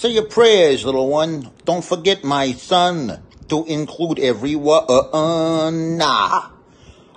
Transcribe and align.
Say 0.00 0.12
your 0.12 0.24
prayers, 0.24 0.86
little 0.86 1.10
one. 1.10 1.50
Don't 1.66 1.84
forget, 1.84 2.24
my 2.24 2.52
son, 2.52 3.22
to 3.50 3.66
include 3.66 4.18
every 4.18 4.56
one. 4.56 5.98
Nah. 5.98 6.48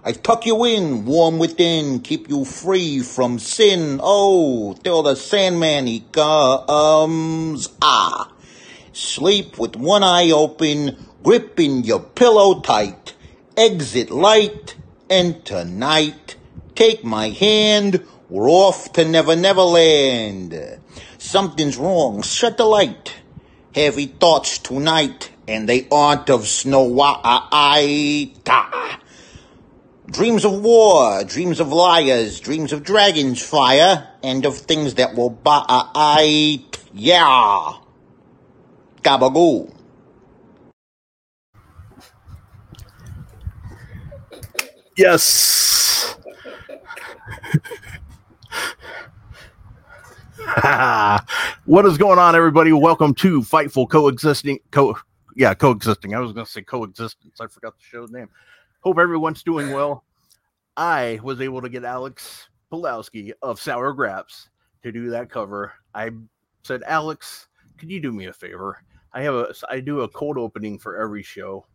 I 0.04 0.12
tuck 0.12 0.46
you 0.46 0.66
in, 0.66 1.06
warm 1.06 1.40
within, 1.40 2.02
keep 2.02 2.28
you 2.28 2.44
free 2.44 3.00
from 3.00 3.40
sin. 3.40 4.02
Oh, 4.04 4.74
till 4.84 5.02
the 5.02 5.16
Sandman 5.16 5.88
he 5.88 6.02
comes. 6.12 7.70
Ah. 7.82 8.30
Sleep 8.92 9.58
with 9.58 9.78
one 9.78 10.04
eye 10.04 10.32
open, 10.32 10.98
gripping 11.24 11.86
your 11.86 12.02
pillow 12.02 12.60
tight. 12.60 13.14
Exit 13.56 14.12
light, 14.12 14.76
enter 15.10 15.64
night. 15.64 16.36
Take 16.76 17.06
my 17.06 17.30
hand, 17.30 18.06
we're 18.28 18.50
off 18.50 18.92
to 18.92 19.06
Never 19.06 19.38
Never 19.38 19.62
Land. 19.62 20.82
Something's 21.24 21.78
wrong, 21.78 22.22
shut 22.22 22.58
the 22.58 22.66
light. 22.66 23.16
Heavy 23.74 24.08
thoughts 24.08 24.58
tonight, 24.60 25.32
and 25.48 25.70
they 25.70 25.88
aren't 25.90 26.30
of 26.30 26.48
Snow 26.48 26.84
White. 26.84 28.34
Dreams 30.06 30.46
of 30.46 30.62
war, 30.62 31.24
dreams 31.24 31.62
of 31.62 31.72
liars, 31.72 32.42
dreams 32.42 32.74
of 32.74 32.84
dragons 32.84 33.42
fire, 33.42 34.10
and 34.22 34.46
of 34.46 34.58
things 34.58 34.96
that 34.96 35.16
will 35.16 35.30
bite. 35.30 36.78
Yeah. 36.94 37.72
Gabagoo. 39.02 39.74
Yes. 44.98 46.18
what 51.66 51.86
is 51.86 51.98
going 51.98 52.20
on, 52.20 52.36
everybody? 52.36 52.74
Welcome 52.74 53.14
to 53.16 53.42
Fightful 53.42 53.90
Coexisting. 53.90 54.60
Co- 54.72 54.98
yeah, 55.38 55.54
coexisting. 55.54 56.14
I 56.14 56.20
was 56.20 56.34
going 56.34 56.46
to 56.46 56.52
say 56.52 56.62
coexistence. 56.62 57.40
I 57.40 57.48
forgot 57.48 57.78
the 57.78 57.84
show's 57.84 58.12
name. 58.12 58.28
Hope 58.82 59.00
everyone's 59.00 59.42
doing 59.42 59.72
well. 59.72 60.04
I 60.76 61.20
was 61.24 61.40
able 61.40 61.62
to 61.62 61.70
get 61.70 61.86
Alex 61.86 62.50
Pulowski 62.72 63.32
of 63.42 63.60
Sour 63.60 63.94
Graps 63.94 64.50
to 64.84 64.92
do 64.92 65.10
that 65.12 65.30
cover. 65.30 65.74
I 65.96 66.12
said, 66.64 66.84
Alex, 66.86 67.48
could 67.78 67.90
you 67.90 68.02
do 68.02 68.12
me 68.12 68.26
a 68.26 68.34
favor? 68.34 68.84
I 69.14 69.22
have 69.22 69.36
a 69.36 69.54
I 69.70 69.80
do 69.80 70.02
a 70.02 70.10
cold 70.10 70.38
opening 70.38 70.78
for 70.78 70.98
every 70.98 71.24
show, 71.24 71.66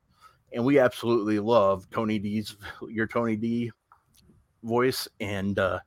and 0.53 0.63
we 0.63 0.79
absolutely 0.79 1.39
love 1.39 1.89
Tony 1.91 2.19
D's 2.19 2.57
your 2.89 3.07
Tony 3.07 3.37
D 3.37 3.71
voice 4.63 5.09
and 5.21 5.59
uh 5.59 5.79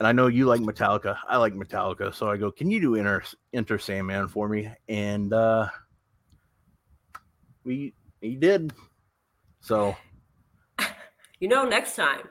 and 0.00 0.06
I 0.06 0.12
know 0.12 0.28
you 0.28 0.46
like 0.46 0.62
Metallica. 0.62 1.18
I 1.28 1.36
like 1.36 1.52
Metallica, 1.52 2.12
so 2.12 2.30
I 2.30 2.38
go, 2.38 2.50
"Can 2.50 2.70
you 2.70 2.80
do 2.80 2.96
Enter 2.96 3.22
Enter 3.52 3.78
Sandman 3.78 4.28
for 4.28 4.48
me?" 4.48 4.68
And 4.88 5.32
uh 5.32 5.68
we 7.64 7.92
he 8.20 8.34
did. 8.36 8.72
So 9.60 9.96
You 11.38 11.48
know, 11.48 11.64
next 11.64 11.96
time 11.96 12.28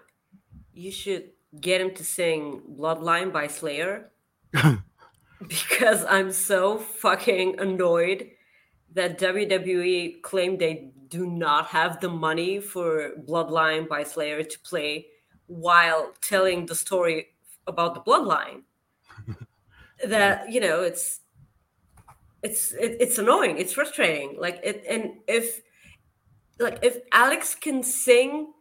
you 0.73 0.91
should 0.91 1.29
get 1.59 1.79
him 1.79 1.93
to 1.95 2.03
sing 2.03 2.61
Bloodline 2.77 3.31
by 3.31 3.47
Slayer. 3.47 4.11
because 5.47 6.03
I'm 6.05 6.31
so 6.31 6.79
fucking 6.79 7.59
annoyed 7.59 8.31
that 8.93 9.19
WWE 9.19 10.21
claimed 10.23 10.59
they 10.59 10.91
do 11.07 11.27
not 11.27 11.67
have 11.67 12.01
the 12.01 12.09
money 12.09 12.59
for 12.59 13.11
Bloodline 13.27 13.87
by 13.87 14.03
Slayer 14.03 14.43
to 14.43 14.59
play 14.59 15.07
while 15.45 16.13
telling 16.21 16.65
the 16.65 16.75
story 16.75 17.28
about 17.69 17.93
the 17.93 18.01
bloodline. 18.01 18.63
that, 20.07 20.51
you 20.51 20.59
know, 20.59 20.81
it's 20.81 21.21
it's 22.43 22.71
it, 22.73 22.97
it's 22.99 23.17
annoying, 23.17 23.57
it's 23.57 23.73
frustrating. 23.73 24.37
Like 24.39 24.59
it 24.63 24.83
and 24.89 25.11
if 25.27 25.61
like 26.59 26.79
if 26.81 26.97
Alex 27.11 27.55
can 27.55 27.83
sing 27.83 28.53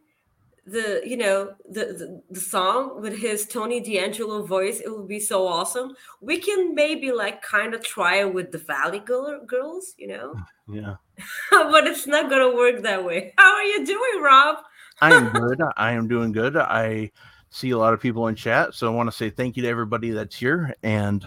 the 0.65 1.01
you 1.05 1.17
know 1.17 1.53
the, 1.69 1.85
the, 1.85 2.21
the 2.29 2.39
song 2.39 3.01
with 3.01 3.17
his 3.17 3.45
Tony 3.47 3.79
D'Angelo 3.79 4.45
voice, 4.45 4.79
it 4.79 4.89
would 4.89 5.07
be 5.07 5.19
so 5.19 5.47
awesome. 5.47 5.95
We 6.21 6.39
can 6.39 6.75
maybe 6.75 7.11
like 7.11 7.41
kind 7.41 7.73
of 7.73 7.83
try 7.83 8.17
it 8.17 8.33
with 8.33 8.51
the 8.51 8.57
Valley 8.57 8.99
girl, 8.99 9.41
girls, 9.45 9.93
you 9.97 10.07
know. 10.07 10.35
yeah, 10.71 10.95
but 11.51 11.87
it's 11.87 12.07
not 12.07 12.29
gonna 12.29 12.55
work 12.55 12.83
that 12.83 13.03
way. 13.03 13.33
How 13.37 13.53
are 13.53 13.63
you 13.63 13.85
doing, 13.85 14.21
Rob? 14.21 14.57
I 15.01 15.13
am 15.13 15.29
good. 15.29 15.61
I 15.77 15.93
am 15.93 16.07
doing 16.07 16.31
good. 16.33 16.57
I 16.57 17.11
see 17.49 17.71
a 17.71 17.77
lot 17.77 17.93
of 17.93 17.99
people 17.99 18.27
in 18.27 18.35
chat, 18.35 18.73
so 18.73 18.91
I 18.91 18.95
want 18.95 19.09
to 19.09 19.15
say 19.15 19.29
thank 19.29 19.57
you 19.57 19.63
to 19.63 19.69
everybody 19.69 20.11
that's 20.11 20.35
here. 20.35 20.75
And 20.83 21.25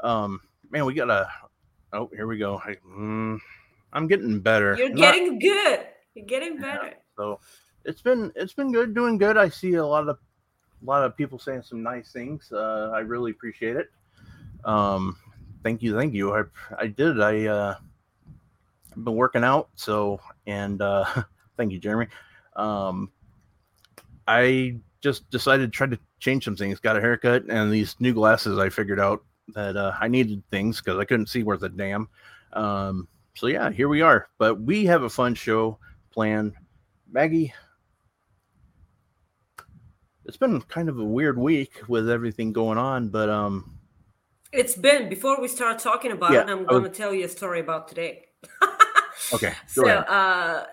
um, 0.00 0.40
man, 0.70 0.84
we 0.84 0.94
got 0.94 1.10
a. 1.10 1.28
Oh, 1.92 2.10
here 2.14 2.26
we 2.26 2.38
go. 2.38 2.58
I, 2.58 2.76
mm, 2.86 3.38
I'm 3.92 4.06
getting 4.06 4.40
better. 4.40 4.76
You're 4.76 4.90
Not- 4.90 5.14
getting 5.14 5.38
good. 5.38 5.86
You're 6.14 6.26
getting 6.26 6.58
better. 6.58 6.94
so 7.16 7.40
it's 7.84 8.02
been 8.02 8.32
it's 8.34 8.52
been 8.52 8.72
good, 8.72 8.94
doing 8.94 9.18
good. 9.18 9.36
I 9.36 9.48
see 9.48 9.74
a 9.74 9.86
lot 9.86 10.08
of 10.08 10.18
a 10.82 10.84
lot 10.84 11.04
of 11.04 11.16
people 11.16 11.38
saying 11.38 11.62
some 11.62 11.82
nice 11.82 12.12
things. 12.12 12.50
Uh, 12.52 12.90
I 12.94 13.00
really 13.00 13.30
appreciate 13.30 13.76
it. 13.76 13.90
Um, 14.64 15.16
thank 15.62 15.82
you, 15.82 15.96
thank 15.96 16.14
you. 16.14 16.34
I 16.34 16.42
I 16.78 16.88
did. 16.88 17.20
I 17.20 17.46
uh, 17.46 17.74
I've 18.96 19.04
been 19.04 19.14
working 19.14 19.44
out, 19.44 19.68
so 19.76 20.20
and 20.46 20.82
uh, 20.82 21.04
thank 21.56 21.72
you, 21.72 21.78
Jeremy. 21.78 22.08
Um, 22.56 23.10
I 24.26 24.76
just 25.00 25.28
decided 25.30 25.72
to 25.72 25.76
try 25.76 25.86
to 25.86 25.98
change 26.20 26.44
some 26.44 26.56
things. 26.56 26.80
Got 26.80 26.96
a 26.96 27.00
haircut 27.00 27.44
and 27.48 27.72
these 27.72 27.96
new 28.00 28.12
glasses. 28.12 28.58
I 28.58 28.68
figured 28.68 29.00
out 29.00 29.22
that 29.54 29.76
uh, 29.76 29.94
I 30.00 30.08
needed 30.08 30.42
things 30.50 30.80
because 30.80 30.98
I 30.98 31.04
couldn't 31.04 31.28
see 31.28 31.42
worth 31.42 31.62
a 31.62 31.68
damn. 31.68 32.08
Um, 32.52 33.08
so 33.34 33.46
yeah, 33.46 33.70
here 33.70 33.88
we 33.88 34.02
are. 34.02 34.28
But 34.38 34.60
we 34.60 34.84
have 34.86 35.02
a 35.02 35.10
fun 35.10 35.34
show 35.34 35.78
planned. 36.10 36.54
Maggie, 37.10 37.52
it's 40.24 40.36
been 40.36 40.60
kind 40.62 40.88
of 40.88 40.98
a 40.98 41.04
weird 41.04 41.38
week 41.38 41.80
with 41.88 42.10
everything 42.10 42.52
going 42.52 42.76
on, 42.78 43.08
but 43.08 43.30
um, 43.30 43.78
It's 44.52 44.74
been 44.76 45.08
before 45.08 45.40
we 45.40 45.48
start 45.48 45.78
talking 45.78 46.12
about 46.12 46.32
Yeah, 46.32 46.42
it. 46.42 46.48
I'm 46.50 46.64
going 46.66 46.82
to 46.84 46.90
tell 46.90 47.14
you 47.14 47.24
a 47.24 47.28
story 47.28 47.60
about 47.60 47.88
today. 47.88 48.26
okay, 49.32 49.50
go 49.74 49.82
so 49.82 49.86
ahead. 49.86 50.04
uh 50.08 50.64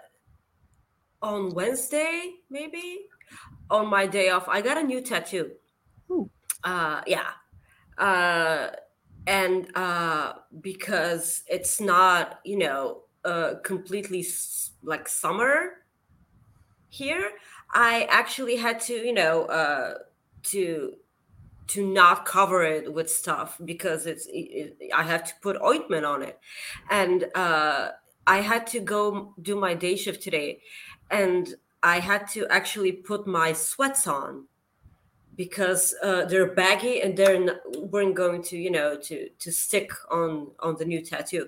on 1.21 1.49
wednesday 1.55 2.33
maybe 2.51 2.99
on 3.69 3.87
my 3.87 4.07
day 4.07 4.29
off. 4.29 4.47
I 4.47 4.61
got 4.61 4.77
a 4.77 4.83
new 4.83 5.01
tattoo. 5.01 5.51
Ooh. 6.11 6.29
uh 6.63 7.01
yeah. 7.07 7.31
Uh 7.97 8.71
and 9.27 9.75
uh 9.77 10.33
because 10.61 11.43
it's 11.49 11.81
not 11.81 12.39
you 12.45 12.57
know 12.57 13.03
uh 13.25 13.55
completely 13.63 14.21
s- 14.21 14.71
like 14.83 15.07
summer 15.07 15.85
here 16.89 17.31
i 17.73 18.03
actually 18.09 18.55
had 18.55 18.79
to 18.79 18.93
you 18.93 19.13
know 19.13 19.45
uh 19.45 19.95
to 20.43 20.93
to 21.67 21.85
not 21.85 22.25
cover 22.25 22.63
it 22.63 22.93
with 22.93 23.09
stuff 23.11 23.59
because 23.65 24.05
it's 24.05 24.27
it, 24.27 24.77
it- 24.81 24.91
i 24.95 25.03
have 25.03 25.23
to 25.25 25.33
put 25.41 25.61
ointment 25.61 26.05
on 26.05 26.21
it. 26.23 26.39
And 26.89 27.25
uh 27.35 27.91
I 28.27 28.37
had 28.41 28.67
to 28.67 28.79
go 28.81 29.35
do 29.41 29.55
my 29.59 29.73
day 29.75 29.95
shift 29.97 30.21
today. 30.23 30.61
And 31.11 31.55
I 31.85 31.99
had 31.99 32.27
to 32.29 32.47
actually 32.47 32.91
put 32.91 33.27
my 33.27 33.53
sweats 33.53 34.07
on 34.07 34.47
because 35.35 35.93
uh, 36.01 36.25
they're 36.25 36.51
baggy 36.51 37.01
and 37.03 37.15
they're 37.15 37.35
n- 37.35 37.59
weren't 37.77 38.15
going 38.15 38.41
to 38.41 38.57
you 38.57 38.71
know 38.71 38.97
to 38.97 39.29
to 39.29 39.51
stick 39.51 39.91
on 40.09 40.47
on 40.59 40.77
the 40.77 40.85
new 40.85 41.01
tattoo. 41.01 41.47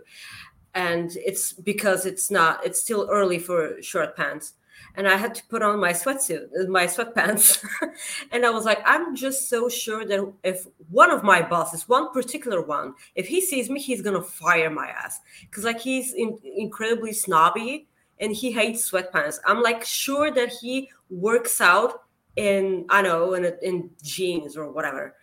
And 0.76 1.10
it's 1.16 1.54
because 1.54 2.06
it's 2.06 2.30
not 2.30 2.64
it's 2.64 2.80
still 2.80 3.10
early 3.12 3.40
for 3.40 3.82
short 3.82 4.16
pants. 4.16 4.54
And 4.94 5.08
I 5.08 5.16
had 5.16 5.34
to 5.36 5.44
put 5.46 5.64
on 5.64 5.80
my 5.80 5.92
sweatsuit 5.92 6.50
uh, 6.60 6.70
my 6.70 6.86
sweatpants. 6.86 7.66
And 8.32 8.46
I 8.46 8.52
was 8.52 8.64
like 8.64 8.82
I'm 8.86 9.16
just 9.16 9.50
so 9.50 9.70
sure 9.70 10.06
that 10.06 10.34
if 10.44 10.68
one 10.92 11.10
of 11.10 11.24
my 11.24 11.42
bosses 11.42 11.90
one 11.90 12.12
particular 12.14 12.62
one 12.62 12.94
if 13.16 13.28
he 13.28 13.42
sees 13.42 13.72
me 13.72 13.80
he's 13.80 14.04
gonna 14.04 14.22
fire 14.22 14.70
my 14.70 14.90
ass. 14.90 15.20
Because 15.42 15.64
like 15.64 15.80
he's 15.80 16.14
in, 16.14 16.38
incredibly 16.44 17.14
snobby 17.14 17.87
and 18.20 18.36
he 18.36 18.52
hates 18.52 18.90
sweatpants. 18.90 19.40
I'm 19.46 19.62
like 19.62 19.84
sure 19.86 20.32
that 20.32 20.50
he 20.50 20.90
works 21.10 21.62
out 21.62 22.04
in 22.36 22.86
I 22.90 23.02
know 23.02 23.34
in 23.34 23.46
a, 23.46 23.54
in 23.62 23.90
jeans 24.02 24.58
or 24.58 24.72
whatever. 24.72 25.16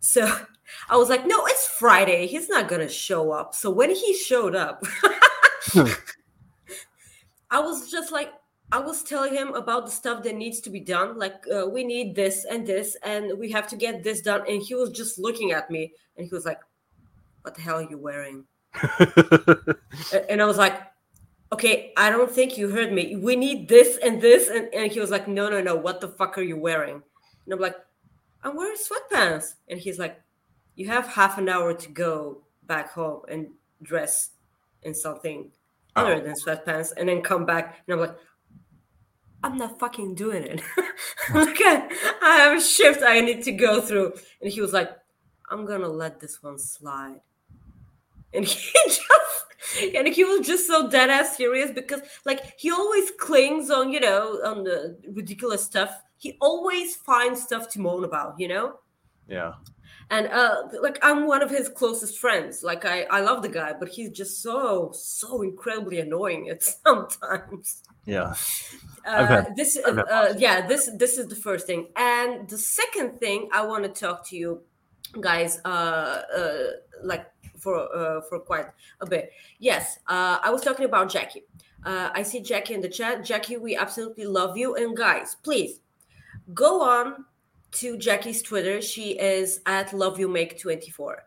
So 0.00 0.26
I 0.88 0.96
was 0.96 1.08
like, 1.08 1.26
no, 1.26 1.46
it's 1.46 1.66
Friday. 1.66 2.26
He's 2.26 2.48
not 2.48 2.68
gonna 2.68 2.88
show 2.88 3.32
up. 3.32 3.54
So 3.54 3.70
when 3.70 3.90
he 3.90 4.14
showed 4.14 4.54
up, 4.54 4.84
I 7.50 7.60
was 7.60 7.90
just 7.90 8.12
like, 8.12 8.32
I 8.72 8.78
was 8.80 9.02
telling 9.02 9.34
him 9.34 9.54
about 9.54 9.84
the 9.86 9.92
stuff 9.92 10.22
that 10.24 10.34
needs 10.34 10.60
to 10.62 10.70
be 10.70 10.80
done. 10.80 11.18
Like 11.18 11.44
uh, 11.54 11.66
we 11.66 11.84
need 11.84 12.14
this 12.14 12.44
and 12.44 12.66
this, 12.66 12.96
and 13.02 13.38
we 13.38 13.50
have 13.52 13.68
to 13.68 13.76
get 13.76 14.02
this 14.02 14.20
done. 14.20 14.42
And 14.48 14.62
he 14.62 14.74
was 14.74 14.90
just 14.90 15.18
looking 15.18 15.52
at 15.52 15.70
me, 15.70 15.92
and 16.16 16.26
he 16.26 16.34
was 16.34 16.44
like, 16.44 16.60
"What 17.42 17.54
the 17.54 17.60
hell 17.60 17.76
are 17.76 17.88
you 17.88 17.98
wearing?" 17.98 18.44
And 20.28 20.42
I 20.42 20.44
was 20.44 20.56
like, 20.56 20.80
okay, 21.54 21.92
I 21.96 22.10
don't 22.10 22.30
think 22.30 22.58
you 22.58 22.68
heard 22.68 22.92
me. 22.92 23.16
We 23.16 23.36
need 23.36 23.68
this 23.68 23.98
and 23.98 24.20
this. 24.20 24.48
And, 24.48 24.68
and 24.74 24.90
he 24.90 25.00
was 25.00 25.10
like, 25.10 25.28
no, 25.28 25.48
no, 25.48 25.60
no. 25.62 25.76
What 25.76 26.00
the 26.00 26.08
fuck 26.08 26.36
are 26.36 26.42
you 26.42 26.56
wearing? 26.58 27.02
And 27.44 27.54
I'm 27.54 27.60
like, 27.60 27.76
I'm 28.42 28.56
wearing 28.56 28.76
sweatpants. 28.76 29.54
And 29.68 29.78
he's 29.78 29.98
like, 29.98 30.20
you 30.74 30.88
have 30.88 31.06
half 31.06 31.38
an 31.38 31.48
hour 31.48 31.72
to 31.72 31.88
go 31.90 32.42
back 32.64 32.90
home 32.92 33.22
and 33.28 33.48
dress 33.82 34.30
in 34.82 34.94
something 34.94 35.50
Oh. 35.96 36.06
other 36.06 36.20
than 36.20 36.34
sweatpants 36.34 36.92
and 36.96 37.08
then 37.08 37.22
come 37.22 37.46
back 37.46 37.78
and 37.86 37.94
I'm 37.94 38.00
like, 38.00 38.16
I'm 39.44 39.56
not 39.56 39.78
fucking 39.78 40.16
doing 40.16 40.42
it. 40.42 40.60
At 41.28 41.92
I 42.20 42.36
have 42.38 42.58
a 42.58 42.60
shift 42.60 43.00
I 43.06 43.20
need 43.20 43.44
to 43.44 43.52
go 43.52 43.80
through. 43.80 44.14
And 44.42 44.50
he 44.50 44.60
was 44.60 44.72
like, 44.72 44.90
I'm 45.50 45.64
gonna 45.66 45.86
let 45.88 46.18
this 46.18 46.42
one 46.42 46.58
slide. 46.58 47.20
And 48.32 48.44
he 48.44 48.72
just 48.88 49.43
and 49.96 50.08
he 50.08 50.24
was 50.24 50.46
just 50.46 50.66
so 50.66 50.88
dead 50.88 51.10
ass 51.10 51.36
serious 51.36 51.70
because 51.70 52.00
like 52.24 52.54
he 52.58 52.70
always 52.70 53.10
clings 53.18 53.70
on, 53.70 53.92
you 53.92 54.00
know, 54.00 54.38
on 54.44 54.64
the 54.64 54.96
ridiculous 55.12 55.64
stuff. 55.64 55.90
He 56.18 56.36
always 56.40 56.96
finds 56.96 57.42
stuff 57.42 57.68
to 57.70 57.80
moan 57.80 58.04
about, 58.04 58.34
you 58.38 58.48
know? 58.48 58.78
Yeah. 59.28 59.54
and 60.10 60.26
uh 60.28 60.64
like 60.82 60.98
i'm 61.02 61.26
one 61.26 61.40
of 61.42 61.48
his 61.50 61.66
closest 61.70 62.18
friends 62.18 62.62
like 62.62 62.84
i 62.84 63.04
i 63.10 63.20
love 63.22 63.40
the 63.40 63.48
guy 63.48 63.72
but 63.80 63.88
he's 63.88 64.10
just 64.10 64.42
so 64.42 64.90
so 64.92 65.40
incredibly 65.40 65.98
annoying 66.00 66.50
at 66.50 66.62
sometimes 66.84 67.82
Yeah. 68.04 68.34
Uh, 69.06 69.26
had- 69.26 69.56
this 69.56 69.78
I've 69.86 69.98
uh, 69.98 70.34
yeah 70.36 70.66
this 70.66 70.90
this 70.98 71.16
is 71.16 71.26
the 71.28 71.36
first 71.36 71.66
thing 71.66 71.88
and 71.96 72.46
the 72.50 72.58
second 72.58 73.18
thing 73.18 73.48
i 73.52 73.64
want 73.64 73.82
to 73.84 73.90
talk 74.04 74.28
to 74.28 74.36
you 74.36 74.60
guys 75.20 75.58
uh 75.64 76.20
uh 76.38 76.58
like 77.02 77.24
for 77.64 77.76
uh 77.96 78.20
for 78.28 78.38
quite 78.38 78.66
a 79.00 79.06
bit 79.06 79.32
yes 79.58 79.98
uh 80.08 80.38
i 80.42 80.50
was 80.50 80.62
talking 80.62 80.84
about 80.84 81.10
jackie 81.10 81.44
uh 81.84 82.10
i 82.14 82.22
see 82.22 82.40
jackie 82.40 82.74
in 82.74 82.80
the 82.80 82.88
chat 82.88 83.24
jackie 83.24 83.56
we 83.56 83.74
absolutely 83.74 84.26
love 84.26 84.56
you 84.56 84.76
and 84.76 84.96
guys 84.96 85.36
please 85.42 85.80
go 86.52 86.82
on 86.82 87.24
to 87.74 87.98
Jackie's 87.98 88.40
Twitter. 88.40 88.80
She 88.80 89.18
is 89.18 89.60
at 89.66 89.92
Love 89.92 90.18
You 90.18 90.28
Make 90.28 90.60
24. 90.60 91.24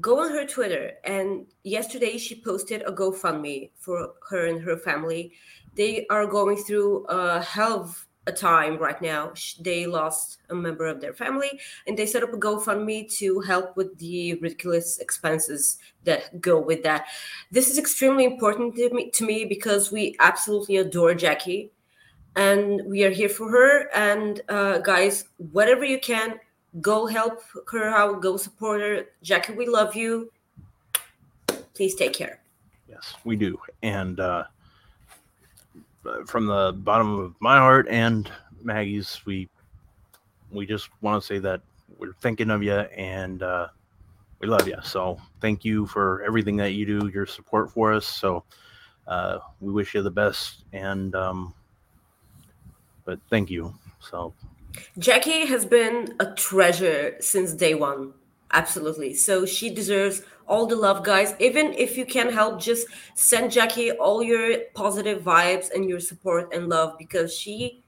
Go 0.00 0.20
on 0.20 0.30
her 0.30 0.46
Twitter, 0.46 0.92
and 1.04 1.46
yesterday 1.62 2.16
she 2.16 2.40
posted 2.40 2.82
a 2.82 2.92
GoFundMe 2.92 3.70
for 3.78 4.14
her 4.30 4.46
and 4.46 4.62
her 4.62 4.76
family. 4.78 5.32
They 5.74 6.06
are 6.08 6.26
going 6.26 6.56
through 6.56 7.04
a 7.04 7.42
hell 7.42 7.80
of 7.82 8.06
a 8.26 8.32
time 8.32 8.78
right 8.78 9.00
now. 9.00 9.32
They 9.60 9.86
lost 9.86 10.38
a 10.50 10.54
member 10.54 10.86
of 10.86 11.00
their 11.00 11.12
family, 11.12 11.60
and 11.86 11.96
they 11.96 12.06
set 12.06 12.22
up 12.22 12.32
a 12.32 12.36
GoFundMe 12.36 13.10
to 13.18 13.40
help 13.40 13.76
with 13.76 13.96
the 13.98 14.34
ridiculous 14.34 14.98
expenses 14.98 15.78
that 16.04 16.40
go 16.40 16.60
with 16.60 16.82
that. 16.84 17.06
This 17.50 17.70
is 17.70 17.78
extremely 17.78 18.24
important 18.24 18.74
to 18.76 18.90
me, 18.90 19.10
to 19.10 19.24
me 19.24 19.44
because 19.44 19.92
we 19.92 20.16
absolutely 20.20 20.78
adore 20.78 21.14
Jackie 21.14 21.70
and 22.36 22.82
we 22.86 23.04
are 23.04 23.10
here 23.10 23.28
for 23.28 23.48
her 23.48 23.88
and 23.94 24.40
uh, 24.48 24.78
guys 24.78 25.26
whatever 25.52 25.84
you 25.84 26.00
can 26.00 26.40
go 26.80 27.06
help 27.06 27.40
her 27.70 27.88
out 27.90 28.20
go 28.20 28.36
support 28.36 28.80
her 28.80 29.06
jackie 29.22 29.52
we 29.52 29.68
love 29.68 29.94
you 29.94 30.28
please 31.74 31.94
take 31.94 32.12
care 32.12 32.40
Yes, 32.94 33.14
we 33.24 33.36
do. 33.36 33.58
And 33.82 34.20
uh, 34.20 34.44
from 36.26 36.46
the 36.46 36.72
bottom 36.72 37.18
of 37.18 37.34
my 37.40 37.58
heart 37.58 37.86
and 37.88 38.30
Maggie's, 38.62 39.20
we 39.24 39.48
we 40.50 40.66
just 40.66 40.88
want 41.00 41.20
to 41.20 41.26
say 41.26 41.38
that 41.38 41.60
we're 41.98 42.12
thinking 42.20 42.50
of 42.50 42.62
you 42.62 42.72
and 42.72 43.42
uh, 43.42 43.68
we 44.38 44.46
love 44.46 44.68
you. 44.68 44.76
So 44.82 45.18
thank 45.40 45.64
you 45.64 45.86
for 45.86 46.22
everything 46.22 46.56
that 46.56 46.72
you 46.72 46.86
do, 46.86 47.08
your 47.08 47.26
support 47.26 47.72
for 47.72 47.92
us. 47.92 48.06
So 48.06 48.44
uh, 49.06 49.38
we 49.60 49.72
wish 49.72 49.94
you 49.94 50.02
the 50.02 50.10
best. 50.10 50.64
And 50.72 51.14
um, 51.14 51.54
but 53.04 53.18
thank 53.30 53.50
you. 53.50 53.74
So 54.00 54.34
jackie 54.98 55.46
has 55.46 55.64
been 55.64 56.14
a 56.20 56.26
treasure 56.34 57.16
since 57.20 57.52
day 57.52 57.74
one 57.74 58.12
absolutely 58.52 59.14
so 59.14 59.46
she 59.46 59.70
deserves 59.70 60.22
all 60.46 60.66
the 60.66 60.76
love 60.76 61.02
guys 61.04 61.34
even 61.38 61.72
if 61.74 61.96
you 61.96 62.04
can 62.04 62.30
help 62.30 62.60
just 62.60 62.86
send 63.14 63.50
jackie 63.50 63.90
all 63.92 64.22
your 64.22 64.58
positive 64.74 65.22
vibes 65.22 65.70
and 65.74 65.88
your 65.88 66.00
support 66.00 66.52
and 66.54 66.68
love 66.68 66.96
because 66.98 67.34
she 67.34 67.82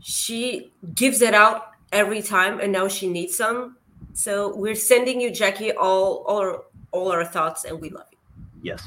she 0.00 0.72
gives 0.94 1.22
it 1.22 1.34
out 1.34 1.72
every 1.92 2.22
time 2.22 2.60
and 2.60 2.70
now 2.72 2.86
she 2.86 3.08
needs 3.08 3.36
some 3.36 3.76
so 4.12 4.54
we're 4.56 4.74
sending 4.74 5.20
you 5.20 5.30
jackie 5.30 5.72
all 5.72 6.24
all 6.26 6.38
our, 6.38 6.64
all 6.92 7.10
our 7.10 7.24
thoughts 7.24 7.64
and 7.64 7.80
we 7.80 7.90
love 7.90 8.06
you 8.12 8.18
Yes. 8.62 8.82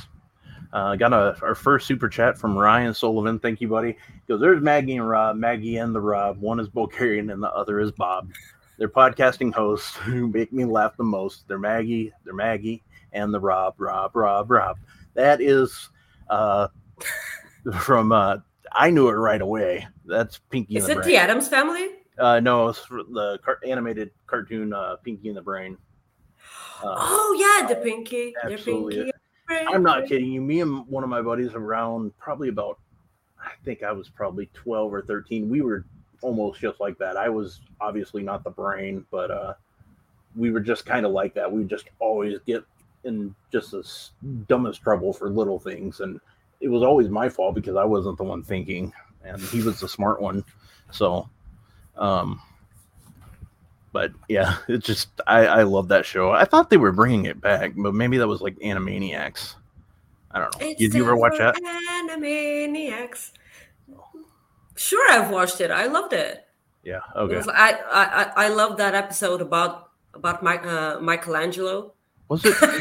Uh, 0.74 0.96
got 0.96 1.12
a, 1.12 1.36
our 1.42 1.56
first 1.56 1.86
super 1.86 2.08
chat 2.08 2.38
from 2.38 2.58
Ryan 2.58 2.94
Sullivan. 2.94 3.40
Thank 3.40 3.60
you, 3.60 3.68
buddy. 3.68 3.98
Goes, 4.28 4.40
There's 4.40 4.62
Maggie 4.62 4.96
and 4.98 5.08
Rob. 5.08 5.36
Maggie 5.36 5.78
and 5.78 5.94
the 5.94 6.00
Rob. 6.00 6.40
One 6.40 6.60
is 6.60 6.70
Bulgarian 6.70 7.30
and 7.30 7.44
the 7.44 7.52
other 7.52 7.80
is 7.80 7.92
Bob. 7.92 8.32
They're 8.78 8.90
podcasting 8.90 9.54
hosts 9.54 9.96
who 9.98 10.28
make 10.28 10.54
me 10.54 10.66
laugh 10.66 10.96
the 10.98 11.04
most. 11.04 11.48
They're 11.48 11.60
Maggie, 11.60 12.12
they're 12.24 12.34
Maggie, 12.34 12.84
and 13.14 13.34
the 13.34 13.40
Rob, 13.40 13.76
Rob, 13.78 14.16
Rob, 14.16 14.50
Rob. 14.50 14.78
That 15.14 15.42
is 15.42 15.90
uh, 16.30 16.68
from, 17.80 18.12
uh, 18.12 18.38
I 18.72 18.90
knew 18.90 19.10
it 19.10 19.14
right 19.14 19.42
away. 19.42 19.88
That's 20.06 20.40
Pinky 20.50 20.78
is 20.78 20.84
and 20.86 20.90
the 20.90 20.92
it 20.94 21.04
Brain. 21.04 21.10
the 21.10 21.18
adams 21.18 21.48
family 21.48 21.90
Uh, 22.18 22.40
no, 22.40 22.70
it's 22.70 22.86
the 22.88 23.40
car- 23.44 23.60
animated 23.66 24.12
cartoon 24.28 24.74
uh, 24.74 24.96
Pinky 24.98 25.28
and 25.28 25.38
the 25.38 25.42
Brain. 25.42 25.78
Uh, 26.84 26.96
oh 26.98 27.60
yeah 27.62 27.68
the 27.68 27.76
pinky 27.76 28.34
the 28.44 28.54
absolutely. 28.54 28.96
pinky 28.96 29.12
I'm 29.68 29.84
not 29.84 30.08
kidding 30.08 30.32
you. 30.32 30.42
Me 30.42 30.62
and 30.62 30.88
one 30.88 31.04
of 31.04 31.10
my 31.10 31.22
buddies 31.22 31.54
around 31.54 32.18
probably 32.18 32.50
about, 32.50 32.80
I 33.40 33.52
think 33.66 33.84
I 33.84 33.92
was 33.92 34.10
probably 34.10 34.50
12 34.54 34.94
or 34.94 35.02
13. 35.02 35.50
We 35.50 35.62
were 35.62 35.86
almost 36.22 36.60
just 36.62 36.80
like 36.80 36.98
that. 37.00 37.18
I 37.18 37.30
was 37.30 37.60
obviously 37.80 38.24
not 38.24 38.44
the 38.44 38.50
brain, 38.50 39.06
but 39.12 39.30
uh, 39.30 39.54
we 40.36 40.52
were 40.52 40.60
just 40.60 40.86
kind 40.86 41.06
of 41.06 41.12
like 41.12 41.34
that. 41.34 41.52
We 41.52 41.64
just 41.66 41.90
always 42.00 42.40
get 42.46 42.64
in 43.04 43.34
just 43.52 43.72
the 43.72 43.84
dumbest 44.48 44.82
trouble 44.82 45.14
for 45.14 45.30
little 45.30 45.60
things. 45.60 46.00
And 46.00 46.20
it 46.60 46.70
was 46.70 46.84
always 46.84 47.10
my 47.10 47.30
fault 47.30 47.56
because 47.56 47.76
I 47.76 47.84
wasn't 47.84 48.18
the 48.18 48.24
one 48.24 48.44
thinking 48.44 48.94
and 49.24 49.42
he 49.42 49.62
was 49.62 49.80
the 49.80 49.88
smart 49.88 50.22
one. 50.22 50.44
So, 50.92 51.30
um, 51.98 52.42
but 53.92 54.12
yeah, 54.28 54.58
it's 54.68 54.86
just 54.86 55.10
I, 55.28 55.46
I 55.48 55.64
love 55.64 55.88
that 55.90 56.06
show. 56.06 56.32
I 56.32 56.46
thought 56.46 56.70
they 56.70 56.78
were 56.78 56.92
bringing 56.92 57.26
it 57.26 57.42
back, 57.42 57.74
but 57.76 57.94
maybe 57.94 58.18
that 58.18 58.28
was 58.28 58.42
like 58.42 58.56
Animaniacs. 58.60 59.56
I 60.32 60.40
don't 60.40 60.62
know. 60.62 60.74
Did 60.76 60.94
you 60.94 61.04
ever 61.04 61.16
watch 61.16 61.38
that? 61.40 61.56
Animaniacs. 61.56 63.32
Sure, 64.78 65.12
I've 65.12 65.30
watched 65.30 65.60
it. 65.60 65.72
I 65.72 65.88
loved 65.88 66.14
it. 66.14 66.46
Yeah. 66.84 67.02
Okay. 67.16 67.42
I, 67.52 67.74
I 67.74 68.04
I 68.04 68.46
I 68.46 68.48
love 68.48 68.78
that 68.78 68.96
episode 68.96 69.42
about 69.42 69.92
about 70.14 70.42
Mike, 70.42 70.66
uh, 70.66 71.00
Michelangelo. 71.00 71.94
Was 72.32 72.46
it? 72.46 72.56
I 72.62 72.80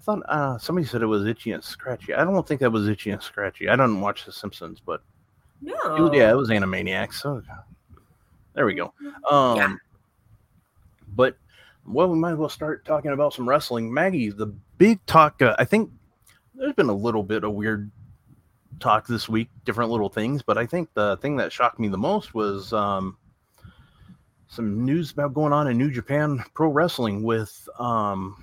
thought 0.00 0.22
uh, 0.26 0.56
somebody 0.56 0.86
said 0.86 1.02
it 1.02 1.06
was 1.06 1.26
Itchy 1.26 1.52
and 1.52 1.62
Scratchy. 1.62 2.14
I 2.14 2.24
don't 2.24 2.48
think 2.48 2.62
that 2.62 2.72
was 2.72 2.88
Itchy 2.88 3.10
and 3.10 3.22
Scratchy. 3.22 3.68
I 3.68 3.76
don't 3.76 4.00
watch 4.00 4.24
The 4.24 4.32
Simpsons, 4.32 4.80
but 4.80 5.02
No. 5.60 5.74
it 5.94 6.00
was, 6.00 6.10
yeah, 6.14 6.30
it 6.30 6.34
was 6.34 6.48
Animaniacs. 6.48 7.16
So 7.16 7.42
there 8.54 8.64
we 8.64 8.72
go. 8.72 8.94
Um, 9.30 9.56
Yeah. 9.58 9.74
But 11.14 11.36
well, 11.86 12.08
we 12.08 12.18
might 12.18 12.32
as 12.32 12.38
well 12.38 12.48
start 12.48 12.86
talking 12.86 13.10
about 13.10 13.34
some 13.34 13.46
wrestling. 13.46 13.92
Maggie, 13.92 14.30
the 14.30 14.46
big 14.78 15.04
talk. 15.04 15.42
Uh, 15.42 15.54
I 15.58 15.66
think 15.66 15.90
there's 16.54 16.72
been 16.72 16.88
a 16.88 16.94
little 16.94 17.22
bit 17.22 17.44
of 17.44 17.52
weird 17.52 17.90
talk 18.80 19.06
this 19.06 19.28
week, 19.28 19.50
different 19.66 19.90
little 19.90 20.08
things. 20.08 20.40
But 20.40 20.56
I 20.56 20.64
think 20.64 20.88
the 20.94 21.18
thing 21.18 21.36
that 21.36 21.52
shocked 21.52 21.78
me 21.78 21.88
the 21.88 21.98
most 21.98 22.32
was 22.32 22.72
um, 22.72 23.17
some 24.48 24.84
news 24.84 25.12
about 25.12 25.34
going 25.34 25.52
on 25.52 25.68
in 25.68 25.76
New 25.78 25.90
Japan 25.90 26.42
Pro 26.54 26.68
Wrestling 26.68 27.22
with 27.22 27.68
um, 27.78 28.42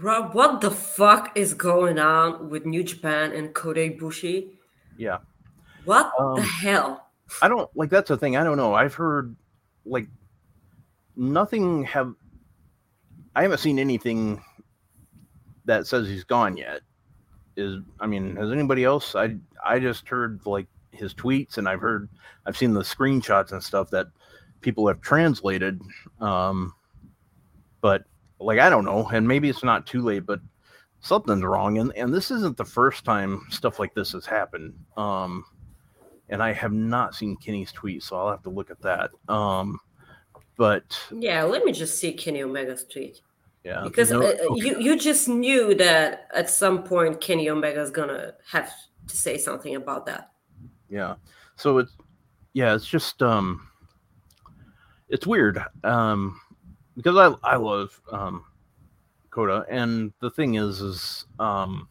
Rob, 0.00 0.34
what 0.34 0.60
the 0.60 0.70
fuck 0.70 1.36
is 1.36 1.52
going 1.54 1.98
on 1.98 2.48
with 2.50 2.64
New 2.66 2.82
Japan 2.84 3.32
and 3.32 3.54
Kota 3.54 3.80
Ibushi? 3.80 4.50
yeah. 4.96 5.18
What 5.84 6.12
Um, 6.18 6.36
the 6.36 6.42
hell? 6.42 7.10
I 7.42 7.48
don't 7.48 7.68
like 7.76 7.90
that's 7.90 8.08
the 8.08 8.16
thing. 8.16 8.36
I 8.36 8.44
don't 8.44 8.56
know. 8.56 8.74
I've 8.74 8.94
heard 8.94 9.34
like 9.84 10.08
nothing 11.16 11.84
have 11.84 12.14
I 13.34 13.42
haven't 13.42 13.58
seen 13.58 13.78
anything 13.78 14.42
that 15.64 15.86
says 15.86 16.08
he's 16.08 16.24
gone 16.24 16.56
yet. 16.56 16.80
Is 17.56 17.80
I 18.00 18.06
mean, 18.06 18.36
has 18.36 18.50
anybody 18.52 18.84
else? 18.84 19.14
I 19.14 19.36
I 19.64 19.78
just 19.78 20.08
heard 20.08 20.40
like 20.44 20.66
his 20.92 21.14
tweets 21.14 21.58
and 21.58 21.68
I've 21.68 21.80
heard 21.80 22.08
I've 22.46 22.56
seen 22.56 22.72
the 22.72 22.80
screenshots 22.82 23.52
and 23.52 23.62
stuff 23.62 23.90
that 23.90 24.08
people 24.60 24.86
have 24.88 25.00
translated. 25.00 25.80
Um 26.20 26.74
but 27.80 28.04
like 28.40 28.58
I 28.58 28.68
don't 28.70 28.84
know, 28.84 29.06
and 29.08 29.26
maybe 29.26 29.48
it's 29.48 29.64
not 29.64 29.86
too 29.86 30.02
late, 30.02 30.26
but 30.26 30.40
something's 31.00 31.42
wrong 31.44 31.78
and 31.78 31.92
and 31.96 32.12
this 32.12 32.30
isn't 32.30 32.56
the 32.56 32.64
first 32.64 33.04
time 33.04 33.42
stuff 33.50 33.78
like 33.78 33.94
this 33.94 34.12
has 34.12 34.26
happened. 34.26 34.74
Um 34.96 35.44
and 36.28 36.42
I 36.42 36.52
have 36.52 36.72
not 36.72 37.14
seen 37.14 37.36
Kenny's 37.36 37.70
tweet, 37.70 38.02
so 38.02 38.16
I'll 38.16 38.30
have 38.30 38.42
to 38.42 38.50
look 38.50 38.70
at 38.70 38.80
that. 38.82 39.10
Um, 39.28 39.78
but 40.56 40.98
Yeah, 41.12 41.44
let 41.44 41.64
me 41.64 41.70
just 41.70 41.98
see 41.98 42.12
Kenny 42.12 42.42
Omega's 42.42 42.84
tweet 42.84 43.20
yeah, 43.62 43.82
because 43.84 44.10
no- 44.10 44.22
uh, 44.22 44.54
you 44.54 44.78
you 44.80 44.98
just 44.98 45.28
knew 45.28 45.74
that 45.74 46.28
at 46.34 46.48
some 46.50 46.82
point 46.82 47.20
Kenny 47.20 47.48
Omega's 47.48 47.90
gonna 47.90 48.32
have 48.50 48.72
to 49.08 49.16
say 49.16 49.38
something 49.38 49.76
about 49.76 50.06
that. 50.06 50.30
yeah. 50.88 51.14
So 51.56 51.78
it's 51.78 51.96
yeah, 52.54 52.74
it's 52.74 52.86
just 52.86 53.22
um, 53.22 53.68
it's 55.08 55.26
weird 55.26 55.62
um, 55.84 56.40
because 56.96 57.16
I 57.16 57.52
I 57.52 57.56
love 57.56 58.00
um, 58.10 58.44
Kota, 59.30 59.66
and 59.68 60.12
the 60.20 60.30
thing 60.30 60.54
is, 60.54 60.80
is 60.80 61.26
um, 61.38 61.88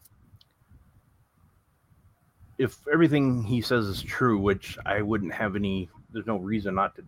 if 2.58 2.76
everything 2.92 3.42
he 3.42 3.60
says 3.60 3.86
is 3.86 4.02
true, 4.02 4.38
which 4.38 4.76
I 4.84 5.02
wouldn't 5.02 5.32
have 5.32 5.56
any, 5.56 5.88
there's 6.12 6.26
no 6.26 6.38
reason 6.38 6.74
not 6.74 6.96
to 6.96 7.04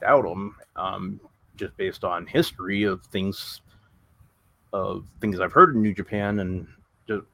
doubt 0.00 0.26
him, 0.26 0.54
um, 0.76 1.20
just 1.56 1.76
based 1.76 2.04
on 2.04 2.26
history 2.26 2.82
of 2.82 3.02
things, 3.04 3.62
of 4.72 5.06
things 5.20 5.40
I've 5.40 5.52
heard 5.52 5.74
in 5.74 5.82
New 5.82 5.94
Japan, 5.94 6.40
and 6.40 6.66
just, 7.06 7.24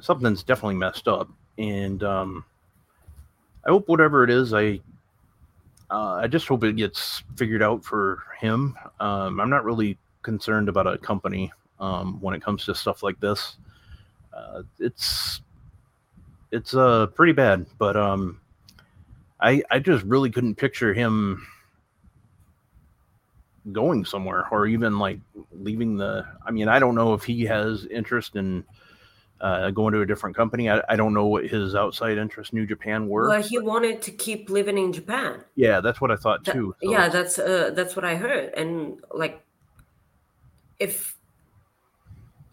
something's 0.00 0.42
definitely 0.42 0.76
messed 0.76 1.08
up. 1.08 1.28
And 1.58 2.02
um, 2.02 2.44
I 3.66 3.70
hope 3.70 3.88
whatever 3.88 4.24
it 4.24 4.30
is, 4.30 4.54
I 4.54 4.80
uh, 5.90 6.20
I 6.22 6.26
just 6.26 6.48
hope 6.48 6.64
it 6.64 6.76
gets 6.76 7.22
figured 7.36 7.62
out 7.62 7.84
for 7.84 8.22
him. 8.40 8.76
Um, 9.00 9.40
I'm 9.40 9.50
not 9.50 9.64
really 9.64 9.98
concerned 10.22 10.68
about 10.68 10.86
a 10.86 10.98
company 10.98 11.52
um, 11.78 12.20
when 12.20 12.34
it 12.34 12.42
comes 12.42 12.64
to 12.64 12.74
stuff 12.74 13.02
like 13.02 13.20
this. 13.20 13.56
Uh, 14.32 14.62
it's 14.78 15.40
it's 16.50 16.74
uh 16.74 17.06
pretty 17.08 17.32
bad, 17.32 17.66
but 17.78 17.96
um, 17.96 18.40
I 19.40 19.62
I 19.70 19.78
just 19.78 20.04
really 20.04 20.30
couldn't 20.30 20.56
picture 20.56 20.94
him 20.94 21.46
going 23.72 24.04
somewhere 24.04 24.46
or 24.50 24.66
even 24.66 24.98
like 24.98 25.18
leaving 25.52 25.96
the. 25.96 26.26
I 26.46 26.50
mean, 26.50 26.68
I 26.68 26.78
don't 26.78 26.94
know 26.94 27.14
if 27.14 27.24
he 27.24 27.44
has 27.44 27.86
interest 27.86 28.36
in 28.36 28.64
uh, 29.44 29.70
going 29.70 29.92
to 29.92 30.00
a 30.00 30.06
different 30.06 30.34
company. 30.34 30.70
I, 30.70 30.80
I 30.88 30.96
don't 30.96 31.12
know 31.12 31.26
what 31.26 31.44
his 31.46 31.74
outside 31.74 32.16
interests, 32.16 32.52
New 32.54 32.66
Japan, 32.66 33.08
were. 33.08 33.28
Well, 33.28 33.42
he 33.42 33.58
wanted 33.58 34.00
to 34.02 34.10
keep 34.10 34.48
living 34.48 34.78
in 34.78 34.90
Japan. 34.92 35.44
Yeah, 35.54 35.80
that's 35.80 36.00
what 36.00 36.10
I 36.10 36.16
thought 36.16 36.44
That- 36.44 36.52
too. 36.52 36.74
so- 36.82 36.90
yeah, 36.90 37.08
that's 37.10 37.38
uh, 37.38 37.70
that's 37.74 37.94
what 37.94 38.04
I 38.06 38.14
heard. 38.16 38.54
And 38.54 39.00
like, 39.12 39.44
if 40.78 41.16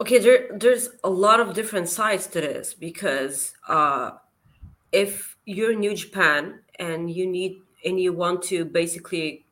okay, 0.01 0.19
there 0.19 0.49
there's 0.53 0.89
a 1.03 1.09
lot 1.09 1.39
of 1.39 1.53
different 1.53 1.87
sides 1.87 2.27
to 2.27 2.41
this 2.41 2.73
because 2.73 3.53
uh, 3.69 4.11
if 4.91 5.37
you're 5.45 5.73
New 5.75 5.95
Japan 5.95 6.59
and 6.77 7.09
you 7.09 7.25
need 7.25 7.61
and 7.85 7.99
you 7.99 8.11
want 8.13 8.43
to 8.43 8.65
basically 8.65 9.45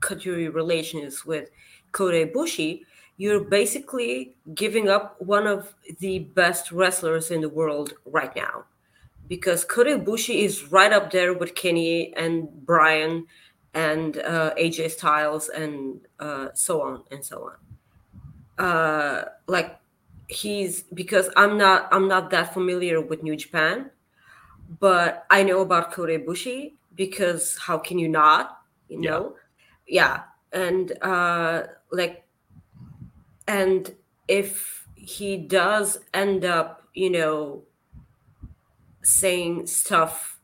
cut 0.00 0.24
your 0.24 0.50
relations 0.50 1.24
with 1.24 1.50
Kota 1.92 2.26
Ibushi, 2.26 2.82
you're 3.20 3.44
basically 3.44 4.36
giving 4.54 4.88
up 4.88 5.20
one 5.20 5.46
of 5.46 5.74
the 6.00 6.20
best 6.20 6.72
wrestlers 6.72 7.30
in 7.30 7.40
the 7.42 7.48
world 7.50 7.92
right 8.06 8.34
now. 8.36 8.64
Because 9.28 9.64
Kota 9.64 9.98
Ibushi 9.98 10.44
is 10.44 10.72
right 10.72 10.92
up 10.92 11.10
there 11.10 11.34
with 11.34 11.54
Kenny 11.54 12.14
and 12.16 12.48
Brian 12.66 13.26
and 13.74 14.18
uh, 14.18 14.54
AJ 14.58 14.90
Styles 14.92 15.48
and 15.50 16.00
uh, 16.20 16.48
so 16.54 16.82
on 16.82 17.04
and 17.10 17.24
so 17.24 17.50
on. 18.58 18.64
Uh, 18.66 19.24
like 19.46 19.78
he's 20.28 20.82
because 20.94 21.30
I'm 21.36 21.56
not 21.56 21.88
I'm 21.92 22.08
not 22.08 22.30
that 22.30 22.52
familiar 22.54 23.00
with 23.00 23.22
New 23.22 23.36
Japan, 23.36 23.90
but 24.80 25.26
I 25.30 25.42
know 25.44 25.60
about 25.62 25.92
Kota 25.92 26.18
Ibushi 26.18 26.74
because 26.96 27.58
how 27.58 27.78
can 27.78 27.98
you 27.98 28.08
not? 28.08 28.62
You 28.88 29.00
Yeah. 29.00 29.10
know, 29.10 29.36
yeah, 29.86 30.22
and 30.52 30.92
uh, 31.02 31.64
like, 31.92 32.24
and 33.50 33.96
if 34.28 34.86
he 34.94 35.36
does 35.36 35.98
end 36.14 36.44
up, 36.44 36.86
you 36.94 37.10
know, 37.10 37.64
saying 39.02 39.66
stuff 39.66 40.38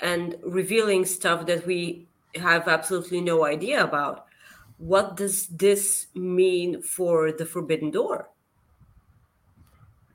and 0.00 0.34
revealing 0.42 1.04
stuff 1.04 1.46
that 1.46 1.64
we 1.66 2.08
have 2.34 2.66
absolutely 2.66 3.20
no 3.20 3.44
idea 3.44 3.84
about. 3.84 4.26
What 4.78 5.16
does 5.16 5.46
this 5.46 6.08
mean 6.14 6.82
for 6.82 7.30
the 7.30 7.46
Forbidden 7.46 7.92
Door? 7.92 8.28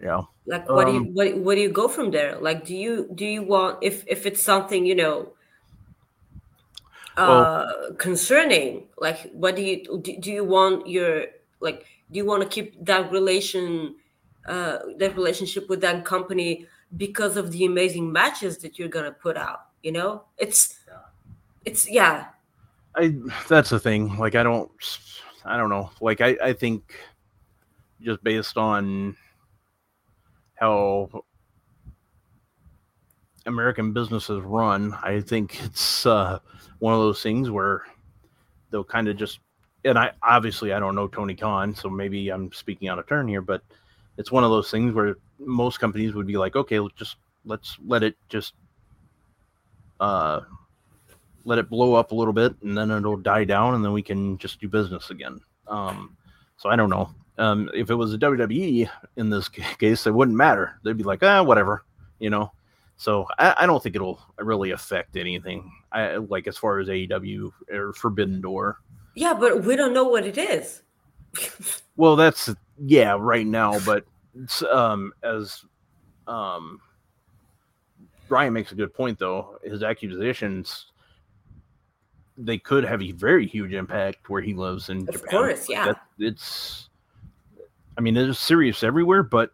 yeah. 0.01 0.21
Like, 0.45 0.67
what 0.67 0.87
do 0.87 0.93
you 0.93 0.99
Um, 0.99 1.13
what, 1.13 1.55
do 1.55 1.61
you 1.61 1.71
go 1.71 1.87
from 1.87 2.11
there? 2.11 2.37
Like, 2.39 2.65
do 2.65 2.75
you 2.75 3.09
do 3.15 3.25
you 3.25 3.43
want 3.43 3.79
if 3.81 4.03
if 4.07 4.25
it's 4.25 4.43
something 4.43 4.85
you 4.85 4.95
know 4.95 5.31
uh 7.15 7.93
concerning 7.99 8.87
like 8.97 9.31
what 9.31 9.55
do 9.55 9.61
you 9.61 10.01
do, 10.01 10.17
do 10.19 10.31
you 10.31 10.43
want 10.43 10.87
your 10.87 11.25
like 11.61 11.85
do 12.13 12.17
you 12.17 12.25
want 12.25 12.43
to 12.43 12.47
keep 12.47 12.83
that 12.85 13.11
relation 13.11 13.95
uh 14.47 14.79
that 14.97 15.15
relationship 15.15 15.67
with 15.69 15.81
that 15.81 16.05
company 16.05 16.65
because 16.95 17.37
of 17.37 17.51
the 17.51 17.65
amazing 17.65 18.11
matches 18.11 18.59
that 18.59 18.79
you're 18.79 18.87
gonna 18.87 19.11
put 19.11 19.35
out 19.35 19.67
you 19.81 19.91
know 19.91 20.23
it's 20.37 20.79
it's 21.65 21.89
yeah 21.89 22.27
I 22.95 23.15
that's 23.47 23.69
the 23.69 23.79
thing. 23.79 24.17
Like 24.17 24.35
I 24.35 24.43
don't 24.43 24.71
I 25.45 25.57
don't 25.57 25.69
know. 25.69 25.91
Like 26.01 26.21
I 26.21 26.37
I 26.43 26.53
think 26.53 26.95
just 28.01 28.23
based 28.23 28.57
on 28.57 29.15
how 30.55 31.23
American 33.45 33.93
businesses 33.93 34.41
run, 34.41 34.93
I 35.03 35.21
think 35.21 35.63
it's 35.63 36.05
uh 36.05 36.39
one 36.79 36.93
of 36.93 36.99
those 36.99 37.23
things 37.23 37.49
where 37.49 37.83
they'll 38.69 38.83
kind 38.83 39.07
of 39.07 39.17
just 39.17 39.39
and 39.85 39.97
I 39.97 40.11
obviously 40.21 40.73
I 40.73 40.79
don't 40.79 40.95
know 40.95 41.07
Tony 41.07 41.35
Khan, 41.35 41.75
so 41.75 41.89
maybe 41.89 42.29
I'm 42.29 42.51
speaking 42.51 42.87
out 42.87 42.99
of 42.99 43.07
turn 43.07 43.27
here, 43.27 43.41
but 43.41 43.61
it's 44.17 44.31
one 44.31 44.43
of 44.43 44.49
those 44.49 44.69
things 44.71 44.93
where 44.93 45.17
most 45.39 45.79
companies 45.79 46.13
would 46.13 46.27
be 46.27 46.37
like, 46.37 46.55
okay, 46.55 46.79
let's 46.79 46.95
just 46.95 47.17
let's 47.45 47.77
let 47.85 48.03
it 48.03 48.15
just 48.29 48.53
uh 49.99 50.41
let 51.45 51.59
it 51.59 51.69
blow 51.69 51.93
up 51.93 52.11
a 52.11 52.15
little 52.15 52.33
bit 52.33 52.55
and 52.61 52.77
then 52.77 52.89
it'll 52.89 53.17
die 53.17 53.43
down 53.43 53.75
and 53.75 53.83
then 53.83 53.91
we 53.91 54.01
can 54.01 54.37
just 54.37 54.61
do 54.61 54.69
business 54.69 55.09
again. 55.09 55.39
Um, 55.67 56.15
so 56.57 56.69
I 56.69 56.75
don't 56.75 56.89
know. 56.89 57.09
Um, 57.37 57.69
if 57.73 57.89
it 57.89 57.95
was 57.95 58.13
a 58.13 58.17
WWE 58.17 58.89
in 59.17 59.29
this 59.29 59.49
case, 59.79 60.07
it 60.07 60.13
wouldn't 60.13 60.37
matter. 60.37 60.79
They'd 60.83 60.97
be 60.97 61.03
like, 61.03 61.23
ah, 61.23 61.43
whatever, 61.43 61.83
you 62.19 62.29
know. 62.29 62.51
So 62.95 63.27
I, 63.37 63.55
I 63.59 63.65
don't 63.65 63.81
think 63.81 63.95
it'll 63.95 64.21
really 64.37 64.71
affect 64.71 65.17
anything. 65.17 65.69
I 65.91 66.17
like 66.17 66.47
as 66.47 66.57
far 66.57 66.79
as 66.79 66.87
AEW 66.87 67.51
or 67.71 67.93
Forbidden 67.93 68.39
Door. 68.39 68.79
Yeah 69.15 69.33
but 69.33 69.63
we 69.63 69.75
don't 69.75 69.93
know 69.93 70.05
what 70.07 70.25
it 70.25 70.37
is 70.37 70.81
Well, 71.95 72.15
that's 72.15 72.49
yeah, 72.83 73.15
right 73.19 73.45
now, 73.45 73.79
but 73.85 74.03
it's, 74.35 74.63
um, 74.63 75.13
as 75.21 75.63
um, 76.27 76.79
Brian 78.27 78.51
makes 78.51 78.71
a 78.71 78.75
good 78.75 78.93
point 78.93 79.19
though. 79.19 79.59
His 79.63 79.83
accusations 79.83 80.87
they 82.35 82.57
could 82.57 82.83
have 82.83 82.99
a 83.03 83.11
very 83.11 83.45
huge 83.45 83.73
impact 83.73 84.27
where 84.27 84.41
he 84.41 84.55
lives 84.55 84.89
in 84.89 85.07
Of 85.07 85.13
Japan. 85.13 85.29
course, 85.29 85.69
yeah. 85.69 85.85
That- 85.85 86.01
it's, 86.17 86.89
I 87.95 88.01
mean, 88.01 88.17
it's 88.17 88.39
serious 88.39 88.81
everywhere, 88.83 89.21
but 89.21 89.51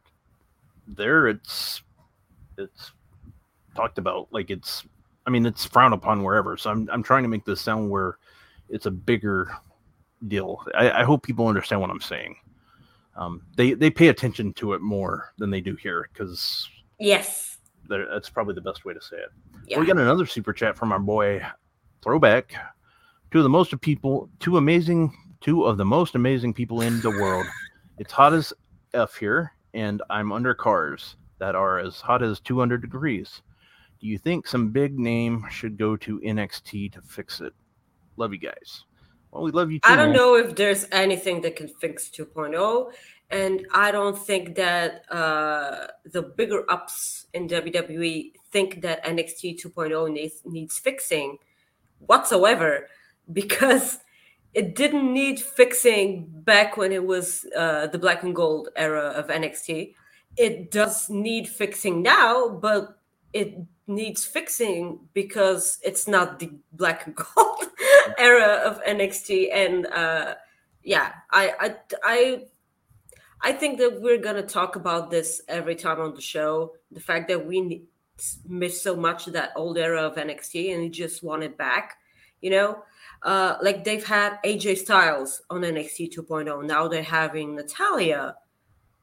there 0.88 1.28
it's 1.28 1.82
it's 2.58 2.92
talked 3.75 3.98
about 3.98 4.30
like 4.32 4.50
it's. 4.50 4.84
I 5.28 5.30
mean, 5.30 5.46
it's 5.46 5.66
frowned 5.66 5.94
upon 5.94 6.24
wherever. 6.24 6.56
So 6.56 6.70
I'm 6.72 6.89
I'm 6.89 7.04
trying 7.04 7.24
to 7.24 7.30
make 7.30 7.44
this 7.44 7.60
sound 7.60 7.89
where 7.89 8.18
it's 8.70 8.86
a 8.86 8.92
bigger 8.92 9.52
deal. 10.28 10.64
I, 10.76 10.92
I 10.92 11.04
hope 11.04 11.24
people 11.24 11.48
understand 11.48 11.82
what 11.82 11.90
I'm 11.90 12.02
saying. 12.02 12.36
Um, 13.16 13.42
they 13.58 13.74
they 13.74 13.90
pay 13.90 14.08
attention 14.08 14.54
to 14.54 14.74
it 14.74 14.82
more 14.82 15.34
than 15.38 15.50
they 15.50 15.62
do 15.62 15.76
here 15.76 16.10
because 16.14 16.70
yes 17.00 17.58
that's 17.90 18.30
probably 18.30 18.54
the 18.54 18.62
best 18.62 18.86
way 18.86 18.94
to 18.94 19.02
say 19.02 19.18
it. 19.18 19.30
yeah 19.66 19.80
We 19.80 19.86
got 19.86 19.98
another 19.98 20.26
super 20.26 20.54
chat 20.54 20.78
from 20.78 20.92
our 20.92 21.00
boy 21.00 21.42
Throwback. 22.02 22.54
Two 23.32 23.40
of 23.40 23.44
the 23.44 23.50
most 23.50 23.74
of 23.74 23.82
people, 23.82 24.30
two 24.40 24.58
amazing, 24.58 25.14
two 25.42 25.66
of 25.66 25.78
the 25.78 25.86
most 25.86 26.16
amazing 26.16 26.54
people 26.54 26.82
in 26.82 27.02
the 27.02 27.12
world. 27.12 27.46
It's 27.98 28.14
hot 28.14 28.34
as 28.34 28.54
f 28.94 29.16
here, 29.16 29.52
and 29.74 30.02
I'm 30.10 30.32
under 30.32 30.54
cars 30.54 31.18
that 31.40 31.54
are 31.54 31.80
as 31.80 32.00
hot 32.00 32.24
as 32.24 32.40
200 32.40 32.82
degrees. 32.82 33.42
Do 34.00 34.08
you 34.08 34.18
think 34.18 34.48
some 34.48 34.70
big 34.70 34.98
name 34.98 35.46
should 35.52 35.78
go 35.78 35.98
to 35.98 36.22
NXT 36.22 36.94
to 36.94 37.02
fix 37.02 37.42
it? 37.42 37.54
Love 38.20 38.34
you 38.34 38.40
guys. 38.40 38.84
Well, 39.32 39.44
we 39.44 39.52
love 39.52 39.72
you 39.72 39.80
too. 39.80 39.90
I 39.90 39.96
don't 39.96 40.10
man. 40.10 40.18
know 40.18 40.36
if 40.36 40.54
there's 40.54 40.86
anything 40.92 41.40
that 41.42 41.56
can 41.56 41.70
fix 41.70 42.10
2.0, 42.10 42.92
and 43.30 43.66
I 43.74 43.92
don't 43.92 44.18
think 44.18 44.56
that 44.56 45.10
uh, 45.10 45.88
the 46.04 46.24
bigger 46.24 46.70
ups 46.70 47.28
in 47.34 47.48
WWE 47.48 48.34
think 48.52 48.82
that 48.82 49.06
NXT 49.06 49.64
2.0 49.64 50.12
needs 50.12 50.42
needs 50.44 50.78
fixing 50.78 51.38
whatsoever, 52.00 52.90
because 53.32 54.00
it 54.54 54.76
didn't 54.76 55.14
need 55.14 55.40
fixing 55.40 56.26
back 56.44 56.76
when 56.76 56.92
it 56.92 57.06
was 57.06 57.46
uh, 57.56 57.88
the 57.88 58.00
black 58.00 58.24
and 58.24 58.36
gold 58.36 58.68
era 58.76 59.14
of 59.16 59.28
NXT. 59.28 59.94
It 60.36 60.72
does 60.72 61.10
need 61.10 61.48
fixing 61.48 62.02
now, 62.02 62.50
but 62.50 63.00
it 63.32 63.56
needs 63.88 64.26
fixing 64.26 65.00
because 65.14 65.80
it's 65.84 66.08
not 66.08 66.40
the 66.40 66.52
black 66.74 67.06
and 67.06 67.16
gold 67.16 67.66
era 68.18 68.62
of 68.66 68.82
NXT. 68.84 69.54
And 69.54 69.86
uh, 69.88 70.36
yeah, 70.84 71.13
I, 71.32 71.54
I, 71.60 71.75
I, 72.04 72.44
I 73.42 73.51
think 73.54 73.78
that 73.80 74.01
we're 74.01 74.18
gonna 74.18 74.44
talk 74.44 74.75
about 74.75 75.10
this 75.12 75.42
every 75.48 75.75
time 75.75 76.00
on 76.01 76.13
the 76.16 76.22
show. 76.22 76.74
The 76.92 77.00
fact 77.00 77.28
that 77.30 77.46
we 77.46 77.84
missed 78.48 78.84
so 78.84 78.96
much 78.96 79.28
of 79.28 79.34
that 79.34 79.51
old 79.56 79.78
era 79.78 80.01
of 80.01 80.16
NXT 80.16 80.74
and 80.74 80.82
we 80.84 80.89
just 80.89 81.24
want 81.24 81.44
it 81.44 81.58
back, 81.58 81.98
you 82.42 82.50
know. 82.51 82.84
uh, 83.24 83.58
like 83.62 83.84
they've 83.84 84.06
had 84.06 84.38
AJ 84.46 84.78
Styles 84.80 85.42
on 85.50 85.62
NXT 85.62 86.16
2.0. 86.16 86.66
Now 86.66 86.88
they're 86.88 87.04
having 87.04 87.56
Natalya. 87.56 88.36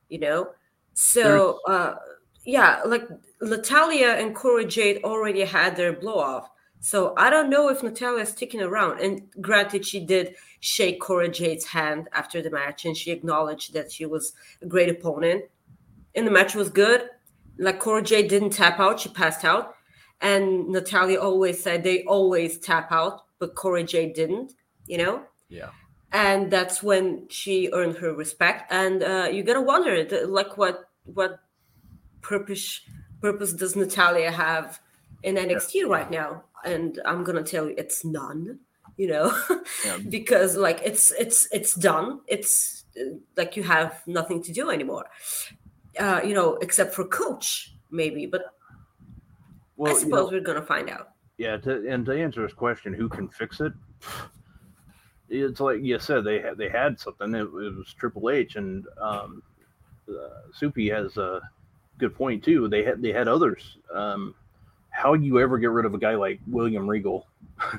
you 0.08 0.18
know. 0.18 0.48
So 0.94 1.60
uh, 1.68 1.96
yeah, 2.44 2.80
like 2.86 3.08
Natalya 3.42 4.08
and 4.18 4.34
Cora 4.34 4.64
Jade 4.64 5.02
already 5.04 5.42
had 5.42 5.76
their 5.76 5.92
blow 5.92 6.18
off. 6.18 6.50
So 6.80 7.14
I 7.16 7.30
don't 7.30 7.50
know 7.50 7.68
if 7.68 7.82
Natalya 7.82 8.22
is 8.22 8.30
sticking 8.30 8.60
around. 8.60 9.00
And 9.00 9.22
granted, 9.40 9.86
she 9.86 10.00
did 10.00 10.36
shake 10.60 11.00
Cora 11.00 11.28
Jade's 11.28 11.64
hand 11.64 12.08
after 12.12 12.42
the 12.42 12.50
match, 12.50 12.84
and 12.84 12.96
she 12.96 13.10
acknowledged 13.10 13.72
that 13.72 13.90
she 13.90 14.06
was 14.06 14.32
a 14.62 14.66
great 14.66 14.88
opponent. 14.88 15.44
And 16.14 16.26
the 16.26 16.30
match 16.30 16.54
was 16.54 16.70
good. 16.70 17.08
Like 17.58 17.80
Cora 17.80 18.02
Jade 18.02 18.28
didn't 18.28 18.50
tap 18.50 18.78
out; 18.78 19.00
she 19.00 19.08
passed 19.08 19.44
out. 19.44 19.74
And 20.20 20.68
Natalya 20.68 21.20
always 21.20 21.62
said 21.62 21.82
they 21.82 22.04
always 22.04 22.58
tap 22.58 22.90
out, 22.90 23.24
but 23.38 23.54
Cora 23.54 23.82
Jade 23.82 24.14
didn't. 24.14 24.52
You 24.86 24.98
know. 24.98 25.22
Yeah. 25.48 25.70
And 26.12 26.50
that's 26.50 26.82
when 26.82 27.26
she 27.28 27.68
earned 27.72 27.98
her 27.98 28.14
respect. 28.14 28.70
And 28.72 29.02
uh, 29.02 29.28
you 29.30 29.42
gotta 29.42 29.60
wonder, 29.60 30.26
like, 30.26 30.56
what 30.56 30.88
what 31.04 31.40
purpose 32.22 32.80
purpose 33.20 33.52
does 33.52 33.76
Natalya 33.76 34.30
have 34.30 34.80
in 35.22 35.36
NXT 35.36 35.74
yeah. 35.74 35.84
right 35.84 36.10
now? 36.10 36.44
And 36.66 37.00
I'm 37.04 37.24
gonna 37.24 37.42
tell 37.42 37.68
you, 37.68 37.74
it's 37.78 38.04
none. 38.04 38.58
You 38.96 39.08
know, 39.08 39.42
yeah. 39.84 39.98
because 40.08 40.56
like 40.56 40.80
it's 40.84 41.12
it's 41.12 41.48
it's 41.52 41.74
done. 41.74 42.20
It's 42.26 42.84
like 43.36 43.56
you 43.56 43.62
have 43.62 44.02
nothing 44.06 44.42
to 44.42 44.52
do 44.52 44.70
anymore. 44.70 45.06
Uh, 45.98 46.20
you 46.24 46.34
know, 46.34 46.56
except 46.56 46.94
for 46.94 47.04
coach 47.04 47.72
maybe, 47.90 48.26
but 48.26 48.42
well, 49.76 49.94
I 49.94 49.98
suppose 49.98 50.10
you 50.10 50.16
know, 50.16 50.26
we're 50.32 50.40
gonna 50.40 50.62
find 50.62 50.90
out. 50.90 51.10
Yeah, 51.38 51.56
to, 51.58 51.86
and 51.88 52.04
to 52.06 52.18
answer 52.18 52.42
this 52.42 52.54
question, 52.54 52.94
who 52.94 53.08
can 53.08 53.28
fix 53.28 53.60
it? 53.60 53.72
It's 55.28 55.60
like 55.60 55.82
you 55.82 55.98
said, 55.98 56.24
they 56.24 56.40
had 56.40 56.56
they 56.56 56.68
had 56.68 56.98
something. 56.98 57.34
It, 57.34 57.42
it 57.42 57.48
was 57.48 57.94
Triple 57.98 58.30
H, 58.30 58.56
and 58.56 58.86
um, 59.00 59.42
uh, 60.08 60.50
Soupy 60.52 60.88
has 60.90 61.16
a 61.16 61.40
good 61.98 62.14
point 62.14 62.44
too. 62.44 62.68
They 62.68 62.84
had 62.84 63.02
they 63.02 63.12
had 63.12 63.28
others. 63.28 63.78
Um, 63.92 64.34
how 64.96 65.12
you 65.12 65.38
ever 65.38 65.58
get 65.58 65.70
rid 65.70 65.84
of 65.84 65.94
a 65.94 65.98
guy 65.98 66.14
like 66.14 66.40
William 66.46 66.88
Regal, 66.88 67.26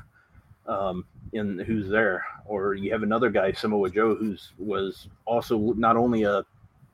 um, 0.68 1.04
in 1.34 1.58
who's 1.60 1.90
there, 1.90 2.24
or 2.46 2.76
you 2.76 2.92
have 2.92 3.02
another 3.04 3.30
guy 3.30 3.52
Samoa 3.52 3.90
Joe 3.90 4.16
who's 4.16 4.52
was 4.60 5.08
also 5.26 5.58
not 5.74 5.98
only 5.98 6.24
a 6.24 6.46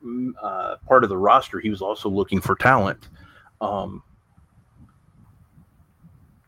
mm, 0.04 0.32
uh, 0.42 0.76
part 0.88 1.04
of 1.04 1.10
the 1.10 1.16
roster, 1.16 1.60
he 1.60 1.68
was 1.68 1.82
also 1.82 2.08
looking 2.08 2.40
for 2.40 2.56
talent. 2.56 3.08
Um, 3.60 4.02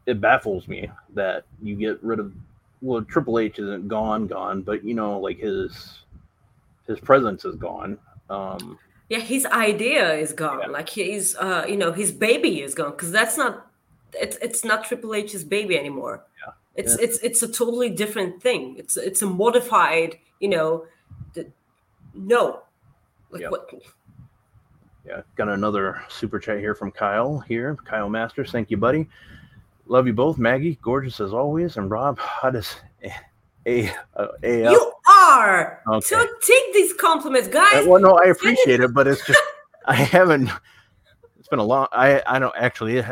it 0.06 0.21
baffles 0.21 0.66
me 0.68 0.90
that 1.14 1.45
you 1.62 1.76
get 1.76 2.02
rid 2.02 2.18
of 2.18 2.33
well 2.80 3.02
Triple 3.02 3.38
H 3.38 3.59
isn't 3.59 3.88
gone 3.88 4.26
gone, 4.26 4.62
but 4.62 4.85
you 4.85 4.95
know 4.95 5.21
like 5.21 5.38
his 5.38 6.00
his 6.87 6.99
presence 6.99 7.45
is 7.45 7.56
gone. 7.56 7.99
Um, 8.30 8.78
yeah, 9.09 9.18
his 9.18 9.47
idea 9.47 10.14
is 10.14 10.33
gone. 10.33 10.61
Yeah. 10.62 10.68
Like 10.68 10.88
he's 10.88 11.37
uh, 11.37 11.66
you 11.68 11.76
know 11.76 11.92
his 11.92 12.11
baby 12.11 12.62
is 12.62 12.75
gone 12.75 12.90
because 12.92 13.12
that's 13.12 13.37
not 13.37 13.65
it's 14.20 14.37
it's 14.42 14.64
not 14.64 14.85
Triple 14.85 15.14
H's 15.14 15.44
baby 15.44 15.78
anymore. 15.78 16.25
Yeah. 16.44 16.52
It's 16.75 16.96
yeah. 16.99 17.04
it's 17.04 17.18
it's 17.18 17.42
a 17.42 17.49
totally 17.49 17.90
different 17.90 18.42
thing. 18.42 18.76
It's 18.78 18.96
it's 18.96 19.23
a 19.23 19.26
modified, 19.26 20.18
you 20.40 20.49
know, 20.49 20.87
the, 21.35 21.46
no. 22.14 22.62
Like 23.30 23.42
yep. 23.42 23.50
what 23.50 23.70
yeah, 25.06 25.23
got 25.37 25.49
another 25.49 26.02
super 26.08 26.38
chat 26.38 26.58
here 26.58 26.75
from 26.75 26.90
Kyle 26.90 27.38
here. 27.38 27.76
Kyle 27.85 28.08
Masters, 28.08 28.50
thank 28.50 28.70
you, 28.70 28.76
buddy. 28.76 29.08
Love 29.87 30.06
you 30.06 30.12
both, 30.12 30.37
Maggie. 30.37 30.78
Gorgeous 30.82 31.20
as 31.20 31.32
always. 31.32 31.76
And 31.76 31.90
Rob, 31.90 32.18
how 32.18 32.50
does 32.50 32.75
a 33.66 33.92
a, 34.16 34.28
a 34.42 34.70
you 34.70 34.92
are 35.08 35.82
okay. 35.88 36.06
so 36.06 36.26
take 36.42 36.75
these 36.75 36.92
compliments, 36.94 37.49
guys. 37.49 37.87
Uh, 37.87 37.88
well, 37.88 38.00
no, 38.00 38.18
I 38.18 38.29
appreciate 38.29 38.81
it, 38.81 38.92
but 38.92 39.07
it's 39.07 39.24
just 39.24 39.40
I 39.87 39.94
haven't. 39.94 40.50
It's 41.38 41.48
been 41.48 41.59
a 41.59 41.64
long. 41.64 41.87
I 41.92 42.22
I 42.26 42.38
don't 42.38 42.55
actually. 42.57 43.02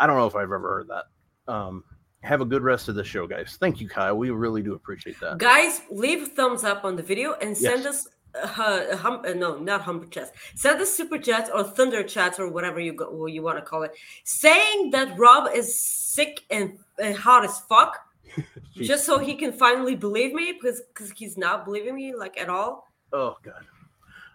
I 0.00 0.06
don't 0.06 0.16
know 0.16 0.26
if 0.26 0.34
I've 0.34 0.44
ever 0.44 0.58
heard 0.60 0.88
that. 0.88 1.52
Um, 1.52 1.84
have 2.22 2.40
a 2.40 2.44
good 2.44 2.62
rest 2.62 2.88
of 2.88 2.94
the 2.94 3.04
show, 3.04 3.26
guys. 3.26 3.56
Thank 3.60 3.80
you, 3.80 3.88
Kyle. 3.88 4.16
We 4.16 4.30
really 4.30 4.62
do 4.62 4.74
appreciate 4.74 5.20
that. 5.20 5.38
Guys, 5.38 5.82
leave 5.90 6.22
a 6.22 6.26
thumbs 6.26 6.64
up 6.64 6.84
on 6.84 6.96
the 6.96 7.02
video 7.02 7.34
and 7.34 7.56
send 7.56 7.84
yes. 7.84 8.06
us 8.06 8.08
uh, 8.34 8.96
hum, 8.96 9.22
uh, 9.26 9.32
no, 9.32 9.58
not 9.58 9.80
humper 9.82 10.06
chats. 10.06 10.30
Send 10.54 10.80
us 10.80 10.94
super 10.94 11.18
chats 11.18 11.50
or 11.52 11.64
thunder 11.64 12.02
chats 12.02 12.38
or 12.38 12.48
whatever 12.48 12.80
you 12.80 12.92
go, 12.92 13.26
you 13.26 13.42
want 13.42 13.58
to 13.58 13.62
call 13.62 13.82
it, 13.82 13.92
saying 14.24 14.90
that 14.90 15.18
Rob 15.18 15.48
is 15.54 15.74
sick 15.74 16.44
and, 16.50 16.78
and 16.98 17.16
hot 17.16 17.44
as 17.44 17.58
fuck, 17.60 17.98
just 18.74 19.04
so 19.04 19.18
he 19.18 19.34
can 19.34 19.52
finally 19.52 19.96
believe 19.96 20.32
me 20.32 20.52
because 20.52 20.82
because 20.94 21.10
he's 21.10 21.36
not 21.36 21.64
believing 21.64 21.94
me 21.94 22.14
like 22.14 22.38
at 22.38 22.48
all. 22.48 22.86
Oh 23.12 23.36
God. 23.42 23.66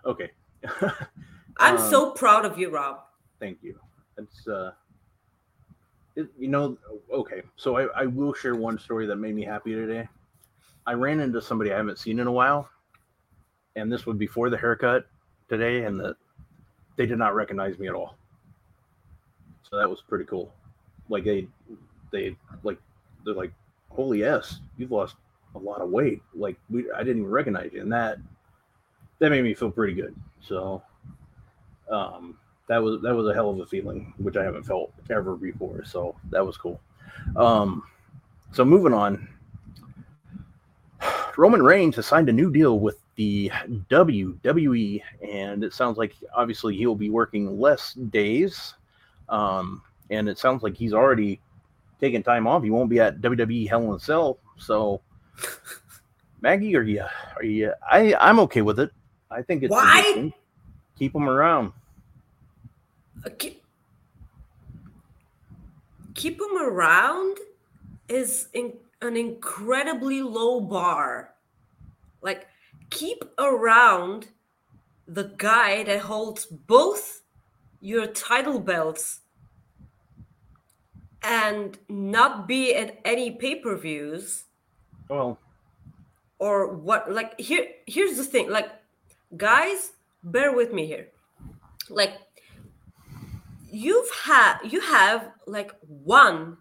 Okay. 0.06 0.32
I'm 1.58 1.78
um, 1.78 1.89
so 1.89 2.12
proud 2.12 2.45
of 2.45 2.60
you, 2.60 2.69
Rob. 2.69 2.99
Thank 3.39 3.60
you. 3.62 3.80
It's 4.17 4.47
uh, 4.47 4.71
you 6.15 6.47
know, 6.47 6.78
okay. 7.12 7.41
So 7.56 7.78
I 7.78 7.86
I 8.01 8.06
will 8.06 8.34
share 8.34 8.56
one 8.56 8.80
story 8.80 9.06
that 9.08 9.17
made 9.17 9.36
me 9.36 9.43
happy 9.43 9.73
today. 9.73 10.08
I 10.88 10.93
ran 10.93 11.19
into 11.19 11.41
somebody 11.41 11.73
I 11.73 11.78
haven't 11.78 11.99
seen 11.99 12.19
in 12.19 12.28
a 12.28 12.32
while 12.32 12.69
and 13.75 13.91
this 13.91 14.06
was 14.06 14.17
before 14.17 14.49
the 14.49 14.58
haircut 14.58 15.08
today, 15.49 15.84
and 15.84 15.99
the 15.99 16.15
they 16.95 17.06
did 17.06 17.17
not 17.17 17.36
recognize 17.36 17.78
me 17.78 17.88
at 17.88 17.93
all. 17.93 18.15
So 19.69 19.78
that 19.78 19.89
was 19.89 20.01
pretty 20.01 20.25
cool. 20.25 20.54
Like 21.10 21.23
they 21.23 21.47
they 22.12 22.36
like 22.63 22.80
they're 23.25 23.34
like, 23.34 23.51
holy 23.89 24.23
s, 24.23 24.60
you've 24.78 24.91
lost 24.91 25.15
a 25.56 25.60
lot 25.60 25.82
of 25.82 25.89
weight. 25.89 26.21
Like 26.34 26.58
we 26.69 26.89
I 26.91 26.99
didn't 26.99 27.19
even 27.19 27.32
recognize 27.32 27.71
you, 27.73 27.82
and 27.82 27.91
that 27.91 28.17
that 29.19 29.30
made 29.30 29.43
me 29.43 29.54
feel 29.54 29.71
pretty 29.71 29.93
good. 29.93 30.15
So 30.41 30.82
um 31.89 32.38
that 32.67 32.82
was 32.82 33.01
that 33.01 33.15
was 33.15 33.28
a 33.28 33.34
hell 33.34 33.49
of 33.49 33.60
a 33.60 33.65
feeling, 33.65 34.13
which 34.17 34.38
I 34.38 34.43
haven't 34.43 34.63
felt 34.63 34.93
ever 35.10 35.36
before. 35.36 35.84
So 35.86 36.15
that 36.32 36.45
was 36.45 36.58
cool. 36.58 36.80
Um 37.36 37.84
so 38.51 38.63
moving 38.63 38.93
on. 38.93 39.28
Roman 41.38 41.62
Reigns 41.62 41.97
has 41.97 42.06
signed 42.06 42.30
a 42.30 42.34
new 42.34 42.49
deal 42.51 42.80
with 42.80 42.97
the 43.15 43.51
WWE, 43.89 45.01
and 45.21 45.63
it 45.63 45.73
sounds 45.73 45.97
like 45.97 46.15
obviously 46.34 46.75
he'll 46.75 46.95
be 46.95 47.10
working 47.10 47.60
less 47.60 47.93
days. 47.93 48.75
Um, 49.30 49.82
and 50.10 50.30
it 50.30 50.38
sounds 50.38 50.63
like 50.63 50.75
he's 50.75 50.93
already 50.93 51.41
taking 51.99 52.23
time 52.23 52.47
off. 52.47 52.63
He 52.63 52.69
won't 52.69 52.89
be 52.89 52.99
at 52.99 53.21
WWE 53.21 53.67
Hell 53.67 53.84
in 53.84 53.95
a 53.95 53.99
Cell. 53.99 54.38
So, 54.58 55.01
Maggie, 56.41 56.75
are 56.75 56.84
you? 56.84 57.04
Are 57.36 57.43
you? 57.43 57.73
I 57.89 58.15
I'm 58.19 58.39
okay 58.39 58.62
with 58.62 58.80
it. 58.80 58.91
I 59.32 59.41
think 59.41 59.63
it's 59.63 59.71
why 59.71 60.34
keep 60.97 61.13
him 61.13 61.28
around. 61.28 61.73
Keep, 63.38 63.63
keep 66.13 66.39
him 66.39 66.61
around 66.61 67.38
is 68.07 68.49
in, 68.53 68.73
an 69.01 69.17
incredibly 69.17 70.21
low 70.21 70.61
bar. 70.61 71.33
Like 72.21 72.47
keep 72.89 73.23
around 73.38 74.27
the 75.07 75.31
guy 75.38 75.83
that 75.83 75.99
holds 76.01 76.45
both 76.45 77.21
your 77.81 78.07
title 78.07 78.59
belts 78.59 79.21
and 81.21 81.77
not 81.89 82.47
be 82.47 82.73
at 82.75 82.99
any 83.03 83.31
pay-per-views 83.31 84.45
well 85.09 85.38
or 86.39 86.73
what 86.73 87.11
like 87.11 87.39
here 87.39 87.67
here's 87.85 88.17
the 88.17 88.23
thing 88.23 88.49
like 88.49 88.69
guys 89.38 89.93
bear 90.23 90.51
with 90.53 90.73
me 90.73 90.85
here 90.85 91.07
like 91.89 92.13
you've 93.75 94.09
had 94.11 94.57
you 94.63 94.79
have 94.79 95.31
like 95.47 95.75
one 95.81 96.57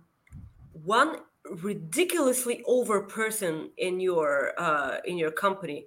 one 0.73 1.19
ridiculously 1.63 2.65
over 2.67 3.03
person 3.03 3.71
in 3.77 4.01
your 4.01 4.53
uh 4.59 4.97
in 5.05 5.17
your 5.17 5.31
company 5.31 5.87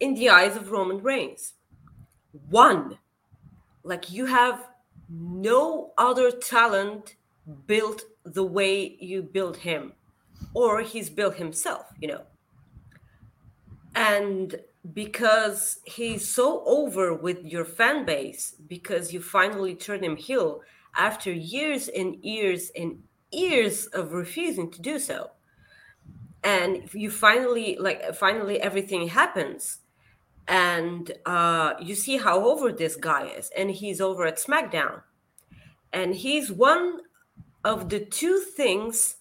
in 0.00 0.14
the 0.14 0.28
eyes 0.28 0.54
of 0.56 0.70
Roman 0.70 1.02
Reigns. 1.02 1.54
One, 2.50 2.98
like 3.82 4.12
you 4.12 4.26
have 4.26 4.68
no 5.08 5.92
other 5.98 6.30
talent 6.30 7.16
built 7.66 8.02
the 8.24 8.44
way 8.44 8.96
you 9.00 9.22
build 9.22 9.56
him, 9.56 9.92
or 10.54 10.82
he's 10.82 11.10
built 11.10 11.34
himself, 11.34 11.86
you 12.00 12.08
know. 12.08 12.22
And 13.96 14.54
because 14.92 15.80
he's 15.84 16.28
so 16.28 16.62
over 16.64 17.14
with 17.14 17.44
your 17.44 17.64
fan 17.64 18.04
base, 18.04 18.54
because 18.66 19.12
you 19.12 19.20
finally 19.20 19.74
turn 19.74 20.02
him 20.02 20.16
heel 20.16 20.62
after 20.96 21.32
years 21.32 21.88
and 21.88 22.16
years 22.24 22.70
and 22.76 23.02
years 23.30 23.86
of 23.86 24.12
refusing 24.12 24.70
to 24.70 24.80
do 24.80 24.98
so. 24.98 25.30
And 26.42 26.88
you 26.94 27.10
finally, 27.10 27.76
like, 27.78 28.14
finally 28.14 28.60
everything 28.60 29.08
happens 29.08 29.78
and 30.48 31.12
uh, 31.26 31.74
you 31.78 31.94
see 31.94 32.16
how 32.16 32.48
over 32.48 32.72
this 32.72 32.96
guy 32.96 33.26
is 33.26 33.50
and 33.56 33.70
he's 33.70 34.00
over 34.00 34.24
at 34.24 34.38
smackdown 34.38 35.02
and 35.92 36.14
he's 36.14 36.50
one 36.50 37.00
of 37.64 37.90
the 37.90 38.00
two 38.00 38.38
things 38.38 39.16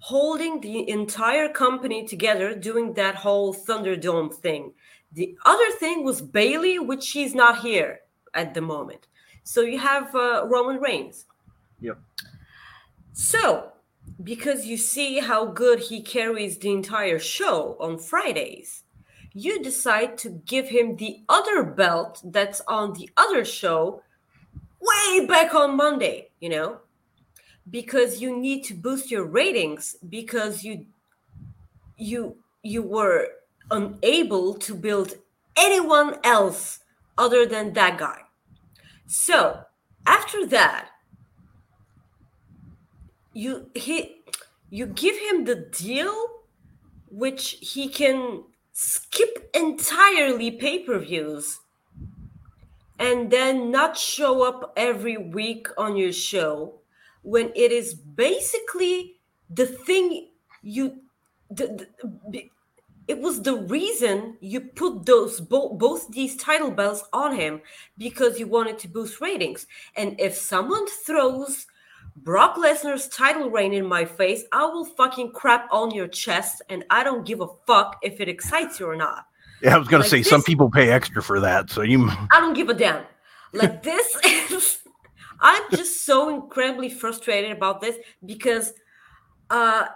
holding 0.00 0.60
the 0.60 0.88
entire 0.88 1.48
company 1.48 2.06
together 2.06 2.54
doing 2.54 2.94
that 2.94 3.14
whole 3.14 3.54
Thunderdome 3.54 4.34
thing. 4.34 4.72
The 5.12 5.36
other 5.44 5.70
thing 5.78 6.04
was 6.04 6.20
Bayley, 6.20 6.78
which 6.78 7.02
she's 7.02 7.34
not 7.34 7.60
here 7.60 8.00
at 8.34 8.54
the 8.54 8.60
moment. 8.60 9.06
So 9.44 9.60
you 9.60 9.78
have 9.78 10.14
uh, 10.14 10.46
Roman 10.46 10.80
Reigns. 10.80 11.26
Yep. 11.80 11.98
So, 13.12 13.72
because 14.22 14.66
you 14.66 14.76
see 14.76 15.18
how 15.18 15.46
good 15.46 15.80
he 15.80 16.00
carries 16.02 16.58
the 16.58 16.70
entire 16.70 17.18
show 17.18 17.76
on 17.80 17.98
Fridays, 17.98 18.84
you 19.32 19.62
decide 19.62 20.16
to 20.18 20.30
give 20.46 20.68
him 20.68 20.96
the 20.96 21.20
other 21.28 21.62
belt 21.62 22.20
that's 22.24 22.62
on 22.66 22.94
the 22.94 23.08
other 23.16 23.44
show 23.44 24.02
way 24.80 25.26
back 25.26 25.54
on 25.54 25.76
Monday, 25.76 26.30
you 26.40 26.48
know? 26.48 26.78
Because 27.70 28.20
you 28.20 28.36
need 28.36 28.64
to 28.64 28.74
boost 28.74 29.10
your 29.10 29.24
ratings 29.24 29.96
because 30.08 30.64
you 30.64 30.86
you 31.96 32.36
you 32.62 32.82
were 32.82 33.28
unable 33.70 34.54
to 34.54 34.74
build 34.74 35.14
anyone 35.56 36.18
else 36.24 36.80
other 37.16 37.46
than 37.46 37.72
that 37.74 37.98
guy. 37.98 38.22
So, 39.06 39.62
after 40.06 40.46
that, 40.46 40.88
you 43.32 43.70
he 43.74 44.22
you 44.70 44.86
give 44.86 45.16
him 45.18 45.44
the 45.44 45.56
deal 45.56 46.14
which 47.10 47.56
he 47.60 47.88
can 47.88 48.44
skip 48.72 49.50
entirely 49.54 50.50
pay-per-views 50.52 51.58
and 52.98 53.30
then 53.30 53.70
not 53.70 53.96
show 53.96 54.42
up 54.42 54.72
every 54.76 55.16
week 55.16 55.66
on 55.76 55.96
your 55.96 56.12
show 56.12 56.79
when 57.22 57.50
it 57.54 57.72
is 57.72 57.94
basically 57.94 59.16
the 59.48 59.66
thing 59.66 60.28
you 60.62 61.00
the, 61.50 61.86
the, 62.30 62.50
it 63.08 63.18
was 63.18 63.42
the 63.42 63.56
reason 63.56 64.36
you 64.40 64.60
put 64.60 65.04
those 65.04 65.40
bo- 65.40 65.74
both 65.74 66.08
these 66.12 66.36
title 66.36 66.70
belts 66.70 67.02
on 67.12 67.34
him 67.34 67.60
because 67.98 68.38
you 68.38 68.46
wanted 68.46 68.78
to 68.78 68.88
boost 68.88 69.20
ratings 69.20 69.66
and 69.96 70.18
if 70.20 70.34
someone 70.34 70.86
throws 71.04 71.66
Brock 72.16 72.56
Lesnar's 72.56 73.08
title 73.08 73.50
reign 73.50 73.72
in 73.72 73.86
my 73.86 74.04
face, 74.04 74.42
I 74.52 74.64
will 74.66 74.84
fucking 74.84 75.32
crap 75.32 75.68
on 75.72 75.90
your 75.92 76.08
chest 76.08 76.60
and 76.68 76.84
I 76.90 77.02
don't 77.02 77.24
give 77.24 77.40
a 77.40 77.46
fuck 77.66 77.98
if 78.02 78.20
it 78.20 78.28
excites 78.28 78.78
you 78.80 78.86
or 78.86 78.96
not. 78.96 79.26
Yeah, 79.62 79.74
I 79.74 79.78
was 79.78 79.88
gonna 79.88 80.04
say 80.04 80.18
this- 80.18 80.28
some 80.28 80.42
people 80.42 80.70
pay 80.70 80.90
extra 80.90 81.22
for 81.22 81.40
that, 81.40 81.70
so 81.70 81.82
you. 81.82 82.08
I 82.30 82.40
don't 82.40 82.54
give 82.54 82.68
a 82.68 82.74
damn. 82.74 83.04
Like 83.52 83.82
this 83.82 84.16
is 84.50 84.79
I'm 85.40 85.62
just 85.70 86.04
so 86.04 86.28
incredibly 86.28 86.90
frustrated 86.90 87.52
about 87.52 87.80
this 87.80 87.96
because 88.24 88.72
uh 89.48 89.86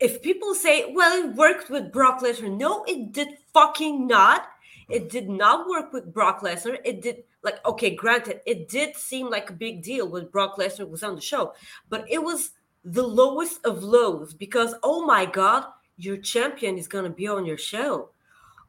if 0.00 0.22
people 0.22 0.54
say, 0.54 0.92
well, 0.94 1.22
it 1.22 1.36
worked 1.36 1.68
with 1.68 1.92
Brock 1.92 2.22
Lesnar, 2.22 2.56
no, 2.56 2.84
it 2.84 3.12
did 3.12 3.36
fucking 3.52 4.06
not. 4.06 4.48
It 4.88 5.10
did 5.10 5.28
not 5.28 5.68
work 5.68 5.92
with 5.92 6.12
Brock 6.12 6.40
Lesnar. 6.40 6.78
It 6.84 7.02
did 7.02 7.24
like 7.42 7.64
okay, 7.66 7.94
granted, 7.94 8.40
it 8.46 8.68
did 8.68 8.96
seem 8.96 9.30
like 9.30 9.50
a 9.50 9.54
big 9.54 9.82
deal 9.82 10.08
when 10.08 10.26
Brock 10.26 10.56
Lesnar 10.58 10.88
was 10.88 11.02
on 11.02 11.14
the 11.14 11.20
show, 11.20 11.54
but 11.88 12.04
it 12.08 12.22
was 12.22 12.50
the 12.84 13.06
lowest 13.06 13.64
of 13.64 13.82
lows 13.82 14.34
because 14.34 14.74
oh 14.82 15.04
my 15.04 15.26
god, 15.26 15.64
your 15.96 16.16
champion 16.16 16.76
is 16.78 16.88
gonna 16.88 17.10
be 17.10 17.28
on 17.28 17.46
your 17.46 17.58
show 17.58 18.10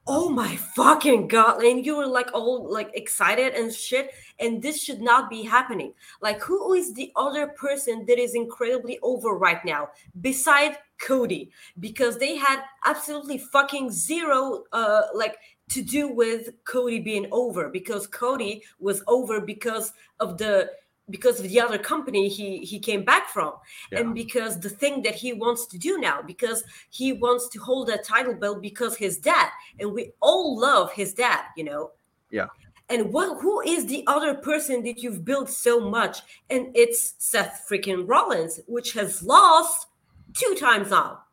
oh 0.08 0.30
my 0.30 0.56
fucking 0.56 1.28
god 1.28 1.64
and 1.64 1.86
you 1.86 1.96
were 1.96 2.08
like 2.08 2.30
all 2.34 2.72
like 2.72 2.90
excited 2.96 3.54
and 3.54 3.72
shit 3.72 4.12
and 4.40 4.62
this 4.62 4.82
should 4.82 5.00
not 5.00 5.30
be 5.30 5.44
happening. 5.44 5.94
Like 6.22 6.42
who 6.42 6.74
is 6.74 6.94
the 6.94 7.12
other 7.16 7.48
person 7.50 8.06
that 8.08 8.20
is 8.20 8.34
incredibly 8.34 9.00
over 9.04 9.36
right 9.38 9.64
now 9.64 9.90
beside 10.20 10.78
cody? 11.00 11.52
Because 11.80 12.18
they 12.18 12.36
had 12.36 12.64
absolutely 12.86 13.38
fucking 13.38 13.92
zero 13.92 14.64
uh 14.74 15.04
like 15.14 15.38
to 15.70 15.82
do 15.82 16.10
with 16.10 16.50
cody 16.66 17.00
being 17.00 17.28
over 17.32 17.70
because 17.70 18.08
cody 18.08 18.64
was 18.80 19.04
over 19.08 19.40
because 19.40 19.94
of 20.20 20.38
the 20.38 20.70
because 21.12 21.40
of 21.40 21.48
the 21.48 21.60
other 21.60 21.78
company 21.78 22.28
he 22.30 22.60
he 22.60 22.80
came 22.80 23.04
back 23.04 23.30
from. 23.30 23.54
And 23.92 24.16
because 24.16 24.60
the 24.60 24.70
thing 24.70 25.02
that 25.04 25.16
he 25.16 25.34
wants 25.34 25.66
to 25.68 25.78
do 25.78 26.00
now 26.00 26.22
because 26.22 26.64
he 26.90 27.14
wants 27.14 27.50
to 27.50 27.60
hold 27.60 27.88
that 27.90 28.04
title 28.04 28.34
belt 28.34 28.62
because 28.62 28.96
his 28.96 29.18
dad 29.18 29.50
and 29.80 29.94
we 29.94 30.12
all 30.22 30.58
love 30.58 30.92
his 30.94 31.14
dad 31.14 31.44
you 31.56 31.64
know? 31.64 31.92
Yeah. 32.32 32.48
and 32.90 33.12
what 33.14 33.42
who 33.42 33.62
is 33.62 33.86
the 33.86 34.04
other 34.08 34.34
person 34.36 34.84
that 34.84 35.04
you've 35.04 35.26
built 35.26 35.50
so 35.50 35.80
much? 35.80 36.22
And 36.50 36.76
it's 36.76 37.16
seth 37.18 37.66
freaking 37.70 38.08
rollins 38.08 38.60
which 38.68 38.94
has 38.94 39.22
lost 39.22 39.88
two 40.34 40.56
times 40.60 40.92
now. 40.92 41.24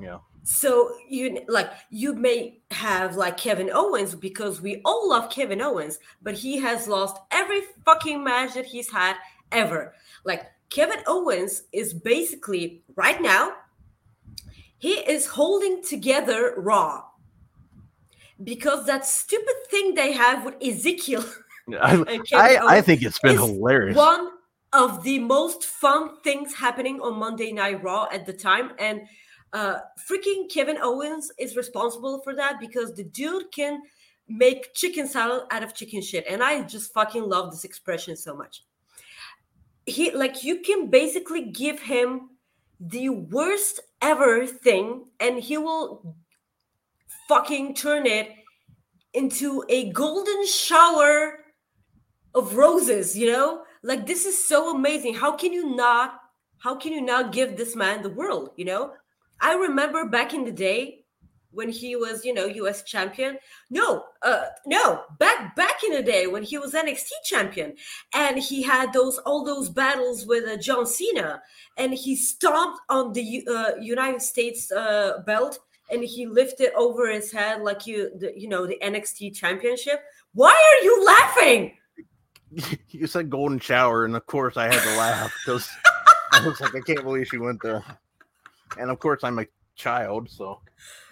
Yeah. 0.00 0.18
So 0.48 0.92
you 1.08 1.40
like 1.48 1.72
you 1.90 2.14
may 2.14 2.60
have 2.70 3.16
like 3.16 3.36
Kevin 3.36 3.68
Owens 3.74 4.14
because 4.14 4.60
we 4.60 4.80
all 4.84 5.08
love 5.08 5.28
Kevin 5.28 5.60
Owens, 5.60 5.98
but 6.22 6.34
he 6.34 6.56
has 6.58 6.86
lost 6.86 7.16
every 7.32 7.62
fucking 7.84 8.22
match 8.22 8.54
that 8.54 8.64
he's 8.64 8.88
had 8.88 9.16
ever. 9.50 9.92
Like 10.24 10.46
Kevin 10.70 11.00
Owens 11.08 11.64
is 11.72 11.92
basically 11.92 12.84
right 12.94 13.20
now 13.20 13.54
he 14.78 14.92
is 14.92 15.26
holding 15.26 15.82
together 15.82 16.54
Raw 16.58 17.02
because 18.44 18.86
that 18.86 19.04
stupid 19.04 19.56
thing 19.68 19.96
they 19.96 20.12
have 20.12 20.44
with 20.44 20.54
Ezekiel 20.62 21.24
I, 21.80 22.20
I, 22.32 22.76
I 22.76 22.80
think 22.82 23.02
it's 23.02 23.18
been 23.18 23.34
hilarious. 23.34 23.96
one 23.96 24.30
of 24.72 25.02
the 25.02 25.18
most 25.18 25.64
fun 25.64 26.20
things 26.22 26.54
happening 26.54 27.00
on 27.00 27.18
Monday 27.18 27.50
Night 27.50 27.82
Raw 27.82 28.06
at 28.12 28.26
the 28.26 28.32
time. 28.32 28.72
And 28.78 29.08
uh, 29.56 29.80
freaking 29.98 30.50
Kevin 30.50 30.76
Owens 30.82 31.32
is 31.38 31.56
responsible 31.56 32.20
for 32.20 32.34
that 32.34 32.60
because 32.60 32.92
the 32.92 33.04
dude 33.04 33.50
can 33.52 33.80
make 34.28 34.74
chicken 34.74 35.08
salad 35.08 35.44
out 35.50 35.62
of 35.62 35.74
chicken 35.74 36.02
shit. 36.02 36.26
And 36.28 36.42
I 36.42 36.60
just 36.60 36.92
fucking 36.92 37.22
love 37.22 37.50
this 37.50 37.64
expression 37.64 38.16
so 38.16 38.36
much. 38.36 38.64
He, 39.86 40.10
like, 40.10 40.44
you 40.44 40.60
can 40.60 40.90
basically 40.90 41.46
give 41.46 41.80
him 41.80 42.28
the 42.78 43.08
worst 43.08 43.80
ever 44.02 44.46
thing 44.46 45.06
and 45.20 45.38
he 45.38 45.56
will 45.56 46.14
fucking 47.26 47.74
turn 47.74 48.04
it 48.04 48.28
into 49.14 49.64
a 49.70 49.90
golden 49.92 50.46
shower 50.46 51.38
of 52.34 52.54
roses 52.54 53.16
you 53.16 53.32
know 53.32 53.62
like 53.82 54.06
this 54.06 54.26
is 54.26 54.46
so 54.46 54.76
amazing 54.76 55.14
how 55.14 55.34
can 55.34 55.54
you 55.54 55.74
not 55.74 56.20
how 56.58 56.76
can 56.76 56.92
you 56.92 57.00
not 57.00 57.32
give 57.32 57.56
this 57.56 57.74
man 57.74 58.02
the 58.02 58.10
world 58.10 58.50
you 58.56 58.66
know 58.66 58.92
i 59.40 59.54
remember 59.54 60.06
back 60.06 60.34
in 60.34 60.44
the 60.44 60.52
day 60.52 61.02
when 61.50 61.70
he 61.70 61.96
was 61.96 62.22
you 62.22 62.34
know 62.34 62.48
us 62.48 62.82
champion. 62.82 63.38
No 63.70 64.04
uh 64.22 64.44
no 64.66 65.02
back 65.18 65.56
back 65.56 65.82
in 65.84 65.92
the 65.92 66.02
day 66.02 66.26
when 66.26 66.42
he 66.42 66.58
was 66.58 66.74
nxt 66.74 67.08
champion 67.24 67.74
and 68.14 68.38
he 68.38 68.62
had 68.62 68.92
those 68.92 69.16
all 69.18 69.42
those 69.42 69.70
battles 69.70 70.26
with 70.26 70.44
uh, 70.46 70.58
john 70.58 70.84
cena 70.84 71.40
and 71.78 71.94
he 71.94 72.14
stomped 72.14 72.80
on 72.90 73.14
the 73.14 73.46
uh, 73.48 73.70
united 73.80 74.20
states 74.20 74.70
uh 74.70 75.22
belt 75.24 75.58
and 75.90 76.02
he 76.02 76.26
lifted 76.26 76.72
over 76.74 77.10
his 77.10 77.30
head 77.30 77.62
like 77.62 77.86
you 77.86 78.10
the, 78.18 78.32
you 78.36 78.48
know 78.48 78.66
the 78.66 78.78
nxt 78.82 79.34
championship. 79.34 80.02
Why 80.34 80.50
are 80.52 80.84
you 80.84 81.04
laughing? 81.04 81.72
You 82.88 83.06
said 83.06 83.28
golden 83.28 83.58
shower, 83.58 84.06
and 84.06 84.16
of 84.16 84.24
course 84.24 84.56
I 84.56 84.72
had 84.72 84.80
to 84.80 84.96
laugh 84.96 85.34
because 85.44 85.68
I 86.32 86.46
was 86.46 86.58
like, 86.58 86.74
I 86.74 86.80
can't 86.80 87.02
believe 87.02 87.26
she 87.26 87.36
went 87.36 87.60
there. 87.62 87.84
And 88.78 88.90
of 88.90 88.98
course 88.98 89.24
I'm 89.24 89.38
a 89.38 89.46
child, 89.76 90.28
so 90.30 90.60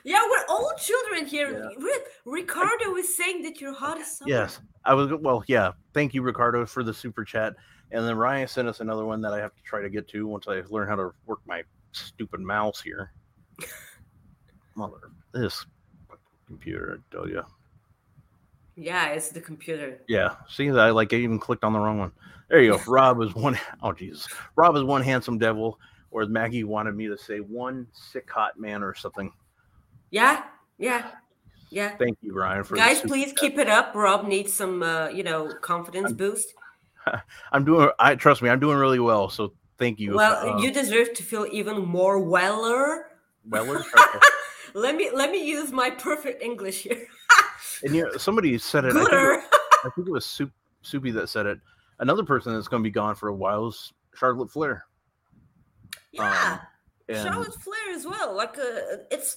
Yeah, 0.05 0.21
we're 0.29 0.45
all 0.49 0.73
children 0.79 1.27
here. 1.27 1.71
Yeah. 1.79 1.97
Ricardo 2.25 2.95
is 2.97 3.17
saying 3.17 3.43
that 3.43 3.61
you're 3.61 3.75
hot 3.75 3.99
as 3.99 4.19
summer. 4.19 4.31
yes, 4.31 4.61
I 4.85 4.95
was. 4.95 5.13
Well, 5.21 5.45
yeah. 5.47 5.73
Thank 5.93 6.15
you, 6.15 6.23
Ricardo, 6.23 6.67
for 6.67 6.83
the 6.83 6.95
super 6.95 7.25
chat. 7.25 7.55
And 7.91 8.05
then 8.07 8.17
Ryan 8.17 8.49
sent 8.49 8.69
us 8.69 8.81
another 8.81 9.05
one 9.05 9.21
that 9.23 9.33
I 9.33 9.39
have 9.39 9.55
to 9.55 9.63
try 9.63 9.81
to 9.81 9.89
get 9.91 10.09
to 10.09 10.27
once 10.27 10.47
I 10.49 10.63
learn 10.69 10.89
how 10.89 10.97
to 10.97 11.13
work 11.27 11.41
my 11.47 11.63
stupid 11.93 12.41
mouse 12.41 12.81
here. 12.81 13.13
Mother, 14.75 15.11
this 15.33 15.65
computer, 16.47 16.99
I 16.99 17.15
tell 17.15 17.29
you. 17.29 17.45
Yeah, 18.77 19.09
it's 19.11 19.29
the 19.29 19.41
computer. 19.41 20.01
Yeah. 20.09 20.35
See 20.49 20.69
that 20.71 20.81
I 20.81 20.91
like 20.91 21.13
I 21.13 21.17
even 21.17 21.39
clicked 21.39 21.63
on 21.63 21.73
the 21.73 21.79
wrong 21.79 21.99
one. 21.99 22.13
There 22.49 22.61
you 22.61 22.73
go. 22.73 22.83
Rob 22.89 23.21
is 23.23 23.35
one 23.35 23.59
oh 23.83 23.93
Jesus. 23.93 24.27
Rob 24.57 24.77
is 24.77 24.83
one 24.83 25.03
handsome 25.03 25.39
devil, 25.39 25.79
or 26.15 26.25
Maggie 26.27 26.63
wanted 26.63 26.95
me 26.95 27.09
to 27.09 27.19
say, 27.19 27.39
one 27.39 27.89
sick 27.93 28.31
hot 28.31 28.59
man 28.59 28.85
or 28.85 28.95
something. 28.95 29.33
Yeah, 30.11 30.45
yeah, 30.79 31.11
yeah. 31.71 31.97
Thank 31.97 32.19
you, 32.23 32.33
Ryan, 32.33 32.63
for 32.63 32.77
Guys, 32.77 33.01
please 33.01 33.27
chat. 33.29 33.37
keep 33.37 33.59
it 33.59 33.69
up. 33.69 33.97
Rob 33.97 34.25
needs 34.25 34.53
some, 34.53 34.85
uh, 34.85 35.09
you 35.09 35.25
know, 35.25 35.53
confidence 35.61 36.13
boost. 36.13 36.55
I'm 37.53 37.65
doing 37.65 37.91
I 37.99 38.15
trust 38.15 38.43
me, 38.43 38.49
I'm 38.49 38.61
doing 38.61 38.79
really 38.79 39.01
well. 39.01 39.29
So 39.29 39.55
thank 39.77 39.99
you. 39.99 40.15
Well, 40.15 40.57
Uh, 40.57 40.59
you 40.61 40.73
deserve 40.73 41.15
to 41.15 41.25
feel 41.25 41.47
even 41.51 41.85
more 41.85 42.21
weller. 42.21 43.07
Weller? 43.49 43.85
Okay. 43.99 44.19
Let 44.77 44.97
me 44.97 45.11
let 45.13 45.31
me 45.31 45.45
use 45.45 45.71
my 45.71 45.91
perfect 45.91 46.43
English 46.43 46.83
here. 46.83 47.07
and 47.83 47.95
you 47.95 48.05
know, 48.05 48.17
somebody 48.17 48.57
said 48.59 48.85
it. 48.85 48.91
I 48.91 48.95
think 48.95 49.07
it, 49.07 49.11
Gooder. 49.11 49.43
I 49.85 49.91
think 49.95 50.09
it 50.09 50.11
was 50.11 50.27
Soup, 50.27 50.51
Soupy 50.83 51.11
that 51.13 51.29
said 51.29 51.47
it. 51.47 51.61
Another 52.01 52.25
person 52.25 52.53
that's 52.55 52.67
going 52.67 52.83
to 52.83 52.89
be 52.89 52.93
gone 52.93 53.15
for 53.15 53.29
a 53.29 53.35
while 53.35 53.69
is 53.69 53.93
Charlotte 54.15 54.51
Flair. 54.51 54.85
Yeah. 56.15 56.59
And 57.09 57.19
Charlotte 57.19 57.55
Flair 57.55 57.95
as 57.95 58.07
well. 58.07 58.35
Like 58.35 58.59
uh, 58.59 59.05
it's 59.11 59.37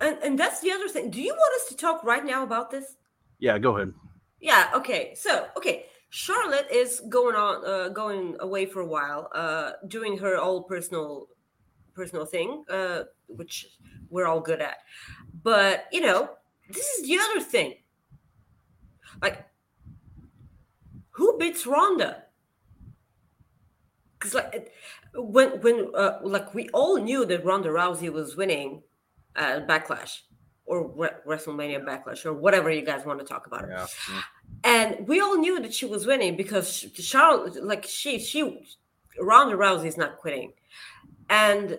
and, 0.00 0.18
and 0.22 0.38
that's 0.38 0.60
the 0.60 0.72
other 0.72 0.88
thing. 0.88 1.10
Do 1.10 1.20
you 1.20 1.32
want 1.32 1.62
us 1.62 1.68
to 1.68 1.76
talk 1.76 2.02
right 2.02 2.24
now 2.24 2.42
about 2.42 2.70
this? 2.70 2.96
yeah, 3.38 3.58
go 3.58 3.76
ahead. 3.76 3.92
Yeah. 4.40 4.70
Okay. 4.74 5.14
So 5.14 5.46
okay, 5.56 5.86
Charlotte 6.10 6.68
is 6.70 7.02
going 7.08 7.36
on, 7.36 7.64
uh, 7.64 7.88
going 7.90 8.36
away 8.40 8.66
for 8.66 8.80
a 8.80 8.86
while, 8.86 9.30
uh, 9.34 9.72
doing 9.88 10.18
her 10.18 10.38
all 10.38 10.62
personal, 10.62 11.28
personal 11.94 12.26
thing, 12.26 12.64
uh, 12.70 13.02
which 13.28 13.66
we're 14.08 14.26
all 14.26 14.40
good 14.40 14.60
at. 14.60 14.78
But 15.42 15.86
you 15.92 16.00
know, 16.00 16.30
this 16.70 16.86
is 16.86 17.06
the 17.06 17.18
other 17.18 17.40
thing. 17.40 17.74
Like, 19.22 19.46
who 21.10 21.38
beats 21.38 21.66
Ronda? 21.66 22.24
Because 24.26 24.34
like, 24.52 24.72
when 25.14 25.60
when 25.60 25.90
uh, 25.94 26.18
like 26.22 26.54
we 26.54 26.68
all 26.70 26.96
knew 26.98 27.24
that 27.26 27.44
Ronda 27.44 27.68
Rousey 27.70 28.12
was 28.12 28.36
winning 28.36 28.82
at 29.34 29.66
Backlash 29.68 30.20
or 30.64 30.88
Re- 30.88 31.10
WrestleMania 31.26 31.84
Backlash 31.84 32.26
or 32.26 32.32
whatever 32.32 32.70
you 32.70 32.82
guys 32.84 33.04
want 33.06 33.18
to 33.20 33.24
talk 33.24 33.46
about 33.46 33.64
it 33.64 33.70
Yeah. 33.70 33.86
and 34.64 35.06
we 35.06 35.20
all 35.20 35.36
knew 35.36 35.60
that 35.60 35.72
she 35.72 35.86
was 35.86 36.06
winning 36.06 36.36
because 36.36 36.86
Charlotte, 36.94 37.62
like 37.64 37.84
she, 37.84 38.18
she, 38.18 38.66
Ronda 39.20 39.56
Rousey 39.56 39.86
is 39.86 39.96
not 39.96 40.18
quitting, 40.18 40.52
and 41.30 41.78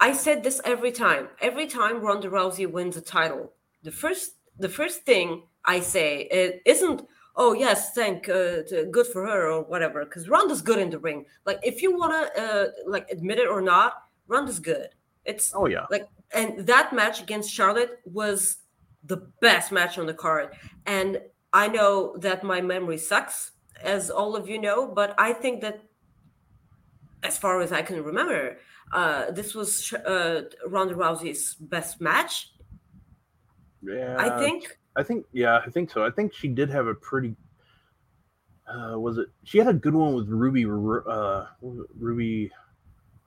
I 0.00 0.12
said 0.12 0.42
this 0.42 0.60
every 0.64 0.92
time. 0.92 1.28
Every 1.40 1.66
time 1.66 2.00
Ronda 2.00 2.28
Rousey 2.30 2.70
wins 2.70 2.96
a 2.96 3.00
title, 3.02 3.52
the 3.82 3.90
first, 3.90 4.36
the 4.58 4.68
first 4.68 5.02
thing 5.02 5.42
I 5.64 5.80
say 5.80 6.22
it 6.30 6.62
isn't, 6.64 7.02
"Oh 7.42 7.52
yes, 7.66 7.80
thank, 7.98 8.28
uh, 8.28 8.62
to- 8.68 8.88
good 8.96 9.08
for 9.12 9.20
her" 9.30 9.40
or 9.52 9.62
whatever, 9.72 9.98
because 10.04 10.28
Ronda's 10.34 10.62
good 10.62 10.78
in 10.84 10.90
the 10.90 10.98
ring. 11.08 11.20
Like 11.48 11.58
if 11.70 11.76
you 11.82 11.90
wanna, 12.00 12.22
uh, 12.42 12.66
like 12.94 13.06
admit 13.16 13.38
it 13.44 13.48
or 13.48 13.62
not, 13.74 13.92
Ronda's 14.32 14.60
good. 14.72 14.90
It's 15.30 15.46
Oh 15.54 15.66
yeah. 15.74 15.86
like 15.94 16.06
and 16.38 16.48
that 16.72 16.92
match 16.92 17.16
against 17.26 17.48
Charlotte 17.58 17.94
was 18.04 18.38
the 19.12 19.18
best 19.40 19.72
match 19.72 19.98
on 19.98 20.06
the 20.06 20.14
card. 20.26 20.46
And 20.86 21.10
I 21.52 21.66
know 21.76 21.92
that 22.18 22.44
my 22.44 22.60
memory 22.60 22.98
sucks, 22.98 23.52
as 23.82 24.10
all 24.10 24.36
of 24.36 24.48
you 24.48 24.58
know, 24.60 24.78
but 25.00 25.10
I 25.28 25.32
think 25.32 25.60
that 25.62 25.76
as 27.22 27.36
far 27.38 27.60
as 27.64 27.72
I 27.72 27.82
can 27.82 28.04
remember, 28.04 28.58
uh, 28.92 29.30
this 29.30 29.54
was 29.54 29.92
uh, 29.92 30.42
Ronda 30.66 30.94
Rousey's 30.94 31.54
best 31.54 32.00
match. 32.00 32.52
Yeah. 33.82 34.16
I 34.18 34.28
think. 34.42 34.78
I 34.96 35.02
think 35.02 35.26
yeah, 35.32 35.60
I 35.64 35.70
think 35.70 35.90
so. 35.90 36.04
I 36.04 36.10
think 36.10 36.34
she 36.34 36.48
did 36.48 36.70
have 36.70 36.86
a 36.86 36.94
pretty 36.94 37.36
uh 38.66 38.98
was 38.98 39.18
it 39.18 39.28
she 39.44 39.58
had 39.58 39.68
a 39.68 39.72
good 39.72 39.94
one 39.94 40.14
with 40.14 40.28
Ruby 40.28 40.64
uh 40.64 41.46
what 41.60 41.74
was 41.74 41.80
it? 41.80 41.90
Ruby 41.98 42.50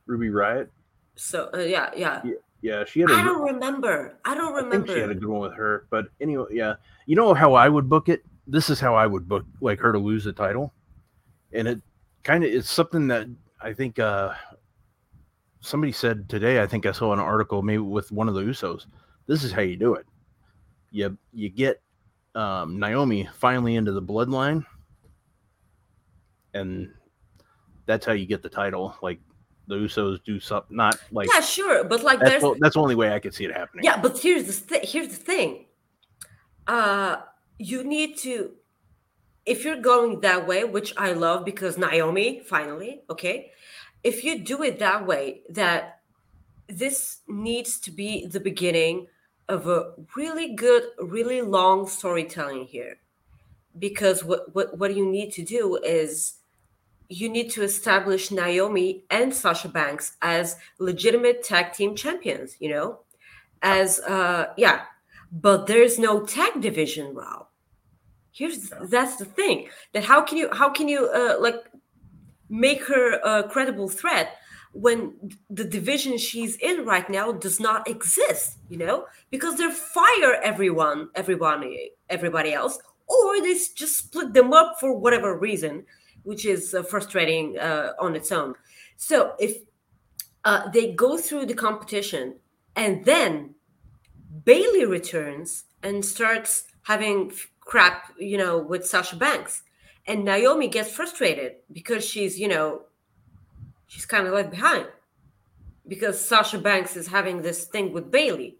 Ruby 0.05 0.27
Riott. 0.27 0.69
So 1.15 1.49
uh, 1.53 1.59
yeah, 1.59 1.91
yeah. 1.95 2.21
Yeah, 2.61 2.85
she 2.85 3.01
had 3.01 3.09
a 3.09 3.13
I 3.13 3.23
don't 3.23 3.41
remember. 3.41 4.17
I 4.23 4.35
don't 4.35 4.55
I 4.55 4.69
think 4.69 4.87
she 4.87 4.99
had 4.99 5.09
a 5.09 5.15
good 5.15 5.27
one 5.27 5.41
with 5.41 5.53
her. 5.53 5.85
But 5.89 6.07
anyway, 6.21 6.45
yeah. 6.51 6.75
You 7.05 7.15
know 7.17 7.33
how 7.33 7.53
I 7.53 7.67
would 7.67 7.89
book 7.89 8.07
it? 8.07 8.23
This 8.47 8.69
is 8.69 8.79
how 8.79 8.95
I 8.95 9.05
would 9.05 9.27
book 9.27 9.45
like 9.59 9.79
her 9.79 9.91
to 9.91 9.99
lose 9.99 10.23
the 10.23 10.31
title. 10.31 10.73
And 11.51 11.67
it 11.67 11.81
kind 12.23 12.43
of 12.43 12.51
it's 12.51 12.69
something 12.69 13.07
that 13.07 13.27
I 13.61 13.73
think 13.73 13.99
uh 13.99 14.33
somebody 15.59 15.91
said 15.91 16.29
today, 16.29 16.61
I 16.61 16.67
think 16.67 16.85
I 16.85 16.91
saw 16.91 17.13
an 17.13 17.19
article 17.19 17.61
maybe 17.61 17.79
with 17.79 18.11
one 18.11 18.29
of 18.29 18.35
the 18.35 18.41
Usos. 18.41 18.85
This 19.27 19.43
is 19.43 19.51
how 19.51 19.61
you 19.61 19.75
do 19.75 19.95
it. 19.95 20.05
You 20.93 21.17
you 21.33 21.49
get 21.49 21.81
um 22.35 22.79
Naomi 22.79 23.27
finally 23.35 23.75
into 23.75 23.91
the 23.91 24.01
bloodline 24.01 24.65
and 26.53 26.91
that's 27.85 28.05
how 28.05 28.13
you 28.13 28.25
get 28.25 28.41
the 28.41 28.49
title. 28.49 28.95
Like 29.01 29.19
the 29.67 29.75
Usos 29.75 30.23
do 30.23 30.39
something 30.39 30.75
not 30.75 30.99
like 31.11 31.29
Yeah, 31.33 31.41
sure, 31.41 31.83
but 31.83 32.03
like 32.03 32.19
that's, 32.19 32.31
there's 32.31 32.41
the, 32.41 32.55
that's 32.59 32.75
the 32.75 32.81
only 32.81 32.95
way 32.95 33.13
I 33.13 33.19
could 33.19 33.33
see 33.33 33.45
it 33.45 33.51
happening. 33.51 33.83
Yeah, 33.83 33.99
but 34.01 34.17
here's 34.19 34.45
the 34.45 34.75
th- 34.75 34.91
here's 34.91 35.09
the 35.09 35.15
thing. 35.15 35.65
Uh, 36.67 37.17
you 37.57 37.83
need 37.83 38.17
to, 38.19 38.51
if 39.45 39.65
you're 39.65 39.81
going 39.81 40.21
that 40.21 40.47
way, 40.47 40.63
which 40.63 40.93
I 40.97 41.13
love 41.13 41.43
because 41.43 41.77
Naomi 41.77 42.41
finally, 42.45 43.01
okay. 43.09 43.51
If 44.03 44.23
you 44.23 44.43
do 44.43 44.63
it 44.63 44.79
that 44.79 45.05
way, 45.05 45.43
that 45.49 45.99
this 46.67 47.19
needs 47.27 47.79
to 47.81 47.91
be 47.91 48.25
the 48.27 48.39
beginning 48.39 49.07
of 49.49 49.67
a 49.67 49.93
really 50.15 50.55
good, 50.55 50.83
really 50.99 51.41
long 51.41 51.87
storytelling 51.87 52.65
here, 52.65 52.97
because 53.77 54.23
what 54.23 54.53
what 54.55 54.77
what 54.77 54.95
you 54.95 55.05
need 55.05 55.31
to 55.33 55.43
do 55.43 55.77
is 55.77 56.35
you 57.09 57.29
need 57.29 57.51
to 57.51 57.63
establish 57.63 58.31
Naomi 58.31 59.03
and 59.09 59.33
Sasha 59.33 59.67
Banks 59.67 60.13
as 60.21 60.55
legitimate 60.79 61.43
tag 61.43 61.73
team 61.73 61.95
champions, 61.95 62.55
you 62.59 62.69
know? 62.69 62.99
As 63.61 63.99
uh 64.01 64.53
yeah, 64.57 64.83
but 65.31 65.67
there's 65.67 65.99
no 65.99 66.25
tag 66.25 66.61
division, 66.61 67.13
Rob. 67.13 67.47
Here's 68.31 68.71
that's 68.89 69.17
the 69.17 69.25
thing. 69.25 69.69
That 69.93 70.03
how 70.05 70.21
can 70.21 70.37
you 70.37 70.49
how 70.53 70.69
can 70.69 70.87
you 70.87 71.09
uh 71.09 71.35
like 71.39 71.69
make 72.49 72.83
her 72.85 73.19
a 73.19 73.47
credible 73.47 73.89
threat 73.89 74.37
when 74.73 75.13
the 75.49 75.63
division 75.63 76.17
she's 76.17 76.57
in 76.57 76.85
right 76.85 77.09
now 77.09 77.31
does 77.31 77.59
not 77.59 77.87
exist, 77.87 78.57
you 78.69 78.77
know? 78.77 79.05
Because 79.29 79.57
they 79.57 79.71
fire 79.71 80.35
everyone, 80.43 81.09
everyone 81.15 81.75
everybody 82.09 82.53
else, 82.53 82.77
or 83.07 83.41
they 83.41 83.53
just 83.53 83.97
split 83.97 84.33
them 84.33 84.53
up 84.53 84.79
for 84.79 84.97
whatever 84.97 85.37
reason 85.37 85.85
which 86.23 86.45
is 86.45 86.73
uh, 86.73 86.83
frustrating 86.83 87.57
uh, 87.59 87.93
on 87.99 88.15
its 88.15 88.31
own. 88.31 88.55
So 88.97 89.33
if 89.39 89.57
uh, 90.43 90.69
they 90.71 90.93
go 90.93 91.17
through 91.17 91.45
the 91.45 91.53
competition 91.53 92.35
and 92.75 93.05
then 93.05 93.55
Bayley 94.45 94.85
returns 94.85 95.65
and 95.83 96.03
starts 96.03 96.63
having 96.83 97.31
crap, 97.59 98.13
you 98.17 98.37
know, 98.37 98.57
with 98.57 98.85
Sasha 98.85 99.15
Banks, 99.15 99.63
and 100.05 100.25
Naomi 100.25 100.67
gets 100.67 100.91
frustrated 100.91 101.55
because 101.71 102.03
she's, 102.03 102.37
you 102.37 102.47
know, 102.47 102.81
she's 103.93 104.07
kind 104.07 104.25
of 104.25 104.33
left 104.33 104.49
behind 104.49 104.87
because 105.87 106.19
Sasha 106.19 106.57
Banks 106.57 106.95
is 106.95 107.07
having 107.07 107.41
this 107.41 107.65
thing 107.65 107.93
with 107.93 108.09
Bayley, 108.09 108.57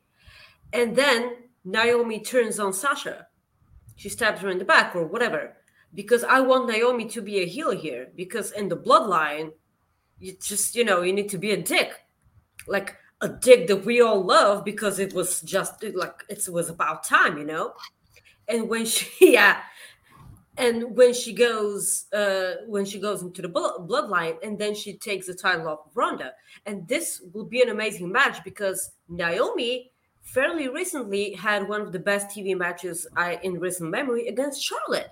and 0.72 0.96
then 0.96 1.38
Naomi 1.66 2.20
turns 2.20 2.60
on 2.60 2.72
Sasha. 2.72 3.28
She 3.96 4.10
stabs 4.10 4.42
her 4.42 4.50
in 4.50 4.60
the 4.60 4.66
back 4.66 4.96
or 4.96 5.06
whatever 5.08 5.56
because 5.96 6.24
I 6.24 6.40
want 6.42 6.68
Naomi 6.68 7.06
to 7.10 7.22
be 7.22 7.42
a 7.42 7.46
heel 7.48 7.72
here 7.72 8.10
because 8.16 8.52
in 8.52 8.70
the 8.70 8.78
bloodline, 8.78 9.54
you 10.20 10.36
just 10.40 10.76
you 10.76 10.86
know 10.86 11.02
you 11.02 11.14
need 11.14 11.30
to 11.30 11.40
be 11.40 11.52
a 11.52 11.62
dick, 11.62 11.94
like 12.68 12.96
a 13.22 13.30
dick 13.30 13.68
that 13.68 13.86
we 13.86 14.02
all 14.02 14.24
love 14.24 14.64
because 14.64 15.00
it 15.00 15.14
was 15.14 15.42
just 15.42 15.84
like 15.96 16.24
it 16.30 16.48
was 16.48 16.70
about 16.70 17.04
time, 17.04 17.40
you 17.40 17.46
know. 17.46 17.74
And 18.48 18.70
when 18.70 18.86
she 18.86 19.10
yeah, 19.34 19.62
and 20.58 20.96
when 20.96 21.14
she 21.14 21.34
goes 21.34 22.06
uh 22.14 22.56
when 22.68 22.86
she 22.86 23.00
goes 23.00 23.22
into 23.22 23.42
the 23.42 23.50
bloodline 23.50 24.36
and 24.44 24.58
then 24.60 24.76
she 24.76 24.98
takes 24.98 25.28
the 25.28 25.34
title 25.34 25.68
off 25.68 25.86
of 25.86 25.96
Ronda, 25.96 26.34
and 26.66 26.88
this 26.88 27.22
will 27.34 27.46
be 27.46 27.62
an 27.62 27.70
amazing 27.70 28.12
match 28.12 28.44
because 28.44 28.92
Naomi 29.10 29.92
fairly 30.22 30.70
recently 30.70 31.34
had 31.34 31.68
one 31.68 31.82
of 31.82 31.92
the 31.92 32.00
best 32.00 32.28
TV 32.30 32.56
matches 32.58 33.08
I 33.16 33.40
in 33.44 33.60
recent 33.60 33.90
memory 33.90 34.28
against 34.28 34.64
Charlotte. 34.64 35.12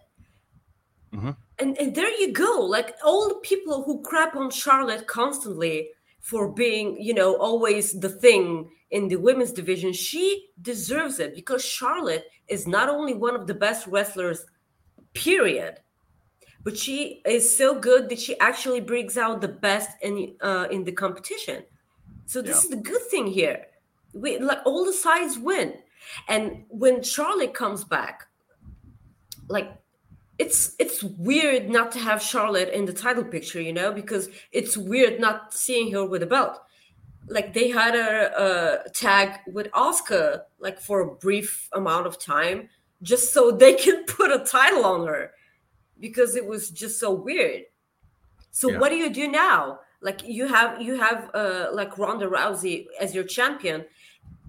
And 1.59 1.77
and 1.77 1.93
there 1.93 2.09
you 2.19 2.31
go. 2.31 2.61
Like 2.61 2.95
all 3.03 3.27
the 3.27 3.35
people 3.35 3.83
who 3.83 4.01
crap 4.01 4.35
on 4.35 4.49
charlotte 4.49 5.07
constantly 5.07 5.89
for 6.21 6.51
being 6.51 7.01
you 7.01 7.13
know 7.13 7.35
always 7.35 7.99
the 7.99 8.09
thing 8.09 8.69
in 8.91 9.07
the 9.07 9.15
women's 9.15 9.51
division 9.51 9.91
she 9.91 10.49
deserves 10.61 11.19
it 11.19 11.33
because 11.33 11.65
charlotte 11.65 12.25
is 12.47 12.67
not 12.67 12.89
only 12.89 13.13
one 13.13 13.35
of 13.35 13.47
the 13.47 13.53
best 13.53 13.87
wrestlers 13.87 14.45
period. 15.13 15.79
But 16.63 16.77
she 16.77 17.21
is 17.25 17.57
so 17.57 17.79
good 17.79 18.09
that 18.09 18.19
she 18.19 18.39
actually 18.39 18.81
brings 18.81 19.17
out 19.17 19.41
the 19.41 19.47
best 19.47 19.89
in 20.01 20.35
uh, 20.41 20.67
in 20.71 20.83
the 20.83 20.91
competition. 20.91 21.63
So 22.25 22.41
this 22.41 22.57
Yeah. 22.57 22.63
is 22.63 22.69
the 22.69 22.89
good 22.91 23.01
thing 23.09 23.27
here. 23.27 23.65
We 24.13 24.37
like 24.39 24.59
all 24.65 24.85
the 24.85 24.93
sides 24.93 25.37
win. 25.39 25.73
And 26.27 26.65
when 26.69 27.03
charlotte 27.03 27.53
comes 27.53 27.83
back 27.83 28.27
like 29.47 29.69
it's 30.37 30.75
it's 30.79 31.03
weird 31.03 31.69
not 31.69 31.91
to 31.91 31.99
have 31.99 32.21
Charlotte 32.21 32.69
in 32.69 32.85
the 32.85 32.93
title 32.93 33.23
picture, 33.23 33.61
you 33.61 33.73
know, 33.73 33.91
because 33.91 34.29
it's 34.51 34.75
weird 34.75 35.19
not 35.19 35.53
seeing 35.53 35.91
her 35.93 36.03
with 36.05 36.23
a 36.23 36.25
belt. 36.25 36.59
Like 37.27 37.53
they 37.53 37.69
had 37.69 37.95
a, 37.95 38.39
uh 38.39 38.83
tag 38.93 39.39
with 39.47 39.67
Asuka 39.71 40.41
like 40.59 40.79
for 40.79 41.01
a 41.01 41.15
brief 41.15 41.69
amount 41.73 42.07
of 42.07 42.17
time, 42.17 42.69
just 43.01 43.33
so 43.33 43.51
they 43.51 43.73
can 43.73 44.05
put 44.07 44.31
a 44.31 44.39
title 44.39 44.85
on 44.85 45.07
her, 45.07 45.31
because 45.99 46.35
it 46.35 46.45
was 46.45 46.69
just 46.69 46.99
so 46.99 47.11
weird. 47.11 47.63
So 48.51 48.69
Yeah. 48.71 48.79
what 48.79 48.89
do 48.89 48.95
you 48.97 49.09
do 49.09 49.27
now? 49.27 49.79
Like 50.01 50.21
you 50.27 50.47
have 50.47 50.81
you 50.81 50.95
have 50.95 51.29
uh 51.33 51.67
like 51.73 51.97
Ronda 51.97 52.27
Rousey 52.27 52.87
as 52.99 53.13
your 53.13 53.23
champion, 53.23 53.85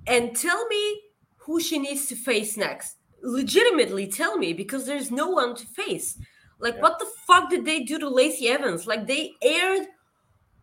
and 0.07 0.35
tell 0.35 0.67
me 0.69 1.01
who 1.37 1.61
she 1.61 1.79
needs 1.79 2.07
to 2.07 2.17
face 2.17 2.57
next. 2.57 2.97
Legitimately 3.23 4.07
tell 4.09 4.39
me 4.39 4.53
because 4.53 4.87
there's 4.87 5.11
no 5.11 5.29
one 5.29 5.55
to 5.57 5.67
face. 5.67 6.19
Like, 6.59 6.75
Yeah. 6.77 6.81
what 6.83 6.99
the 6.99 7.07
fuck 7.27 7.51
did 7.51 7.65
they 7.65 7.81
do 7.81 7.99
to 7.99 8.09
Lacey 8.09 8.49
Evans? 8.49 8.87
Like, 8.87 9.07
they 9.07 9.33
aired 9.43 9.87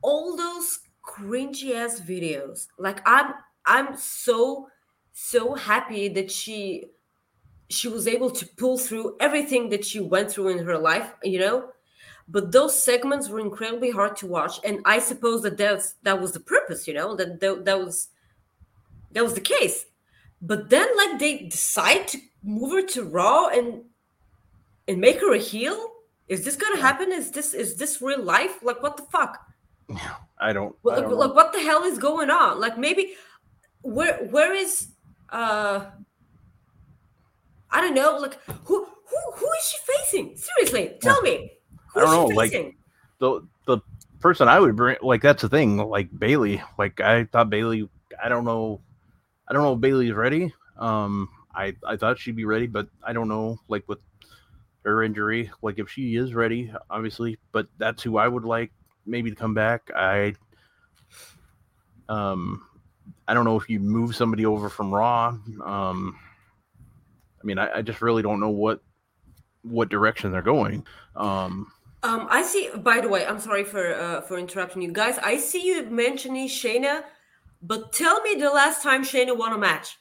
all 0.01 0.35
those 0.37 0.79
cringy 1.05 1.75
ass 1.75 1.99
videos. 1.99 2.67
Like 2.77 3.01
I'm 3.05 3.33
I'm 3.65 3.95
so 3.97 4.67
so 5.13 5.53
happy 5.55 6.07
that 6.09 6.31
she 6.31 6.85
she 7.69 7.87
was 7.87 8.07
able 8.07 8.31
to 8.31 8.45
pull 8.57 8.77
through 8.77 9.15
everything 9.19 9.69
that 9.69 9.85
she 9.85 9.99
went 9.99 10.31
through 10.31 10.49
in 10.49 10.65
her 10.65 10.77
life, 10.77 11.13
you 11.23 11.39
know. 11.39 11.69
But 12.27 12.51
those 12.51 12.81
segments 12.81 13.29
were 13.29 13.39
incredibly 13.39 13.89
hard 13.91 14.15
to 14.17 14.27
watch, 14.27 14.59
and 14.63 14.79
I 14.85 14.99
suppose 14.99 15.41
that 15.43 15.57
that's 15.57 15.93
that 16.03 16.19
was 16.19 16.31
the 16.31 16.39
purpose, 16.39 16.87
you 16.87 16.93
know, 16.93 17.15
that 17.15 17.39
that, 17.39 17.65
that 17.65 17.79
was 17.79 18.09
that 19.11 19.23
was 19.23 19.33
the 19.33 19.41
case. 19.41 19.85
But 20.41 20.69
then, 20.69 20.87
like, 20.95 21.19
they 21.19 21.45
decide 21.49 22.07
to 22.09 22.19
move 22.43 22.71
her 22.71 22.87
to 22.89 23.03
Raw 23.03 23.47
and 23.47 23.83
and 24.87 24.99
make 24.99 25.19
her 25.21 25.33
a 25.33 25.39
heel. 25.39 25.91
Is 26.27 26.45
this 26.45 26.55
gonna 26.55 26.81
happen? 26.81 27.11
Is 27.11 27.31
this 27.31 27.53
is 27.53 27.75
this 27.75 28.01
real 28.01 28.21
life? 28.21 28.61
Like, 28.61 28.81
what 28.83 28.97
the 28.97 29.03
fuck? 29.03 29.39
I 30.39 30.53
don't. 30.53 30.75
Well, 30.83 30.95
I 30.95 30.99
like, 30.99 31.09
don't 31.09 31.19
like, 31.19 31.29
know. 31.29 31.33
what 31.33 31.53
the 31.53 31.61
hell 31.61 31.83
is 31.83 31.97
going 31.97 32.29
on? 32.29 32.59
Like, 32.59 32.77
maybe 32.77 33.13
where 33.81 34.27
where 34.27 34.53
is 34.53 34.89
uh 35.29 35.85
I 37.71 37.81
don't 37.81 37.93
know. 37.93 38.17
Like, 38.17 38.41
who 38.65 38.85
who 38.85 39.31
who 39.33 39.45
is 39.53 39.63
she 39.69 39.77
facing? 39.85 40.37
Seriously, 40.37 40.97
tell 41.01 41.21
me. 41.21 41.51
Who 41.93 41.99
I 41.99 42.03
don't 42.03 42.13
is 42.25 42.29
know, 42.29 42.35
like- 42.35 42.75
the 43.19 43.41
the 43.65 43.79
person 44.19 44.47
I 44.47 44.59
would 44.59 44.75
bring 44.75 44.97
like 45.01 45.21
that's 45.21 45.41
the 45.41 45.49
thing 45.49 45.77
like 45.77 46.09
Bayley 46.17 46.61
like 46.77 46.99
I 47.01 47.25
thought 47.25 47.49
Bayley 47.49 47.89
I 48.21 48.27
don't 48.29 48.45
know 48.45 48.81
I 49.47 49.53
don't 49.53 49.63
know 49.63 49.73
if 49.73 49.79
Bayley's 49.81 50.13
ready 50.13 50.53
um 50.77 51.29
I 51.53 51.75
I 51.85 51.95
thought 51.97 52.19
she'd 52.19 52.35
be 52.35 52.45
ready 52.45 52.67
but 52.67 52.87
I 53.03 53.13
don't 53.13 53.27
know 53.27 53.57
like 53.67 53.83
with 53.87 53.99
her 54.83 55.03
injury 55.03 55.51
like 55.61 55.79
if 55.79 55.89
she 55.89 56.15
is 56.15 56.33
ready 56.33 56.71
obviously 56.89 57.37
but 57.51 57.67
that's 57.77 58.01
who 58.03 58.17
I 58.17 58.27
would 58.27 58.43
like 58.45 58.71
maybe 59.05 59.29
to 59.29 59.35
come 59.35 59.53
back 59.53 59.89
I 59.95 60.33
um 62.07 62.65
I 63.27 63.33
don't 63.33 63.45
know 63.45 63.57
if 63.57 63.69
you 63.69 63.79
move 63.79 64.15
somebody 64.15 64.45
over 64.45 64.69
from 64.69 64.93
Raw 64.93 65.37
um 65.63 66.17
I 67.41 67.45
mean 67.45 67.57
I, 67.57 67.77
I 67.77 67.81
just 67.81 68.01
really 68.01 68.21
don't 68.21 68.39
know 68.39 68.49
what 68.49 68.81
what 69.63 69.89
direction 69.89 70.31
they're 70.31 70.41
going 70.41 70.85
um 71.15 71.71
Um, 72.01 72.27
I 72.29 72.43
see. 72.43 72.69
By 72.77 73.01
the 73.01 73.09
way, 73.09 73.25
I'm 73.25 73.41
sorry 73.41 73.65
for 73.65 73.93
uh, 73.93 74.21
for 74.21 74.37
interrupting 74.37 74.81
you 74.81 74.93
guys. 74.93 75.17
I 75.21 75.35
see 75.35 75.63
you 75.67 75.83
mentioning 75.89 76.47
Shayna, 76.47 77.03
but 77.61 77.91
tell 77.91 78.21
me 78.21 78.35
the 78.35 78.49
last 78.49 78.81
time 78.81 79.03
Shayna 79.03 79.35
won 79.35 79.51
a 79.51 79.57
match. 79.57 79.97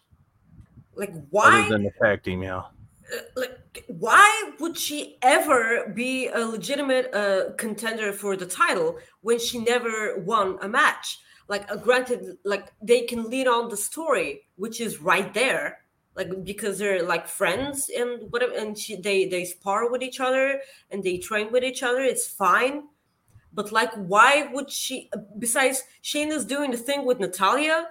Like 0.98 1.12
why? 1.30 1.60
other 1.60 1.68
than 1.68 1.84
the 1.84 1.92
tag 2.02 2.24
team 2.24 2.42
yeah 2.42 2.58
uh, 2.58 3.22
like 3.36 3.84
why 3.86 4.52
would 4.58 4.76
she 4.76 5.16
ever 5.22 5.92
be 5.94 6.26
a 6.28 6.40
legitimate 6.44 7.14
uh, 7.14 7.52
contender 7.56 8.12
for 8.12 8.36
the 8.36 8.46
title 8.46 8.98
when 9.22 9.38
she 9.38 9.58
never 9.58 10.18
won 10.18 10.58
a 10.60 10.68
match 10.68 11.20
like 11.48 11.70
uh, 11.70 11.76
granted 11.76 12.36
like 12.44 12.72
they 12.82 13.02
can 13.02 13.30
lean 13.30 13.46
on 13.46 13.68
the 13.68 13.76
story 13.76 14.42
which 14.56 14.80
is 14.80 15.00
right 15.00 15.32
there 15.34 15.78
like 16.18 16.44
because 16.44 16.78
they're 16.78 17.04
like 17.04 17.28
friends 17.28 17.90
and 17.96 18.30
whatever 18.32 18.52
and 18.52 18.76
she, 18.76 18.96
they 18.96 19.26
they 19.26 19.44
spar 19.44 19.88
with 19.90 20.02
each 20.02 20.18
other 20.20 20.60
and 20.90 21.02
they 21.02 21.16
train 21.16 21.50
with 21.52 21.62
each 21.62 21.82
other 21.82 22.02
it's 22.02 22.28
fine. 22.28 22.82
But 23.54 23.70
like 23.72 23.92
why 23.94 24.50
would 24.52 24.70
she 24.70 25.08
besides 25.38 25.84
Shayna's 26.02 26.44
doing 26.44 26.72
the 26.72 26.76
thing 26.76 27.06
with 27.06 27.20
Natalya 27.20 27.86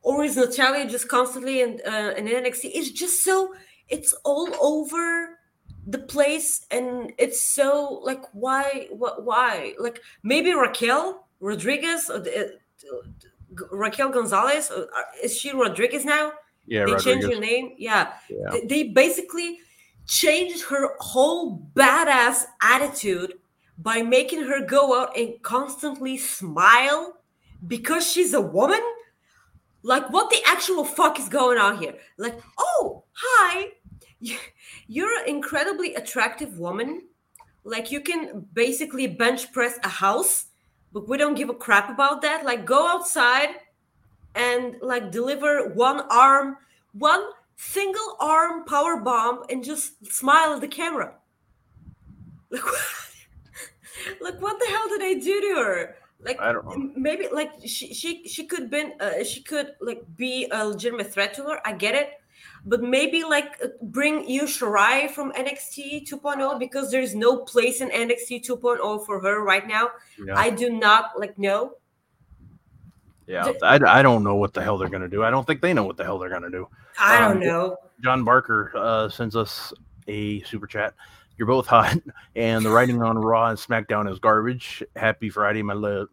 or 0.00 0.24
is 0.24 0.36
Natalya 0.36 0.88
just 0.88 1.06
constantly 1.08 1.60
in 1.60 1.80
uh, 1.86 2.14
in 2.16 2.24
NXT 2.26 2.70
it's 2.74 2.90
just 2.90 3.22
so 3.22 3.54
it's 3.88 4.12
all 4.24 4.48
over 4.60 5.38
the 5.86 5.98
place 5.98 6.66
and 6.70 7.12
it's 7.18 7.54
so 7.54 8.00
like 8.02 8.24
why 8.32 8.88
what 8.90 9.24
why? 9.24 9.74
Like 9.78 10.00
maybe 10.22 10.52
Raquel 10.54 11.28
Rodriguez 11.40 12.08
uh, 12.08 12.24
uh, 12.24 12.96
Raquel 13.70 14.08
Gonzalez 14.08 14.70
uh, 14.70 14.86
is 15.22 15.38
she 15.38 15.52
Rodriguez 15.52 16.06
now 16.06 16.32
yeah 16.66 16.84
they 16.84 16.92
changed 16.92 17.24
Rodriguez. 17.24 17.34
her 17.34 17.40
name 17.40 17.72
yeah. 17.78 18.12
Yeah. 18.28 18.50
They- 18.50 18.66
they 18.66 18.82
basically 18.84 19.60
changed 20.06 20.64
her 20.64 20.96
whole 21.00 21.68
badass 21.74 22.44
attitude 22.62 23.34
by 23.78 24.02
making 24.02 24.42
her 24.44 24.64
go 24.64 25.00
out 25.00 25.16
and 25.16 25.34
constantly 25.42 26.16
smile 26.16 27.18
because 27.66 28.10
she's 28.10 28.32
a 28.32 28.40
woman? 28.40 28.80
Like 29.82 30.10
what 30.10 30.30
the 30.30 30.40
actual 30.46 30.84
fuck 30.84 31.18
is 31.18 31.28
going 31.28 31.58
on 31.58 31.78
here? 31.78 31.94
Like 32.16 32.40
oh 32.58 33.04
hi. 33.12 33.68
You're 34.88 35.20
an 35.20 35.28
incredibly 35.28 35.94
attractive 35.94 36.58
woman. 36.58 37.02
Like 37.64 37.90
you 37.90 38.00
can 38.00 38.46
basically 38.54 39.06
bench 39.06 39.52
press 39.52 39.78
a 39.82 39.88
house 39.88 40.46
but 40.92 41.08
we 41.08 41.18
don't 41.18 41.34
give 41.34 41.50
a 41.50 41.54
crap 41.54 41.90
about 41.90 42.22
that. 42.22 42.44
Like 42.44 42.64
go 42.64 42.88
outside 42.88 43.48
and 44.36 44.76
like 44.80 45.10
deliver 45.10 45.70
one 45.70 46.00
arm 46.10 46.56
one 46.92 47.24
single 47.56 48.16
arm 48.20 48.64
power 48.64 49.00
bomb 49.00 49.42
and 49.50 49.64
just 49.64 50.06
smile 50.12 50.54
at 50.54 50.60
the 50.60 50.68
camera 50.68 51.14
like 52.50 52.64
what, 52.64 52.80
like 54.20 54.40
what 54.40 54.58
the 54.60 54.66
hell 54.66 54.88
did 54.88 55.02
i 55.02 55.14
do 55.14 55.40
to 55.40 55.54
her 55.56 55.96
like 56.20 56.40
I 56.40 56.52
don't 56.52 56.64
know. 56.64 56.92
maybe 56.96 57.28
like 57.32 57.52
she 57.64 57.92
she 57.92 58.26
she 58.28 58.46
could 58.46 58.70
been 58.70 58.92
uh, 59.00 59.24
she 59.24 59.42
could 59.42 59.72
like 59.80 60.02
be 60.16 60.48
a 60.50 60.66
legitimate 60.68 61.12
threat 61.12 61.34
to 61.34 61.44
her 61.44 61.60
i 61.66 61.72
get 61.72 61.94
it 61.94 62.10
but 62.66 62.82
maybe 62.82 63.22
like 63.22 63.56
uh, 63.64 63.68
bring 63.80 64.18
Io 64.28 64.44
Shirai 64.44 65.08
from 65.10 65.32
NXT 65.32 66.08
2.0 66.08 66.58
because 66.58 66.90
there's 66.90 67.14
no 67.14 67.38
place 67.38 67.80
in 67.80 67.88
NXT 67.90 68.44
2.0 68.44 69.06
for 69.06 69.20
her 69.20 69.42
right 69.42 69.66
now. 69.66 69.90
Yeah. 70.18 70.36
I 70.36 70.50
do 70.50 70.70
not 70.70 71.18
like 71.18 71.38
know. 71.38 71.76
Yeah, 73.26 73.52
I, 73.62 73.80
I 73.84 74.02
don't 74.02 74.22
know 74.22 74.36
what 74.36 74.54
the 74.54 74.62
hell 74.62 74.78
they're 74.78 74.88
gonna 74.88 75.08
do. 75.08 75.24
I 75.24 75.30
don't 75.30 75.46
think 75.46 75.60
they 75.60 75.72
know 75.74 75.84
what 75.84 75.96
the 75.96 76.04
hell 76.04 76.18
they're 76.18 76.30
gonna 76.30 76.50
do. 76.50 76.68
I 76.98 77.18
don't 77.18 77.32
Um, 77.38 77.40
know. 77.40 77.76
John 78.02 78.24
Barker 78.24 78.72
uh, 78.76 79.08
sends 79.08 79.34
us 79.36 79.72
a 80.06 80.40
super 80.42 80.66
chat. 80.66 80.94
You're 81.36 81.48
both 81.48 81.66
hot, 81.76 81.96
and 82.36 82.64
the 82.64 82.70
writing 82.70 83.02
on 83.02 83.18
Raw 83.18 83.48
and 83.48 83.58
SmackDown 83.58 84.10
is 84.10 84.18
garbage. 84.18 84.82
Happy 84.94 85.28
Friday, 85.28 85.62
my 85.62 85.74
love, 85.74 86.08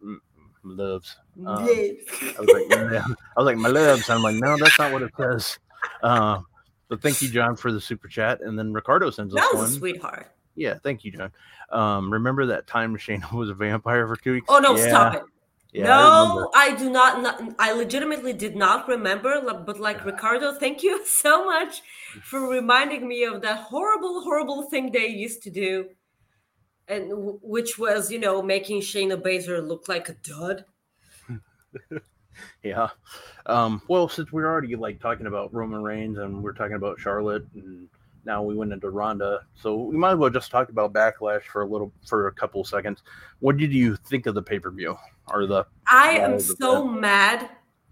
loves. 0.64 1.16
um, 1.46 1.64
I 1.64 1.96
was 2.38 2.48
like, 2.50 2.64
yeah. 2.70 3.04
I 3.36 3.40
was 3.40 3.46
like, 3.46 3.56
my 3.56 3.68
loves. 3.68 4.08
I'm 4.10 4.22
like, 4.22 4.36
no, 4.36 4.56
that's 4.58 4.78
not 4.78 4.92
what 4.92 5.02
it 5.02 5.12
says. 5.16 5.58
Uh, 6.02 6.40
but 6.88 7.00
thank 7.00 7.22
you, 7.22 7.28
John, 7.28 7.56
for 7.56 7.72
the 7.72 7.80
super 7.80 8.08
chat. 8.08 8.40
And 8.40 8.58
then 8.58 8.72
Ricardo 8.72 9.10
sends 9.10 9.34
us 9.34 9.40
that 9.40 9.56
one. 9.56 9.64
a 9.66 9.68
sweetheart. 9.68 10.26
Yeah, 10.56 10.74
thank 10.82 11.04
you, 11.04 11.12
John. 11.12 11.32
Um, 11.70 12.12
remember 12.12 12.46
that 12.46 12.66
time 12.66 12.96
Shayna 12.96 13.32
was 13.36 13.50
a 13.50 13.54
vampire 13.54 14.06
for 14.06 14.16
two 14.16 14.32
weeks? 14.34 14.46
Oh 14.48 14.58
no, 14.58 14.76
Yeah, 14.76 14.88
stop 14.88 15.14
it. 15.14 15.22
Yeah, 15.74 15.86
no, 15.86 16.50
I, 16.54 16.76
do 16.76 16.88
not, 16.88 17.20
not. 17.20 17.42
I 17.58 17.72
legitimately 17.72 18.32
did 18.32 18.54
not 18.54 18.86
remember. 18.86 19.40
But 19.66 19.80
like 19.80 20.04
Ricardo, 20.04 20.54
thank 20.54 20.84
you 20.84 21.04
so 21.04 21.44
much 21.44 21.82
for 22.22 22.48
reminding 22.48 23.08
me 23.08 23.24
of 23.24 23.42
that 23.42 23.58
horrible, 23.58 24.20
horrible 24.20 24.62
thing 24.70 24.92
they 24.92 25.08
used 25.08 25.42
to 25.42 25.50
do, 25.50 25.86
and 26.86 27.10
which 27.42 27.76
was, 27.76 28.12
you 28.12 28.20
know, 28.20 28.40
making 28.40 28.82
Shayna 28.82 29.20
Baszler 29.20 29.66
look 29.66 29.88
like 29.88 30.08
a 30.08 30.14
dud. 30.14 30.64
Yeah. 32.64 32.88
Um, 33.46 33.80
well, 33.88 34.08
since 34.08 34.32
we're 34.32 34.46
already 34.46 34.74
like 34.74 35.00
talking 35.00 35.28
about 35.28 35.54
Roman 35.54 35.84
Reigns 35.84 36.18
and 36.18 36.42
we're 36.42 36.52
talking 36.52 36.74
about 36.74 36.98
Charlotte 36.98 37.46
and 37.54 37.88
now 38.24 38.42
we 38.42 38.56
went 38.56 38.72
into 38.72 38.90
Ronda, 38.90 39.42
so 39.54 39.76
we 39.76 39.96
might 39.96 40.14
as 40.14 40.18
well 40.18 40.30
just 40.30 40.50
talk 40.50 40.68
about 40.68 40.92
Backlash 40.92 41.44
for 41.44 41.62
a 41.62 41.66
little 41.66 41.92
for 42.04 42.26
a 42.26 42.32
couple 42.32 42.64
seconds. 42.64 43.04
What 43.38 43.56
did 43.56 43.72
you 43.72 43.94
think 43.94 44.26
of 44.26 44.34
the 44.34 44.42
pay 44.42 44.58
per 44.58 44.72
view 44.72 44.96
or 45.32 45.46
the? 45.46 45.66
I 45.90 46.10
am 46.18 46.40
so 46.40 46.84
mad. 46.84 47.50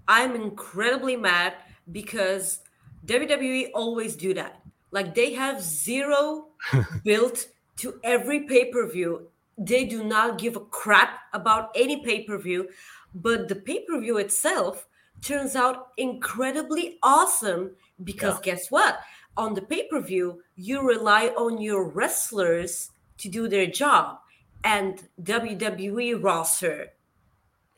I'm 0.08 0.34
incredibly 0.34 1.16
mad 1.16 1.54
because 1.90 2.60
WWE 3.06 3.70
always 3.74 4.16
do 4.16 4.34
that. 4.34 4.62
Like 4.90 5.14
they 5.14 5.34
have 5.34 5.62
zero 5.62 6.48
built 7.04 7.46
to 7.78 7.98
every 8.04 8.40
pay-per-view. 8.40 9.28
They 9.58 9.84
do 9.84 10.04
not 10.04 10.38
give 10.38 10.56
a 10.56 10.60
crap 10.60 11.20
about 11.32 11.70
any 11.74 12.04
pay-per-view, 12.04 12.68
but 13.14 13.48
the 13.48 13.56
pay-per-view 13.56 14.18
itself 14.18 14.86
turns 15.20 15.56
out 15.56 15.88
incredibly 15.96 16.98
awesome 17.02 17.70
because 18.02 18.38
guess 18.40 18.70
what? 18.70 19.00
On 19.36 19.54
the 19.54 19.62
pay-per-view, 19.62 20.42
you 20.56 20.86
rely 20.86 21.28
on 21.28 21.60
your 21.60 21.88
wrestlers 21.88 22.90
to 23.18 23.28
do 23.28 23.48
their 23.48 23.66
job. 23.66 24.18
And 24.64 25.08
WWE 25.22 26.22
roster 26.22 26.88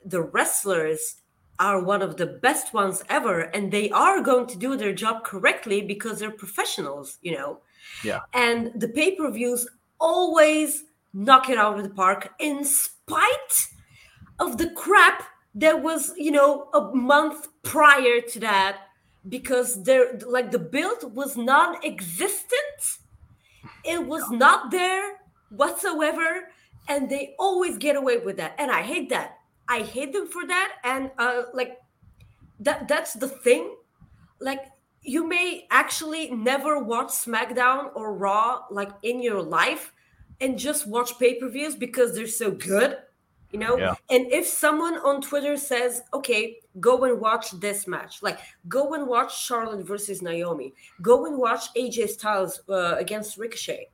the 0.05 0.22
wrestlers 0.22 1.16
are 1.59 1.82
one 1.82 2.02
of 2.02 2.16
the 2.16 2.26
best 2.26 2.74
ones 2.74 3.02
ever 3.09 3.40
and 3.40 3.70
they 3.70 3.90
are 3.90 4.20
going 4.20 4.46
to 4.46 4.59
do 4.59 4.76
their 4.76 4.92
job 4.92 5.24
correctly 5.24 5.80
because 5.80 6.18
they're 6.18 6.30
professionals 6.30 7.18
you 7.22 7.32
know? 7.32 7.61
Yeah. 8.02 8.20
and 8.32 8.72
the 8.74 8.88
pay-per-views 8.88 9.68
always 10.00 10.84
knock 11.12 11.48
it 11.48 11.59
out 11.59 11.78
of 11.78 11.84
the 11.84 11.94
park 11.94 12.32
in 12.40 12.64
spite 12.64 13.68
of 14.40 14.59
the 14.59 14.70
crap 14.70 15.22
that 15.55 15.80
was 15.82 16.12
you 16.16 16.32
know 16.32 16.68
a 16.74 16.94
month 16.94 17.46
prior 17.62 18.20
to 18.20 18.40
that 18.40 18.78
because 19.28 19.84
there 19.84 20.18
like 20.26 20.50
the 20.50 20.59
build 20.59 21.14
was 21.14 21.36
non-existent. 21.36 22.98
It 23.84 24.05
was 24.05 24.28
not 24.30 24.70
there 24.70 25.20
whatsoever 25.50 26.48
and 26.88 27.09
they 27.09 27.34
always 27.38 27.78
get 27.78 27.96
away 27.96 28.18
with 28.18 28.36
that 28.36 28.55
and 28.59 28.70
i 28.70 28.82
hate 28.82 29.09
that 29.09 29.38
I 29.69 29.81
hate 29.83 30.12
them 30.12 30.27
for 30.29 30.47
that. 30.47 30.75
And 30.85 31.11
uh, 31.19 31.43
like 31.53 31.79
that 32.61 32.89
that's 32.89 33.15
the 33.15 33.29
thing. 33.29 33.75
Like 34.41 34.67
you 35.03 35.27
may 35.27 35.67
actually 35.71 36.31
never 36.31 36.79
watch 36.79 37.09
SmackDown 37.09 37.91
or 37.95 38.15
Raw 38.15 38.62
like 38.71 38.91
in 39.03 39.23
your 39.23 39.43
life 39.43 39.93
and 40.41 40.59
just 40.59 40.87
watch 40.87 41.19
pay-per-views 41.19 41.77
because 41.77 42.15
they're 42.15 42.27
so 42.27 42.51
good 42.51 42.99
you 43.53 43.59
know 43.61 43.79
Yeah. 43.79 43.95
and 44.11 44.27
if 44.33 44.47
someone 44.47 44.97
on 44.99 45.21
twitter 45.23 45.57
says 45.57 46.03
okay 46.12 46.57
go 46.81 47.05
and 47.05 47.21
watch 47.21 47.53
this 47.61 47.87
match 47.87 48.21
like 48.21 48.41
go 48.69 48.95
and 48.95 49.07
watch 49.07 49.45
charlotte 49.47 49.87
versus 49.87 50.21
naomi 50.23 50.75
go 51.01 51.27
and 51.27 51.39
watch 51.39 51.73
aj 51.77 52.09
styles 52.09 52.61
uh, 52.69 52.97
against 52.99 53.39
ricochet 53.39 53.91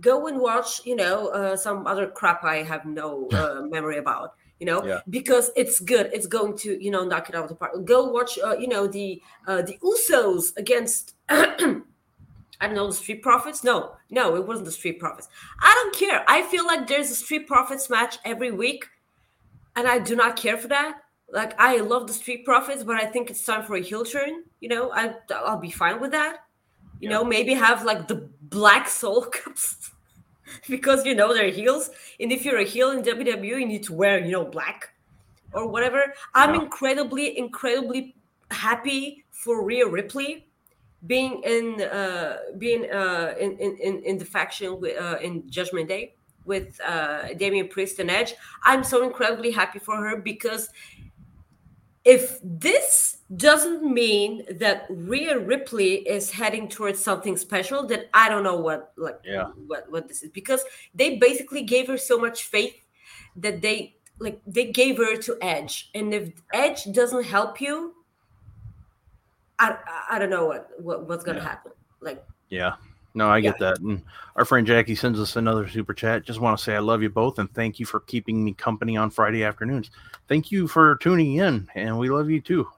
go 0.00 0.28
and 0.28 0.38
watch 0.40 0.80
you 0.86 0.96
know 0.96 1.28
uh, 1.28 1.56
some 1.56 1.86
other 1.86 2.06
crap 2.06 2.42
i 2.42 2.56
have 2.62 2.86
no 2.86 3.28
uh, 3.32 3.60
memory 3.68 3.98
about 3.98 4.34
you 4.60 4.66
know 4.66 4.84
Yeah. 4.84 5.00
because 5.10 5.50
it's 5.56 5.80
good 5.80 6.10
it's 6.12 6.26
going 6.26 6.56
to 6.58 6.82
you 6.82 6.90
know 6.90 7.04
knock 7.04 7.28
it 7.28 7.34
out 7.34 7.44
of 7.44 7.48
the 7.50 7.54
park 7.56 7.72
go 7.84 8.08
watch 8.10 8.38
uh, 8.42 8.56
you 8.58 8.68
know 8.68 8.86
the 8.86 9.20
uh, 9.46 9.62
the 9.62 9.78
usos 9.82 10.56
against 10.56 11.14
I 11.28 12.68
don't 12.68 12.74
know 12.74 12.86
the 12.86 12.94
Street 12.94 13.20
Profits. 13.20 13.62
No, 13.62 13.96
no, 14.08 14.34
it 14.34 14.46
wasn't 14.46 14.64
the 14.64 14.72
Street 14.72 14.98
Profits. 14.98 15.28
I 15.60 15.74
don't 15.74 15.94
care. 15.94 16.24
I 16.26 16.40
feel 16.40 16.64
like 16.64 16.86
there's 16.86 17.10
a 17.10 17.14
Street 17.14 17.46
Profits 17.46 17.90
match 17.90 18.16
every 18.24 18.50
week, 18.50 18.86
and 19.76 19.86
I 19.86 19.98
do 19.98 20.16
not 20.16 20.36
care 20.36 20.56
for 20.56 20.68
that. 20.68 21.00
Like 21.30 21.52
I 21.60 21.78
love 21.78 22.06
the 22.06 22.14
Street 22.14 22.46
Profits, 22.46 22.82
but 22.82 22.96
I 22.96 23.04
think 23.04 23.28
it's 23.28 23.44
time 23.44 23.62
for 23.64 23.76
a 23.76 23.80
heel 23.82 24.04
turn. 24.06 24.44
You 24.60 24.70
know, 24.70 24.90
I 24.90 25.16
I'll 25.34 25.58
be 25.58 25.70
fine 25.70 26.00
with 26.00 26.12
that. 26.12 26.38
You 26.98 27.10
know, 27.10 27.22
maybe 27.24 27.52
have 27.52 27.84
like 27.84 28.08
the 28.08 28.26
Black 28.40 28.88
Soul 28.88 29.20
Cups 29.30 29.90
because 30.68 31.04
you 31.06 31.14
know 31.14 31.32
they're 31.34 31.50
heels, 31.50 31.90
and 32.20 32.32
if 32.32 32.44
you're 32.44 32.58
a 32.58 32.64
heel 32.64 32.90
in 32.90 33.02
WWE, 33.02 33.58
you 33.58 33.66
need 33.66 33.84
to 33.84 33.92
wear 33.94 34.18
you 34.24 34.32
know 34.32 34.44
black 34.44 34.90
or 35.52 35.68
whatever. 35.68 36.14
I'm 36.34 36.54
Yeah. 36.54 36.56
incredibly, 36.56 37.38
incredibly 37.38 38.16
happy 38.50 39.26
for 39.30 39.64
Rhea 39.64 39.86
Ripley 39.88 40.48
being 41.06 41.42
in 41.44 41.82
uh 41.82 42.38
being 42.58 42.90
uh 42.90 43.34
in 43.38 43.58
in 43.58 44.02
in, 44.02 44.18
the 44.18 44.24
faction 44.24 44.80
with 44.80 45.00
uh 45.00 45.18
in 45.22 45.48
judgment 45.50 45.88
day 45.88 46.14
with 46.44 46.80
uh 46.86 47.34
Damian 47.34 47.68
Priest 47.68 47.98
and 47.98 48.10
Edge. 48.10 48.34
I'm 48.64 48.82
so 48.84 49.04
incredibly 49.04 49.50
happy 49.50 49.78
for 49.78 49.96
her 49.96 50.16
because 50.20 50.70
if 52.06 52.38
this 52.42 53.18
doesn't 53.36 53.82
mean 53.82 54.44
that 54.60 54.86
Rhea 54.88 55.36
Ripley 55.40 56.06
is 56.08 56.30
heading 56.30 56.68
towards 56.68 57.02
something 57.02 57.36
special, 57.36 57.84
then 57.84 58.04
I 58.14 58.28
don't 58.28 58.44
know 58.44 58.56
what 58.56 58.92
like 58.96 59.18
Yeah. 59.24 59.50
what 59.66 59.90
what 59.90 60.06
this 60.06 60.22
is 60.22 60.30
because 60.30 60.62
they 60.94 61.18
basically 61.18 61.62
gave 61.62 61.88
her 61.88 61.98
so 61.98 62.16
much 62.16 62.44
faith 62.44 62.76
that 63.34 63.60
they 63.60 63.96
like 64.20 64.40
they 64.46 64.70
gave 64.70 64.98
her 64.98 65.16
to 65.16 65.36
Edge, 65.42 65.90
and 65.94 66.14
if 66.14 66.30
Edge 66.54 66.84
doesn't 66.92 67.24
help 67.24 67.60
you, 67.60 67.94
I 69.58 69.76
I, 70.10 70.18
don't 70.20 70.30
know 70.30 70.46
what, 70.46 70.70
what 70.78 71.08
what's 71.08 71.24
gonna 71.24 71.38
Yeah. 71.38 71.44
happen. 71.48 71.72
Like 72.00 72.24
Yeah. 72.48 72.76
No, 73.16 73.30
I 73.30 73.40
get 73.40 73.58
that. 73.60 73.80
And 73.80 74.02
our 74.36 74.44
friend 74.44 74.66
Jackie 74.66 74.94
sends 74.94 75.18
us 75.18 75.36
another 75.36 75.66
super 75.66 75.94
chat. 75.94 76.22
Just 76.22 76.38
want 76.38 76.58
to 76.58 76.62
say 76.62 76.76
I 76.76 76.80
love 76.80 77.02
you 77.02 77.08
both 77.08 77.38
and 77.38 77.50
thank 77.54 77.80
you 77.80 77.86
for 77.86 78.00
keeping 78.00 78.44
me 78.44 78.52
company 78.52 78.98
on 78.98 79.08
Friday 79.08 79.42
afternoons. 79.42 79.90
Thank 80.28 80.52
you 80.52 80.68
for 80.68 80.96
tuning 80.96 81.36
in, 81.36 81.66
and 81.74 81.98
we 81.98 82.10
love 82.10 82.28
you 82.28 82.42
too. 82.42 82.68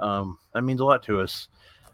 Um, 0.00 0.38
that 0.52 0.62
means 0.62 0.80
a 0.80 0.84
lot 0.84 1.04
to 1.04 1.20
us. 1.20 1.46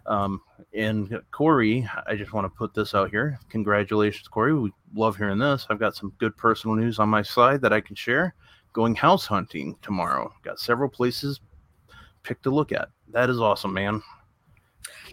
Um, 0.06 0.40
and 0.74 1.20
Corey, 1.32 1.86
I 2.06 2.16
just 2.16 2.32
want 2.32 2.46
to 2.46 2.56
put 2.56 2.72
this 2.72 2.94
out 2.94 3.10
here. 3.10 3.38
Congratulations, 3.50 4.26
Corey. 4.26 4.54
We 4.54 4.72
love 4.94 5.18
hearing 5.18 5.38
this. 5.38 5.66
I've 5.68 5.78
got 5.78 5.94
some 5.94 6.14
good 6.16 6.34
personal 6.38 6.76
news 6.76 6.98
on 6.98 7.10
my 7.10 7.20
side 7.20 7.60
that 7.60 7.74
I 7.74 7.82
can 7.82 7.94
share. 7.94 8.34
Going 8.72 8.94
house 8.94 9.26
hunting 9.26 9.76
tomorrow. 9.82 10.32
Got 10.42 10.58
several 10.58 10.88
places 10.88 11.40
picked 12.22 12.44
to 12.44 12.50
look 12.50 12.72
at. 12.72 12.88
That 13.12 13.28
is 13.28 13.38
awesome, 13.38 13.74
man. 13.74 14.02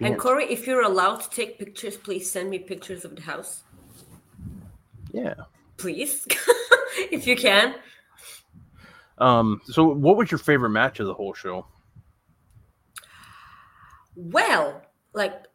And 0.01 0.17
Corey, 0.17 0.45
if 0.45 0.65
you're 0.67 0.81
allowed 0.83 1.17
to 1.21 1.29
take 1.29 1.59
pictures, 1.59 1.97
please 1.97 2.29
send 2.29 2.49
me 2.49 2.59
pictures 2.59 3.05
of 3.05 3.15
the 3.15 3.21
house, 3.21 3.63
yeah. 5.11 5.33
please, 5.77 6.25
if 7.11 7.27
you 7.27 7.35
can. 7.35 7.75
Um, 9.17 9.61
so 9.65 9.83
what 9.83 10.15
was 10.15 10.31
your 10.31 10.37
favorite 10.37 10.69
match 10.69 10.99
of 10.99 11.07
the 11.07 11.13
whole 11.13 11.33
show? 11.33 11.65
Well, 14.15 14.81
like, 15.13 15.45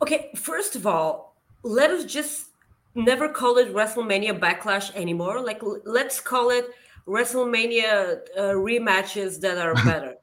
okay, 0.00 0.30
first 0.36 0.76
of 0.76 0.86
all, 0.86 1.36
let 1.62 1.90
us 1.90 2.04
just 2.04 2.46
never 2.94 3.28
call 3.28 3.58
it 3.58 3.72
WrestleMania 3.72 4.38
Backlash 4.38 4.94
anymore. 4.94 5.40
Like, 5.40 5.62
l- 5.62 5.80
let's 5.84 6.20
call 6.20 6.50
it 6.50 6.66
WrestleMania 7.06 8.20
uh, 8.36 8.40
rematches 8.54 9.40
that 9.40 9.58
are 9.58 9.74
better. 9.84 10.16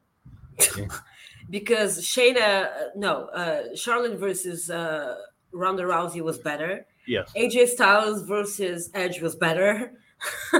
Because 1.49 2.01
Shayna, 2.01 2.65
uh, 2.65 2.69
no, 2.95 3.25
uh, 3.27 3.75
Charlotte 3.75 4.19
versus 4.19 4.69
uh, 4.69 5.15
Ronda 5.51 5.83
Rousey 5.83 6.21
was 6.21 6.37
better. 6.37 6.85
Yes. 7.07 7.31
AJ 7.35 7.69
Styles 7.69 8.23
versus 8.23 8.89
Edge 8.93 9.21
was 9.21 9.35
better. 9.35 9.93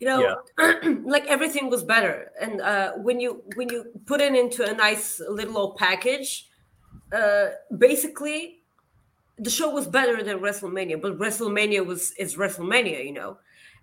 you 0.00 0.06
know, 0.06 0.36
like 1.04 1.26
everything 1.26 1.70
was 1.70 1.84
better. 1.84 2.32
And 2.40 2.60
uh, 2.60 2.92
when 2.94 3.20
you 3.20 3.42
when 3.54 3.68
you 3.68 3.84
put 4.06 4.20
it 4.20 4.34
into 4.34 4.68
a 4.68 4.74
nice 4.74 5.20
little 5.28 5.56
old 5.56 5.76
package, 5.76 6.48
uh, 7.12 7.50
basically 7.76 8.62
the 9.38 9.50
show 9.50 9.70
was 9.70 9.86
better 9.86 10.22
than 10.22 10.40
WrestleMania. 10.40 11.00
But 11.00 11.18
WrestleMania 11.18 11.86
was 11.86 12.12
is 12.12 12.36
WrestleMania, 12.36 13.04
you 13.04 13.12
know. 13.12 13.38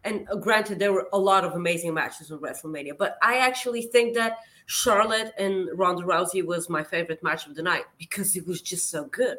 And 0.07 0.25
uh, 0.31 0.35
granted, 0.35 0.79
there 0.79 0.93
were 0.93 1.09
a 1.11 1.19
lot 1.19 1.43
of 1.43 1.53
amazing 1.53 1.93
matches 1.93 2.31
in 2.31 2.39
WrestleMania, 2.39 2.97
but 2.97 3.17
I 3.21 3.39
actually 3.39 3.81
think 3.81 4.15
that 4.15 4.37
Charlotte 4.65 5.33
and 5.37 5.67
Ronda 5.73 6.03
Rousey 6.03 6.45
was 6.45 6.69
my 6.69 6.81
favorite 6.81 7.21
match 7.21 7.45
of 7.45 7.55
the 7.55 7.61
night 7.61 7.83
because 7.97 8.37
it 8.37 8.47
was 8.47 8.61
just 8.61 8.89
so 8.89 9.03
good. 9.05 9.37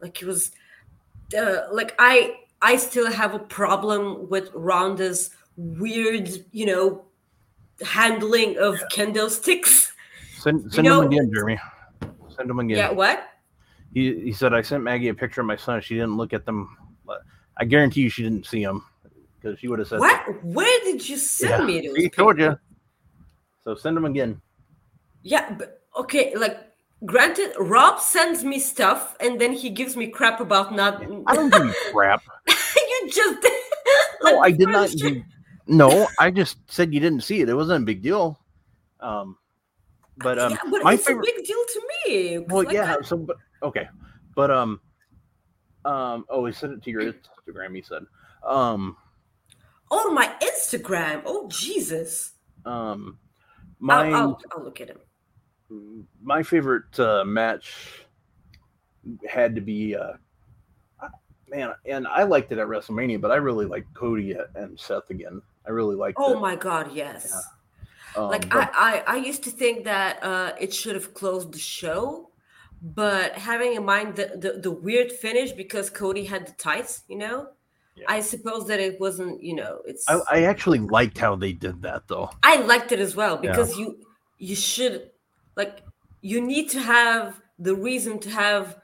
Like 0.00 0.20
it 0.20 0.26
was 0.26 0.50
uh, 1.36 1.62
like 1.72 1.94
I 1.98 2.40
I 2.60 2.76
still 2.76 3.10
have 3.10 3.34
a 3.34 3.38
problem 3.38 4.28
with 4.28 4.50
Ronda's 4.52 5.30
weird, 5.56 6.28
you 6.52 6.66
know, 6.66 7.06
handling 7.82 8.58
of 8.58 8.78
kendo 8.92 9.30
sticks. 9.30 9.94
Send 10.38 10.70
send 10.74 10.86
know- 10.86 11.00
them 11.00 11.12
again, 11.12 11.30
Jeremy. 11.32 11.58
Send 12.36 12.50
them 12.50 12.58
again. 12.58 12.76
Yeah, 12.76 12.90
what? 12.90 13.30
He, 13.94 14.20
he 14.20 14.32
said 14.32 14.52
I 14.52 14.60
sent 14.60 14.82
Maggie 14.82 15.08
a 15.08 15.14
picture 15.14 15.40
of 15.40 15.46
my 15.46 15.56
son. 15.56 15.80
She 15.80 15.94
didn't 15.94 16.18
look 16.18 16.34
at 16.34 16.44
them. 16.44 16.76
I 17.56 17.64
guarantee 17.64 18.02
you 18.02 18.10
she 18.10 18.22
didn't 18.22 18.44
see 18.44 18.62
them 18.62 18.84
because 19.46 19.60
she 19.60 19.68
would 19.68 19.78
have 19.78 19.88
said 19.88 20.00
What? 20.00 20.44
Where 20.44 20.80
did 20.84 21.08
you 21.08 21.16
send 21.16 21.50
Yeah, 21.68 21.80
me 21.80 21.86
those? 21.86 21.96
He 21.96 22.08
told 22.10 22.38
you. 22.38 22.58
So 23.64 23.74
send 23.74 23.96
them 23.96 24.04
again. 24.04 24.40
Yeah, 25.22 25.54
but 25.54 25.82
okay, 25.98 26.34
like 26.36 26.58
granted, 27.04 27.52
Rob 27.58 28.00
sends 28.00 28.44
me 28.44 28.58
stuff 28.58 29.16
and 29.20 29.40
then 29.40 29.52
he 29.52 29.70
gives 29.70 29.96
me 29.96 30.08
crap 30.08 30.40
about 30.40 30.74
not. 30.74 31.02
I 31.26 31.34
don't 31.34 31.52
give 31.52 31.74
crap. 31.92 32.22
you 32.46 33.10
just 33.10 33.46
No, 34.22 34.40
I 34.40 34.50
did 34.50 34.68
not. 34.68 34.90
first- 34.90 34.98
do- 34.98 35.22
No, 35.66 36.06
I 36.18 36.30
just 36.30 36.58
said 36.70 36.94
you 36.94 37.00
didn't 37.00 37.22
see 37.22 37.40
it. 37.40 37.48
It 37.48 37.54
wasn't 37.54 37.82
a 37.82 37.86
big 37.86 38.02
deal. 38.02 38.38
Um, 39.00 39.36
but 40.18 40.38
um, 40.38 40.52
yeah, 40.52 40.58
but 40.70 40.82
my 40.84 40.94
it's 40.94 41.04
favorite. 41.06 41.28
a 41.28 41.32
big 41.34 41.44
deal 41.44 41.58
to 41.74 41.80
me. 42.08 42.38
Well, 42.38 42.64
like, 42.64 42.72
yeah. 42.72 42.96
I- 42.98 43.02
So, 43.04 43.16
but 43.16 43.36
okay, 43.62 43.88
but 44.34 44.50
um, 44.50 44.80
um. 45.84 46.24
Oh, 46.30 46.46
he 46.46 46.52
sent 46.52 46.72
it 46.72 46.82
to 46.84 46.90
your 46.90 47.02
Instagram. 47.02 47.74
He 47.74 47.82
said, 47.82 48.02
um, 48.46 48.96
oh, 49.90 50.12
my 50.12 50.32
Instagram. 50.40 51.22
Oh, 51.24 51.48
Jesus. 51.48 52.32
um, 52.64 53.18
my 53.78 54.08
I'll, 54.08 54.14
I'll, 54.14 54.40
I'll 54.52 54.64
look 54.64 54.80
at 54.80 54.88
him. 54.88 56.06
my 56.22 56.42
favorite 56.42 56.98
uh, 56.98 57.24
match 57.24 57.74
had 59.28 59.54
to 59.54 59.60
be 59.60 59.94
uh, 59.94 60.14
man, 61.48 61.72
and 61.84 62.06
I 62.08 62.22
liked 62.24 62.50
it 62.52 62.58
at 62.58 62.66
WrestleMania, 62.66 63.20
but 63.20 63.30
I 63.30 63.36
really 63.36 63.66
liked 63.66 63.92
Cody 63.94 64.34
and 64.54 64.78
Seth 64.78 65.10
again. 65.10 65.40
I 65.66 65.70
really 65.70 65.94
liked 65.94 66.16
Oh 66.20 66.36
it. 66.38 66.40
my 66.40 66.56
God, 66.56 66.92
yes. 66.92 67.32
Um, 68.16 68.30
like 68.30 68.48
but- 68.48 68.70
I, 68.74 69.02
I, 69.06 69.14
I 69.14 69.16
used 69.16 69.44
to 69.44 69.50
think 69.50 69.84
that 69.84 70.22
uh, 70.22 70.52
it 70.60 70.72
should 70.72 70.94
have 70.94 71.12
closed 71.14 71.52
the 71.52 71.58
show, 71.58 72.30
but 72.82 73.32
having 73.34 73.74
in 73.74 73.84
mind 73.84 74.16
the, 74.16 74.32
the, 74.38 74.60
the 74.60 74.70
weird 74.70 75.12
finish 75.12 75.52
because 75.52 75.90
Cody 75.90 76.24
had 76.24 76.46
the 76.46 76.52
tights, 76.52 77.02
you 77.08 77.18
know, 77.18 77.48
Yeah. 77.96 78.04
I 78.08 78.20
suppose 78.20 78.66
that 78.68 78.78
it 78.78 79.00
wasn't, 79.00 79.42
you 79.42 79.54
know, 79.54 79.80
it's. 79.86 80.04
I, 80.08 80.20
I 80.30 80.42
actually 80.42 80.80
liked 80.80 81.16
how 81.18 81.34
they 81.36 81.52
did 81.52 81.82
that 81.82 82.06
though. 82.08 82.30
I 82.42 82.56
liked 82.60 82.92
it 82.92 83.00
as 83.00 83.16
well 83.16 83.40
Yeah. 83.42 83.50
because 83.52 83.76
you 83.78 83.98
you 84.38 84.54
should 84.54 85.10
like 85.56 85.80
you 86.20 86.40
need 86.40 86.68
to 86.70 86.80
have 86.80 87.40
the 87.58 87.74
reason 87.74 88.18
to 88.20 88.30
have 88.30 88.76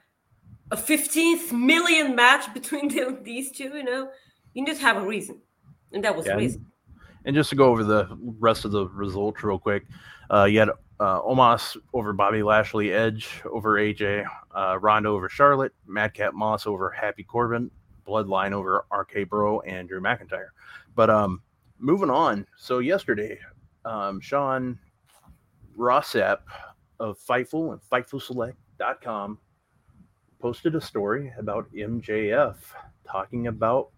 a 0.70 0.76
15th 0.76 1.52
million 1.52 2.16
match 2.16 2.52
between 2.54 2.88
them, 2.94 3.22
these 3.22 3.52
two 3.52 3.64
you 3.76 3.84
know 3.84 4.08
you 4.54 4.64
need 4.64 4.74
to 4.76 4.80
have 4.80 4.96
a 4.96 5.06
reason 5.06 5.40
and 5.92 6.02
that 6.04 6.16
was 6.16 6.24
Yeah, 6.24 6.32
the 6.32 6.38
and- 6.38 6.42
reason 6.46 6.66
And 7.26 7.36
just 7.36 7.50
to 7.50 7.56
go 7.56 7.66
over 7.66 7.84
the 7.84 8.08
rest 8.40 8.64
of 8.64 8.70
the 8.72 8.86
results 8.88 9.44
real 9.44 9.58
quick, 9.58 9.84
uh, 10.32 10.44
you 10.44 10.58
had 10.60 10.70
uh, 10.98 11.20
Omos 11.20 11.76
over 11.92 12.12
Bobby 12.14 12.42
Lashley, 12.42 12.92
Edge 12.92 13.42
over 13.44 13.76
AJ, 13.78 14.24
uh, 14.54 14.78
Ronda 14.80 15.08
over 15.10 15.28
Charlotte, 15.28 15.72
Madcap 15.86 16.32
Moss 16.32 16.66
over 16.66 16.90
Happy 16.90 17.22
Corbin, 17.24 17.70
Bloodline 18.12 18.52
over 18.52 18.84
RK 18.92 19.28
Bro 19.28 19.60
and 19.60 19.88
Drew 19.88 20.00
McIntyre. 20.00 20.48
But 20.94 21.08
um, 21.08 21.42
moving 21.78 22.10
on. 22.10 22.46
So 22.58 22.80
yesterday, 22.80 23.38
um, 23.84 24.20
Sean 24.20 24.78
Ross 25.76 26.12
Sapp 26.12 26.40
of 27.00 27.18
Fightful 27.18 27.72
and 27.72 27.80
FightfulSelect.com 27.90 29.38
posted 30.40 30.74
a 30.74 30.80
story 30.80 31.32
about 31.38 31.72
MJF 31.72 32.56
talking 33.06 33.46
about 33.46 33.90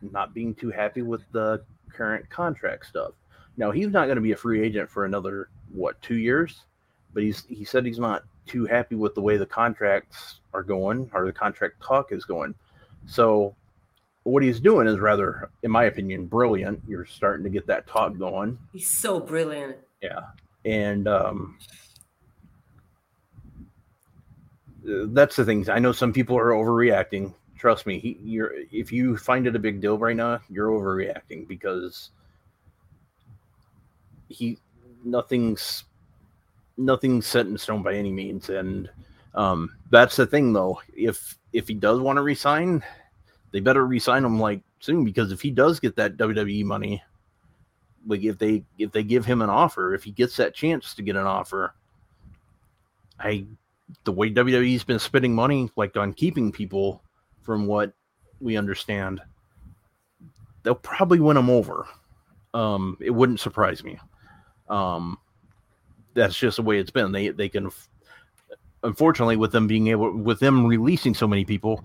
not 0.00 0.32
being 0.32 0.54
too 0.54 0.70
happy 0.70 1.02
with 1.02 1.22
the 1.32 1.62
current 1.92 2.28
contract 2.30 2.86
stuff. 2.86 3.12
Now 3.56 3.70
he's 3.70 3.88
not 3.88 4.06
going 4.06 4.16
to 4.16 4.22
be 4.22 4.32
a 4.32 4.36
free 4.36 4.62
agent 4.62 4.88
for 4.88 5.04
another 5.04 5.50
what 5.72 6.00
two 6.00 6.16
years, 6.16 6.64
but 7.12 7.22
he's 7.22 7.44
he 7.46 7.64
said 7.64 7.84
he's 7.84 7.98
not 7.98 8.22
too 8.46 8.64
happy 8.64 8.94
with 8.94 9.14
the 9.14 9.20
way 9.20 9.36
the 9.36 9.46
contracts 9.46 10.40
are 10.54 10.62
going 10.62 11.10
or 11.12 11.26
the 11.26 11.32
contract 11.32 11.82
talk 11.82 12.12
is 12.12 12.24
going. 12.24 12.54
So 13.08 13.56
what 14.24 14.42
he's 14.42 14.60
doing 14.60 14.86
is 14.86 14.98
rather, 14.98 15.50
in 15.62 15.70
my 15.70 15.84
opinion, 15.84 16.26
brilliant. 16.26 16.80
You're 16.86 17.06
starting 17.06 17.42
to 17.44 17.50
get 17.50 17.66
that 17.66 17.86
talk 17.86 18.16
going. 18.18 18.58
He's 18.72 18.90
so 18.90 19.18
brilliant. 19.18 19.76
Yeah, 20.02 20.20
and 20.64 21.08
um, 21.08 21.58
that's 24.84 25.36
the 25.36 25.44
thing. 25.44 25.68
I 25.70 25.78
know 25.78 25.92
some 25.92 26.12
people 26.12 26.38
are 26.38 26.50
overreacting. 26.50 27.34
Trust 27.58 27.86
me, 27.86 27.98
he, 27.98 28.18
you're 28.22 28.52
if 28.70 28.92
you 28.92 29.16
find 29.16 29.46
it 29.46 29.56
a 29.56 29.58
big 29.58 29.80
deal 29.80 29.98
right 29.98 30.14
now, 30.14 30.40
you're 30.50 30.68
overreacting 30.68 31.48
because 31.48 32.10
he 34.28 34.58
nothing's 35.02 35.84
nothing's 36.76 37.26
set 37.26 37.46
in 37.46 37.56
stone 37.56 37.82
by 37.82 37.94
any 37.94 38.12
means, 38.12 38.50
and 38.50 38.90
um, 39.34 39.74
that's 39.90 40.16
the 40.16 40.26
thing 40.26 40.52
though. 40.52 40.80
If 40.94 41.36
if 41.52 41.66
he 41.66 41.74
does 41.74 42.00
want 42.00 42.18
to 42.18 42.22
resign, 42.22 42.84
they 43.50 43.60
better 43.60 43.86
resign 43.86 44.24
him 44.24 44.38
like 44.38 44.62
soon 44.80 45.04
because 45.04 45.32
if 45.32 45.40
he 45.40 45.50
does 45.50 45.80
get 45.80 45.96
that 45.96 46.16
WWE 46.16 46.64
money, 46.64 47.02
like 48.06 48.22
if 48.22 48.38
they 48.38 48.64
if 48.78 48.92
they 48.92 49.02
give 49.02 49.24
him 49.24 49.42
an 49.42 49.50
offer, 49.50 49.94
if 49.94 50.04
he 50.04 50.10
gets 50.10 50.36
that 50.36 50.54
chance 50.54 50.94
to 50.94 51.02
get 51.02 51.16
an 51.16 51.26
offer, 51.26 51.74
I 53.18 53.46
the 54.04 54.12
way 54.12 54.30
WWE's 54.30 54.84
been 54.84 54.98
spending 54.98 55.34
money 55.34 55.70
like 55.76 55.96
on 55.96 56.12
keeping 56.12 56.52
people 56.52 57.02
from 57.42 57.66
what 57.66 57.92
we 58.40 58.56
understand, 58.56 59.20
they'll 60.62 60.74
probably 60.74 61.20
win 61.20 61.36
him 61.36 61.50
over. 61.50 61.86
Um, 62.54 62.96
it 63.00 63.10
wouldn't 63.10 63.40
surprise 63.40 63.82
me. 63.82 63.98
Um, 64.68 65.18
that's 66.14 66.36
just 66.36 66.56
the 66.56 66.62
way 66.62 66.78
it's 66.78 66.90
been. 66.90 67.12
They 67.12 67.28
they 67.28 67.48
can, 67.48 67.70
unfortunately, 68.82 69.36
with 69.36 69.52
them 69.52 69.66
being 69.66 69.88
able, 69.88 70.16
with 70.16 70.40
them 70.40 70.66
releasing 70.66 71.14
so 71.14 71.26
many 71.26 71.44
people, 71.44 71.84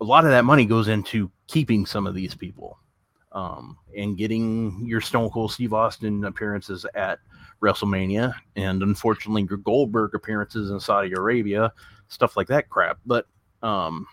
a 0.00 0.04
lot 0.04 0.24
of 0.24 0.30
that 0.30 0.44
money 0.44 0.64
goes 0.66 0.88
into 0.88 1.30
keeping 1.46 1.86
some 1.86 2.06
of 2.06 2.14
these 2.14 2.34
people, 2.34 2.78
um, 3.32 3.76
and 3.96 4.16
getting 4.16 4.86
your 4.86 5.00
Stone 5.00 5.30
Cold 5.30 5.52
Steve 5.52 5.72
Austin 5.72 6.24
appearances 6.24 6.86
at 6.94 7.18
WrestleMania, 7.62 8.34
and 8.56 8.82
unfortunately 8.82 9.46
your 9.48 9.58
Goldberg 9.58 10.14
appearances 10.14 10.70
in 10.70 10.80
Saudi 10.80 11.12
Arabia, 11.12 11.72
stuff 12.08 12.36
like 12.36 12.48
that 12.48 12.68
crap. 12.68 12.98
But 13.06 13.26
um, 13.62 14.06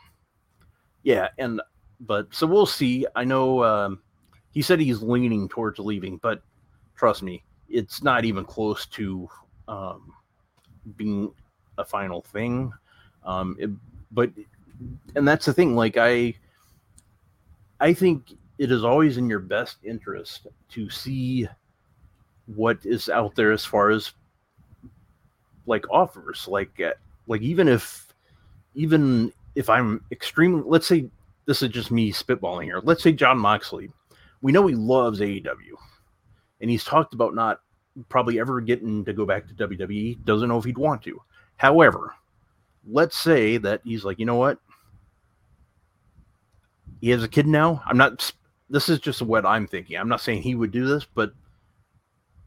yeah, 1.03 1.29
and 1.37 1.61
but 1.99 2.33
so 2.33 2.47
we'll 2.47 2.65
see. 2.65 3.05
I 3.15 3.23
know 3.23 3.63
um, 3.63 4.01
he 4.51 4.61
said 4.61 4.79
he's 4.79 5.01
leaning 5.01 5.49
towards 5.49 5.79
leaving, 5.79 6.17
but 6.17 6.41
trust 6.95 7.23
me, 7.23 7.43
it's 7.69 8.03
not 8.03 8.25
even 8.25 8.45
close 8.45 8.85
to 8.87 9.27
um, 9.67 10.13
being 10.95 11.33
a 11.77 11.85
final 11.85 12.21
thing. 12.21 12.71
Um, 13.25 13.55
it, 13.59 13.69
but 14.11 14.31
and 15.15 15.27
that's 15.27 15.45
the 15.45 15.53
thing. 15.53 15.75
Like 15.75 15.97
I, 15.97 16.35
I 17.79 17.93
think 17.93 18.33
it 18.57 18.71
is 18.71 18.83
always 18.83 19.17
in 19.17 19.29
your 19.29 19.39
best 19.39 19.77
interest 19.83 20.47
to 20.69 20.89
see 20.89 21.47
what 22.45 22.79
is 22.83 23.09
out 23.09 23.35
there 23.35 23.51
as 23.51 23.63
far 23.63 23.89
as 23.89 24.13
like 25.65 25.89
offers 25.89 26.45
like 26.49 26.81
uh, 26.81 26.91
like 27.27 27.41
even 27.41 27.69
if 27.69 28.13
even 28.75 29.31
if 29.55 29.69
i'm 29.69 30.03
extremely 30.11 30.61
let's 30.65 30.85
say 30.85 31.09
this 31.45 31.61
is 31.61 31.69
just 31.69 31.91
me 31.91 32.11
spitballing 32.11 32.65
here. 32.65 32.79
Let's 32.83 33.03
say 33.03 33.11
Jon 33.11 33.37
Moxley. 33.37 33.91
We 34.41 34.51
know 34.51 34.67
he 34.67 34.75
loves 34.75 35.19
aew 35.19 35.47
and 36.61 36.69
he's 36.69 36.83
talked 36.83 37.13
about 37.13 37.35
not 37.35 37.61
probably 38.09 38.39
ever 38.39 38.59
getting 38.61 39.05
to 39.05 39.13
go 39.13 39.25
back 39.25 39.47
to 39.47 39.53
wwe 39.53 40.23
doesn't 40.25 40.49
know 40.49 40.57
if 40.57 40.65
he'd 40.65 40.77
want 40.77 41.01
to. 41.03 41.21
However 41.57 42.15
let's 42.87 43.17
say 43.17 43.57
that 43.57 43.81
he's 43.83 44.03
like 44.03 44.19
you 44.19 44.25
know 44.25 44.35
what? 44.35 44.59
He 47.01 47.09
has 47.09 47.23
a 47.23 47.27
kid 47.27 47.47
now. 47.47 47.81
I'm 47.85 47.97
not 47.97 48.31
this 48.69 48.89
is 48.89 48.99
just 48.99 49.21
what 49.21 49.45
i'm 49.45 49.67
thinking. 49.67 49.97
I'm 49.97 50.09
not 50.09 50.21
saying 50.21 50.41
he 50.41 50.55
would 50.55 50.71
do 50.71 50.85
this 50.87 51.05
but 51.05 51.33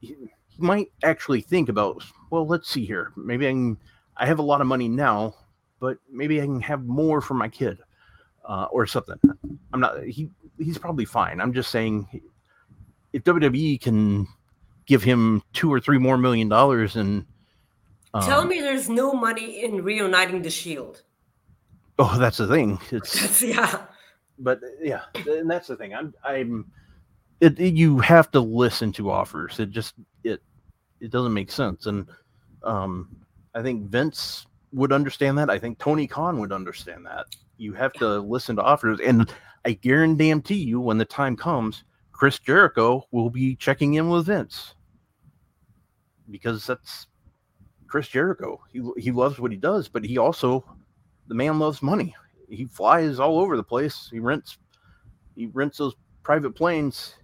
he, 0.00 0.16
might 0.58 0.90
actually 1.02 1.42
think 1.42 1.68
about 1.68 2.02
well 2.30 2.46
let's 2.46 2.70
see 2.70 2.86
here. 2.86 3.12
Maybe 3.16 3.46
i 3.46 3.50
can 3.50 3.76
i 4.16 4.26
have 4.26 4.38
a 4.38 4.42
lot 4.42 4.60
of 4.60 4.66
money 4.66 4.88
now 4.88 5.34
but 5.80 5.98
maybe 6.10 6.40
i 6.40 6.44
can 6.44 6.60
have 6.60 6.84
more 6.84 7.20
for 7.20 7.34
my 7.34 7.48
kid 7.48 7.78
uh, 8.46 8.66
or 8.70 8.86
something. 8.86 9.18
I'm 9.72 9.80
not 9.80 10.02
he 10.04 10.30
he's 10.58 10.78
probably 10.78 11.04
fine. 11.04 11.40
I'm 11.40 11.52
just 11.52 11.70
saying 11.70 12.22
if 13.12 13.24
wwe 13.24 13.80
can 13.80 14.26
give 14.86 15.02
him 15.02 15.42
two 15.52 15.72
or 15.72 15.80
three 15.80 15.98
more 15.98 16.16
million 16.16 16.48
dollars 16.48 16.96
and 16.96 17.26
um, 18.16 18.22
tell 18.22 18.44
me 18.44 18.60
there's 18.60 18.88
no 18.88 19.12
money 19.12 19.64
in 19.64 19.82
reuniting 19.82 20.42
the 20.42 20.50
shield 20.50 21.02
oh 21.98 22.18
that's 22.18 22.38
the 22.38 22.46
thing 22.46 22.78
it's 22.90 23.42
yeah 23.42 23.82
but 24.38 24.60
yeah 24.80 25.02
and 25.26 25.50
that's 25.50 25.68
the 25.68 25.76
thing 25.76 25.94
i'm 25.94 26.12
i'm 26.24 26.70
it, 27.40 27.58
it, 27.60 27.74
you 27.74 27.98
have 27.98 28.30
to 28.32 28.40
listen 28.40 28.92
to 28.92 29.10
offers. 29.10 29.60
It 29.60 29.70
just 29.70 29.94
it 30.24 30.42
it 31.00 31.10
doesn't 31.10 31.34
make 31.34 31.50
sense. 31.50 31.86
And 31.86 32.06
um, 32.62 33.08
I 33.54 33.62
think 33.62 33.88
Vince 33.88 34.46
would 34.72 34.92
understand 34.92 35.38
that. 35.38 35.50
I 35.50 35.58
think 35.58 35.78
Tony 35.78 36.06
Khan 36.06 36.38
would 36.40 36.52
understand 36.52 37.04
that. 37.06 37.26
You 37.58 37.72
have 37.74 37.92
to 37.94 38.18
listen 38.18 38.56
to 38.56 38.62
offers, 38.62 39.00
and 39.00 39.32
I 39.64 39.72
guarantee 39.72 40.56
you, 40.56 40.80
when 40.80 40.98
the 40.98 41.04
time 41.04 41.36
comes, 41.36 41.84
Chris 42.12 42.38
Jericho 42.38 43.06
will 43.10 43.30
be 43.30 43.56
checking 43.56 43.94
in 43.94 44.08
with 44.08 44.26
Vince 44.26 44.74
because 46.30 46.66
that's 46.66 47.06
Chris 47.86 48.08
Jericho. 48.08 48.60
He 48.72 48.82
he 48.98 49.10
loves 49.10 49.38
what 49.38 49.50
he 49.50 49.56
does, 49.56 49.88
but 49.88 50.04
he 50.04 50.18
also 50.18 50.64
the 51.28 51.34
man 51.34 51.58
loves 51.58 51.82
money. 51.82 52.14
He 52.48 52.64
flies 52.66 53.18
all 53.18 53.40
over 53.40 53.56
the 53.56 53.64
place. 53.64 54.08
He 54.10 54.18
rents 54.18 54.58
he 55.34 55.46
rents 55.46 55.78
those 55.78 55.94
private 56.22 56.54
planes 56.54 57.16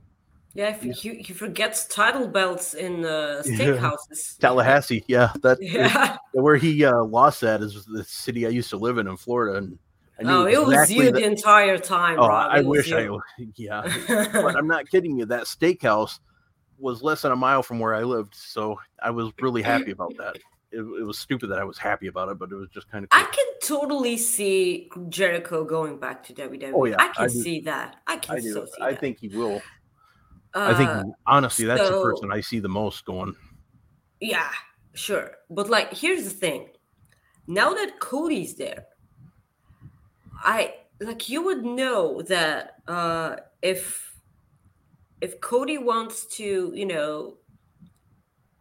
yeah, 0.55 0.73
he, 0.73 0.93
he 0.93 1.33
forgets 1.33 1.87
title 1.87 2.29
belts 2.29 2.75
in 2.75 3.07
uh, 3.07 3.43
steakhouses. 3.47 4.39
Tallahassee, 4.39 5.03
yeah, 5.09 5.33
that 5.43 5.59
yeah. 5.63 6.19
where 6.33 6.57
he 6.57 6.85
uh, 6.85 7.05
lost 7.05 7.41
that 7.41 7.63
is 7.63 7.87
the 7.87 8.05
city 8.05 8.47
I 8.47 8.51
used 8.51 8.69
to 8.71 8.77
live 8.77 8.99
in 8.99 9.09
in 9.09 9.17
Florida, 9.17 9.59
and 9.59 9.79
I 10.21 10.25
knew 10.25 10.31
oh, 10.31 10.45
it 10.45 10.53
exactly 10.53 10.73
was 10.75 10.91
you 10.91 11.05
that, 11.05 11.15
the 11.15 11.25
entire 11.25 11.79
time. 11.79 12.19
Oh, 12.19 12.29
Rob. 12.29 12.51
I 12.53 12.61
wish 12.61 12.89
you. 12.89 13.23
I, 13.39 13.47
yeah, 13.57 13.83
but 14.33 14.55
I'm 14.55 14.67
not 14.67 14.91
kidding 14.91 15.19
you. 15.19 15.25
That 15.25 15.45
steakhouse 15.45 16.19
was 16.79 17.03
less 17.03 17.23
than 17.23 17.33
a 17.33 17.37
mile 17.37 17.63
from 17.63 17.79
where 17.79 17.95
I 17.95 18.03
lived, 18.03 18.35
so 18.35 18.79
I 19.03 19.11
was 19.11 19.33
really 19.41 19.63
happy 19.63 19.91
about 19.91 20.15
that. 20.19 20.37
It, 20.73 20.81
it 20.81 21.05
was 21.05 21.19
stupid 21.19 21.49
that 21.49 21.59
I 21.59 21.65
was 21.65 21.79
happy 21.79 22.07
about 22.07 22.29
it, 22.31 22.39
but 22.39 22.51
it 22.51 22.55
was 22.55 22.69
just 22.71 22.91
kind 22.91 23.05
of. 23.05 23.11
Cool. 23.11 23.21
I 23.21 23.25
can 23.25 23.47
totally 23.63 24.17
see 24.17 24.91
Jericho 25.09 25.65
going 25.65 25.99
back 25.99 26.25
to 26.25 26.33
WWE. 26.33 26.73
Oh 26.75 26.85
yeah, 26.85 26.97
I 26.99 27.09
can 27.09 27.25
I 27.25 27.29
see 27.29 27.61
that. 27.61 27.97
I 28.07 28.17
can 28.17 28.37
I. 28.37 28.41
So 28.41 28.67
I 28.81 28.93
that. 28.93 29.01
think 29.01 29.19
he 29.19 29.29
will. 29.29 29.61
I 30.55 30.75
think 30.75 30.91
uh, 30.91 31.05
honestly, 31.27 31.65
that's 31.65 31.81
so, 31.81 31.99
the 31.99 32.05
person 32.05 32.33
I 32.33 32.41
see 32.41 32.59
the 32.59 32.69
most 32.69 33.05
going. 33.05 33.35
Yeah, 34.21 34.51
sure. 34.95 35.33
But 35.49 35.71
like, 35.71 35.93
here's 35.95 36.25
the 36.25 36.31
thing: 36.31 36.69
now 37.47 37.73
that 37.75 38.01
Cody's 38.01 38.55
there, 38.57 38.87
I 40.37 40.75
like 41.01 41.29
you 41.29 41.43
would 41.43 41.65
know 41.65 42.23
that 42.23 42.77
uh, 42.87 43.37
if 43.63 44.15
if 45.21 45.41
Cody 45.41 45.79
wants 45.79 46.27
to, 46.37 46.73
you 46.75 46.85
know, 46.85 47.37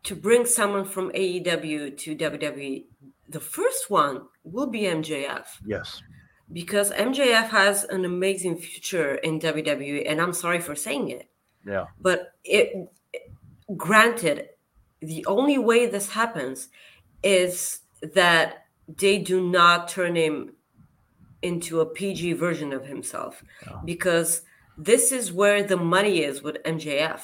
to 0.04 0.16
bring 0.16 0.46
someone 0.46 0.86
from 0.86 1.12
AEW 1.12 1.98
to 1.98 2.16
WWE, 2.16 2.86
the 3.30 3.40
first 3.40 3.90
one 3.90 4.24
will 4.44 4.68
be 4.68 4.82
MJF. 4.82 5.46
Yes. 5.66 6.02
Because 6.52 6.92
MJF 6.92 7.50
has 7.50 7.86
an 7.86 8.04
amazing 8.04 8.58
future 8.58 9.16
in 9.16 9.40
WWE, 9.40 10.04
and 10.06 10.20
I'm 10.20 10.34
sorry 10.34 10.60
for 10.60 10.76
saying 10.76 11.10
it. 11.10 11.30
Yeah. 11.66 11.86
But 12.00 12.34
it 12.44 12.90
granted, 13.78 14.50
the 15.02 15.26
only 15.28 15.58
way 15.58 15.86
this 15.86 16.10
happens 16.10 16.70
is 17.24 17.80
that 18.02 18.66
they 18.88 19.20
do 19.20 19.48
not 19.48 19.88
turn 19.88 20.16
him 20.16 20.54
into 21.42 21.80
a 21.80 21.86
PG 21.86 22.34
version 22.34 22.74
of 22.74 22.86
himself 22.86 23.44
yeah. 23.66 23.78
because 23.86 24.42
this 24.78 25.12
is 25.12 25.32
where 25.32 25.64
the 25.64 25.78
money 25.78 26.24
is 26.24 26.42
with 26.42 26.58
MJF. 26.64 27.22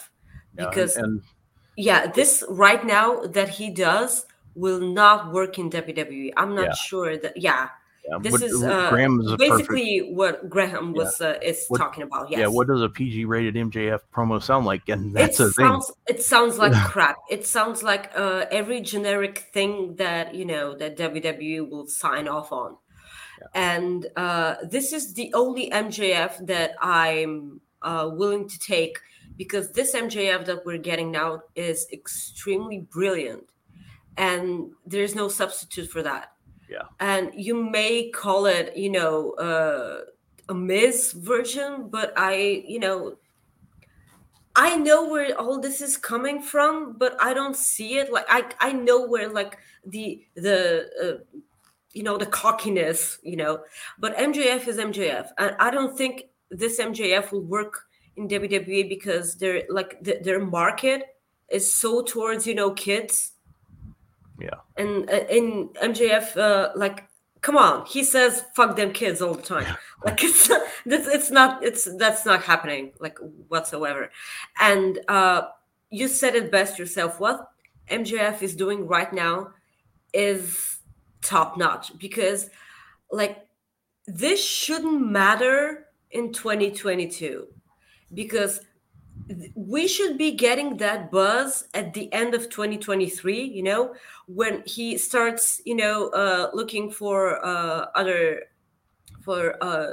Because 0.56 0.96
and, 0.96 1.06
and, 1.06 1.22
yeah, 1.78 2.08
this 2.08 2.44
right 2.50 2.84
now 2.86 3.22
that 3.28 3.48
he 3.50 3.70
does 3.70 4.26
will 4.56 4.82
not 4.82 5.32
work 5.32 5.58
in 5.60 5.70
WWE. 5.70 6.34
I'm 6.36 6.56
not 6.56 6.66
yeah. 6.66 6.74
sure 6.74 7.18
that 7.18 7.38
yeah. 7.38 7.70
Yeah, 8.10 8.20
this 8.22 8.32
what- 8.32 8.42
is 8.42 8.54
uh, 8.54 8.58
is 8.58 8.64
a 8.64 9.38
perfect- 9.38 9.38
basically 9.38 10.00
what 10.14 10.50
Graham 10.50 10.94
was 10.94 11.20
uh, 11.20 11.38
is 11.42 11.66
What- 11.68 11.80
talking 11.80 12.04
about. 12.04 12.32
Yes. 12.32 12.40
Yeah, 12.40 12.48
what 12.48 12.68
does 12.68 12.82
a 12.82 12.88
PG 12.88 13.26
rated 13.26 13.56
MJF 13.56 14.00
promo 14.16 14.42
sound 14.42 14.66
like? 14.66 14.88
And 14.88 15.14
that's 15.14 15.40
it 15.42 15.54
thing. 15.54 15.66
sounds 15.66 15.92
it 16.08 16.24
sounds 16.24 16.58
like 16.58 16.74
crap. 16.92 17.18
It 17.30 17.46
sounds 17.46 17.84
like 17.84 18.10
uh, 18.16 18.46
every 18.50 18.80
generic 18.82 19.50
thing 19.54 19.98
that 19.98 20.34
you 20.34 20.46
know 20.46 20.74
that 20.78 20.98
WWE 20.98 21.70
will 21.70 21.86
sign 21.88 22.28
off 22.28 22.52
on. 22.52 22.78
And 23.54 24.08
uh, 24.16 24.56
this 24.64 24.94
is 24.94 25.14
the 25.14 25.32
only 25.34 25.70
MJF 25.70 26.48
that 26.48 26.76
I'm 26.82 27.62
uh, 27.82 28.10
willing 28.14 28.48
to 28.50 28.58
take 28.58 28.98
because 29.38 29.72
this 29.72 29.96
MJF 29.96 30.46
that 30.46 30.66
we're 30.66 30.78
getting 30.78 31.12
now 31.12 31.44
is 31.56 31.88
extremely 31.94 32.80
brilliant, 32.80 33.44
and 34.18 34.72
there's 34.86 35.16
no 35.16 35.30
substitute 35.30 35.90
for 35.90 36.02
that. 36.04 36.34
Yeah. 36.70 36.84
And 37.00 37.32
you 37.36 37.56
may 37.56 38.10
call 38.10 38.46
it, 38.46 38.76
you 38.76 38.90
know, 38.90 39.32
uh, 39.34 40.02
a 40.50 40.54
Miz 40.54 41.14
version, 41.14 41.88
but 41.90 42.14
I, 42.18 42.64
you 42.68 42.80
know, 42.80 43.18
I 44.56 44.76
know 44.76 45.08
where 45.08 45.40
all 45.40 45.60
this 45.60 45.82
is 45.82 45.98
coming 45.98 46.42
from, 46.42 46.98
but 46.98 47.16
I 47.22 47.34
don't 47.34 47.56
see 47.56 48.00
it. 48.00 48.12
Like 48.12 48.26
I, 48.28 48.44
I 48.60 48.74
know 48.74 49.06
where 49.06 49.30
like 49.30 49.60
the 49.86 50.26
the 50.36 50.90
uh, 51.02 51.38
you 51.94 52.02
know 52.02 52.18
the 52.18 52.26
cockiness, 52.26 53.20
you 53.22 53.36
know. 53.36 53.60
But 54.00 54.18
MJF 54.18 54.68
is 54.68 54.78
MJF, 54.78 55.30
and 55.38 55.56
I 55.60 55.70
don't 55.70 55.96
think 55.96 56.24
this 56.50 56.80
MJF 56.80 57.32
will 57.32 57.44
work 57.44 57.87
in 58.18 58.28
WWE 58.28 58.90
because 58.90 59.36
they're 59.36 59.64
like 59.70 60.04
th- 60.04 60.24
their 60.24 60.44
market 60.44 61.16
is 61.50 61.74
so 61.74 62.02
towards 62.02 62.46
you 62.46 62.56
know 62.56 62.72
kids. 62.72 63.34
Yeah. 64.40 64.60
And 64.76 65.10
uh, 65.10 65.26
in 65.30 65.70
MJF, 65.82 66.38
uh, 66.38 66.70
like, 66.76 67.08
come 67.42 67.58
on, 67.58 67.86
he 67.86 68.04
says 68.04 68.44
"fuck 68.56 68.76
them 68.76 68.92
kids" 68.92 69.22
all 69.22 69.34
the 69.34 69.42
time. 69.42 69.78
Like 70.06 70.24
it's 70.24 70.48
that's 70.86 71.08
it's 71.08 71.32
not 71.32 71.64
it's 71.64 71.88
that's 71.98 72.24
not 72.24 72.44
happening 72.44 72.92
like 73.00 73.18
whatsoever. 73.48 74.12
And 74.62 75.00
uh, 75.08 75.48
you 75.90 76.08
said 76.08 76.36
it 76.36 76.52
best 76.52 76.78
yourself. 76.78 77.20
What 77.20 77.50
MJF 77.90 78.44
is 78.44 78.56
doing 78.56 78.86
right 78.86 79.12
now 79.12 79.54
is 80.14 80.78
top 81.22 81.58
notch 81.58 81.98
because, 81.98 82.52
like, 83.12 83.48
this 84.06 84.44
shouldn't 84.44 85.10
matter 85.10 85.88
in 86.12 86.32
2022 86.32 87.48
because 88.14 88.62
we 89.56 89.88
should 89.88 90.18
be 90.18 90.32
getting 90.32 90.78
that 90.78 91.12
buzz 91.12 91.68
at 91.74 91.94
the 91.94 92.12
end 92.14 92.34
of 92.34 92.50
2023 92.50 93.44
you 93.44 93.64
know 93.64 93.94
when 94.28 94.64
he 94.66 94.98
starts 94.98 95.62
you 95.66 95.76
know 95.76 96.10
uh 96.10 96.50
looking 96.54 96.90
for 96.90 97.44
uh 97.44 97.88
other 97.96 98.44
for 99.22 99.62
uh 99.62 99.92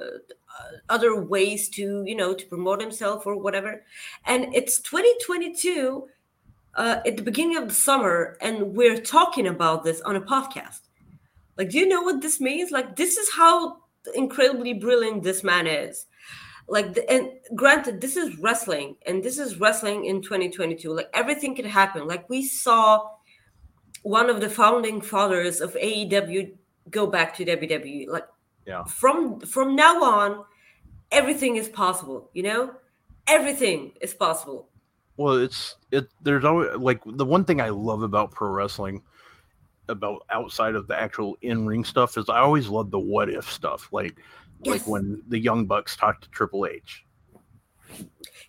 other 0.89 1.21
ways 1.21 1.69
to 1.69 2.05
you 2.07 2.15
know 2.15 2.35
to 2.35 2.47
promote 2.47 2.81
himself 2.81 3.27
or 3.27 3.37
whatever. 3.37 3.85
And 4.27 4.55
it's 4.55 4.81
2022 4.81 6.09
uh 6.77 7.01
at 7.07 7.17
the 7.17 7.23
beginning 7.23 7.57
of 7.57 7.69
the 7.69 7.75
summer 7.75 8.37
and 8.41 8.77
we're 8.77 9.01
talking 9.01 9.47
about 9.47 9.85
this 9.85 10.01
on 10.03 10.17
a 10.17 10.21
podcast. 10.21 10.81
Like 11.57 11.71
do 11.71 11.79
you 11.79 11.89
know 11.89 12.03
what 12.03 12.23
this 12.23 12.41
means? 12.41 12.71
Like 12.71 12.97
this 12.97 13.17
is 13.17 13.31
how 13.33 13.79
incredibly 14.15 14.75
brilliant 14.75 15.23
this 15.23 15.43
man 15.43 15.67
is 15.67 16.07
like 16.67 16.95
the, 16.95 17.09
and 17.11 17.31
granted 17.55 18.01
this 18.01 18.17
is 18.17 18.39
wrestling 18.39 18.97
and 19.07 19.23
this 19.23 19.39
is 19.39 19.61
wrestling 19.61 20.07
in 20.07 20.23
2022 20.23 20.93
like 20.95 21.11
everything 21.13 21.55
can 21.55 21.65
happen 21.67 22.07
like 22.09 22.29
we 22.31 22.45
saw 22.45 23.07
one 24.03 24.31
of 24.31 24.41
the 24.41 24.49
founding 24.49 25.01
fathers 25.01 25.61
of 25.61 25.75
AEW 25.75 26.53
go 26.91 27.07
back 27.07 27.35
to 27.37 27.45
WWE 27.45 28.09
like 28.09 28.27
Yeah. 28.67 28.85
from 28.85 29.41
from 29.41 29.77
now 29.77 30.03
on 30.03 30.45
everything 31.13 31.57
is 31.57 31.69
possible 31.69 32.31
you 32.33 32.43
know 32.43 32.75
everything 33.27 33.93
is 34.01 34.15
possible 34.15 34.69
Well, 35.17 35.37
it's 35.37 35.77
it. 35.93 36.09
There's 36.23 36.45
always 36.45 36.75
like 36.77 37.01
the 37.07 37.25
one 37.25 37.45
thing 37.45 37.61
I 37.61 37.69
love 37.71 38.03
about 38.03 38.33
pro 38.33 38.49
wrestling, 38.51 39.01
about 39.89 40.27
outside 40.31 40.75
of 40.75 40.89
the 40.89 40.97
actual 41.01 41.37
in 41.41 41.67
ring 41.67 41.85
stuff, 41.85 42.19
is 42.19 42.29
I 42.29 42.41
always 42.41 42.67
love 42.69 42.91
the 42.91 42.99
what 42.99 43.29
if 43.31 43.47
stuff. 43.49 43.89
Like 43.93 44.17
like 44.65 44.87
when 44.87 45.23
the 45.29 45.39
Young 45.39 45.67
Bucks 45.67 45.97
talked 45.97 46.25
to 46.25 46.31
Triple 46.31 46.67
H. 46.67 47.05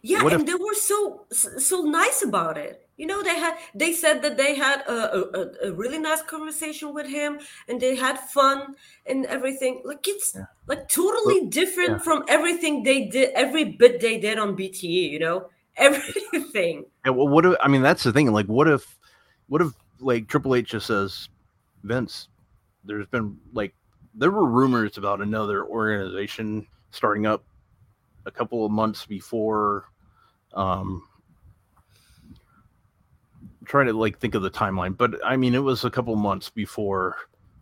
Yeah, 0.01 0.23
What 0.23 0.33
and 0.33 0.41
if- 0.41 0.47
they 0.47 0.55
were 0.55 0.73
so 0.73 1.25
so 1.31 1.81
nice 1.83 2.21
about 2.23 2.57
it. 2.57 2.81
You 2.97 3.07
know, 3.07 3.21
they 3.23 3.37
had 3.37 3.57
they 3.73 3.91
said 3.91 4.21
that 4.21 4.37
they 4.37 4.55
had 4.55 4.79
a, 4.87 5.15
a, 5.37 5.69
a- 5.69 5.73
really 5.73 5.99
nice 5.99 6.21
conversation 6.21 6.93
with 6.93 7.07
him, 7.07 7.39
and 7.67 7.81
they 7.81 7.95
had 7.95 8.17
fun 8.19 8.75
and 9.05 9.25
everything. 9.25 9.81
Like 9.83 10.07
it's 10.07 10.33
Yeah. 10.33 10.45
like 10.67 10.87
totally 10.87 11.47
different 11.47 11.89
yeah. 11.91 11.97
from 11.99 12.23
everything 12.29 12.83
they 12.83 13.05
did, 13.07 13.31
every 13.35 13.65
bit 13.65 13.99
they 13.99 14.17
did 14.19 14.39
on 14.39 14.55
BTE. 14.55 15.11
You 15.11 15.19
know, 15.19 15.49
everything. 15.77 16.85
And 17.03 17.17
well, 17.17 17.27
what 17.27 17.45
if? 17.45 17.55
I 17.61 17.67
mean, 17.67 17.81
that's 17.81 18.03
the 18.03 18.13
thing. 18.13 18.31
Like, 18.31 18.45
what 18.47 18.67
if? 18.69 18.97
What 19.47 19.61
if 19.61 19.73
like 19.99 20.27
Triple 20.29 20.55
H 20.55 20.69
just 20.69 20.87
says, 20.87 21.27
Vince, 21.83 22.29
there's 22.85 23.07
been 23.07 23.37
like 23.53 23.75
there 24.15 24.31
were 24.31 24.45
rumors 24.45 24.97
about 24.97 25.21
another 25.21 25.65
organization 25.65 26.67
starting 26.91 27.25
up 27.25 27.43
a 28.25 28.31
couple 28.31 28.65
of 28.65 28.71
months 28.71 29.05
before. 29.05 29.89
Um, 30.53 31.07
try 33.65 33.83
to 33.83 33.93
like 33.93 34.19
think 34.19 34.35
of 34.35 34.41
the 34.41 34.51
timeline, 34.51 34.95
but 34.95 35.13
I 35.25 35.35
mean, 35.35 35.53
it 35.53 35.59
was 35.59 35.83
a 35.83 35.89
couple 35.89 36.15
months 36.15 36.49
before 36.49 37.17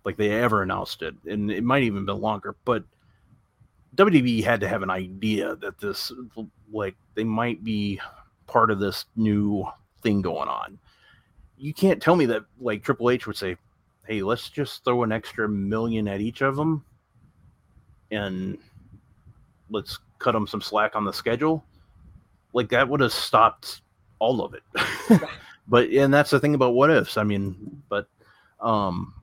like 0.05 0.17
they 0.17 0.31
ever 0.31 0.61
announced 0.61 1.01
it, 1.01 1.15
and 1.25 1.51
it 1.51 1.63
might 1.63 1.83
even 1.83 2.05
been 2.05 2.21
longer. 2.21 2.55
But 2.65 2.83
WWE 3.95 4.43
had 4.43 4.59
to 4.61 4.67
have 4.67 4.83
an 4.83 4.89
idea 4.89 5.55
that 5.57 5.79
this 5.79 6.11
like 6.71 6.95
they 7.15 7.23
might 7.23 7.63
be 7.63 7.99
part 8.47 8.69
of 8.69 8.79
this 8.79 9.05
new 9.15 9.65
thing 10.01 10.21
going 10.21 10.49
on. 10.49 10.77
You 11.57 11.73
can't 11.73 12.01
tell 12.01 12.15
me 12.15 12.25
that 12.27 12.43
like 12.59 12.83
Triple 12.83 13.09
H 13.09 13.25
would 13.27 13.37
say, 13.37 13.57
"Hey, 14.07 14.21
let's 14.21 14.49
just 14.49 14.83
throw 14.83 15.03
an 15.03 15.11
extra 15.11 15.47
million 15.47 16.07
at 16.07 16.21
each 16.21 16.41
of 16.41 16.55
them, 16.55 16.83
and 18.11 18.57
let's 19.69 19.99
cut 20.19 20.33
them 20.33 20.47
some 20.47 20.61
slack 20.61 20.95
on 20.95 21.05
the 21.05 21.13
schedule." 21.13 21.63
Like 22.53 22.69
that 22.69 22.87
would 22.87 23.01
have 23.01 23.13
stopped 23.13 23.81
all 24.19 24.43
of 24.43 24.53
it. 24.53 24.63
but 25.67 25.89
and 25.89 26.13
that's 26.13 26.29
the 26.29 26.39
thing 26.39 26.55
about 26.55 26.73
what 26.73 26.91
ifs. 26.91 27.17
I 27.17 27.23
mean, 27.23 27.81
but 27.89 28.07
um, 28.59 29.13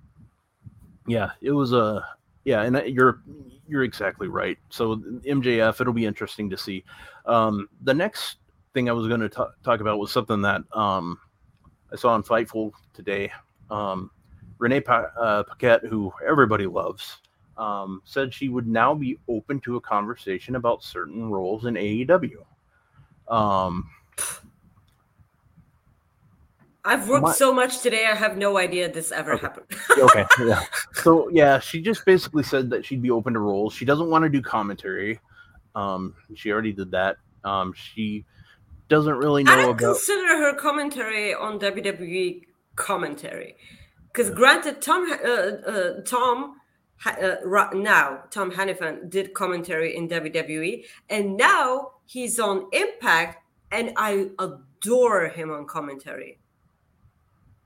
yeah, 1.07 1.31
it 1.41 1.53
was 1.53 1.73
a 1.73 2.05
yeah, 2.45 2.63
and 2.63 2.77
you're 2.95 3.23
you're 3.69 3.85
exactly 3.85 4.29
right. 4.29 4.59
So 4.69 4.97
MJF, 4.97 5.81
it'll 5.81 5.93
be 5.93 6.07
interesting 6.07 6.51
to 6.51 6.57
see. 6.57 6.85
Um, 7.27 7.69
the 7.83 7.95
next 7.95 8.37
thing 8.75 8.89
I 8.89 8.93
was 8.93 9.09
going 9.09 9.21
to 9.21 9.29
talk 9.29 9.81
about 9.81 9.99
was 9.99 10.13
something 10.13 10.43
that 10.43 10.63
um, 10.73 11.19
I 11.93 11.97
saw 11.97 12.13
on 12.13 12.23
Fightful 12.23 12.73
today. 12.95 13.31
Um, 13.71 14.11
Renee 14.61 14.81
pa- 14.81 15.11
uh, 15.19 15.43
Paquette, 15.43 15.85
who 15.87 16.13
everybody 16.27 16.67
loves, 16.67 17.17
um, 17.59 18.01
said 18.05 18.33
she 18.33 18.49
would 18.49 18.69
now 18.69 18.95
be 18.95 19.19
open 19.29 19.59
to 19.61 19.77
a 19.77 19.81
conversation 19.81 20.55
about 20.55 20.85
certain 20.85 21.29
roles 21.31 21.65
in 21.67 21.75
AEW. 21.75 22.45
Um, 23.29 23.91
I've 26.85 27.09
worked 27.09 27.23
My- 27.25 27.33
so 27.33 27.53
much 27.53 27.81
today. 27.81 28.07
I 28.07 28.15
have 28.15 28.37
no 28.39 28.57
idea 28.57 28.91
this 28.91 29.13
ever 29.13 29.33
Okay. 29.35 29.43
happened. 29.43 29.67
okay, 29.99 30.25
yeah. 30.47 30.63
So 30.95 31.29
yeah, 31.31 31.59
she 31.59 31.81
just 31.81 32.05
basically 32.05 32.43
said 32.43 32.69
that 32.71 32.85
she'd 32.85 33.03
be 33.03 33.11
open 33.11 33.33
to 33.35 33.41
roles. 33.41 33.73
She 33.75 33.85
doesn't 33.85 34.09
want 34.11 34.23
to 34.25 34.29
do 34.29 34.41
commentary. 34.43 35.19
Um, 35.75 36.15
she 36.35 36.51
already 36.53 36.73
did 36.73 36.91
that. 36.93 37.17
Um, 37.45 37.73
she 37.75 38.25
doesn't 38.89 39.15
really 39.17 39.45
know 39.45 39.53
I 39.53 39.57
don't 39.57 39.71
about. 39.71 39.95
consider 39.95 40.37
her 40.39 40.55
commentary 40.55 41.33
on 41.35 41.59
WWE 41.61 42.43
commentary, 42.77 43.57
because 44.13 44.31
granted, 44.31 44.83
Tom 44.83 45.11
uh, 45.11 45.27
uh, 45.27 46.01
Tom 46.03 46.57
uh, 47.07 47.37
right 47.45 47.73
now 47.75 48.25
Tom 48.31 48.51
Hannifan 48.51 49.09
did 49.09 49.35
commentary 49.35 49.97
in 49.97 50.09
WWE, 50.09 50.85
and 51.09 51.37
now 51.37 51.93
he's 52.07 52.39
on 52.39 52.67
Impact, 52.73 53.39
and 53.71 53.93
I 53.97 54.31
adore 54.39 55.29
him 55.29 55.51
on 55.51 55.67
commentary. 55.67 56.39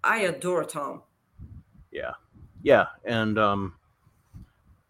I 0.03 0.18
adore 0.18 0.64
Tom. 0.64 1.03
Yeah, 1.90 2.12
yeah, 2.62 2.86
and 3.05 3.38
um, 3.38 3.74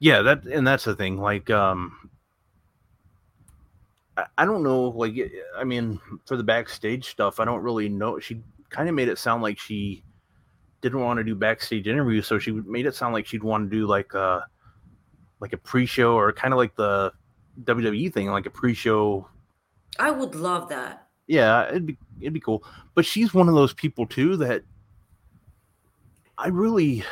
yeah, 0.00 0.22
that 0.22 0.44
and 0.44 0.66
that's 0.66 0.84
the 0.84 0.96
thing. 0.96 1.18
Like, 1.18 1.50
um, 1.50 2.10
I, 4.16 4.24
I 4.38 4.44
don't 4.44 4.62
know. 4.64 4.88
Like, 4.88 5.14
I 5.56 5.64
mean, 5.64 6.00
for 6.26 6.36
the 6.36 6.42
backstage 6.42 7.08
stuff, 7.08 7.38
I 7.38 7.44
don't 7.44 7.62
really 7.62 7.88
know. 7.88 8.18
She 8.18 8.42
kind 8.70 8.88
of 8.88 8.94
made 8.94 9.08
it 9.08 9.18
sound 9.18 9.42
like 9.42 9.58
she 9.58 10.02
didn't 10.84 11.00
want 11.00 11.16
to 11.16 11.24
do 11.24 11.34
backstage 11.34 11.88
interviews, 11.88 12.26
so 12.26 12.38
she 12.38 12.52
made 12.52 12.84
it 12.84 12.94
sound 12.94 13.14
like 13.14 13.26
she'd 13.26 13.42
want 13.42 13.70
to 13.70 13.76
do 13.76 13.86
like 13.86 14.12
a 14.12 14.44
like 15.40 15.54
a 15.54 15.56
pre-show 15.56 16.14
or 16.14 16.30
kind 16.32 16.52
of 16.52 16.58
like 16.58 16.76
the 16.76 17.10
WWE 17.62 18.12
thing, 18.12 18.30
like 18.30 18.44
a 18.44 18.50
pre-show. 18.50 19.26
I 19.98 20.10
would 20.10 20.34
love 20.34 20.68
that. 20.68 21.08
Yeah, 21.26 21.68
it'd 21.68 21.86
be 21.86 21.96
it'd 22.20 22.34
be 22.34 22.40
cool. 22.40 22.62
But 22.94 23.06
she's 23.06 23.32
one 23.32 23.48
of 23.48 23.54
those 23.54 23.72
people 23.72 24.06
too 24.06 24.36
that 24.36 24.62
I 26.36 26.48
really 26.48 27.02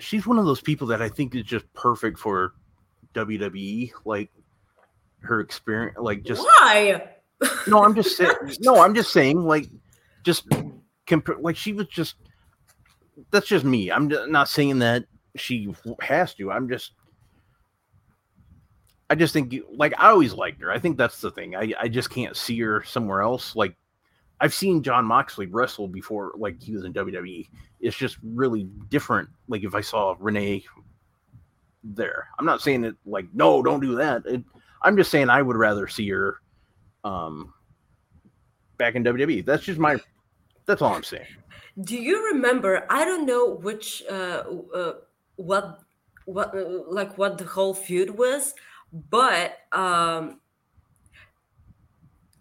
she's 0.00 0.26
one 0.26 0.38
of 0.38 0.46
those 0.46 0.60
people 0.60 0.88
that 0.88 1.00
I 1.00 1.08
think 1.08 1.34
is 1.36 1.44
just 1.44 1.72
perfect 1.74 2.18
for 2.18 2.54
WWE. 3.14 3.92
Like 4.04 4.30
her 5.20 5.38
experience, 5.38 5.96
like 6.00 6.24
just 6.24 6.42
Why? 6.42 7.12
no, 7.68 7.84
I'm 7.84 7.94
just 7.94 8.16
saying. 8.16 8.32
No, 8.60 8.82
I'm 8.82 8.94
just 8.94 9.12
saying, 9.12 9.40
like, 9.40 9.68
just 10.24 10.48
compare. 11.06 11.36
Like 11.38 11.56
she 11.56 11.72
was 11.72 11.86
just. 11.88 12.16
That's 13.30 13.46
just 13.46 13.64
me. 13.64 13.90
I'm 13.90 14.08
not 14.30 14.48
saying 14.48 14.80
that 14.80 15.04
she 15.36 15.74
has 16.00 16.34
to. 16.34 16.50
I'm 16.50 16.68
just. 16.68 16.92
I 19.08 19.14
just 19.14 19.32
think, 19.32 19.54
like, 19.72 19.94
I 19.98 20.08
always 20.08 20.34
liked 20.34 20.60
her. 20.62 20.70
I 20.70 20.80
think 20.80 20.98
that's 20.98 21.20
the 21.20 21.30
thing. 21.30 21.54
I 21.54 21.72
I 21.80 21.88
just 21.88 22.10
can't 22.10 22.36
see 22.36 22.60
her 22.60 22.82
somewhere 22.82 23.22
else. 23.22 23.54
Like, 23.54 23.76
I've 24.40 24.54
seen 24.54 24.82
Jon 24.82 25.04
Moxley 25.04 25.46
wrestle 25.46 25.88
before, 25.88 26.32
like 26.36 26.62
he 26.62 26.72
was 26.74 26.84
in 26.84 26.92
WWE. 26.92 27.48
It's 27.80 27.96
just 27.96 28.18
really 28.22 28.64
different. 28.88 29.28
Like 29.48 29.64
if 29.64 29.74
I 29.74 29.80
saw 29.80 30.14
Renee 30.18 30.64
there, 31.82 32.28
I'm 32.38 32.44
not 32.44 32.60
saying 32.60 32.84
it 32.84 32.96
like 33.06 33.26
no, 33.32 33.62
don't 33.62 33.80
do 33.80 33.94
that. 33.96 34.22
It, 34.26 34.44
I'm 34.82 34.96
just 34.96 35.10
saying 35.10 35.30
I 35.30 35.40
would 35.40 35.56
rather 35.56 35.88
see 35.88 36.08
her 36.10 36.40
um 37.04 37.54
back 38.76 38.94
in 38.94 39.04
WWE. 39.04 39.44
That's 39.44 39.64
just 39.64 39.78
my 39.78 39.96
that's 40.66 40.82
all 40.82 40.94
I'm 40.94 41.02
saying. 41.04 41.26
Do 41.82 41.96
you 41.96 42.24
remember? 42.32 42.86
I 42.90 43.04
don't 43.04 43.26
know 43.26 43.54
which, 43.54 44.02
uh, 44.10 44.42
uh, 44.74 44.92
what, 45.36 45.80
what, 46.24 46.54
uh, 46.56 46.82
like 46.88 47.16
what 47.18 47.38
the 47.38 47.44
whole 47.44 47.74
feud 47.74 48.10
was, 48.10 48.54
but 49.10 49.58
um, 49.72 50.40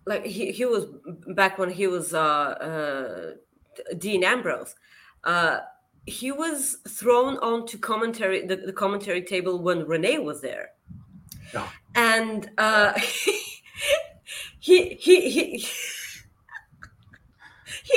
like 0.05 0.25
he, 0.25 0.51
he 0.51 0.65
was 0.65 0.85
back 1.35 1.57
when 1.57 1.69
he 1.69 1.87
was 1.87 2.13
uh, 2.13 2.19
uh, 2.19 3.31
Dean 3.97 4.23
Ambrose. 4.23 4.75
Uh, 5.23 5.59
he 6.05 6.31
was 6.31 6.77
thrown 6.87 7.37
onto 7.39 7.77
commentary 7.77 8.45
the, 8.45 8.55
the 8.55 8.73
commentary 8.73 9.21
table 9.23 9.59
when 9.59 9.85
Renee 9.85 10.19
was 10.19 10.39
there, 10.41 10.69
Oh. 11.55 11.71
and 11.95 12.49
uh, 12.57 12.93
he 14.59 14.93
he 14.95 14.95
he. 14.99 15.29
He 15.29 15.67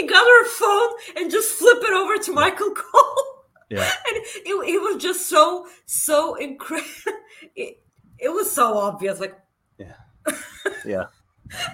got 0.07 0.27
her 0.27 0.45
phone 0.47 0.91
and 1.17 1.31
just 1.31 1.51
flip 1.53 1.79
it 1.83 1.93
over 1.93 2.17
to 2.23 2.33
Michael 2.33 2.71
Cole. 2.71 3.25
Yeah. 3.71 3.91
And 4.09 4.17
it, 4.17 4.47
it 4.47 4.81
was 4.83 5.03
just 5.03 5.29
so, 5.29 5.67
so 5.87 6.35
incredible. 6.37 6.89
It, 7.55 7.81
it 8.19 8.29
was 8.31 8.51
so 8.51 8.77
obvious. 8.77 9.21
Like, 9.21 9.39
Yeah. 9.79 9.93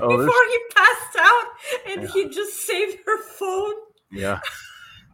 Oh, 0.00 0.08
before 0.08 0.26
there's 0.26 0.52
he 0.52 0.58
passed 0.76 1.16
out 1.18 1.44
and 1.88 2.02
Yeah. 2.02 2.08
he 2.12 2.28
just 2.28 2.64
saved 2.66 2.98
her 3.06 3.22
phone. 3.22 3.74
yeah. 4.12 4.38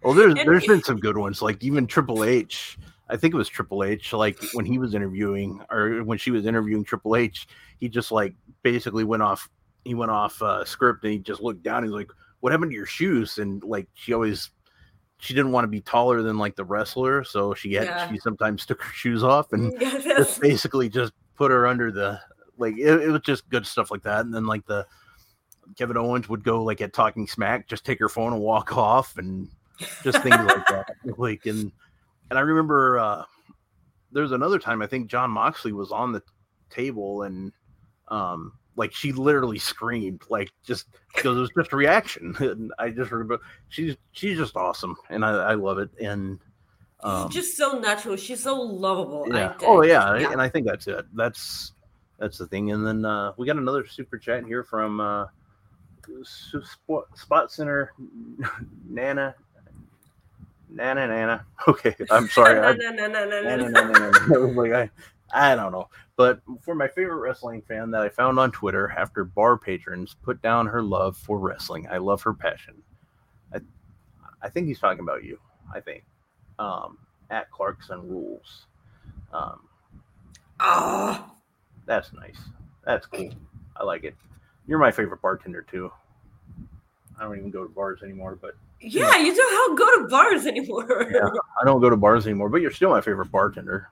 Well, 0.02 0.12
there's 0.14 0.34
And 0.34 0.46
there's 0.48 0.64
it- 0.64 0.68
been 0.68 0.82
some 0.82 0.98
good 0.98 1.16
ones. 1.16 1.40
Like 1.42 1.62
even 1.62 1.86
Triple 1.86 2.24
H. 2.24 2.78
I 3.08 3.16
think 3.16 3.32
it 3.34 3.36
was 3.38 3.48
Triple 3.48 3.84
H. 3.84 4.12
Like 4.12 4.38
when 4.54 4.64
he 4.66 4.78
was 4.78 4.94
interviewing, 4.94 5.60
or 5.70 6.02
when 6.04 6.18
she 6.18 6.30
was 6.30 6.46
interviewing 6.46 6.84
Triple 6.84 7.16
H, 7.16 7.46
he 7.78 7.88
just 7.88 8.12
like 8.12 8.34
basically 8.62 9.04
went 9.04 9.22
off. 9.22 9.48
He 9.84 9.94
went 9.94 10.10
off 10.10 10.40
uh, 10.42 10.64
script 10.64 11.04
and 11.04 11.12
he 11.14 11.18
just 11.18 11.40
looked 11.40 11.62
down. 11.62 11.78
And 11.78 11.86
he's 11.86 11.94
like, 11.94 12.10
"What 12.40 12.52
happened 12.52 12.70
to 12.72 12.76
your 12.76 12.86
shoes?" 12.86 13.38
And 13.38 13.62
like 13.62 13.88
she 13.94 14.12
always, 14.12 14.50
she 15.18 15.34
didn't 15.34 15.52
want 15.52 15.64
to 15.64 15.68
be 15.68 15.80
taller 15.80 16.22
than 16.22 16.38
like 16.38 16.56
the 16.56 16.64
wrestler, 16.64 17.24
so 17.24 17.54
she 17.54 17.72
had 17.74 17.86
Yeah. 17.86 18.08
she 18.08 18.18
sometimes 18.18 18.66
took 18.66 18.82
her 18.82 18.92
shoes 18.92 19.22
off 19.22 19.52
and 19.52 19.72
just 19.80 20.40
basically 20.40 20.88
just 20.88 21.12
put 21.36 21.50
her 21.50 21.66
under 21.66 21.90
the 21.90 22.20
like 22.58 22.76
it, 22.76 23.02
it 23.02 23.08
was 23.10 23.22
just 23.22 23.48
good 23.48 23.66
stuff 23.66 23.90
like 23.90 24.02
that 24.02 24.26
and 24.26 24.34
then 24.34 24.44
like 24.44 24.66
the 24.66 24.86
kevin 25.78 25.96
owens 25.96 26.28
would 26.28 26.44
go 26.44 26.62
like 26.62 26.82
at 26.82 26.92
talking 26.92 27.26
smack 27.26 27.66
just 27.66 27.86
take 27.86 27.98
her 27.98 28.08
phone 28.10 28.34
and 28.34 28.42
walk 28.42 28.76
off 28.76 29.16
and 29.16 29.48
just 30.02 30.20
things 30.22 30.36
like 30.36 30.66
that 30.66 30.84
like 31.16 31.46
and 31.46 31.72
and 32.28 32.38
i 32.38 32.42
remember 32.42 32.98
uh 32.98 33.24
there's 34.12 34.32
another 34.32 34.58
time 34.58 34.82
i 34.82 34.86
think 34.86 35.08
Jon 35.08 35.30
Moxley 35.30 35.72
was 35.72 35.90
on 35.90 36.12
the 36.12 36.22
table 36.68 37.22
and 37.22 37.52
um 38.08 38.52
like 38.76 38.92
she 38.94 39.12
literally 39.12 39.58
screamed 39.58 40.22
like 40.28 40.50
just 40.64 40.86
because 41.14 41.36
it 41.36 41.40
was 41.40 41.50
just 41.56 41.72
a 41.72 41.76
reaction 41.76 42.34
and 42.40 42.72
i 42.78 42.88
just 42.88 43.10
remember 43.10 43.38
she's 43.68 43.96
she's 44.12 44.38
just 44.38 44.56
awesome 44.56 44.96
and 45.10 45.24
i 45.24 45.30
i 45.30 45.54
love 45.54 45.78
it 45.78 45.90
and 46.00 46.38
um 47.02 47.30
She's 47.30 47.46
just 47.46 47.56
so 47.56 47.78
natural. 47.78 48.16
She's 48.16 48.42
so 48.42 48.60
lovable. 48.60 49.26
I 49.32 49.36
yeah. 49.36 49.48
think. 49.50 49.62
Oh 49.70 49.82
yeah. 49.82 50.14
and 50.32 50.40
I 50.40 50.48
think 50.48 50.66
that's 50.66 50.86
it. 50.86 51.06
That's 51.14 51.72
that's 52.18 52.36
the 52.38 52.46
thing. 52.46 52.70
And 52.72 52.86
then 52.86 53.04
uh, 53.04 53.32
we 53.36 53.46
got 53.46 53.56
another 53.56 53.86
super 53.86 54.18
chat 54.18 54.44
here 54.44 54.62
from 54.62 55.00
uh, 55.00 55.26
Spot, 56.22 57.04
Spot 57.16 57.50
Center 57.50 57.92
Nana. 58.88 59.34
Nana 60.68 61.08
Nana. 61.08 61.46
Okay, 61.68 61.94
I'm 62.10 62.28
sorry. 62.28 62.58
I, 62.58 62.72
Nana. 62.74 63.08
Nana, 63.08 63.70
Nana. 63.70 64.38
Like 64.38 64.72
I, 64.72 64.90
I 65.32 65.56
don't 65.56 65.72
know. 65.72 65.88
But 66.20 66.42
for 66.60 66.74
my 66.74 66.86
favorite 66.86 67.16
wrestling 67.16 67.62
fan 67.62 67.90
that 67.92 68.02
I 68.02 68.10
found 68.10 68.38
on 68.38 68.52
Twitter 68.52 68.90
after 68.90 69.24
bar 69.24 69.56
patrons 69.56 70.16
put 70.22 70.42
down 70.42 70.66
her 70.66 70.82
love 70.82 71.16
for 71.16 71.38
wrestling, 71.38 71.88
I 71.90 71.96
love 71.96 72.20
her 72.24 72.34
passion. 72.34 72.74
I, 73.54 73.60
I 74.42 74.50
think 74.50 74.66
he's 74.66 74.78
talking 74.78 75.00
about 75.00 75.24
you. 75.24 75.38
I 75.74 75.80
think 75.80 76.04
um, 76.58 76.98
at 77.30 77.50
Clarkson 77.50 78.06
Rules. 78.06 78.66
Um, 79.32 79.60
Oh, 80.60 81.24
that's 81.86 82.12
nice. 82.12 82.38
That's 82.84 83.06
cool. 83.06 83.32
I 83.74 83.84
like 83.84 84.04
it. 84.04 84.14
You're 84.66 84.78
my 84.78 84.90
favorite 84.90 85.22
bartender 85.22 85.62
too. 85.62 85.90
I 87.18 87.22
don't 87.22 87.38
even 87.38 87.50
go 87.50 87.62
to 87.62 87.70
bars 87.70 88.02
anymore, 88.02 88.38
but 88.38 88.56
yeah, 88.82 89.16
you 89.16 89.34
don't 89.34 89.74
go 89.74 90.02
to 90.02 90.08
bars 90.08 90.44
anymore. 90.44 91.08
Yeah. 91.10 91.30
I 91.60 91.64
don't 91.64 91.80
go 91.80 91.88
to 91.88 91.96
bars 91.96 92.26
anymore. 92.26 92.50
But 92.50 92.60
you're 92.60 92.70
still 92.72 92.90
my 92.90 93.00
favorite 93.00 93.32
bartender. 93.32 93.88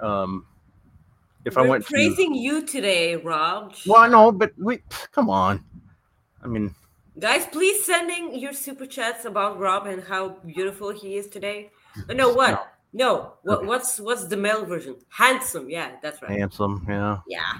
Um, 0.00 0.46
if 1.44 1.56
I 1.56 1.62
We're 1.62 1.68
went 1.68 1.86
to 1.86 1.90
praising 1.92 2.34
you 2.34 2.66
today, 2.66 3.16
Rob. 3.16 3.74
well, 3.86 4.02
I 4.02 4.08
know, 4.08 4.32
but 4.32 4.52
we 4.58 4.82
come 5.12 5.30
on. 5.30 5.64
I 6.42 6.46
mean, 6.46 6.74
Guys, 7.18 7.44
please 7.46 7.84
sending 7.84 8.38
your 8.38 8.52
super 8.52 8.86
chats 8.86 9.24
about 9.26 9.58
Rob 9.58 9.86
and 9.86 10.02
how 10.02 10.30
beautiful 10.46 10.90
he 10.90 11.16
is 11.16 11.28
today. 11.28 11.70
Uh, 12.08 12.14
No, 12.14 12.32
what? 12.32 12.72
No, 12.92 13.34
what, 13.42 13.58
Okay. 13.58 13.66
what's 13.66 14.00
what's 14.00 14.24
the 14.26 14.36
male 14.36 14.64
version? 14.64 14.96
Handsome, 15.10 15.68
yeah, 15.70 15.92
that's 16.02 16.20
right. 16.22 16.30
handsome, 16.38 16.84
yeah. 16.88 17.18
Yeah, 17.28 17.52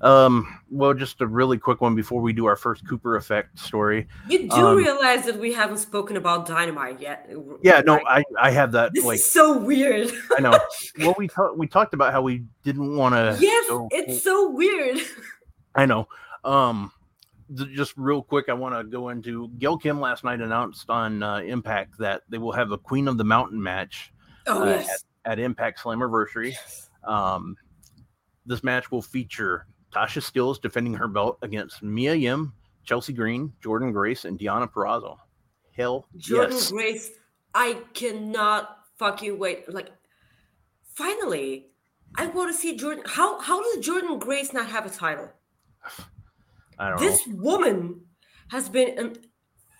Um, 0.00 0.60
well, 0.70 0.92
just 0.94 1.20
a 1.20 1.26
really 1.26 1.58
quick 1.58 1.80
one 1.80 1.94
before 1.94 2.20
we 2.20 2.32
do 2.32 2.46
our 2.46 2.56
first 2.56 2.86
Cooper 2.88 3.16
effect 3.16 3.58
story. 3.58 4.06
you 4.28 4.48
do 4.48 4.54
Um, 4.54 4.76
realize 4.76 5.24
that 5.26 5.38
we 5.38 5.52
haven't 5.52 5.78
spoken 5.78 6.16
about 6.16 6.46
Dynamite 6.46 7.00
yet. 7.00 7.30
Yeah, 7.62 7.80
no. 7.84 8.00
I 8.06 8.22
I 8.40 8.50
have 8.50 8.72
that 8.72 8.92
this 8.94 9.04
like 9.04 9.16
is 9.16 9.30
so 9.30 9.56
weird. 9.58 10.10
I 10.36 10.40
know. 10.40 10.58
Well, 10.98 11.14
we 11.18 11.28
talked 11.28 11.56
we 11.58 11.66
talked 11.66 11.94
about 11.94 12.12
how 12.12 12.22
we 12.22 12.44
didn't 12.62 12.96
want 12.96 13.14
to. 13.14 13.36
yes, 13.40 13.66
it's 13.90 14.22
so 14.22 14.50
weird. 14.50 14.98
I 15.74 15.86
know. 15.86 16.08
Um, 16.44 16.90
th- 17.56 17.70
just 17.70 17.94
real 17.96 18.22
quick, 18.22 18.46
I 18.48 18.54
want 18.54 18.74
to 18.74 18.84
go 18.84 19.08
into 19.10 19.48
Gail 19.58 19.76
Kim 19.76 20.00
last 20.00 20.24
night 20.24 20.40
announced 20.40 20.88
on 20.90 21.22
uh, 21.22 21.38
Impact 21.38 21.98
that 21.98 22.22
they 22.28 22.38
will 22.38 22.52
have 22.52 22.70
a 22.72 22.78
Queen 22.78 23.08
of 23.08 23.18
the 23.18 23.24
Mountain 23.24 23.62
match 23.62 24.12
Oh 24.46 24.62
Uh, 24.62 24.66
yes, 24.66 25.04
at 25.24 25.38
Impact 25.38 25.80
Slammiversary. 25.80 26.54
Um, 27.04 27.56
this 28.46 28.64
match 28.64 28.90
will 28.90 29.02
feature 29.02 29.66
Tasha 29.92 30.22
Steelz 30.22 30.60
defending 30.60 30.94
her 30.94 31.08
belt 31.08 31.38
against 31.42 31.82
Mia 31.82 32.14
Yim, 32.14 32.52
Chelsea 32.84 33.12
Green, 33.12 33.52
Jordynne 33.62 33.92
Grace, 33.92 34.24
and 34.24 34.38
Deonna 34.38 34.70
Purrazzo. 34.70 35.16
Hell 35.76 36.06
Jordynne 36.16 36.52
yes. 36.52 36.70
Grace. 36.70 37.10
I 37.54 37.78
cannot 37.94 38.78
fucking 38.98 39.38
wait. 39.38 39.72
Like, 39.72 39.90
finally, 40.94 41.68
I 42.16 42.26
want 42.28 42.52
to 42.52 42.58
see 42.58 42.76
Jordynne. 42.76 43.06
How 43.06 43.40
how 43.40 43.62
does 43.62 43.86
Jordynne 43.86 44.18
Grace 44.18 44.52
not 44.52 44.68
have 44.68 44.86
a 44.86 44.90
title? 44.90 45.30
I 46.78 46.90
don't 46.90 47.00
know. 47.00 47.06
This 47.06 47.26
know. 47.26 47.36
woman 47.36 48.00
has 48.48 48.68
been 48.68 48.98
a 48.98 49.12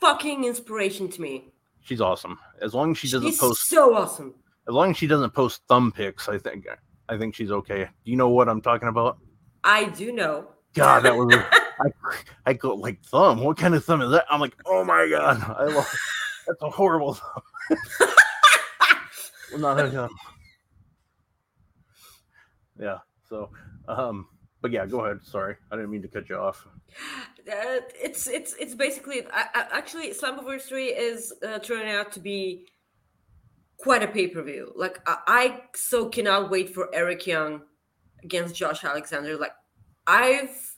fucking 0.01 0.45
inspiration 0.45 1.09
to 1.11 1.21
me. 1.21 1.53
She's 1.83 2.01
awesome. 2.01 2.39
As 2.61 2.75
long 2.75 2.93
as 2.93 2.99
she 2.99 3.09
doesn't 3.09 3.29
She's 3.29 3.39
post, 3.39 3.69
so 3.69 3.95
awesome. 3.95 4.35
as 4.69 4.75
long 4.75 4.91
as 4.91 4.97
she 4.97 5.07
doesn't 5.07 5.31
post 5.31 5.62
thumb 5.69 5.93
pics, 5.93 6.29
I 6.29 6.39
think, 6.39 6.67
I 7.09 7.19
think 7.19 7.35
she's 7.35 7.51
okay. 7.51 7.85
Do 8.05 8.11
you 8.11 8.17
know 8.17 8.31
what 8.31 8.49
I'm 8.49 8.61
talking 8.61 8.89
about? 8.89 9.19
I 9.65 9.85
do 9.91 10.13
know. 10.13 10.49
God, 10.75 11.01
that 11.05 11.17
was. 11.17 11.35
I, 11.79 11.91
I 12.47 12.53
go 12.55 12.75
like 12.75 13.03
thumb. 13.05 13.41
What 13.41 13.59
kind 13.59 13.75
of 13.75 13.85
thumb 13.85 14.01
is 14.01 14.11
that? 14.11 14.25
I'm 14.31 14.41
like, 14.41 14.57
oh 14.65 14.85
my 14.85 15.09
god, 15.11 15.43
I 15.59 15.65
love. 15.65 15.95
That's 16.47 16.63
a 16.63 16.71
horrible 16.71 17.15
thumb. 17.15 17.43
Not 19.59 19.81
a 19.81 19.91
thumb. 19.91 20.17
Yeah. 22.79 22.99
So, 23.29 23.51
um, 23.89 24.29
but 24.63 24.71
yeah, 24.71 24.87
go 24.87 25.05
ahead. 25.05 25.21
Sorry, 25.23 25.57
I 25.71 25.77
didn't 25.77 25.91
mean 25.91 26.03
to 26.03 26.09
cut 26.09 26.29
you 26.29 26.37
off. 26.37 26.67
Uh, 27.49 27.81
it's 27.95 28.27
it's 28.27 28.55
it's 28.55 28.75
basically 28.75 29.23
I, 29.33 29.47
I, 29.55 29.67
actually 29.73 30.11
Slammiversary 30.11 30.93
is 30.97 31.33
uh, 31.47 31.59
turning 31.59 31.93
out 31.93 32.13
to 32.13 32.21
be 32.21 32.67
quite 33.79 34.03
a 34.03 34.09
pay 34.09 34.29
per 34.29 34.43
view. 34.43 34.72
Like 34.74 35.01
I, 35.07 35.18
I 35.27 35.61
so 35.74 36.09
cannot 36.09 36.51
wait 36.51 36.74
for 36.74 36.95
Eric 36.95 37.27
Young 37.27 37.62
against 38.22 38.55
Josh 38.55 38.85
Alexander. 38.85 39.37
Like 39.37 39.53
I've 40.07 40.77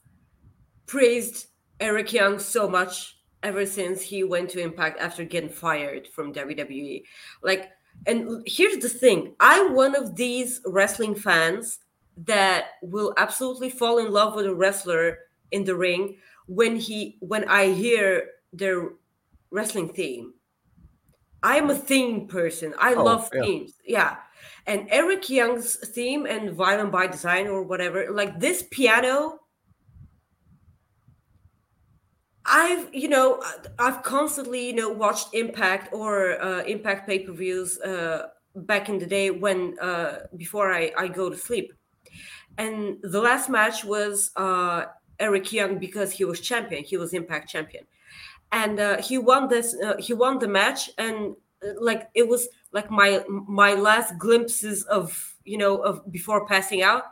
praised 0.86 1.46
Eric 1.80 2.12
Young 2.12 2.38
so 2.38 2.68
much 2.68 3.18
ever 3.42 3.64
since 3.64 4.02
he 4.02 4.24
went 4.24 4.50
to 4.50 4.60
Impact 4.60 4.98
after 5.00 5.24
getting 5.24 5.50
fired 5.50 6.08
from 6.08 6.32
WWE. 6.32 7.02
Like 7.42 7.70
And 8.06 8.42
here's 8.46 8.78
the 8.78 8.88
thing 8.88 9.34
I'm 9.40 9.74
one 9.74 9.94
of 9.94 10.16
these 10.16 10.60
wrestling 10.66 11.14
fans 11.14 11.78
that 12.26 12.70
will 12.82 13.14
absolutely 13.16 13.70
fall 13.70 13.98
in 13.98 14.10
love 14.10 14.34
with 14.34 14.46
a 14.46 14.54
wrestler 14.54 15.18
in 15.52 15.64
the 15.64 15.76
ring 15.76 16.16
when 16.46 16.76
he 16.76 17.16
when 17.20 17.44
I 17.48 17.72
hear 17.72 18.30
their 18.52 18.90
wrestling 19.50 19.88
theme. 19.90 20.34
I'm 21.42 21.70
a 21.70 21.74
theme 21.74 22.26
person. 22.26 22.74
I 22.78 22.94
Oh, 22.94 23.04
love 23.04 23.28
yeah. 23.34 23.42
themes. 23.42 23.72
Yeah. 23.84 24.16
And 24.66 24.86
Eric 24.90 25.30
Young's 25.30 25.76
theme 25.76 26.26
and 26.26 26.52
Violent 26.52 26.92
by 26.92 27.06
Design 27.06 27.46
or 27.46 27.62
whatever, 27.62 28.10
like 28.10 28.38
this 28.38 28.64
piano 28.70 29.40
I've 32.50 32.88
you 32.94 33.08
know 33.08 33.42
I've 33.78 34.02
constantly 34.02 34.68
you 34.68 34.74
know 34.74 34.88
watched 34.88 35.28
Impact 35.34 35.92
or 35.92 36.40
uh, 36.42 36.62
Impact 36.64 37.06
pay 37.06 37.18
per 37.20 37.32
views 37.32 37.78
uh, 37.80 38.28
back 38.56 38.88
in 38.88 38.98
the 38.98 39.06
day 39.06 39.30
when 39.30 39.78
uh, 39.80 40.20
before 40.36 40.72
I, 40.72 40.90
I 40.96 41.08
go 41.08 41.28
to 41.28 41.36
sleep, 41.36 41.72
and 42.56 42.96
the 43.02 43.20
last 43.20 43.50
match 43.50 43.84
was 43.84 44.30
uh, 44.36 44.86
Eric 45.20 45.52
Young 45.52 45.78
because 45.78 46.10
he 46.10 46.24
was 46.24 46.40
champion. 46.40 46.84
He 46.84 46.96
was 46.96 47.12
Impact 47.12 47.50
champion, 47.50 47.84
and 48.52 48.80
uh, 48.80 49.02
he 49.02 49.18
won 49.18 49.48
this. 49.48 49.74
Uh, 49.74 49.96
he 49.98 50.14
won 50.14 50.38
the 50.38 50.48
match, 50.48 50.90
and 50.98 51.36
uh, 51.62 51.72
like 51.80 52.08
it 52.14 52.26
was 52.26 52.48
like 52.72 52.90
my 52.90 53.22
my 53.28 53.74
last 53.74 54.18
glimpses 54.18 54.84
of 54.84 55.36
you 55.44 55.58
know 55.58 55.76
of 55.78 56.10
before 56.10 56.46
passing 56.46 56.82
out 56.82 57.04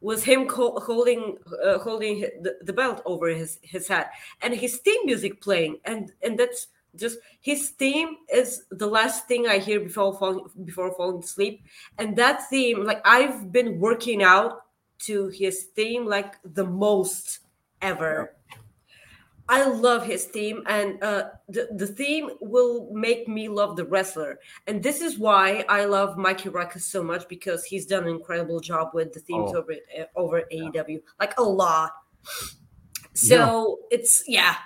was 0.00 0.24
him 0.24 0.46
co- 0.46 0.78
holding 0.80 1.38
uh, 1.64 1.78
holding 1.78 2.20
the, 2.42 2.58
the 2.62 2.72
belt 2.72 3.00
over 3.06 3.28
his 3.28 3.58
his 3.62 3.86
head 3.88 4.08
and 4.42 4.52
his 4.54 4.78
theme 4.78 5.00
music 5.04 5.40
playing 5.40 5.78
and 5.84 6.12
and 6.22 6.38
that's 6.38 6.68
just 6.96 7.18
his 7.40 7.70
theme 7.70 8.16
is 8.32 8.64
the 8.70 8.86
last 8.86 9.26
thing 9.26 9.46
i 9.46 9.58
hear 9.58 9.80
before 9.80 10.12
falling 10.18 10.44
before 10.64 10.92
falling 10.94 11.22
asleep 11.22 11.64
and 11.98 12.16
that 12.16 12.48
theme 12.50 12.84
like 12.84 13.00
i've 13.06 13.50
been 13.50 13.78
working 13.80 14.22
out 14.22 14.62
to 14.98 15.28
his 15.28 15.64
theme 15.74 16.04
like 16.04 16.34
the 16.44 16.64
most 16.64 17.38
ever 17.80 18.34
i 19.48 19.64
love 19.64 20.04
his 20.04 20.24
theme 20.26 20.62
and 20.66 21.02
uh 21.02 21.24
the, 21.48 21.68
the 21.76 21.86
theme 21.86 22.30
will 22.40 22.88
make 22.92 23.26
me 23.28 23.48
love 23.48 23.76
the 23.76 23.84
wrestler. 23.84 24.38
And 24.66 24.82
this 24.82 25.00
is 25.00 25.18
why 25.18 25.64
i 25.68 25.84
love 25.84 26.16
Mikey 26.16 26.48
Rukus 26.48 26.82
so 26.86 27.02
much 27.02 27.28
because 27.28 27.64
he's 27.64 27.86
done 27.86 28.04
an 28.04 28.10
incredible 28.10 28.60
job 28.60 28.90
with 28.94 29.12
the 29.12 29.20
themes 29.20 29.52
Oh. 29.54 29.58
over 29.58 29.72
uh, 29.98 30.04
over 30.16 30.42
aew 30.52 31.02
like 31.20 31.38
a 31.38 31.42
lot. 31.42 31.92
So 33.14 33.80
it's 33.90 34.24
yeah. 34.26 34.56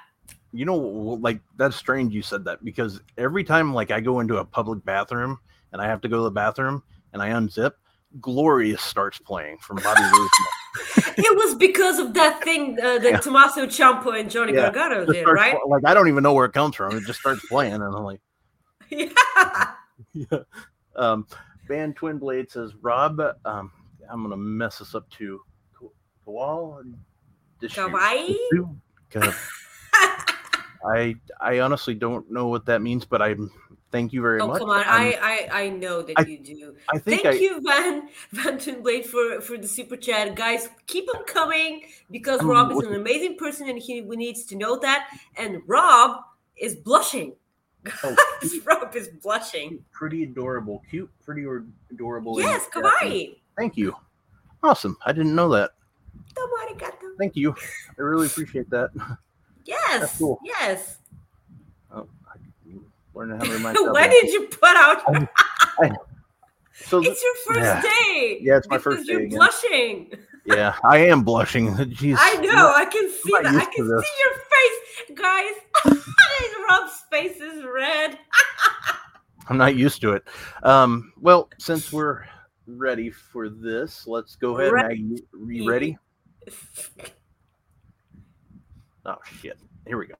You 0.53 0.65
know 0.65 0.77
like 0.77 1.41
that's 1.57 1.77
strange 1.77 2.15
you 2.15 2.23
said 2.23 2.45
that 2.45 2.65
because 2.65 3.01
every 3.19 3.45
time 3.45 3.75
like 3.75 3.91
i 3.91 4.01
go 4.01 4.21
into 4.21 4.37
a 4.39 4.45
public 4.45 4.85
bathroom 4.85 5.39
and 5.73 5.83
i 5.83 5.87
have 5.87 6.01
to 6.03 6.09
go 6.09 6.19
to 6.19 6.23
the 6.23 6.31
bathroom 6.31 6.83
and 7.13 7.21
i 7.21 7.29
unzip 7.31 7.73
glorious 8.21 8.81
starts 8.81 9.19
playing 9.19 9.59
from 9.59 9.77
bobby 9.79 10.01
Roode. 10.03 10.31
it 11.17 11.37
was 11.37 11.55
because 11.55 11.99
of 11.99 12.15
that 12.15 12.43
thing 12.43 12.79
uh, 12.81 12.99
that 12.99 13.05
Yeah. 13.05 13.19
Tommaso 13.19 13.67
Ciampa 13.67 14.19
and 14.19 14.31
Johnny 14.31 14.53
Yeah. 14.55 14.71
Gargano 14.71 15.07
did, 15.07 15.23
starts 15.23 15.41
right? 15.41 15.57
like 15.69 15.85
i 15.85 15.95
don't 15.95 16.09
even 16.09 16.23
know 16.23 16.33
where 16.35 16.47
it 16.47 16.53
comes 16.53 16.77
from 16.77 16.97
it 16.97 17.05
just 17.05 17.21
starts 17.21 17.45
playing 17.47 17.75
and 17.75 17.83
i'm 17.83 18.05
like 18.05 18.21
yeah. 18.91 19.09
yeah. 20.13 20.39
um 20.97 21.27
van 21.67 21.93
twin 21.95 22.19
blade 22.19 22.51
says 22.51 22.73
rob 22.81 23.21
um 23.45 23.71
i'm 24.11 24.23
gonna 24.23 24.37
mess 24.37 24.79
this 24.79 24.95
up 24.95 25.09
too 25.11 25.41
Kawal 26.27 26.83
Kawaii? 27.63 28.35
I 30.87 31.15
I 31.41 31.61
honestly 31.61 31.95
don't 31.95 32.31
know 32.31 32.49
what 32.49 32.67
that 32.67 32.83
means, 32.83 33.05
but 33.05 33.23
I 33.23 33.35
thank 33.93 34.13
you 34.13 34.21
very 34.23 34.41
Oh 34.41 34.49
much. 34.49 34.59
come 34.61 34.71
on! 34.71 34.81
Um, 34.81 34.87
I, 34.89 35.49
I 35.51 35.63
I 35.63 35.69
know 35.71 36.03
that 36.03 36.15
I- 36.17 36.23
you 36.23 36.39
do. 36.39 36.77
I 36.93 36.99
think 36.99 37.23
Thank 37.23 37.37
I, 37.37 37.39
you, 37.39 37.61
Van 37.65 38.09
Van 38.33 38.83
Blade, 38.83 39.07
for 39.07 39.41
for 39.41 39.57
the 39.59 39.69
super 39.69 39.97
chat, 39.97 40.35
guys. 40.35 40.69
Keep 40.87 41.11
them 41.13 41.23
coming 41.27 41.83
because 42.11 42.41
Um, 42.41 42.49
Rob 42.49 42.73
is 42.73 42.79
an 42.79 42.95
amazing 42.95 43.37
person, 43.37 43.69
and 43.69 43.79
he 43.79 44.01
needs 44.03 44.45
to 44.47 44.57
know 44.57 44.79
that. 44.81 45.09
And 45.37 45.63
Rob 45.67 46.21
is 46.57 46.75
blushing. 46.75 47.35
Oh, 48.03 48.17
Rob 48.65 48.95
is 48.97 49.09
blushing. 49.23 49.85
pretty 49.93 50.25
adorable, 50.25 50.83
cute, 50.91 51.11
pretty 51.25 51.47
adorable. 51.91 52.41
Yes, 52.41 52.67
kawaii. 52.73 53.37
Thank 53.57 53.77
you. 53.77 53.95
Awesome. 54.63 54.97
I 55.07 55.13
didn't 55.13 55.35
know 55.35 55.49
that. 55.51 55.71
Thank 57.19 57.37
you. 57.37 57.55
I 57.99 58.03
really 58.03 58.27
appreciate 58.27 58.69
that. 58.71 58.91
Yes, 59.65 60.19
cool. 60.19 60.39
yes. 60.45 60.99
Learning 63.17 63.39
how 63.39 63.45
to 63.45 63.53
remind 63.53 63.77
When 63.93 64.11
did 64.11 64.31
you 64.33 64.47
put 64.49 64.77
out? 64.77 65.03
So 66.89 67.01
It's 67.03 67.23
your 67.23 67.35
first 67.47 67.61
Yeah. 67.61 67.81
day. 67.81 68.39
Yeah, 68.43 68.59
it's 68.59 68.69
my 68.69 68.77
first 68.77 69.07
day 69.07 69.15
You're 69.15 69.23
again. 69.23 69.39
blushing. 69.39 70.13
yeah, 70.45 70.75
I 70.85 70.99
am 70.99 71.23
blushing. 71.25 71.69
Jeez. 71.75 72.17
I 72.19 72.35
know. 72.43 72.71
I 72.77 72.85
can 72.85 73.11
see 73.11 73.33
that. 73.43 73.47
I 73.47 73.53
used 73.55 73.65
to 73.65 73.77
can 73.77 73.89
this. 73.89 74.05
see 74.05 74.13
your 74.23 74.35
face, 74.53 75.19
guys. 75.19 75.99
Rob's 76.69 77.03
face 77.11 77.41
is 77.41 77.65
red. 77.65 78.19
I'm 79.49 79.57
not 79.57 79.75
used 79.75 80.03
to 80.03 80.13
it. 80.13 80.25
Um, 80.65 81.13
well, 81.19 81.49
since 81.59 81.91
we're 81.93 82.27
ready 82.67 83.11
for 83.11 83.49
this, 83.49 84.07
let's 84.07 84.37
go 84.37 84.59
ahead. 84.59 84.73
Ready. 84.73 85.03
Maggie, 85.03 85.23
are 85.33 85.53
you 85.53 85.69
ready? 85.71 85.99
Oh 89.07 89.17
shit! 89.41 89.57
Here 89.87 89.97
we 89.97 90.07
go. 90.09 90.15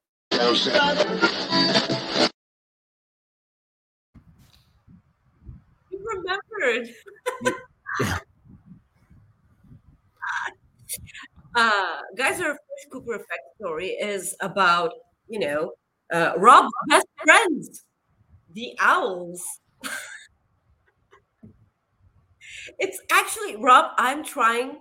Remembered. 6.15 6.89
Yeah. 8.01 8.17
uh, 11.55 11.99
guys, 12.17 12.39
our 12.41 12.53
first 12.53 12.91
Cooper 12.91 13.15
Effect 13.15 13.41
story 13.59 13.89
is 13.89 14.35
about, 14.41 14.91
you 15.27 15.39
know, 15.39 15.73
uh, 16.13 16.33
Rob's 16.37 16.71
best 16.87 17.07
friends, 17.23 17.85
the 18.53 18.75
owls. 18.79 19.43
it's 22.79 23.01
actually, 23.11 23.55
Rob, 23.57 23.91
I'm 23.97 24.23
trying 24.23 24.79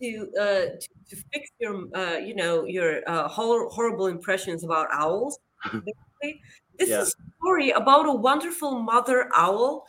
to 0.00 0.28
uh, 0.38 0.44
to, 0.44 0.88
to 1.10 1.16
fix 1.32 1.50
your, 1.60 1.84
uh, 1.94 2.16
you 2.18 2.34
know, 2.34 2.64
your 2.64 3.00
uh, 3.08 3.28
hor- 3.28 3.68
horrible 3.68 4.06
impressions 4.06 4.64
about 4.64 4.88
owls. 4.92 5.38
Basically, 5.64 6.40
this 6.78 6.88
Yeah. 6.90 7.00
is 7.02 7.08
a 7.08 7.22
story 7.40 7.70
about 7.70 8.06
a 8.06 8.12
wonderful 8.12 8.80
mother 8.80 9.30
owl 9.34 9.86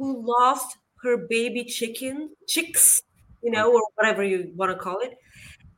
who 0.00 0.08
lost 0.36 0.78
her 1.04 1.16
baby 1.36 1.64
chicken 1.78 2.16
chicks 2.48 3.02
you 3.44 3.52
know 3.56 3.66
or 3.76 3.82
whatever 3.96 4.22
you 4.32 4.38
want 4.60 4.72
to 4.72 4.78
call 4.86 4.98
it 5.08 5.14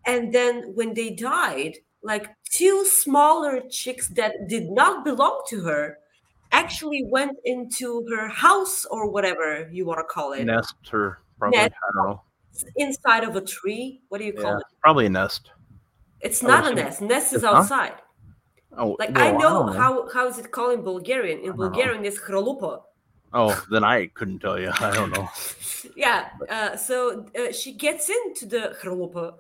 and 0.07 0.33
then 0.39 0.55
when 0.79 0.95
they 0.95 1.11
died 1.11 1.75
like 2.13 2.27
two 2.59 2.85
smaller 2.87 3.55
chicks 3.81 4.09
that 4.21 4.33
did 4.49 4.67
not 4.81 5.05
belong 5.05 5.37
to 5.49 5.63
her 5.71 5.99
actually 6.53 7.03
went 7.17 7.37
into 7.45 7.89
her 8.15 8.29
house 8.29 8.85
or 8.95 9.11
whatever 9.11 9.69
you 9.73 9.87
want 9.87 9.99
to 10.01 10.09
call 10.17 10.33
it 10.33 10.45
Nest 10.45 10.75
or 10.93 11.23
probably 11.39 11.59
Nest. 11.61 11.75
I 11.75 11.91
don't 11.97 12.07
know. 12.11 12.21
inside 12.77 13.25
of 13.25 13.37
a 13.37 13.45
tree 13.57 14.03
what 14.11 14.19
do 14.19 14.25
you 14.31 14.33
call 14.43 14.53
Yeah, 14.53 14.59
it 14.59 14.67
probably 14.85 15.07
a 15.07 15.11
nest. 15.11 15.51
it's 16.21 16.43
I 16.45 16.49
not 16.49 16.71
a 16.73 16.75
nest 16.75 17.01
nest 17.01 17.33
is 17.33 17.45
outside 17.45 17.97
Oh, 18.77 18.97
like 18.99 19.15
well, 19.15 19.25
i 19.29 19.31
know 19.33 19.67
don't 19.67 19.77
how 19.83 20.09
how 20.15 20.25
is 20.29 20.39
it 20.39 20.51
called 20.51 20.73
in 20.79 20.83
bulgarian 20.83 21.39
in 21.41 21.55
don't 21.57 21.59
know. 21.59 21.69
bulgarian 21.71 22.05
it's 22.05 22.19
khralupa 22.19 22.73
Oh, 23.35 23.65
then 23.71 23.85
I 23.85 24.07
couldn't 24.09 24.41
tell 24.41 24.59
you. 24.59 24.71
I 24.81 24.95
don't 24.95 25.11
know. 25.11 25.29
yeah 25.97 26.29
uh, 26.49 26.77
so 26.77 27.27
uh, 27.39 27.53
she 27.53 27.73
gets 27.73 28.11
into 28.11 28.47
the 28.47 28.77
khralupa 28.81 29.35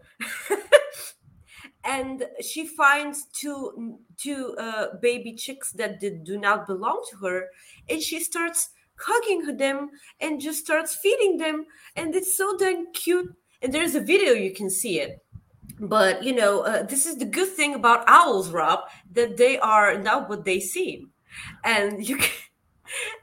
and 1.85 2.25
she 2.41 2.67
finds 2.67 3.27
two 3.33 3.99
two 4.17 4.55
uh, 4.59 4.87
baby 5.01 5.35
chicks 5.35 5.73
that 5.73 6.01
did, 6.01 6.25
do 6.25 6.39
not 6.39 6.67
belong 6.67 7.03
to 7.11 7.17
her 7.19 7.49
and 7.89 8.01
she 8.01 8.21
starts 8.21 8.71
hugging 8.99 9.57
them 9.57 9.91
and 10.21 10.41
just 10.41 10.61
starts 10.61 10.97
feeding 10.97 11.37
them 11.37 11.65
and 11.97 12.15
it's 12.15 12.37
so 12.37 12.57
dang 12.57 12.87
cute 12.93 13.35
and 13.63 13.73
there's 13.73 13.95
a 13.95 14.01
video 14.01 14.33
you 14.33 14.53
can 14.53 14.71
see 14.71 15.01
it 15.01 15.25
but 15.81 16.23
you 16.23 16.35
know 16.35 16.61
uh, 16.61 16.83
this 16.85 17.07
is 17.07 17.17
the 17.17 17.25
good 17.25 17.49
thing 17.49 17.75
about 17.75 18.05
owls 18.07 18.51
rob 18.51 18.81
that 19.11 19.37
they 19.37 19.59
are 19.59 19.99
not 19.99 20.29
what 20.29 20.45
they 20.45 20.61
seem 20.61 21.11
and 21.65 22.07
you 22.07 22.17
can 22.17 22.31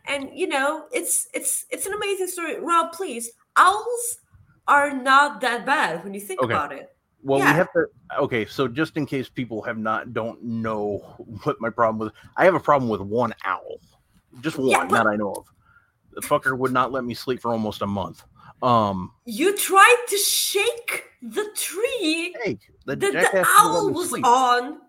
and 0.08 0.30
you 0.34 0.48
know 0.48 0.86
it's 0.92 1.28
it's 1.34 1.66
it's 1.70 1.86
an 1.86 1.94
amazing 1.94 2.28
story 2.28 2.60
rob 2.60 2.92
please 2.94 3.32
owls 3.56 4.20
are 4.68 4.92
not 4.94 5.42
that 5.42 5.66
bad 5.66 6.04
when 6.04 6.14
you 6.14 6.20
think 6.22 6.42
Okay. 6.42 6.54
about 6.54 6.72
it 6.72 6.96
Well, 7.22 7.40
Yeah. 7.40 7.52
we 7.52 7.58
have 7.58 7.72
to. 7.74 7.86
Okay, 8.20 8.46
so 8.46 8.68
just 8.70 8.96
in 8.96 9.06
case 9.06 9.28
people 9.28 9.62
have 9.64 9.78
not 9.78 10.14
don't 10.14 10.42
know 10.42 11.00
what 11.44 11.60
my 11.60 11.70
problem 11.70 12.00
was, 12.00 12.12
I 12.38 12.46
have 12.46 12.56
a 12.56 12.60
problem 12.62 12.88
with 12.90 13.02
one 13.02 13.34
owl, 13.44 13.80
just 14.42 14.58
one 14.58 14.70
Yeah, 14.70 14.86
but- 14.86 15.04
that 15.04 15.08
I 15.08 15.16
know 15.18 15.34
of. 15.34 15.46
The 16.14 16.22
fucker 16.22 16.58
would 16.58 16.72
not 16.72 16.92
let 16.94 17.04
me 17.04 17.14
sleep 17.14 17.42
for 17.42 17.52
almost 17.52 17.82
a 17.82 17.88
month. 17.88 18.24
Um, 18.64 19.12
you 19.26 19.56
tried 19.58 20.02
to 20.08 20.18
shake 20.18 21.04
the 21.22 21.46
tree 21.56 22.34
hey, 22.44 22.58
the, 22.86 22.96
that 22.96 23.12
the 23.32 23.46
owl 23.60 23.92
was 23.92 24.10
sleep. 24.10 24.26
on 24.26 24.80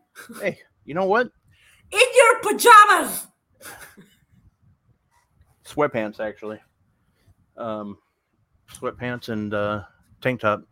Hey, 0.40 0.58
you 0.84 0.94
know 0.94 1.04
what? 1.06 1.26
in 1.90 2.06
your 2.20 2.32
pajamas 2.42 3.26
sweatpants 5.70 6.20
actually. 6.20 6.60
Um, 7.56 7.98
sweatpants 8.72 9.28
and 9.28 9.52
uh, 9.54 9.84
tank 10.20 10.40
top, 10.40 10.62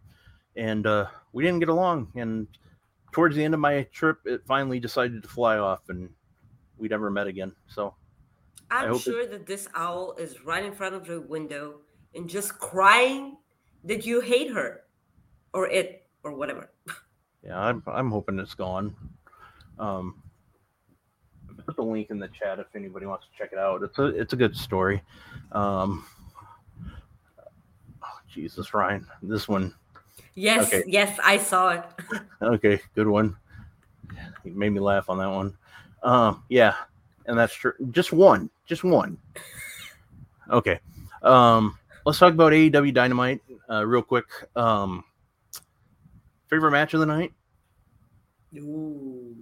and 0.56 0.86
uh, 0.86 1.06
we 1.32 1.42
didn't 1.44 1.60
get 1.60 1.68
along. 1.68 2.12
And 2.16 2.46
towards 3.12 3.36
the 3.36 3.44
end 3.44 3.54
of 3.54 3.60
my 3.60 3.82
trip, 3.92 4.18
it 4.24 4.42
finally 4.46 4.80
decided 4.80 5.22
to 5.22 5.28
fly 5.28 5.58
off, 5.58 5.88
and 5.88 6.10
we 6.78 6.88
never 6.88 7.10
met 7.10 7.26
again. 7.26 7.54
So 7.66 7.94
I'm 8.70 8.88
hope 8.88 8.96
it- 8.98 9.02
sure 9.02 9.26
that 9.26 9.46
this 9.46 9.68
owl 9.74 10.14
is 10.18 10.44
right 10.44 10.64
in 10.64 10.72
front 10.72 10.94
of 10.94 11.06
the 11.06 11.20
window 11.20 11.80
and 12.14 12.28
just 12.28 12.58
crying 12.58 13.36
that 13.84 14.06
you 14.06 14.20
hate 14.20 14.50
her 14.52 14.84
or 15.52 15.68
it 15.68 16.06
or 16.22 16.32
whatever. 16.32 16.70
yeah, 17.42 17.58
I'm 17.58 17.82
I'm 17.86 18.10
hoping 18.10 18.38
it's 18.38 18.54
gone. 18.54 18.94
Um, 19.78 20.22
the 21.78 21.84
link 21.84 22.10
in 22.10 22.18
the 22.18 22.28
chat 22.28 22.58
if 22.58 22.66
anybody 22.74 23.06
wants 23.06 23.24
to 23.26 23.38
check 23.38 23.52
it 23.52 23.58
out. 23.58 23.82
It's 23.82 23.98
a 23.98 24.06
it's 24.06 24.32
a 24.32 24.36
good 24.36 24.54
story. 24.56 25.02
Um, 25.52 26.04
oh, 28.02 28.18
Jesus, 28.32 28.74
Ryan, 28.74 29.06
this 29.22 29.48
one. 29.48 29.72
Yes, 30.34 30.66
Okay. 30.66 30.82
yes, 30.86 31.18
I 31.24 31.38
saw 31.38 31.70
it. 31.70 31.84
Okay, 32.42 32.80
good 32.94 33.08
one. 33.08 33.36
You 34.44 34.52
made 34.52 34.70
me 34.70 34.78
laugh 34.80 35.08
on 35.10 35.18
that 35.18 35.26
one. 35.30 35.56
Um, 36.04 36.44
yeah, 36.48 36.74
and 37.26 37.36
that's 37.38 37.52
true. 37.54 37.72
Just 37.90 38.12
one, 38.12 38.48
just 38.66 38.84
one. 38.84 39.18
Okay. 40.50 40.78
Um, 41.22 41.76
let's 42.06 42.18
talk 42.18 42.32
about 42.32 42.52
AEW 42.52 42.94
Dynamite 42.94 43.40
uh, 43.68 43.84
real 43.84 44.02
quick. 44.02 44.26
Um, 44.54 45.02
favorite 46.48 46.70
match 46.70 46.94
of 46.94 47.00
the 47.00 47.06
night? 47.06 47.32
Ooh. 48.56 49.34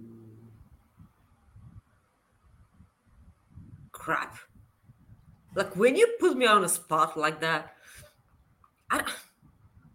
Crap. 4.07 4.37
Like 5.53 5.75
when 5.75 5.97
you 5.97 6.07
put 6.17 6.37
me 6.37 6.45
on 6.47 6.63
a 6.63 6.69
spot 6.69 7.17
like 7.17 7.41
that, 7.41 7.73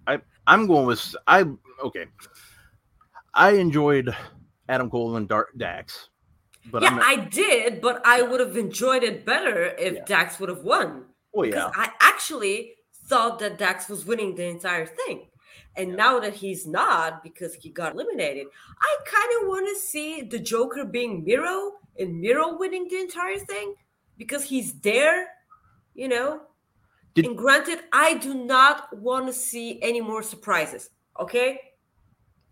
I, 0.06 0.20
I'm 0.46 0.66
going 0.66 0.84
with 0.84 1.16
I. 1.26 1.46
Okay. 1.82 2.04
I 3.32 3.52
enjoyed 3.52 4.14
Adam 4.68 4.90
Cole 4.90 5.16
and 5.16 5.26
Dar- 5.26 5.48
Dax, 5.56 6.10
but 6.70 6.82
yeah, 6.82 6.98
I 7.02 7.16
did, 7.16 7.80
but 7.80 8.02
I 8.04 8.20
would 8.20 8.40
have 8.40 8.58
enjoyed 8.58 9.02
it 9.02 9.24
better 9.24 9.74
if 9.78 9.94
Yeah. 9.94 10.04
Dax 10.04 10.38
would 10.38 10.50
have 10.50 10.62
won. 10.62 11.06
Oh, 11.34 11.40
well, 11.40 11.46
Because 11.46 11.72
yeah, 11.74 11.82
I 11.82 11.90
actually 12.00 12.74
thought 13.06 13.38
that 13.38 13.56
Dax 13.56 13.88
was 13.88 14.04
winning 14.04 14.34
the 14.34 14.44
entire 14.44 14.84
thing. 14.84 15.30
And 15.74 15.90
Yeah. 15.90 15.96
now 15.96 16.20
that 16.20 16.34
he's 16.34 16.66
not 16.66 17.22
because 17.22 17.54
he 17.54 17.70
got 17.70 17.94
eliminated, 17.94 18.48
I 18.78 18.96
kind 19.06 19.30
of 19.40 19.48
want 19.48 19.66
to 19.68 19.76
see 19.80 20.20
the 20.20 20.38
Joker 20.38 20.84
being 20.84 21.24
Miro 21.24 21.78
and 21.98 22.20
Miro 22.20 22.58
winning 22.58 22.86
the 22.90 22.98
entire 23.00 23.38
thing 23.38 23.74
because 24.22 24.44
he's 24.44 24.72
there, 24.80 25.26
you 25.94 26.06
know. 26.08 26.40
Did- 27.14 27.26
and 27.26 27.36
granted, 27.36 27.80
I 27.92 28.14
do 28.14 28.32
not 28.34 28.96
want 28.96 29.26
to 29.26 29.32
see 29.32 29.82
any 29.82 30.00
more 30.00 30.22
surprises. 30.22 30.90
Okay, 31.18 31.58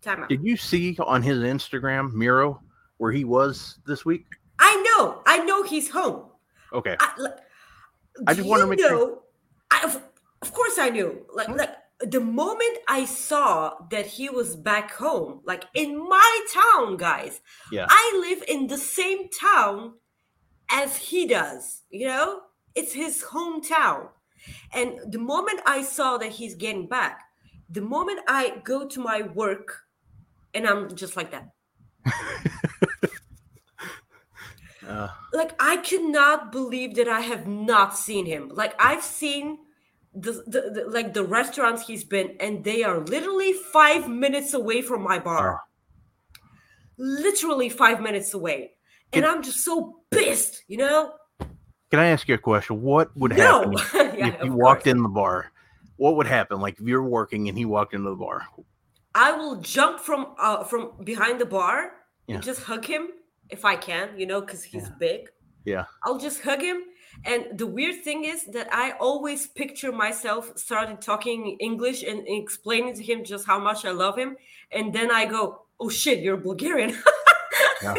time 0.01 0.23
out. 0.23 0.29
Did 0.29 0.43
you 0.43 0.57
see 0.57 0.97
on 0.99 1.23
his 1.23 1.37
Instagram 1.39 2.11
Miro 2.13 2.61
where 2.97 3.11
he 3.13 3.23
was 3.23 3.79
this 3.87 4.03
week? 4.05 4.25
I 4.59 4.73
know, 4.87 5.23
I 5.25 5.37
know 5.45 5.63
he's 5.63 5.89
home. 5.89 6.25
Okay. 6.73 6.95
I, 6.99 7.09
like, 7.17 7.37
I 8.27 8.33
just 8.33 8.47
wanted 8.47 8.63
to 8.63 8.69
make 8.69 8.79
sure- 8.79 8.91
know, 8.91 9.21
I, 9.71 9.81
of, 9.85 10.01
of 10.41 10.53
course 10.53 10.77
I 10.77 10.89
knew. 10.89 11.25
Like, 11.33 11.47
Hmm. 11.47 11.55
like 11.57 11.73
the 12.01 12.19
moment 12.19 12.77
I 12.87 13.05
saw 13.05 13.73
that 13.89 14.05
he 14.05 14.29
was 14.29 14.55
back 14.55 14.91
home, 14.91 15.41
like 15.45 15.63
in 15.73 15.97
my 15.97 16.45
town, 16.53 16.97
guys. 16.97 17.39
Yeah. 17.71 17.87
I 17.89 18.03
live 18.27 18.43
in 18.47 18.67
the 18.67 18.77
same 18.77 19.29
town 19.29 19.93
as 20.71 20.97
he 20.97 21.27
does. 21.27 21.81
You 21.89 22.07
know, 22.07 22.41
it's 22.75 22.93
his 22.93 23.23
hometown. 23.23 24.09
And 24.73 24.99
the 25.11 25.19
moment 25.19 25.61
I 25.65 25.83
saw 25.83 26.17
that 26.17 26.31
he's 26.31 26.55
getting 26.55 26.87
back, 26.87 27.21
the 27.69 27.81
moment 27.81 28.19
I 28.27 28.61
go 28.63 28.87
to 28.87 28.99
my 28.99 29.21
work, 29.21 29.81
and 30.53 30.67
I'm 30.67 30.95
just 30.95 31.15
like 31.15 31.31
that. 31.31 31.49
Uh, 34.87 35.07
like 35.31 35.53
I 35.59 35.77
cannot 35.77 36.51
believe 36.51 36.95
that 36.95 37.07
I 37.07 37.21
have 37.21 37.47
not 37.47 37.97
seen 37.97 38.25
him. 38.25 38.49
Like 38.49 38.73
I've 38.79 39.03
seen 39.03 39.59
the, 40.13 40.43
the, 40.45 40.71
the 40.73 40.85
like 40.89 41.13
the 41.13 41.23
restaurants 41.23 41.85
he's 41.87 42.03
been, 42.03 42.35
and 42.39 42.63
they 42.63 42.83
are 42.83 42.99
literally 42.99 43.53
five 43.53 44.09
minutes 44.09 44.53
away 44.53 44.81
from 44.81 45.01
my 45.03 45.19
bar. 45.19 45.61
Literally 46.97 47.69
five 47.69 48.01
minutes 48.01 48.33
away, 48.33 48.71
and 49.13 49.25
I'm 49.25 49.41
just 49.43 49.63
so 49.63 49.97
pissed. 50.11 50.63
You 50.67 50.77
know? 50.77 51.13
can 51.89 51.99
I 51.99 52.07
ask 52.07 52.27
you 52.27 52.35
a 52.35 52.37
question? 52.37 52.81
What 52.81 53.15
would 53.17 53.35
no. 53.35 53.73
happen 53.73 53.73
yeah, 54.17 54.27
if 54.27 54.43
you 54.45 54.53
walked 54.53 54.83
course. 54.83 54.91
in 54.93 55.03
the 55.03 55.09
bar? 55.09 55.51
What 55.97 56.15
would 56.15 56.27
happen? 56.27 56.59
Like 56.61 56.79
if 56.79 56.87
you're 56.87 57.03
working 57.03 57.49
and 57.49 57.57
he 57.57 57.65
walked 57.65 57.93
into 57.93 58.09
the 58.09 58.15
bar? 58.15 58.47
I 59.13 59.31
will 59.33 59.57
jump 59.57 59.99
from 59.99 60.27
uh 60.39 60.63
from 60.63 60.91
behind 61.03 61.39
the 61.39 61.45
bar 61.45 61.91
Yeah. 62.27 62.35
and 62.35 62.43
just 62.43 62.61
hug 62.63 62.85
him 62.85 63.09
if 63.49 63.65
I 63.65 63.75
can. 63.75 64.17
You 64.17 64.25
know, 64.25 64.39
because 64.41 64.63
he's 64.63 64.83
Yeah. 64.83 64.95
big. 64.99 65.21
Yeah. 65.65 65.85
I'll 66.03 66.17
just 66.17 66.41
hug 66.41 66.61
him. 66.61 66.83
And 67.25 67.59
the 67.59 67.67
weird 67.67 68.03
thing 68.05 68.23
is 68.23 68.45
that 68.55 68.67
I 68.73 68.91
always 68.99 69.45
picture 69.47 69.91
myself 69.91 70.57
started 70.57 71.01
talking 71.01 71.57
English 71.59 72.03
and 72.03 72.23
explaining 72.25 72.93
to 72.95 73.03
him 73.03 73.23
just 73.25 73.45
how 73.45 73.59
much 73.59 73.83
I 73.85 73.91
love 73.91 74.17
him. 74.17 74.37
And 74.71 74.93
then 74.93 75.11
I 75.11 75.25
go, 75.25 75.65
oh 75.79 75.89
shit, 75.89 76.19
you're 76.19 76.37
Bulgarian. 76.37 76.95
Yeah. 77.83 77.95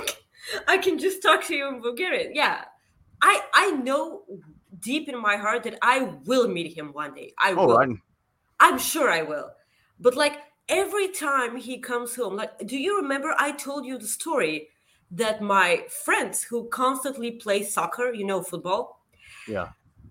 I 0.66 0.78
can 0.78 0.98
just 0.98 1.22
talk 1.22 1.44
to 1.46 1.54
you 1.54 1.68
in 1.68 1.80
Bulgarian. 1.80 2.34
Yeah. 2.34 2.64
I 3.22 3.40
I 3.54 3.70
know 3.72 4.22
deep 4.80 5.08
in 5.08 5.20
my 5.20 5.36
heart 5.36 5.62
that 5.64 5.78
I 5.82 6.14
will 6.24 6.48
meet 6.48 6.76
him 6.76 6.92
one 6.92 7.14
day. 7.14 7.32
I 7.38 7.52
Oh, 7.52 7.66
will. 7.66 7.78
I, 7.78 7.86
I'm 8.60 8.78
sure 8.78 9.08
I 9.10 9.22
will. 9.22 9.50
But 10.00 10.16
like 10.16 10.38
every 10.68 11.08
time 11.08 11.56
he 11.56 11.78
comes 11.78 12.16
home, 12.16 12.36
like, 12.36 12.52
do 12.66 12.76
you 12.78 12.96
remember 13.02 13.34
I 13.38 13.52
told 13.52 13.84
you 13.86 13.98
the 13.98 14.08
story 14.08 14.68
that 15.10 15.42
my 15.42 15.84
friends 16.04 16.42
who 16.42 16.68
constantly 16.68 17.32
play 17.32 17.62
soccer, 17.62 18.12
you 18.12 18.24
know, 18.24 18.42
football, 18.42 19.00
yeah. 19.46 19.68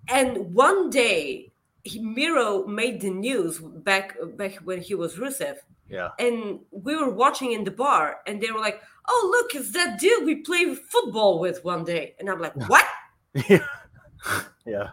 and 0.09 0.53
one 0.53 0.89
day 0.91 1.51
he, 1.83 1.99
Miro 1.99 2.67
made 2.67 3.01
the 3.01 3.09
news 3.09 3.59
back 3.59 4.15
back 4.37 4.57
when 4.57 4.79
he 4.81 4.93
was 4.93 5.15
Rusev, 5.15 5.57
Yeah. 5.89 6.09
and 6.19 6.59
we 6.69 6.95
were 6.95 7.09
watching 7.09 7.51
in 7.53 7.63
the 7.63 7.71
bar, 7.71 8.19
and 8.27 8.39
they 8.39 8.51
were 8.51 8.59
like, 8.59 8.79
"Oh, 9.07 9.29
look, 9.31 9.55
it's 9.55 9.71
that 9.73 9.99
dude 9.99 10.25
we 10.25 10.35
play 10.35 10.75
football 10.75 11.39
with 11.39 11.63
one 11.63 11.83
day," 11.83 12.15
and 12.19 12.29
I'm 12.29 12.39
like, 12.39 12.55
"What?" 12.69 12.85
Yeah. 13.49 13.65
yeah. 14.65 14.89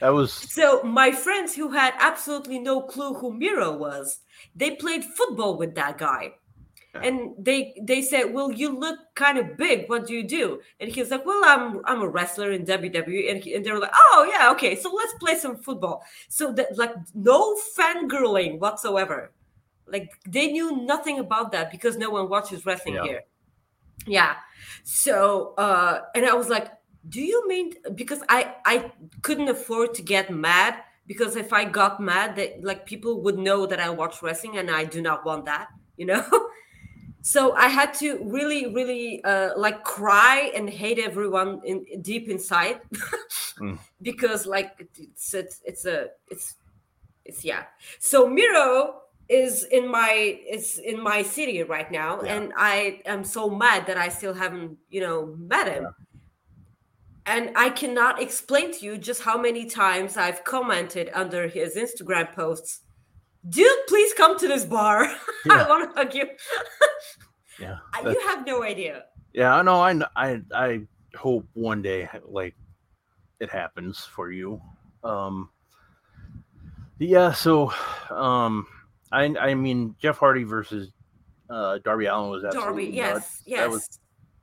That 0.00 0.10
was 0.10 0.32
So 0.32 0.82
my 0.84 1.10
friends 1.10 1.54
who 1.54 1.70
had 1.70 1.92
absolutely 1.98 2.58
no 2.58 2.80
clue 2.80 3.14
who 3.14 3.32
Miro 3.32 3.76
was, 3.76 4.20
they 4.54 4.72
played 4.72 5.04
football 5.04 5.56
with 5.58 5.74
that 5.74 5.98
guy. 5.98 6.34
Yeah. 6.94 7.02
And 7.02 7.34
they 7.38 7.74
they 7.82 8.00
said, 8.00 8.32
"Well, 8.32 8.50
you 8.50 8.70
look 8.70 8.98
kind 9.14 9.36
of 9.36 9.56
big. 9.58 9.88
What 9.88 10.06
do 10.06 10.14
you 10.14 10.26
do?" 10.26 10.60
And 10.80 10.90
he's 10.90 11.10
like, 11.10 11.26
"Well, 11.26 11.42
I'm 11.44 11.80
I'm 11.84 12.00
a 12.00 12.08
wrestler 12.08 12.52
in 12.52 12.64
WWE." 12.64 13.30
And, 13.30 13.44
he, 13.44 13.54
and 13.54 13.64
they 13.64 13.72
were 13.72 13.78
like, 13.78 13.92
"Oh 13.94 14.26
yeah, 14.32 14.50
okay. 14.52 14.74
So 14.74 14.90
let's 14.94 15.12
play 15.20 15.36
some 15.36 15.56
football." 15.56 16.02
So 16.28 16.52
that 16.52 16.78
like 16.78 16.94
no 17.14 17.56
fangirling 17.76 18.58
whatsoever. 18.58 19.32
Like 19.90 20.10
they 20.26 20.48
knew 20.52 20.82
nothing 20.84 21.18
about 21.18 21.52
that 21.52 21.70
because 21.70 21.96
no 21.96 22.10
one 22.10 22.28
watches 22.28 22.64
wrestling 22.66 22.94
Yeah. 22.96 23.04
here. 23.04 23.22
Yeah. 24.06 24.34
So 24.84 25.54
uh 25.58 26.02
and 26.14 26.24
I 26.26 26.34
was 26.34 26.48
like, 26.48 26.68
do 27.08 27.20
you 27.20 27.46
mean 27.48 27.74
because 27.94 28.20
I 28.28 28.54
I 28.64 28.92
couldn't 29.22 29.48
afford 29.48 29.94
to 29.94 30.02
get 30.02 30.30
mad 30.30 30.74
because 31.06 31.36
if 31.36 31.52
I 31.52 31.64
got 31.64 32.00
mad 32.00 32.36
that 32.36 32.62
like 32.62 32.86
people 32.86 33.22
would 33.22 33.38
know 33.38 33.66
that 33.66 33.80
I 33.80 33.90
watch 33.90 34.22
wrestling 34.22 34.58
and 34.58 34.70
I 34.70 34.84
do 34.84 35.00
not 35.02 35.24
want 35.24 35.46
that, 35.46 35.68
you 35.96 36.06
know? 36.06 36.24
so 37.22 37.52
I 37.54 37.68
had 37.68 37.92
to 37.94 38.22
really 38.24 38.72
really 38.72 39.22
uh 39.24 39.50
like 39.56 39.84
cry 39.84 40.52
and 40.54 40.68
hate 40.70 40.98
everyone 40.98 41.60
in 41.64 41.84
deep 42.02 42.28
inside 42.28 42.80
Mm. 43.58 43.76
because 44.00 44.46
like 44.46 44.88
it's 44.96 45.34
it's 45.34 45.60
it's 45.64 45.84
a 45.84 46.10
it's 46.30 46.54
it's 47.24 47.44
yeah. 47.44 47.64
So 47.98 48.28
Miro 48.28 49.02
is 49.28 49.64
in 49.64 49.90
my 49.90 50.38
is 50.48 50.78
in 50.78 51.02
my 51.02 51.22
city 51.22 51.62
right 51.62 51.90
now 51.90 52.22
Yeah. 52.22 52.34
and 52.36 52.52
I 52.56 53.02
am 53.04 53.24
so 53.24 53.50
mad 53.50 53.86
that 53.86 53.98
I 53.98 54.08
still 54.08 54.32
haven't, 54.34 54.78
you 54.88 55.00
know, 55.00 55.36
met 55.38 55.68
him. 55.68 55.86
And 57.26 57.50
I 57.56 57.68
cannot 57.68 58.22
explain 58.22 58.72
to 58.72 58.84
you 58.86 58.96
just 58.96 59.20
how 59.20 59.36
many 59.38 59.66
times 59.66 60.16
I've 60.16 60.44
commented 60.44 61.10
under 61.12 61.46
his 61.46 61.76
Instagram 61.76 62.32
posts. 62.32 62.80
Dude, 63.46 63.68
please 63.86 64.14
come 64.14 64.38
to 64.38 64.48
this 64.48 64.64
bar. 64.64 65.06
Yeah. 65.46 65.64
I 65.64 65.68
want 65.68 65.90
to 65.90 65.96
hug 65.96 66.14
you. 66.14 66.26
yeah. 67.60 67.78
You 68.02 68.20
have 68.26 68.46
no 68.46 68.62
idea. 68.62 69.04
Yeah, 69.34 69.54
I 69.54 69.62
know. 69.62 69.80
I 69.80 70.00
I 70.16 70.40
I 70.54 70.80
hope 71.16 71.44
one 71.52 71.82
day 71.82 72.08
like 72.24 72.54
it 73.40 73.50
happens 73.50 74.00
for 74.04 74.32
you. 74.32 74.60
Um 75.04 75.50
Yeah, 76.98 77.32
so 77.32 77.72
um 78.10 78.66
I 79.12 79.24
I 79.24 79.54
mean 79.54 79.94
Jeff 80.00 80.18
Hardy 80.18 80.44
versus 80.44 80.90
uh 81.50 81.78
Darby 81.84 82.06
Allin 82.06 82.30
was 82.30 82.44
absolutely 82.44 82.84
Darby, 82.86 82.96
yes, 82.96 83.14
nuts. 83.14 83.42
yes. 83.46 83.60
That 83.60 83.70
was 83.70 83.98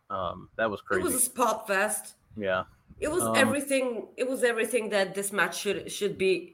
um 0.09 0.49
that 0.57 0.69
was 0.69 0.81
crazy. 0.81 1.01
it 1.01 1.03
was 1.03 1.15
a 1.15 1.19
spot 1.19 1.67
fest. 1.67 2.15
yeah. 2.37 2.63
It 2.99 3.09
was 3.11 3.23
Um, 3.23 3.35
everything. 3.35 4.07
It 4.15 4.29
was 4.29 4.43
everything 4.43 4.89
that 4.89 5.15
this 5.15 5.33
match 5.33 5.59
should 5.59 5.91
should 5.91 6.17
be 6.17 6.53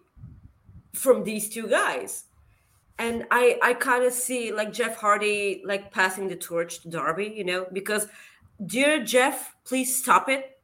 from 0.94 1.24
these 1.24 1.48
two 1.50 1.68
guys. 1.68 2.26
And 2.98 3.26
I 3.32 3.60
I 3.62 3.74
kind 3.76 4.04
of 4.04 4.12
see 4.14 4.52
like 4.52 4.74
Jeff 4.74 4.98
Hardy 4.98 5.62
like 5.66 5.92
passing 5.92 6.28
the 6.30 6.36
torch 6.36 6.82
to 6.82 6.90
Darby, 6.90 7.32
you 7.36 7.44
know, 7.44 7.68
because 7.72 8.08
dear 8.66 9.04
Jeff, 9.04 9.56
please 9.66 9.96
stop 9.96 10.30
it. 10.30 10.60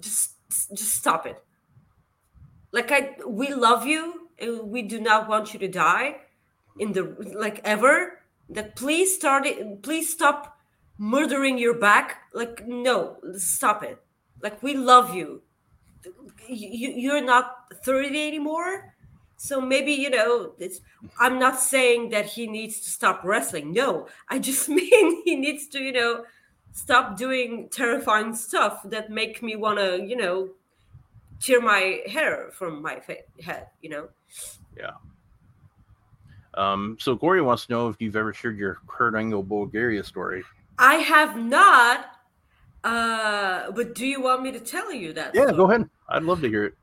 Just 0.00 0.32
just 0.72 0.94
stop 0.94 1.26
it. 1.26 1.36
Like 2.72 2.90
I 2.90 3.16
we 3.26 3.52
love 3.54 3.86
you 3.86 4.30
and 4.38 4.70
we 4.70 4.82
do 4.82 5.00
not 5.00 5.28
want 5.28 5.52
you 5.52 5.60
to 5.60 5.68
die 5.68 6.16
in 6.80 6.92
the 6.92 7.14
like 7.36 7.60
ever. 7.64 8.18
That 8.48 8.74
please 8.74 9.14
start 9.14 9.46
it 9.46 9.82
please 9.82 10.10
stop 10.12 10.58
murdering 10.98 11.56
your 11.58 11.74
back. 11.78 12.22
Like 12.34 12.66
no, 12.66 13.18
stop 13.36 13.84
it. 13.84 14.02
Like 14.42 14.62
we 14.62 14.74
love 14.74 15.14
you. 15.14 15.42
You 16.48 16.90
you're 16.96 17.24
not 17.24 17.72
30 17.84 18.26
anymore. 18.26 18.94
So 19.36 19.60
maybe 19.60 19.92
you 19.92 20.10
know 20.10 20.52
I'm 21.18 21.38
not 21.38 21.60
saying 21.60 22.10
that 22.10 22.26
he 22.26 22.46
needs 22.46 22.80
to 22.80 22.90
stop 22.90 23.22
wrestling. 23.24 23.72
No, 23.72 24.08
I 24.28 24.38
just 24.38 24.68
mean 24.80 25.22
he 25.24 25.36
needs 25.36 25.68
to, 25.68 25.78
you 25.78 25.92
know, 25.92 26.24
stop 26.72 27.16
doing 27.16 27.68
terrifying 27.70 28.34
stuff 28.34 28.82
that 28.84 29.10
make 29.10 29.42
me 29.42 29.56
want 29.56 29.78
to, 29.78 30.02
you 30.04 30.16
know, 30.16 30.50
tear 31.40 31.60
my 31.60 32.00
hair 32.06 32.50
from 32.52 32.82
my 32.82 33.00
fa- 33.00 33.24
head, 33.42 33.66
you 33.80 33.90
know. 33.90 34.08
Um, 36.62 36.96
so 37.04 37.16
Corey 37.16 37.42
wants 37.48 37.62
to 37.66 37.72
know 37.72 37.82
if 37.92 37.96
you've 38.00 38.16
ever 38.22 38.32
shared 38.40 38.56
your 38.64 38.74
Kurt 38.92 39.14
Angle 39.22 39.42
Bulgaria 39.56 40.02
story. 40.12 40.42
I 40.78 40.96
have 41.14 41.32
not 41.58 41.98
uh 42.84 43.70
but 43.78 43.94
do 43.94 44.04
you 44.12 44.20
want 44.28 44.40
me 44.46 44.50
to 44.58 44.62
tell 44.74 44.88
you 45.02 45.08
that? 45.18 45.28
Yeah, 45.34 45.42
story? 45.52 45.56
go 45.60 45.64
ahead. 45.70 45.82
I'd 46.08 46.22
love 46.30 46.40
to 46.44 46.48
hear 46.54 46.64
it. 46.68 46.74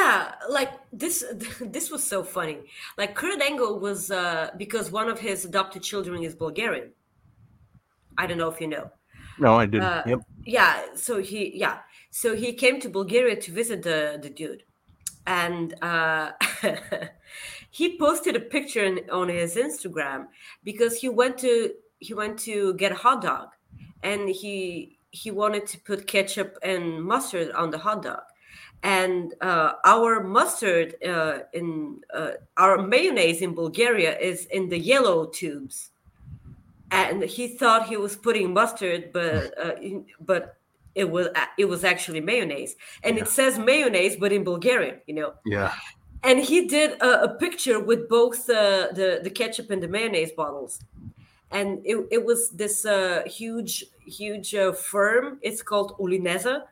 yeah 0.00 0.32
like 0.58 0.72
this 1.02 1.16
this 1.76 1.86
was 1.94 2.02
so 2.12 2.18
funny 2.36 2.58
like 3.00 3.12
kurt 3.20 3.40
angle 3.50 3.72
was 3.88 4.00
uh 4.10 4.44
because 4.62 4.86
one 5.00 5.08
of 5.14 5.18
his 5.28 5.38
adopted 5.50 5.82
children 5.90 6.16
is 6.28 6.34
bulgarian 6.44 6.88
i 8.16 8.26
don't 8.26 8.38
know 8.42 8.48
if 8.54 8.58
you 8.64 8.68
know 8.76 8.86
No, 9.38 9.50
I 9.62 9.66
didn't. 9.72 9.84
Uh, 9.92 10.02
yep. 10.12 10.20
yeah 10.56 10.72
so 11.06 11.14
he 11.30 11.40
yeah 11.64 11.76
so 12.22 12.28
he 12.42 12.48
came 12.62 12.76
to 12.84 12.88
bulgaria 12.98 13.36
to 13.44 13.50
visit 13.60 13.78
the 13.88 13.98
the 14.24 14.30
dude 14.40 14.62
and 15.42 15.74
uh 15.90 16.26
he 17.78 17.86
posted 18.06 18.34
a 18.36 18.44
picture 18.56 18.84
in, 18.90 18.96
on 19.20 19.26
his 19.28 19.52
instagram 19.66 20.20
because 20.68 20.92
he 21.02 21.08
went 21.20 21.36
to 21.44 21.52
he 22.06 22.12
went 22.22 22.36
to 22.48 22.56
get 22.82 22.90
a 22.92 23.00
hot 23.04 23.20
dog 23.30 23.48
and 24.10 24.20
he 24.42 24.54
he 25.10 25.30
wanted 25.30 25.64
to 25.72 25.76
put 25.88 26.06
ketchup 26.06 26.50
and 26.62 27.02
mustard 27.02 27.50
on 27.52 27.70
the 27.70 27.78
hot 27.78 28.02
dog. 28.02 28.24
And 28.82 29.34
uh, 29.40 29.72
our 29.84 30.22
mustard 30.22 30.88
uh, 31.02 31.38
in 31.54 32.00
uh, 32.12 32.32
our 32.64 32.76
mayonnaise 32.94 33.40
in 33.46 33.54
bulgaria 33.54 34.12
is 34.30 34.38
in 34.58 34.68
the 34.68 34.78
yellow 34.92 35.18
tubes. 35.38 35.76
And 36.90 37.16
he 37.36 37.44
thought 37.48 37.88
he 37.92 37.96
was 37.96 38.14
putting 38.26 38.52
mustard 38.60 39.00
but 39.12 39.34
uh, 39.64 39.76
in- 39.88 40.06
but 40.30 40.42
it 40.94 41.08
was 41.14 41.26
it 41.62 41.66
was 41.72 41.82
actually 41.92 42.20
mayonnaise. 42.32 42.72
And 43.04 43.12
it 43.22 43.28
says 43.38 43.52
mayonnaise 43.58 44.16
but 44.22 44.30
in 44.36 44.42
bulgarian 44.44 44.96
you 45.08 45.14
know? 45.18 45.30
Yeah. 45.56 45.72
And 46.22 46.40
he 46.40 46.66
did 46.66 47.00
a, 47.00 47.24
a 47.24 47.28
picture 47.28 47.80
with 47.80 48.08
both 48.08 48.48
uh, 48.48 48.88
the 48.92 49.20
the 49.22 49.30
ketchup 49.30 49.70
and 49.70 49.82
the 49.82 49.88
mayonnaise 49.88 50.32
bottles. 50.32 50.80
And 51.52 51.80
it, 51.84 51.96
it 52.10 52.24
was 52.24 52.50
this 52.50 52.84
uh, 52.84 53.22
huge 53.26 53.84
huge 54.04 54.54
uh, 54.54 54.72
firm. 54.72 55.38
It's 55.42 55.62
called 55.62 55.96
ulineza. 55.98 56.64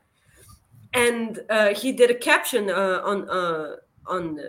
And 0.93 1.41
uh, 1.51 1.75
he 1.75 1.93
did 1.93 2.11
a 2.11 2.15
caption 2.15 2.71
uh, 2.71 3.01
on 3.05 3.29
uh, 3.29 3.77
on 4.07 4.41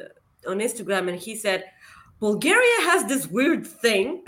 on 0.47 0.59
instagram. 0.59 1.09
And 1.09 1.19
he 1.19 1.35
said 1.35 1.65
bulgaria 2.19 2.81
has 2.81 3.05
this 3.05 3.27
weird 3.27 3.65
thing. 3.65 4.23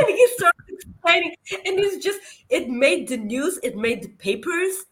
And 0.00 0.08
he 0.10 0.26
started 0.36 0.64
explaining. 0.68 1.34
And 1.66 1.78
it's 1.80 2.04
just 2.04 2.20
it 2.48 2.68
made 2.68 3.08
the 3.08 3.16
news. 3.16 3.58
It 3.62 3.76
made 3.76 4.02
the 4.02 4.10
papers 4.10 4.86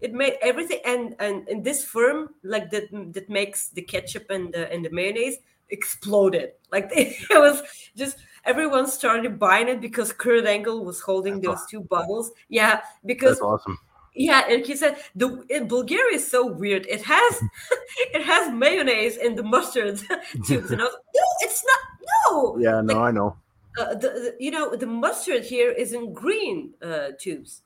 it 0.00 0.12
made 0.12 0.34
everything 0.42 0.80
and 0.84 1.14
and, 1.18 1.48
and 1.48 1.64
this 1.64 1.84
firm 1.84 2.30
like 2.42 2.70
that 2.70 2.84
that 3.12 3.28
makes 3.28 3.68
the 3.70 3.82
ketchup 3.82 4.30
and 4.30 4.52
the 4.54 4.70
and 4.72 4.84
the 4.84 4.90
mayonnaise 4.90 5.36
exploded 5.70 6.50
like 6.72 6.88
it 6.96 7.38
was 7.46 7.62
just 7.96 8.16
everyone 8.44 8.86
started 8.86 9.38
buying 9.38 9.68
it 9.68 9.80
because 9.80 10.12
kurt 10.12 10.44
angle 10.46 10.84
was 10.84 11.00
holding 11.00 11.40
those 11.40 11.64
two 11.70 11.80
bottles 11.80 12.32
yeah 12.48 12.80
because 13.06 13.36
That's 13.38 13.42
awesome. 13.42 13.78
yeah, 14.14 14.42
and 14.50 14.66
he 14.66 14.74
said 14.74 14.96
the 15.14 15.28
Bulgaria 15.68 16.16
is 16.16 16.26
so 16.26 16.40
weird. 16.62 16.84
It 16.96 17.02
has 17.02 17.32
it 18.16 18.22
has 18.32 18.52
mayonnaise 18.52 19.16
in 19.16 19.36
the 19.36 19.44
mustard 19.44 19.96
tubes, 20.46 20.70
and 20.72 20.80
I 20.82 20.84
was 20.84 20.96
no, 21.18 21.26
it's 21.46 21.62
not. 21.70 21.80
No, 22.12 22.58
Yeah, 22.58 22.80
no, 22.80 22.94
Like- 22.94 23.08
I 23.08 23.10
know. 23.18 23.36
uh, 23.80 23.94
the, 24.02 24.08
the 24.24 24.30
you 24.44 24.50
know 24.50 24.74
the 24.74 24.86
mustard 25.04 25.42
here 25.44 25.70
is 25.70 25.92
in 25.92 26.12
green 26.12 26.74
uh, 26.82 27.08
tubes. 27.22 27.62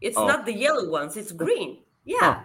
It's 0.00 0.16
Oh. 0.16 0.26
not 0.26 0.46
the 0.46 0.52
yellow 0.54 0.88
ones; 0.88 1.16
it's 1.16 1.32
green. 1.32 1.78
Yeah, 2.04 2.16
Huh. 2.20 2.40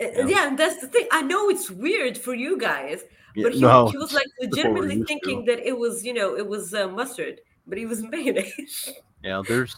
Uh, 0.00 0.04
Yeah. 0.04 0.26
yeah, 0.26 0.48
and 0.48 0.58
that's 0.58 0.80
the 0.80 0.88
thing. 0.88 1.06
I 1.12 1.22
know 1.22 1.48
it's 1.50 1.70
weird 1.70 2.16
for 2.18 2.34
you 2.34 2.58
guys, 2.58 3.02
but 3.36 3.52
he, 3.54 3.60
no, 3.60 3.88
he 3.88 3.96
was 3.96 4.12
like 4.12 4.26
that's 4.40 4.56
what 4.56 4.72
we're 4.72 4.80
legitimately 4.82 4.96
used 4.96 5.08
to. 5.08 5.14
thinking 5.14 5.44
that 5.46 5.60
it 5.66 5.78
was 5.78 6.04
you 6.04 6.14
know 6.14 6.36
it 6.36 6.46
was 6.48 6.74
uh, 6.74 6.88
mustard, 6.88 7.40
but 7.66 7.78
it 7.78 7.86
was 7.86 8.02
mayonnaise. 8.10 8.92
Yeah, 9.22 9.42
there's 9.46 9.76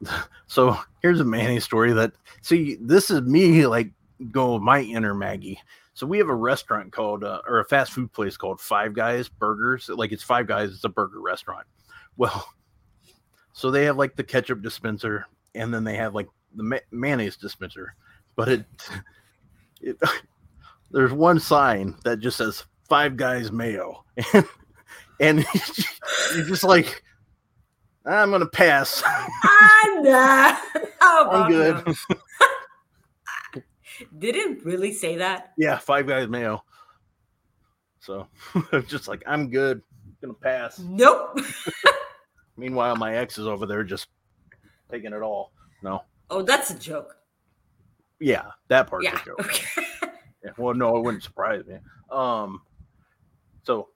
so 0.46 0.78
here's 1.02 1.20
a 1.20 1.24
Manny 1.24 1.60
story 1.60 1.92
that 1.92 2.12
see 2.42 2.76
this 2.80 3.10
is 3.10 3.20
me 3.22 3.66
like 3.66 3.90
go 4.30 4.58
my 4.58 4.80
inner 4.80 5.14
Maggie. 5.14 5.60
So 5.92 6.06
we 6.06 6.16
have 6.18 6.28
a 6.30 6.34
restaurant 6.34 6.92
called 6.92 7.24
uh, 7.24 7.42
or 7.46 7.58
a 7.60 7.64
fast 7.64 7.92
food 7.92 8.10
place 8.12 8.36
called 8.38 8.58
Five 8.60 8.94
Guys 8.94 9.28
Burgers. 9.28 9.88
Like 9.90 10.12
it's 10.12 10.22
Five 10.22 10.46
Guys, 10.46 10.70
it's 10.72 10.84
a 10.84 10.88
burger 10.88 11.20
restaurant. 11.20 11.66
Well, 12.16 12.48
so 13.52 13.70
they 13.70 13.84
have 13.84 13.98
like 13.98 14.16
the 14.16 14.24
ketchup 14.24 14.62
dispenser 14.62 15.26
and 15.54 15.72
then 15.72 15.84
they 15.84 15.96
have 15.96 16.14
like 16.14 16.28
the 16.54 16.62
ma- 16.62 16.76
mayonnaise 16.90 17.36
dispenser, 17.36 17.94
but 18.36 18.48
it 18.48 18.64
it 19.80 19.96
there's 20.90 21.12
one 21.12 21.38
sign 21.38 21.96
that 22.04 22.20
just 22.20 22.38
says 22.38 22.64
Five 22.88 23.16
Guys 23.16 23.52
Mayo, 23.52 24.04
and 25.20 25.44
you're 26.34 26.46
just 26.46 26.64
like. 26.64 27.02
I'm 28.06 28.30
gonna 28.30 28.46
pass. 28.46 29.02
I'm, 29.04 30.06
How 30.06 30.56
about 31.20 31.34
oh, 31.34 31.42
I'm 31.42 31.50
good. 31.50 31.96
Did 34.18 34.36
it 34.36 34.64
really 34.64 34.92
say 34.92 35.16
that? 35.16 35.52
Yeah, 35.56 35.78
five 35.78 36.06
guys 36.06 36.28
mayo. 36.28 36.64
So 38.00 38.26
I'm 38.72 38.86
just 38.86 39.08
like, 39.08 39.22
I'm 39.26 39.50
good. 39.50 39.82
Gonna 40.20 40.34
pass. 40.34 40.78
Nope. 40.78 41.38
Meanwhile, 42.56 42.96
my 42.96 43.16
ex 43.16 43.38
is 43.38 43.46
over 43.46 43.66
there 43.66 43.84
just 43.84 44.08
taking 44.90 45.12
it 45.12 45.22
all. 45.22 45.52
No. 45.82 46.02
Oh, 46.28 46.42
that's 46.42 46.70
a 46.70 46.78
joke. 46.78 47.16
Yeah, 48.18 48.46
that 48.68 48.86
part's 48.88 49.04
Yeah. 49.04 49.20
a 49.20 49.24
joke. 49.24 49.40
Okay. 49.40 49.66
Yeah, 50.42 50.52
well, 50.56 50.72
no, 50.72 50.96
it 50.96 51.04
wouldn't 51.04 51.22
surprise 51.22 51.66
me. 51.66 51.76
Um 52.10 52.62
so 53.62 53.88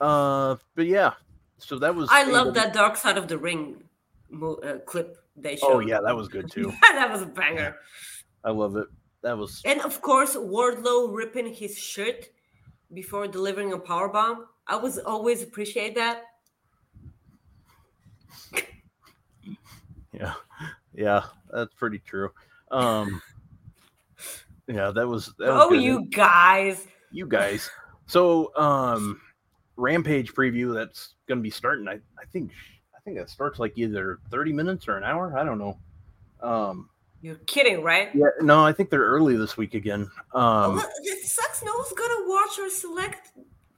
uh 0.00 0.56
but 0.74 0.86
yeah. 0.86 1.12
So 1.58 1.78
that 1.80 1.94
was 1.94 2.08
I 2.10 2.24
love 2.24 2.54
that 2.54 2.72
Dark 2.72 2.96
Side 2.96 3.18
of 3.18 3.28
the 3.28 3.36
Ring 3.36 3.84
mo- 4.30 4.54
uh, 4.64 4.78
clip 4.78 5.18
they 5.36 5.56
showed. 5.56 5.70
Oh 5.70 5.80
yeah, 5.80 6.00
that 6.00 6.16
was 6.16 6.28
good 6.28 6.50
too. 6.50 6.72
that 6.82 7.10
was 7.10 7.20
a 7.20 7.26
banger. 7.26 7.76
I 8.42 8.52
love 8.52 8.76
it. 8.76 8.86
That 9.20 9.36
was 9.36 9.60
And 9.66 9.82
of 9.82 10.00
course, 10.00 10.34
Wardlow 10.34 11.14
ripping 11.14 11.52
his 11.52 11.76
shirt 11.78 12.30
before 12.94 13.26
delivering 13.28 13.74
a 13.74 13.78
power 13.78 14.08
bomb. 14.08 14.46
I 14.66 14.76
was 14.76 14.98
always 14.98 15.42
appreciate 15.42 15.94
that. 15.96 16.22
yeah. 20.94 21.24
That's 21.52 21.72
pretty 21.74 21.98
true. 22.00 22.30
Um 22.70 23.20
yeah, 24.66 24.90
that 24.92 25.06
was 25.06 25.26
that 25.38 25.52
was 25.52 25.62
Oh, 25.64 25.70
good. 25.70 25.82
you 25.82 26.06
guys. 26.06 26.86
you 27.10 27.26
guys. 27.26 27.68
So, 28.06 28.54
um, 28.56 29.20
Rampage 29.76 30.32
preview 30.34 30.72
that's 30.74 31.14
going 31.26 31.38
to 31.38 31.42
be 31.42 31.50
starting. 31.50 31.88
I, 31.88 31.94
I 32.18 32.24
think 32.32 32.50
I 32.96 33.00
think 33.04 33.16
that 33.18 33.28
starts 33.30 33.58
like 33.58 33.72
either 33.76 34.18
thirty 34.30 34.52
minutes 34.52 34.88
or 34.88 34.96
an 34.96 35.04
hour. 35.04 35.36
I 35.38 35.44
don't 35.44 35.58
know. 35.58 35.78
Um, 36.40 36.88
You're 37.22 37.36
kidding, 37.46 37.82
right? 37.82 38.10
yeah, 38.14 38.26
no, 38.40 38.64
I 38.64 38.72
think 38.72 38.90
they're 38.90 39.00
early 39.04 39.36
this 39.36 39.56
week 39.56 39.74
again. 39.74 40.08
Oh, 40.32 40.40
Um, 40.72 40.82
it 41.02 41.24
sucks. 41.26 41.62
No 41.64 41.72
one's 41.74 41.92
gonna 41.92 42.28
watch 42.28 42.58
our 42.60 42.70
select 42.70 43.32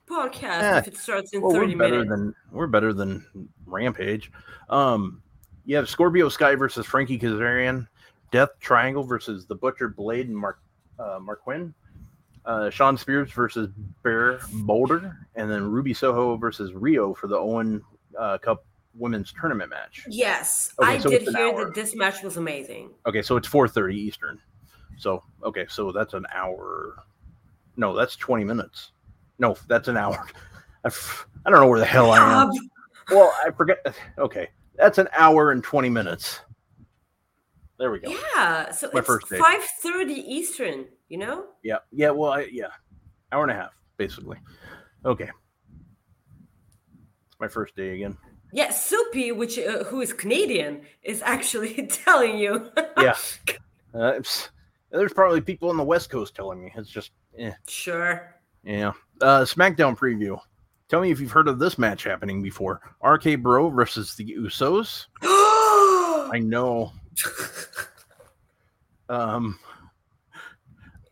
podcast 0.08 0.60
Yeah. 0.60 0.78
if 0.78 0.88
it 0.88 0.96
starts 0.96 1.32
in 1.32 1.40
well, 1.40 1.52
30 1.52 1.74
we're 1.74 1.78
better 1.78 1.92
minutes. 2.04 2.10
than 2.10 2.34
we're 2.52 2.66
better 2.68 2.92
than 2.92 3.24
Rampage. 3.64 4.30
Um, 4.68 5.22
you 5.66 5.76
have 5.76 5.88
Scorpio 5.88 6.28
Sky 6.28 6.54
versus 6.54 6.86
Frankie 6.86 7.18
Kazarian, 7.18 7.86
Death 8.30 8.50
Triangle 8.60 9.04
versus 9.04 9.46
the 9.46 9.54
Butcher 9.54 9.88
Blade 9.88 10.28
and 10.28 10.36
Mark 10.36 10.60
uh, 10.98 11.18
Marq 11.20 11.40
Quen. 11.44 11.74
Uh, 12.44 12.70
Shawn 12.70 12.96
Spears 12.96 13.32
versus 13.32 13.68
Bear 14.04 14.38
Boulder, 14.52 15.26
and 15.34 15.50
then 15.50 15.68
Ruby 15.68 15.92
Soho 15.92 16.36
versus 16.36 16.70
Riho 16.70 17.16
for 17.16 17.26
the 17.26 17.36
Owen 17.36 17.82
uh, 18.16 18.38
Cup 18.38 18.64
Women's 18.94 19.32
Tournament 19.32 19.68
match. 19.68 20.04
Yes, 20.08 20.72
Okay, 20.78 20.92
I 20.92 20.98
so 20.98 21.10
did 21.10 21.22
hear 21.22 21.36
hour. 21.48 21.64
that 21.64 21.74
this 21.74 21.96
match 21.96 22.22
was 22.22 22.36
amazing. 22.36 22.90
Okay, 23.04 23.20
so 23.20 23.36
it's 23.36 23.48
4:30 23.48 23.94
Eastern. 23.94 24.38
So 24.96 25.24
okay, 25.42 25.66
so 25.68 25.90
that's 25.90 26.14
an 26.14 26.24
hour. 26.32 27.02
No, 27.76 27.94
that's 27.96 28.14
twenty 28.14 28.44
minutes. 28.44 28.92
No, 29.40 29.56
that's 29.66 29.88
an 29.88 29.96
hour. 29.96 30.24
I 30.84 30.86
f- 30.88 31.26
I 31.44 31.50
don't 31.50 31.58
know 31.60 31.68
where 31.68 31.80
the 31.80 31.84
hell 31.84 32.12
I 32.12 32.42
am. 32.44 32.50
Well, 33.10 33.34
I 33.44 33.50
forget. 33.50 33.84
Okay, 34.18 34.48
that's 34.78 34.98
an 34.98 35.08
hour 35.16 35.50
and 35.52 35.62
twenty 35.62 35.88
minutes. 35.90 36.40
There 37.78 37.90
we 37.90 37.98
go. 38.00 38.08
Yeah, 38.10 38.70
so 38.70 38.88
My 38.92 39.00
it's 39.00 39.06
first 39.06 39.28
day. 39.28 39.38
five 39.38 39.62
thirty 39.82 40.14
Eastern. 40.14 40.86
You 41.08 41.18
know. 41.18 41.44
yeah. 41.62 41.78
Yeah. 41.92 42.10
Well, 42.10 42.32
I, 42.32 42.48
yeah, 42.50 42.68
hour 43.32 43.42
and 43.42 43.52
a 43.52 43.54
half 43.54 43.72
basically. 43.96 44.38
Okay, 45.04 45.30
it's 47.28 47.36
my 47.40 47.48
first 47.48 47.76
day 47.76 47.94
again. 47.94 48.16
Yeah, 48.52 48.70
Soupy, 48.70 49.32
which 49.32 49.58
uh, 49.58 49.84
who 49.84 50.00
is 50.00 50.12
Canadian, 50.12 50.82
is 51.02 51.22
actually 51.22 51.86
telling 51.90 52.38
you. 52.38 52.70
Yeah, 52.98 53.14
uh, 53.94 54.20
there's 54.90 55.12
probably 55.12 55.40
people 55.42 55.68
on 55.68 55.76
the 55.76 55.84
West 55.84 56.08
Coast 56.10 56.34
telling 56.34 56.64
me 56.64 56.72
it's 56.74 56.88
just, 56.88 57.10
eh, 57.38 57.52
sure. 57.68 58.34
yeah. 58.64 58.92
Uh, 59.20 59.40
SmackDown 59.42 59.96
preview. 59.96 60.38
Tell 60.88 61.00
me 61.00 61.10
if 61.10 61.20
you've 61.20 61.32
heard 61.32 61.48
of 61.48 61.58
this 61.58 61.78
match 61.78 62.04
happening 62.04 62.42
before. 62.42 62.80
RK 63.02 63.40
Bro 63.42 63.70
versus 63.70 64.14
the 64.14 64.24
Usos. 64.38 65.06
I 65.22 66.38
know. 66.42 66.92
Um, 69.08 69.58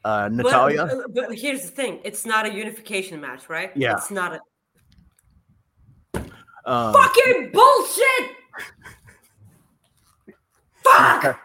uh, 0.04 0.28
Natalya. 0.32 0.86
But, 1.12 1.14
but 1.28 1.34
here's 1.38 1.62
the 1.62 1.68
thing: 1.70 2.00
it's 2.04 2.24
not 2.24 2.46
a 2.46 2.52
unification 2.52 3.20
match, 3.20 3.48
right? 3.48 3.72
Yeah. 3.76 3.96
It's 3.96 4.10
not 4.10 4.34
a 4.34 4.40
Uh, 6.64 6.92
fucking 6.92 7.50
bullshit. 7.52 8.30
Fuck. 10.84 11.40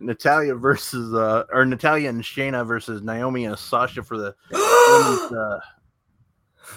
Natalya 0.00 0.54
versus 0.54 1.14
uh 1.14 1.44
or 1.52 1.64
Natalya 1.64 2.08
and 2.08 2.22
Shayna 2.22 2.66
versus 2.66 3.02
Naomi 3.02 3.44
and 3.46 3.58
Sasha 3.58 4.02
for 4.02 4.16
the 4.18 4.34
women's 4.50 5.32
uh, 5.32 5.60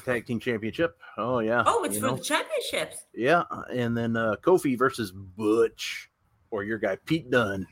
tag 0.05 0.26
team 0.26 0.39
championship. 0.39 0.97
Oh 1.18 1.39
yeah. 1.39 1.64
oh, 1.65 1.84
it's 1.84 1.95
you 1.95 2.01
for 2.01 2.07
know. 2.07 2.15
the 2.15 2.23
championships. 2.23 3.05
yeah, 3.14 3.43
and 3.72 3.95
then 3.97 4.15
uh 4.15 4.35
Kofi 4.41 4.77
versus 4.77 5.11
Butch 5.11 6.09
or 6.51 6.64
your 6.64 6.77
guy 6.77 6.97
Pete 7.05 7.30
Dunne. 7.30 7.68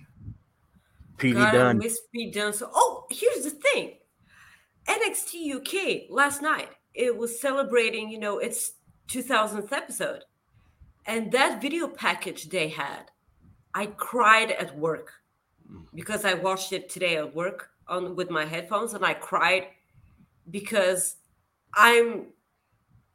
I 1.21 1.31
Dunne. 1.31 1.77
miss 1.77 1.99
Pete 2.13 2.33
Dunne. 2.33 2.53
So, 2.53 2.69
oh, 2.73 3.05
here's 3.09 3.43
the 3.43 3.51
thing: 3.51 3.93
NXT 4.87 5.55
UK 5.55 6.09
last 6.09 6.41
night 6.41 6.69
it 6.93 7.15
was 7.15 7.39
celebrating, 7.39 8.09
you 8.09 8.19
know, 8.19 8.39
its 8.39 8.73
2000th 9.09 9.71
episode, 9.71 10.23
and 11.05 11.31
that 11.31 11.61
video 11.61 11.87
package 11.87 12.49
they 12.49 12.69
had, 12.69 13.11
I 13.73 13.87
cried 13.87 14.51
at 14.51 14.77
work 14.77 15.11
because 15.93 16.25
I 16.25 16.33
watched 16.35 16.73
it 16.73 16.89
today 16.89 17.17
at 17.17 17.35
work 17.35 17.69
on 17.87 18.15
with 18.15 18.29
my 18.29 18.45
headphones, 18.45 18.93
and 18.93 19.05
I 19.05 19.13
cried 19.13 19.67
because 20.49 21.17
I'm 21.75 22.27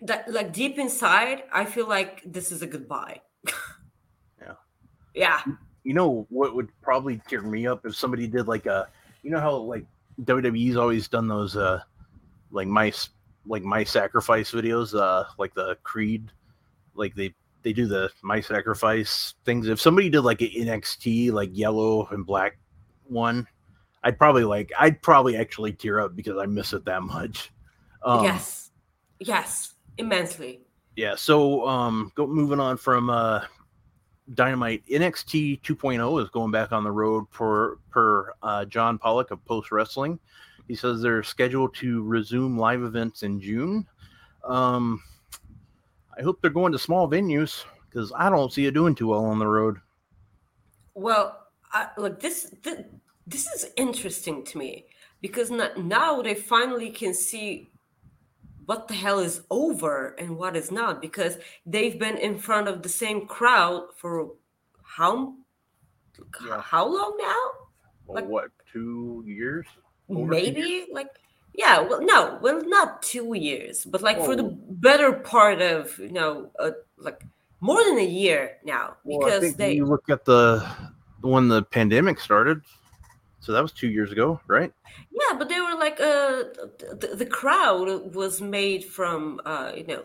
that 0.03 0.31
like 0.33 0.53
deep 0.53 0.79
inside, 0.79 1.45
I 1.53 1.65
feel 1.65 1.89
like 1.89 2.23
this 2.25 2.53
is 2.53 2.63
a 2.63 2.67
goodbye. 2.67 3.21
Yeah. 4.41 4.55
Yeah. 5.15 5.41
you 5.85 5.93
know 5.93 6.27
what 6.31 6.55
would 6.55 6.69
probably 6.83 7.21
tear 7.29 7.43
me 7.43 7.67
up 7.67 7.85
if 7.85 7.95
somebody 7.95 8.27
did 8.27 8.49
like 8.49 8.67
a 8.67 8.89
you 9.23 9.31
know 9.31 9.41
how 9.41 9.55
like 9.57 9.85
WWE's 10.23 10.77
always 10.77 11.09
done 11.09 11.29
those 11.29 11.57
uh 11.57 11.81
like 12.51 12.69
my 12.69 12.93
like 13.47 13.63
my 13.63 13.85
sacrifice 13.85 14.53
videos 14.53 14.99
uh 14.99 15.25
like 15.39 15.55
the 15.55 15.77
Creed 15.83 16.31
like 16.95 17.15
they 17.15 17.35
they 17.63 17.73
do 17.73 17.87
the 17.87 18.11
my 18.23 18.41
sacrifice 18.41 19.35
things 19.45 19.69
if 19.69 19.81
somebody 19.81 20.09
did 20.09 20.23
like 20.23 20.41
an 20.41 20.49
NXT 20.49 21.33
like 21.33 21.51
yellow 21.53 22.07
and 22.09 22.25
black 22.25 22.59
one 23.05 23.47
I'd 24.03 24.19
probably 24.19 24.45
like 24.45 24.71
I'd 24.79 25.03
probably 25.03 25.37
actually 25.37 25.73
tear 25.73 26.01
up 26.01 26.17
because 26.17 26.39
I 26.39 26.47
miss 26.47 26.73
it 26.73 26.85
that 26.87 27.03
much 27.03 27.53
um, 28.03 28.25
yes. 28.25 28.71
Yes. 29.19 29.75
Immensely. 29.99 30.61
yeah 30.97 31.15
so 31.15 31.67
um 31.69 32.11
go 32.15 32.27
moving 32.27 32.59
on 32.61 32.77
from 32.77 33.11
uh 33.11 33.43
dynamite 34.35 34.83
nxt 34.87 35.61
2.0 35.61 36.23
is 36.23 36.31
going 36.31 36.51
back 36.51 36.73
on 36.73 36.85
the 36.85 36.91
road 36.91 37.25
for 37.31 37.79
per 37.91 38.33
uh, 38.43 38.65
john 38.65 38.97
pollock 38.99 39.31
of 39.31 39.45
post 39.45 39.71
wrestling 39.73 40.19
he 40.69 40.75
says 40.75 41.03
they're 41.03 41.23
scheduled 41.23 41.75
to 41.75 42.03
resume 42.05 42.57
live 42.57 42.83
events 42.83 43.23
in 43.25 43.41
june 43.41 43.87
um 44.45 45.03
i 46.19 46.23
hope 46.23 46.41
they're 46.41 46.51
going 46.51 46.73
to 46.73 46.79
small 46.79 47.09
venues 47.09 47.65
because 47.91 48.13
i 48.17 48.31
don't 48.31 48.53
see 48.53 48.65
it 48.67 48.73
doing 48.73 48.95
too 48.95 49.09
well 49.09 49.25
on 49.27 49.39
the 49.39 49.47
road 49.47 49.77
Well, 50.95 51.47
I, 51.73 51.89
look, 51.97 52.21
this, 52.21 52.53
this 52.63 52.83
this 53.27 53.47
is 53.47 53.71
interesting 53.77 54.45
to 54.45 54.59
me 54.59 54.87
because 55.21 55.51
now 55.51 56.21
they 56.21 56.35
finally 56.35 56.91
can 56.91 57.15
see 57.15 57.71
what 58.71 58.87
the 58.87 58.95
hell 58.95 59.19
is 59.19 59.43
over 59.51 60.15
and 60.21 60.39
what 60.39 60.55
is 60.57 60.71
not 60.71 61.03
because 61.03 61.39
they've 61.67 61.99
been 61.99 62.17
in 62.17 62.39
front 62.39 62.69
of 62.69 62.85
the 62.85 62.89
same 62.89 63.27
crowd 63.27 63.89
for 63.97 64.31
how 64.97 65.35
Yeah. 66.47 66.61
how 66.61 66.85
long 66.87 67.13
now? 67.19 67.45
Well, 68.07 68.15
Like- 68.15 68.29
what 68.35 68.51
two 68.73 69.25
years 69.27 69.67
Over 70.09 70.21
two 70.21 70.27
Maybe 70.37 70.87
like 70.99 71.11
yeah. 71.63 71.81
Well, 71.81 72.01
no, 72.13 72.39
well, 72.43 72.59
not 72.79 73.03
two 73.03 73.35
years, 73.35 73.85
but 73.93 74.03
like 74.03 74.19
for 74.27 74.37
the 74.37 74.49
better 74.89 75.11
part 75.35 75.61
of 75.61 75.99
you 75.99 76.13
know, 76.21 76.33
uh, 76.65 76.71
like 76.97 77.21
more 77.59 77.83
than 77.89 77.99
a 77.99 78.11
year 78.23 78.41
now 78.65 78.85
well, 79.03 79.19
because 79.19 79.43
think 79.43 79.57
they 79.57 79.73
you 79.81 79.85
look 79.95 80.09
at 80.17 80.25
the 80.25 80.45
when 81.33 81.49
the 81.49 81.63
pandemic 81.79 82.21
started 82.21 82.59
so 83.41 83.53
that 83.53 83.63
was 83.63 83.73
two 83.73 83.89
years 83.89 84.13
ago 84.13 84.41
right 84.47 84.73
Yeah, 85.11 85.37
but 85.39 85.49
they 85.49 85.61
were 85.61 85.75
like 85.79 85.99
uh 86.01 86.45
the, 87.01 87.15
the 87.17 87.27
crowd 87.27 88.15
was 88.15 88.41
made 88.41 88.85
from 88.85 89.41
uh 89.45 89.73
you 89.75 89.87
know 89.87 90.05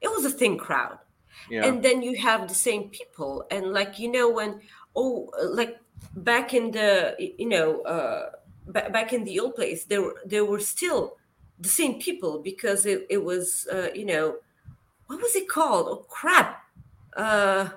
it 0.00 0.10
was 0.10 0.24
a 0.24 0.30
thin 0.30 0.58
crowd. 0.58 0.98
yeah 1.50 1.64
And 1.66 1.82
then 1.82 2.02
you 2.02 2.16
have 2.28 2.48
the 2.48 2.54
same 2.54 2.90
people 2.90 3.44
and 3.50 3.72
like 3.72 3.98
you 3.98 4.10
know 4.12 4.28
when 4.30 4.60
oh 4.94 5.30
like 5.60 5.78
back 6.16 6.52
in 6.54 6.70
the 6.70 7.16
you 7.18 7.48
know 7.48 7.80
uh 7.82 8.30
ba- 8.66 8.90
back 8.92 9.12
in 9.12 9.24
the 9.24 9.40
old 9.40 9.54
place 9.54 9.84
there 9.84 10.02
were 10.02 10.16
there 10.26 10.44
were 10.44 10.60
still 10.60 11.16
the 11.58 11.68
same 11.68 11.94
people 11.98 12.40
because 12.42 12.84
it, 12.86 13.06
it 13.08 13.22
was 13.24 13.66
uh 13.72 13.88
you 13.94 14.04
know 14.06 14.36
what 15.06 15.20
was 15.20 15.34
it 15.36 15.48
called? 15.48 15.86
Oh 15.88 16.04
crap. 16.08 16.62
Uh 17.16 17.68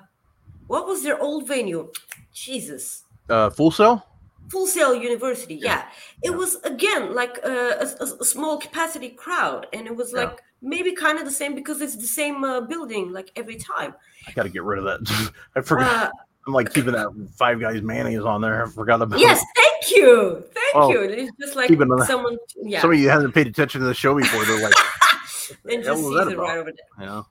what 0.68 0.85
was 0.88 1.03
their 1.03 1.19
old 1.22 1.48
venue? 1.48 1.91
Jesus. 2.34 3.03
uh 3.30 3.49
Full 3.49 3.72
Sail 3.72 4.03
Full 4.49 4.68
Sail 4.68 4.95
University, 4.95 5.56
yeah. 5.56 5.86
It 6.24 6.32
Yeah. 6.32 6.38
was 6.38 6.56
again 6.64 7.14
like 7.14 7.38
a, 7.44 7.80
a- 7.82 8.03
a- 8.03 8.26
small 8.26 8.57
capacity 8.57 9.10
crowd, 9.10 9.68
and 9.74 9.88
it 9.88 9.95
was 9.95 10.11
Yeah. 10.14 10.22
like 10.26 10.41
maybe 10.61 10.94
kind 10.94 11.19
of 11.19 11.26
the 11.26 11.32
same 11.32 11.53
because 11.56 11.82
it's 11.82 11.95
the 11.95 12.07
same 12.07 12.44
uh, 12.44 12.61
building 12.61 13.11
like 13.11 13.32
every 13.36 13.57
time. 13.57 13.94
I 14.28 14.32
gotta 14.32 14.49
get 14.49 14.64
rid 14.64 14.80
of 14.80 14.86
that. 14.86 15.32
I 15.56 15.61
forgot. 15.61 16.07
Uh, 16.07 16.11
I'm 16.48 16.53
like 16.53 16.74
keeping 16.74 16.94
that 16.94 17.10
Five 17.36 17.60
Guys 17.60 17.82
mayonnaise 17.82 18.22
on 18.24 18.40
there. 18.41 18.65
I 18.65 18.69
forgot 18.69 19.02
about. 19.02 19.19
yes, 19.19 19.44
thank 19.56 19.98
you, 19.98 20.44
thank 20.53 20.76
Oh, 20.76 20.90
you. 20.91 21.02
It's 21.02 21.32
just 21.41 21.56
like 21.57 21.68
keep 21.68 21.82
it 21.82 21.91
on 21.91 21.98
the- 21.98 22.06
someone, 22.06 22.38
yeah, 22.61 22.80
Somebody 22.82 23.03
who 23.03 23.10
hasn't 23.10 23.34
paid 23.34 23.48
attention 23.48 23.82
to 23.82 23.88
the 23.88 23.94
show 23.94 24.15
before, 24.15 24.45
they're 24.45 24.61
like, 24.64 24.74
and 25.69 25.84
just 25.84 26.02
sees 26.02 26.28
it 26.28 26.38
right 26.38 26.57
over 26.57 26.72
there. 26.72 27.06
Yeah. 27.07 27.24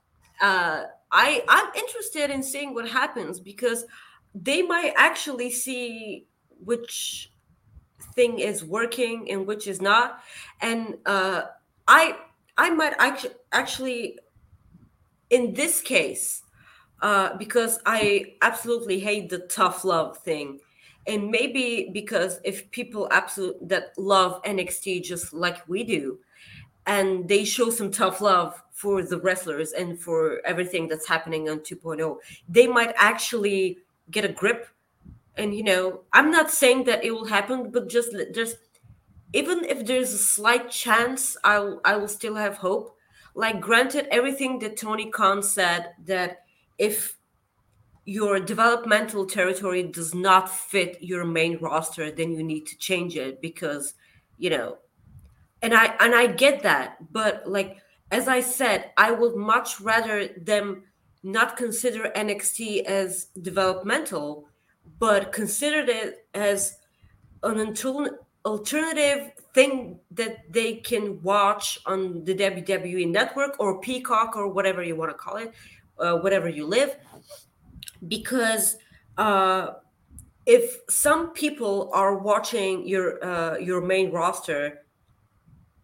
uh, 0.43 0.85
I 1.13 1.43
I'm 1.49 1.73
interested 1.75 2.29
in 2.31 2.43
seeing 2.43 2.75
what 2.75 2.87
happens 2.89 3.41
because 3.41 3.87
they 4.35 4.61
might 4.61 4.93
actually 4.99 5.51
see 5.51 6.27
which 6.65 7.33
thing 8.15 8.39
is 8.39 8.65
working 8.65 9.31
and 9.31 9.47
which 9.47 9.67
is 9.67 9.81
not, 9.81 10.23
and 10.61 10.97
uh, 11.07 11.43
I 11.87 12.17
I 12.57 12.71
might 12.71 12.95
actually 12.99 13.35
actually 13.53 14.19
in 15.31 15.55
this 15.55 15.81
case 15.81 16.43
uh, 17.03 17.37
because 17.37 17.79
I 17.85 18.35
absolutely 18.43 19.01
hate 19.01 19.29
the 19.29 19.41
tough 19.41 19.85
love 19.85 20.19
thing. 20.19 20.61
And 21.09 21.31
maybe 21.31 21.91
because 21.93 22.41
if 22.43 22.69
people 22.73 23.09
absolute 23.13 23.57
that 23.69 23.93
love 23.97 24.43
NXT 24.43 25.05
just 25.05 25.33
like 25.33 25.69
we 25.69 25.85
do, 25.85 26.19
and 26.87 27.29
they 27.29 27.45
show 27.45 27.71
some 27.71 27.91
tough 27.91 28.21
love 28.21 28.63
for 28.71 29.03
the 29.03 29.19
wrestlers 29.21 29.73
and 29.73 30.01
for 30.01 30.41
everything 30.45 30.89
that's 30.89 31.07
happening 31.07 31.49
on 31.49 31.59
2.0 31.61 32.17
they 32.49 32.67
might 32.67 32.95
actually 32.97 33.79
get 34.11 34.25
a 34.25 34.29
grip 34.29 34.69
and 35.37 35.55
you 35.55 35.63
know 35.63 36.03
i'm 36.13 36.31
not 36.31 36.51
saying 36.51 36.85
that 36.85 37.05
it 37.05 37.11
will 37.11 37.27
happen 37.27 37.71
but 37.71 37.89
just 37.89 38.15
just 38.35 38.57
even 39.33 39.65
if 39.65 39.85
there's 39.85 40.13
a 40.13 40.19
slight 40.19 40.71
chance 40.71 41.37
i 41.45 41.59
will 41.59 41.81
i 41.85 41.97
will 41.97 42.09
still 42.09 42.35
have 42.35 42.57
hope. 42.59 42.93
Like 43.35 43.61
granted 43.61 44.09
everything 44.11 44.59
that 44.61 44.79
tony 44.79 45.11
khan 45.11 45.43
said 45.43 45.93
that 46.07 46.39
if 46.79 47.19
your 48.07 48.41
developmental 48.41 49.27
territory 49.27 49.83
does 49.83 50.15
not 50.15 50.49
fit 50.49 50.97
your 51.03 51.25
main 51.25 51.59
roster 51.59 52.11
then 52.11 52.33
you 52.33 52.43
need 52.43 52.67
to 52.67 52.79
change 52.79 53.17
it 53.17 53.43
because 53.43 53.95
you 54.39 54.49
know 54.49 54.79
and 55.61 55.75
i 55.75 55.95
and 56.01 56.15
i 56.15 56.27
get 56.27 56.63
that. 56.63 57.13
But 57.13 57.47
like 57.47 57.77
as 58.11 58.29
i 58.29 58.41
said 58.41 58.91
i 58.97 59.11
would 59.11 59.37
much 59.37 59.81
rather 59.81 60.29
them 60.29 60.85
not 61.23 61.57
consider 61.57 62.11
nxt 62.15 62.85
as 62.85 63.27
developmental 63.43 64.49
but 64.99 65.33
consider 65.33 65.85
it 65.89 66.27
as 66.35 66.79
an 67.43 67.75
alternative 68.45 69.33
thing 69.55 69.99
that 70.11 70.53
they 70.53 70.75
can 70.75 71.21
watch 71.23 71.79
on 71.87 72.25
the 72.25 72.35
WWE 72.35 73.11
network 73.11 73.59
or 73.59 73.81
Peacock 73.81 74.37
or 74.37 74.49
whatever 74.49 74.83
you 74.83 74.97
want 74.97 75.11
to 75.11 75.17
call 75.17 75.37
it, 75.37 75.53
uh, 75.99 76.17
whatever 76.17 76.49
you 76.49 76.67
live, 76.67 76.97
because 78.09 78.77
uh, 79.19 79.73
if 80.45 80.79
some 80.89 81.33
people 81.33 81.91
are 81.93 82.19
watching 82.19 82.87
your 82.87 83.25
uh, 83.25 83.57
your 83.59 83.81
main 83.81 84.11
roster, 84.13 84.85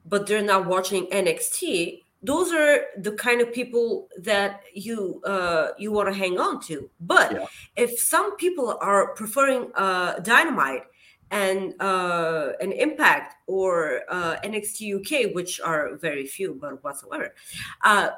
but 0.06 0.26
they're 0.26 0.43
not 0.43 0.66
watching 0.66 1.06
NXT, 1.06 2.02
those 2.23 2.53
are 2.53 2.85
the 2.99 3.12
kind 3.12 3.40
of 3.40 3.53
people 3.53 4.09
that 4.19 4.62
you 4.74 5.20
uh, 5.24 5.69
you 5.78 5.90
want 5.90 6.09
to 6.09 6.15
hang 6.15 6.39
on 6.39 6.61
to. 6.62 6.89
But 7.01 7.32
Yeah. 7.32 7.47
if 7.77 7.99
some 7.99 8.36
people 8.36 8.78
are 8.81 9.15
preferring 9.15 9.73
uh, 9.74 10.20
Dynamite 10.20 10.85
and 11.31 11.74
uh, 11.81 12.53
an 12.61 12.73
Impact 12.73 13.35
or 13.47 14.03
uh, 14.09 14.36
NXT 14.44 14.94
UK, 15.01 15.35
which 15.35 15.61
are 15.61 15.97
very 15.97 16.27
few, 16.27 16.55
but 16.55 16.82
whatsoever, 16.85 17.35
uh, 17.82 18.11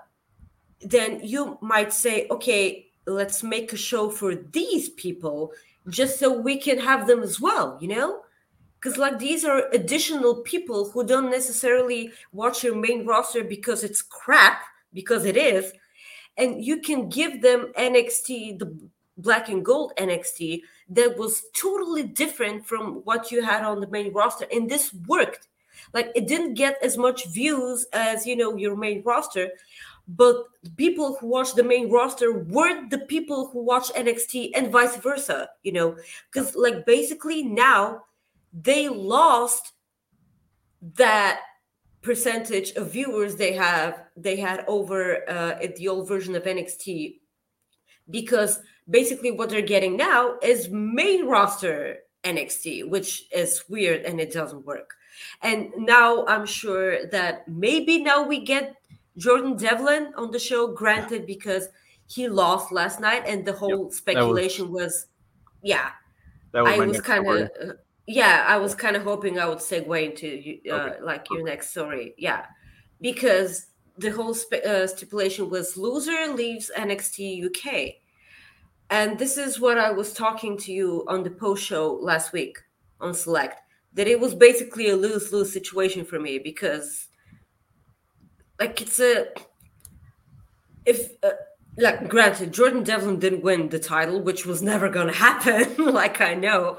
then 0.80 1.20
you 1.22 1.56
might 1.62 1.92
say, 1.92 2.26
okay, 2.30 2.90
let's 3.06 3.42
make 3.42 3.72
a 3.72 3.76
show 3.76 4.10
for 4.10 4.34
these 4.34 4.88
people 4.90 5.52
just 5.88 6.18
so 6.18 6.32
we 6.32 6.56
can 6.58 6.78
have 6.78 7.06
them 7.06 7.22
as 7.22 7.40
well, 7.40 7.78
you 7.80 7.88
know? 7.88 8.23
Because 8.84 8.98
like 8.98 9.18
these 9.18 9.46
are 9.46 9.70
additional 9.72 10.42
people 10.42 10.90
who 10.90 11.06
don't 11.06 11.30
necessarily 11.30 12.12
watch 12.32 12.62
your 12.62 12.76
main 12.76 13.06
roster 13.06 13.42
because 13.42 13.82
it's 13.82 14.02
crap, 14.02 14.60
because 14.92 15.24
it 15.24 15.38
is, 15.38 15.72
and 16.36 16.62
you 16.62 16.80
can 16.80 17.08
give 17.08 17.40
them 17.40 17.72
NXT, 17.78 18.58
the 18.58 18.76
black 19.16 19.48
and 19.48 19.64
gold 19.64 19.94
NXT, 19.96 20.60
that 20.90 21.16
was 21.16 21.44
totally 21.54 22.02
different 22.02 22.66
from 22.66 22.96
what 23.04 23.32
you 23.32 23.42
had 23.42 23.64
on 23.64 23.80
the 23.80 23.88
main 23.88 24.12
roster, 24.12 24.46
and 24.52 24.68
this 24.68 24.92
worked. 25.08 25.48
Like 25.94 26.12
it 26.14 26.28
didn't 26.28 26.52
get 26.52 26.76
as 26.82 26.98
much 26.98 27.26
views 27.28 27.86
as 27.94 28.26
you 28.26 28.36
know 28.36 28.54
your 28.54 28.76
main 28.76 29.02
roster, 29.02 29.48
but 30.08 30.44
people 30.76 31.16
who 31.18 31.28
watch 31.28 31.54
the 31.54 31.64
main 31.64 31.90
roster 31.90 32.38
weren't 32.38 32.90
the 32.90 32.98
people 32.98 33.46
who 33.46 33.62
watch 33.62 33.88
NXT 33.94 34.50
and 34.54 34.70
vice 34.70 34.96
versa, 34.96 35.48
you 35.62 35.72
know, 35.72 35.96
because 36.30 36.54
like 36.54 36.84
basically 36.84 37.42
now 37.42 38.02
they 38.54 38.88
lost 38.88 39.72
that 40.96 41.40
percentage 42.02 42.72
of 42.72 42.92
viewers 42.92 43.36
they 43.36 43.52
have 43.52 44.04
they 44.16 44.36
had 44.36 44.64
over 44.68 45.28
uh, 45.28 45.58
at 45.62 45.74
the 45.76 45.88
old 45.88 46.06
version 46.06 46.34
of 46.36 46.44
NXT 46.44 47.18
because 48.10 48.60
basically 48.88 49.30
what 49.30 49.48
they're 49.48 49.62
getting 49.62 49.96
now 49.96 50.36
is 50.42 50.68
main 50.70 51.26
roster 51.26 51.98
NXT, 52.24 52.88
which 52.88 53.24
is 53.32 53.64
weird 53.68 54.02
and 54.02 54.20
it 54.20 54.32
doesn't 54.32 54.64
work. 54.66 54.94
And 55.42 55.70
now 55.76 56.26
I'm 56.26 56.46
sure 56.46 57.06
that 57.06 57.46
maybe 57.48 58.02
now 58.02 58.26
we 58.26 58.40
get 58.40 58.76
Jordan 59.16 59.56
Devlin 59.56 60.12
on 60.16 60.30
the 60.30 60.38
show, 60.38 60.66
granted, 60.66 61.26
because 61.26 61.68
he 62.06 62.28
lost 62.28 62.72
last 62.72 63.00
night 63.00 63.24
and 63.26 63.44
the 63.44 63.52
whole 63.52 63.90
speculation 63.90 64.72
was, 64.72 65.06
yeah, 65.62 65.90
That 66.52 66.64
was 66.64 66.72
I 66.72 66.86
was 66.86 67.00
kind 67.00 67.26
of, 67.28 67.50
yeah, 68.06 68.44
I 68.46 68.58
was 68.58 68.74
kind 68.74 68.96
of 68.96 69.02
hoping 69.02 69.38
I 69.38 69.46
would 69.48 69.58
segue 69.58 70.04
into 70.04 70.58
uh, 70.70 70.90
Okay. 70.90 71.00
like 71.02 71.30
your 71.30 71.44
next 71.44 71.70
story, 71.70 72.14
yeah, 72.18 72.46
because 73.00 73.68
the 73.98 74.10
whole 74.10 74.34
spe- 74.34 74.64
uh, 74.66 74.86
stipulation 74.86 75.48
was 75.50 75.76
loser 75.76 76.32
leaves 76.34 76.70
NXT 76.76 77.44
UK, 77.46 78.00
and 78.90 79.18
this 79.18 79.38
is 79.38 79.60
what 79.60 79.78
I 79.78 79.90
was 79.90 80.12
talking 80.12 80.58
to 80.58 80.72
you 80.72 81.04
on 81.08 81.22
the 81.22 81.30
post 81.30 81.64
show 81.64 81.94
last 81.94 82.32
week 82.32 82.58
on 83.00 83.14
Select 83.14 83.60
that 83.94 84.08
it 84.08 84.18
was 84.20 84.34
basically 84.34 84.90
a 84.90 84.96
lose 84.96 85.32
lose 85.32 85.52
situation 85.52 86.04
for 86.04 86.18
me 86.18 86.38
because, 86.38 87.08
like, 88.60 88.80
it's 88.80 89.00
a 89.00 89.28
if. 90.84 91.12
Uh, 91.22 91.30
like 91.76 92.08
granted 92.08 92.52
jordan 92.52 92.84
devlin 92.84 93.18
didn't 93.18 93.42
win 93.42 93.68
the 93.68 93.80
title 93.80 94.20
which 94.20 94.46
was 94.46 94.62
never 94.62 94.88
going 94.88 95.08
to 95.08 95.12
happen 95.12 95.86
like 95.92 96.20
i 96.20 96.32
know 96.32 96.78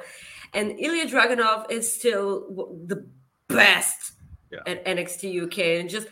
and 0.56 0.72
ilja 0.80 1.06
dragunov 1.10 1.69
is 1.72 1.91
still 1.91 2.48
the 2.88 3.06
best 3.49 4.14
Yeah. 4.52 4.60
at 4.65 4.84
nxt 4.86 5.22
uk 5.44 5.57
and 5.60 5.90
just 5.90 6.07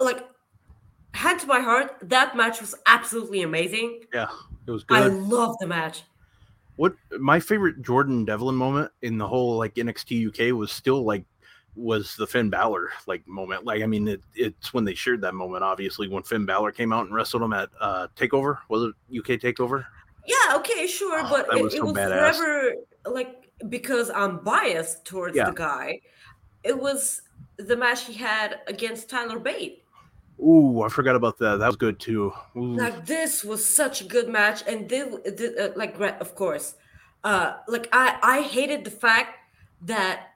like 0.00 0.24
hand 1.12 1.40
to 1.40 1.46
my 1.46 1.60
heart 1.60 1.96
that 2.02 2.36
match 2.36 2.60
was 2.60 2.74
absolutely 2.86 3.42
amazing 3.42 4.00
Yeah, 4.12 4.28
it 4.66 4.70
was 4.70 4.84
good. 4.84 4.98
i 5.02 5.06
love 5.06 5.56
the 5.60 5.66
match 5.66 6.02
what 6.76 6.94
my 7.20 7.38
favorite 7.38 7.82
Jordan 7.82 8.24
Devlin 8.24 8.56
moment 8.56 8.90
in 9.02 9.16
the 9.16 9.28
whole 9.28 9.56
like 9.58 9.76
NXT 9.76 10.26
UK 10.28 10.52
was 10.58 10.72
still 10.72 11.04
like 11.04 11.24
was 11.76 12.16
the 12.16 12.26
Finn 12.26 12.50
Balor 12.50 12.90
like 13.06 13.24
moment. 13.28 13.64
Like 13.64 13.80
I 13.84 13.86
mean, 13.86 14.08
it, 14.08 14.20
it's 14.34 14.74
when 14.74 14.84
they 14.84 14.94
shared 14.94 15.20
that 15.20 15.34
moment. 15.34 15.62
Obviously, 15.62 16.08
when 16.08 16.24
Finn 16.24 16.44
Balor 16.44 16.72
came 16.72 16.92
out 16.92 17.06
and 17.06 17.14
wrestled 17.14 17.42
him 17.44 17.52
at 17.52 17.68
uh, 17.80 18.08
Takeover, 18.16 18.58
was 18.68 18.82
it 18.90 18.94
UK 19.20 19.38
Takeover? 19.40 19.84
yeah 20.26 20.56
okay 20.56 20.88
sure 20.88 21.20
Oh, 21.22 21.28
but 21.30 21.56
it, 21.56 21.62
was 21.62 21.74
it 21.74 21.84
was 21.84 21.92
badass. 21.94 22.72
Like 23.06 23.50
because 23.68 24.10
i'm 24.14 24.38
biased 24.44 25.04
towards 25.04 25.36
Yeah. 25.36 25.46
the 25.46 25.52
guy 25.52 26.00
it 26.62 26.78
was 26.78 27.22
the 27.58 27.76
match 27.76 28.04
he 28.04 28.12
had 28.14 28.60
against 28.66 29.08
tyler 29.10 29.38
bate 29.38 29.80
Ooh, 30.42 30.82
I 30.82 30.88
forgot 30.88 31.14
about 31.14 31.38
that. 31.38 31.60
That 31.60 31.68
was 31.68 31.76
good 31.76 32.00
too. 32.00 32.32
Ooh. 32.56 32.74
like 32.76 33.06
this 33.06 33.44
was 33.44 33.64
such 33.64 34.00
a 34.00 34.04
good 34.04 34.28
match 34.28 34.64
and 34.66 34.88
they, 34.88 35.02
they 35.30 35.56
uh, 35.56 35.68
like 35.76 35.94
of 36.00 36.34
course 36.34 36.74
uh 37.22 37.54
like 37.68 37.88
i 37.92 38.18
i 38.20 38.40
hated 38.42 38.84
the 38.84 38.90
fact 38.90 39.38
that 39.82 40.30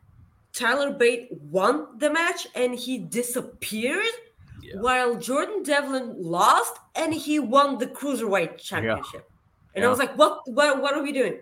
tyler 0.53 0.93
bate 0.93 1.28
won 1.51 1.99
the 1.99 2.11
match 2.11 2.47
and 2.55 2.74
he 2.78 2.99
disappeared 2.99 4.15
Yeah. 4.62 4.81
while 4.81 5.16
jordan 5.16 5.62
devlin 5.65 6.15
lost 6.16 6.74
and 6.95 7.12
he 7.12 7.40
won 7.40 7.78
the 7.78 7.86
cruiserweight 7.89 8.59
championship 8.59 9.28
and 9.74 9.85
i 9.85 9.89
was 9.89 9.99
like 9.99 10.16
what 10.16 10.40
what 10.47 10.81
what 10.81 10.95
are 10.95 11.03
we 11.03 11.12
doing 11.12 11.39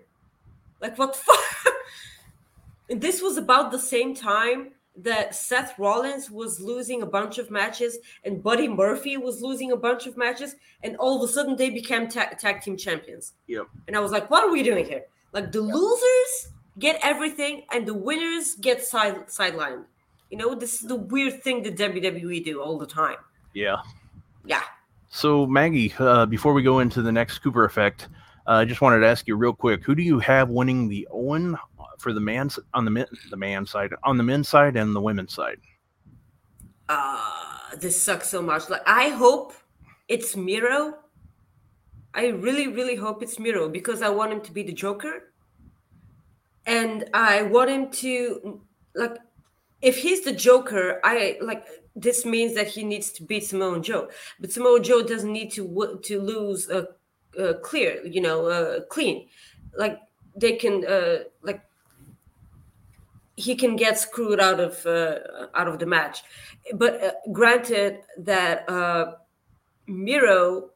like 0.80 0.98
what 0.98 1.12
the 1.12 1.18
fuck 1.18 1.74
and 2.90 3.00
this 3.00 3.22
was 3.22 3.36
about 3.36 3.70
the 3.70 3.78
same 3.78 4.14
time 4.14 4.72
that 4.96 5.34
Seth 5.34 5.78
Rollins 5.78 6.30
was 6.30 6.60
losing 6.60 7.02
a 7.02 7.06
bunch 7.06 7.38
of 7.38 7.50
matches 7.50 7.98
and 8.24 8.42
Buddy 8.42 8.66
Murphy 8.66 9.16
was 9.16 9.42
losing 9.42 9.72
a 9.72 9.76
bunch 9.76 10.06
of 10.06 10.16
matches, 10.16 10.56
and 10.82 10.96
all 10.96 11.22
of 11.22 11.28
a 11.28 11.32
sudden 11.32 11.56
they 11.56 11.70
became 11.70 12.08
ta- 12.08 12.30
tag 12.38 12.62
team 12.62 12.76
champions. 12.76 13.34
Yep. 13.46 13.66
And 13.86 13.96
I 13.96 14.00
was 14.00 14.10
like, 14.12 14.30
what 14.30 14.44
are 14.44 14.50
we 14.50 14.62
doing 14.62 14.86
here? 14.86 15.02
Like 15.32 15.52
the 15.52 15.60
losers 15.60 16.48
get 16.78 16.98
everything 17.02 17.64
and 17.72 17.86
the 17.86 17.94
winners 17.94 18.54
get 18.54 18.84
side 18.84 19.26
sidelined. 19.26 19.84
You 20.30 20.38
know, 20.38 20.54
this 20.54 20.82
is 20.82 20.88
the 20.88 20.96
weird 20.96 21.42
thing 21.42 21.62
that 21.64 21.76
WWE 21.76 22.44
do 22.44 22.60
all 22.60 22.78
the 22.78 22.86
time. 22.86 23.16
Yeah. 23.54 23.76
Yeah. 24.44 24.62
So 25.08 25.46
Maggie, 25.46 25.92
uh, 25.98 26.26
before 26.26 26.52
we 26.52 26.62
go 26.62 26.80
into 26.80 27.02
the 27.02 27.12
next 27.12 27.38
Cooper 27.38 27.64
effect, 27.64 28.08
uh, 28.48 28.52
I 28.52 28.64
just 28.64 28.80
wanted 28.80 29.00
to 29.00 29.06
ask 29.06 29.26
you 29.26 29.36
real 29.36 29.52
quick: 29.52 29.84
Who 29.84 29.94
do 29.94 30.02
you 30.02 30.18
have 30.20 30.48
winning 30.48 30.88
the 30.88 31.06
Owen 31.10 31.56
for 31.98 32.12
the 32.12 32.20
man's 32.20 32.58
on 32.74 32.84
the 32.84 32.90
men, 32.90 33.06
the 33.30 33.36
man 33.36 33.66
side, 33.66 33.92
on 34.04 34.16
the 34.16 34.22
men's 34.22 34.48
side, 34.48 34.76
and 34.76 34.94
the 34.94 35.00
women's 35.00 35.34
side? 35.34 35.58
uh 36.88 37.76
this 37.78 38.00
sucks 38.00 38.28
so 38.28 38.42
much. 38.42 38.68
Like 38.70 38.82
i 38.86 39.08
hope 39.08 39.52
it's 40.08 40.36
miro. 40.36 40.98
I 42.14 42.28
really 42.28 42.68
really 42.68 42.96
hope 42.96 43.22
it's 43.22 43.38
miro 43.38 43.68
because 43.68 44.02
i 44.02 44.08
want 44.08 44.32
him 44.32 44.40
to 44.42 44.52
be 44.52 44.62
the 44.62 44.72
joker. 44.72 45.32
And 46.66 47.08
i 47.14 47.42
want 47.42 47.70
him 47.70 47.90
to 47.90 48.60
like 48.94 49.18
if 49.82 49.98
he's 49.98 50.22
the 50.22 50.32
joker 50.32 51.00
i 51.04 51.36
like 51.40 51.66
this 51.94 52.24
means 52.24 52.54
that 52.54 52.68
he 52.68 52.84
needs 52.84 53.10
to 53.10 53.22
beat 53.22 53.46
Samoa 53.46 53.80
Joe, 53.80 54.10
but 54.38 54.52
Samoa 54.52 54.80
Joe 54.80 55.02
doesn't 55.02 55.32
need 55.32 55.50
to 55.52 55.98
to 56.02 56.20
lose 56.20 56.68
uh, 56.68 56.84
uh, 57.38 57.54
clear, 57.62 58.04
you 58.04 58.20
know, 58.20 58.46
uh, 58.46 58.80
clean. 58.90 59.28
Like 59.76 60.00
they 60.34 60.56
can, 60.56 60.84
uh, 60.86 61.18
like 61.42 61.62
he 63.36 63.54
can 63.54 63.76
get 63.76 63.98
screwed 63.98 64.40
out 64.40 64.60
of 64.60 64.84
uh, 64.86 65.18
out 65.54 65.68
of 65.68 65.78
the 65.78 65.86
match. 65.86 66.24
But 66.74 67.02
uh, 67.02 67.12
granted 67.32 68.00
that 68.18 68.68
uh, 68.68 69.12
Miro 69.86 70.70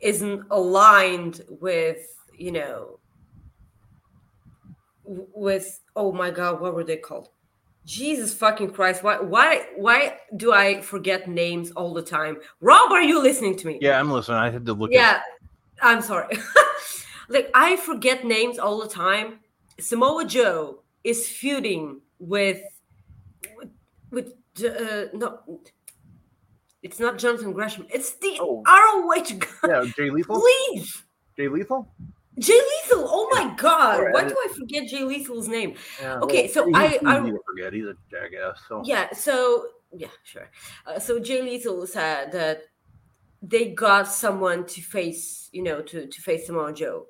isn't 0.00 0.44
aligned 0.50 1.42
with 1.48 2.14
you 2.36 2.52
know 2.52 2.98
with 5.04 5.80
oh 5.94 6.12
my 6.12 6.30
god 6.30 6.60
what 6.60 6.74
were 6.74 6.84
they 6.84 6.96
called 6.96 7.28
jesus 7.86 8.34
fucking 8.34 8.70
christ 8.70 9.02
why 9.02 9.16
why 9.16 9.64
why 9.76 10.16
do 10.36 10.52
i 10.52 10.80
forget 10.80 11.28
names 11.28 11.70
all 11.72 11.94
the 11.94 12.02
time 12.02 12.36
rob 12.60 12.90
are 12.90 13.02
you 13.02 13.22
listening 13.22 13.56
to 13.56 13.68
me 13.68 13.78
Yeah, 13.80 14.00
I'm 14.00 14.10
listening. 14.10 14.38
I 14.38 14.50
had 14.50 14.66
to 14.66 14.74
look. 14.74 14.90
yeah 14.92 15.20
i'm 15.82 16.00
sorry 16.02 16.36
like 17.28 17.50
i 17.54 17.76
forget 17.76 18.24
names 18.24 18.58
all 18.58 18.80
the 18.80 18.88
time 18.88 19.38
samoa 19.78 20.24
joe 20.24 20.82
is 21.04 21.28
feuding 21.28 22.00
with 22.18 22.60
with, 24.10 24.32
uh, 24.64 25.06
no 25.12 25.38
it's 26.82 26.98
not 27.00 27.18
jonathan 27.18 27.52
gresham 27.52 27.86
it's 27.90 28.14
the 28.16 28.36
Oh. 28.40 28.62
ROH 28.66 29.38
guy. 29.38 29.68
Yeah, 29.68 29.84
Jay 29.96 30.10
Lethal. 30.10 30.40
Please. 30.40 31.02
Jay 31.36 31.48
Lethal. 31.48 31.92
Jay 32.38 32.52
Lethal. 32.54 33.06
Oh 33.08 33.28
my 33.32 33.54
god! 33.56 34.00
I 34.00 34.10
Why 34.12 34.24
do 34.28 34.34
I 34.38 34.48
forget 34.52 34.86
Jay 34.88 35.02
Lethal's 35.04 35.48
name? 35.48 35.74
Yeah, 36.00 36.18
Okay, 36.20 36.48
so 36.48 36.66
he's 36.66 36.76
I- 36.76 36.98
I- 37.04 37.32
forget. 37.46 37.72
He's 37.72 37.86
a 37.86 37.96
jackass. 38.10 38.60
So 38.68 38.82
Yeah. 38.84 39.10
So 39.12 39.68
yeah, 39.96 40.08
sure. 40.22 40.50
Uh, 40.86 40.98
so 40.98 41.18
Jay 41.18 41.40
Lethal 41.42 41.86
said 41.86 42.30
that 42.32 42.62
they 43.42 43.72
got 43.72 44.08
someone 44.08 44.66
to 44.66 44.80
face, 44.80 45.48
you 45.52 45.62
know, 45.62 45.82
to 45.82 46.06
to 46.06 46.20
face 46.22 46.46
Samoa 46.46 46.72
Joe, 46.72 47.06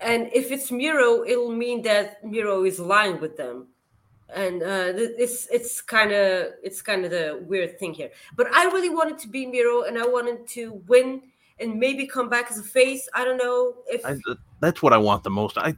and 0.00 0.30
if 0.32 0.50
it's 0.50 0.70
Miro, 0.70 1.24
it'll 1.24 1.52
mean 1.52 1.82
that 1.82 2.24
Miro 2.24 2.64
is 2.64 2.78
aligned 2.78 3.20
with 3.20 3.36
them, 3.36 3.68
and 4.34 4.62
uh, 4.62 4.92
it's 4.96 5.48
it's 5.50 5.80
kind 5.80 6.12
of 6.12 6.52
it's 6.62 6.82
kind 6.82 7.04
of 7.04 7.10
the 7.10 7.44
weird 7.46 7.78
thing 7.78 7.94
here. 7.94 8.10
But 8.36 8.52
I 8.54 8.64
really 8.66 8.90
wanted 8.90 9.18
to 9.18 9.28
be 9.28 9.46
Miro, 9.46 9.82
and 9.82 9.98
I 9.98 10.06
wanted 10.06 10.46
to 10.48 10.82
win 10.86 11.22
and 11.60 11.78
maybe 11.78 12.06
come 12.06 12.28
back 12.28 12.50
as 12.50 12.58
a 12.58 12.62
face. 12.62 13.08
I 13.14 13.24
don't 13.24 13.36
know 13.36 13.74
if 13.86 14.04
I, 14.04 14.16
that's 14.60 14.82
what 14.82 14.92
I 14.92 14.98
want 14.98 15.22
the 15.22 15.30
most. 15.30 15.58
I 15.58 15.74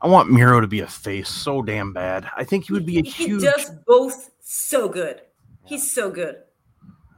I 0.00 0.06
want 0.08 0.30
Miro 0.30 0.60
to 0.60 0.66
be 0.66 0.80
a 0.80 0.86
face 0.86 1.28
so 1.28 1.62
damn 1.62 1.92
bad. 1.92 2.28
I 2.36 2.44
think 2.44 2.66
he 2.66 2.72
would 2.72 2.86
be 2.86 2.98
a 2.98 3.02
he 3.02 3.26
huge. 3.26 3.42
does 3.42 3.70
both 3.86 4.30
so 4.40 4.88
good. 4.88 5.22
He's 5.64 5.90
so 5.90 6.10
good. 6.10 6.42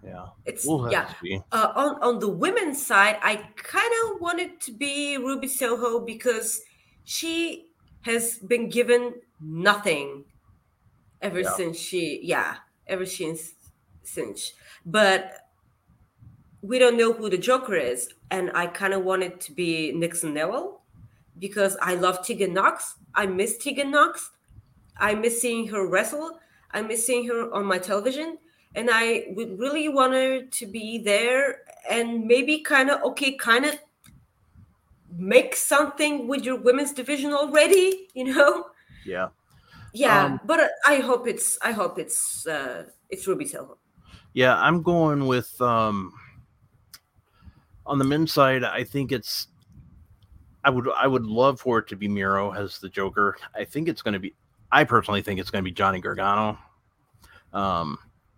Yeah, 0.06 0.26
It's 0.44 0.64
we'll 0.66 0.90
yeah. 0.92 1.12
uh, 1.50 1.72
on 1.74 1.96
on 2.02 2.18
the 2.20 2.28
women's 2.28 2.84
side, 2.84 3.18
I 3.22 3.36
kind 3.56 3.92
of 4.04 4.20
wanted 4.20 4.60
to 4.62 4.72
be 4.72 5.16
Ruby 5.16 5.48
Soho 5.48 5.98
because 6.00 6.62
she 7.04 7.66
has 8.02 8.38
been 8.38 8.68
given 8.68 9.14
nothing 9.40 10.24
ever 11.20 11.40
Yeah. 11.40 11.50
since 11.56 11.76
she 11.78 12.20
yeah 12.22 12.58
ever 12.86 13.04
since 13.04 13.54
since 14.04 14.52
but 14.84 15.48
we 16.62 16.78
don't 16.78 16.96
know 16.96 17.12
who 17.12 17.30
the 17.30 17.38
Joker 17.38 17.74
is, 17.76 18.08
and 18.30 18.50
I 18.54 18.66
kind 18.66 18.92
of 18.94 19.04
wanted 19.04 19.40
to 19.42 19.52
be 19.52 19.92
Nixon 19.92 20.34
Newell 20.34 20.82
because 21.38 21.76
I 21.80 21.94
love 21.94 22.24
Tegan 22.26 22.54
Nox. 22.54 22.96
I 23.14 23.26
miss 23.26 23.58
Tegan 23.58 23.90
Nox. 23.90 24.30
I 24.96 25.14
miss 25.14 25.40
seeing 25.40 25.68
her 25.68 25.86
wrestle. 25.86 26.40
I 26.72 26.82
miss 26.82 27.06
seeing 27.06 27.26
her 27.28 27.52
on 27.52 27.64
my 27.66 27.78
television. 27.78 28.38
And 28.76 28.90
I 28.92 29.24
would 29.30 29.58
really 29.58 29.88
want 29.88 30.12
her 30.12 30.42
to 30.42 30.66
be 30.66 30.98
there 30.98 31.62
and 31.90 32.24
maybe 32.26 32.60
kind 32.60 32.90
of, 32.90 33.02
okay, 33.02 33.32
kind 33.32 33.64
of 33.64 33.74
make 35.16 35.56
something 35.56 36.28
with 36.28 36.44
your 36.44 36.56
women's 36.60 36.92
division 36.92 37.32
already, 37.32 38.08
you 38.14 38.24
know? 38.24 38.66
Yeah, 39.04 39.28
Yeah, 39.94 40.24
Um, 40.26 40.40
but 40.44 40.70
I 40.86 40.96
hope 40.96 41.26
it's, 41.26 41.58
I 41.62 41.72
hope 41.72 41.98
it's, 41.98 42.46
uh, 42.46 42.84
it's 43.08 43.26
Ruby 43.26 43.46
Soho. 43.46 43.78
yeah. 44.34 44.56
I'm 44.60 44.82
going 44.82 45.26
with 45.26 45.58
um 45.62 46.12
on 47.86 47.98
the 47.98 48.04
men's 48.04 48.32
side. 48.32 48.64
I 48.64 48.84
think 48.84 49.12
it's. 49.12 49.46
I 50.64 50.70
would 50.70 50.88
I 50.96 51.06
would 51.06 51.24
love 51.24 51.60
for 51.60 51.78
it 51.78 51.86
to 51.88 51.96
be 51.96 52.08
Miro 52.08 52.52
as 52.52 52.78
the 52.80 52.88
Joker. 52.88 53.38
I 53.54 53.64
think 53.64 53.88
it's 53.88 54.02
going 54.02 54.14
to 54.14 54.18
be. 54.20 54.34
I 54.72 54.82
personally 54.84 55.22
think 55.22 55.38
it's 55.38 55.50
going 55.50 55.62
to 55.62 55.70
be 55.70 55.72
Johnny 55.72 56.00
Gargano. 56.00 56.58
Um, 57.52 57.96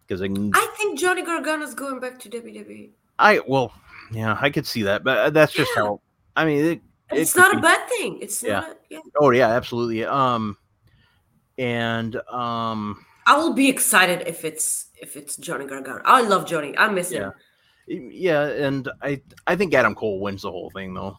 because 0.09 0.23
I 0.23 0.29
can 0.29 0.51
I 0.55 0.67
think 0.79 0.99
Johnny 0.99 1.23
Gargano's 1.23 1.75
going 1.75 2.01
back 2.01 2.19
to 2.21 2.31
WWE. 2.31 2.91
I 3.19 3.41
well, 3.47 3.73
yeah, 4.11 4.39
I 4.41 4.49
could 4.51 4.67
see 4.67 4.83
that, 4.85 5.05
but 5.05 5.19
uh, 5.19 5.31
that's 5.31 5.53
just 5.53 5.71
Yeah. 5.77 5.83
how. 5.83 6.01
I 6.35 6.45
mean, 6.47 6.65
it, 6.65 6.71
it 7.13 7.19
It's 7.21 7.33
could 7.35 7.41
not 7.41 7.53
be- 7.53 7.59
a 7.59 7.61
bad 7.63 7.89
thing. 7.89 8.19
It's 8.23 8.43
Yeah. 8.43 8.61
not. 8.61 8.79
Yeah. 8.89 8.99
Oh 9.21 9.31
yeah, 9.31 9.49
absolutely. 9.49 10.05
Um, 10.05 10.57
and 11.59 12.17
um, 12.31 13.05
I 13.27 13.37
will 13.37 13.53
be 13.53 13.69
excited 13.69 14.27
if 14.27 14.45
it's 14.45 14.87
if 15.01 15.17
it's 15.17 15.37
Johnny 15.37 15.67
Gargano. 15.67 16.01
I 16.05 16.23
love 16.23 16.47
Johnny. 16.47 16.77
I 16.79 16.89
miss 16.89 17.11
him. 17.11 17.33
yeah, 17.87 18.47
and 18.47 18.89
I 19.03 19.21
I 19.47 19.57
think 19.57 19.75
Adam 19.75 19.95
Cole 19.95 20.21
wins 20.21 20.43
the 20.43 20.51
whole 20.51 20.71
thing 20.71 20.95
though. 20.95 21.17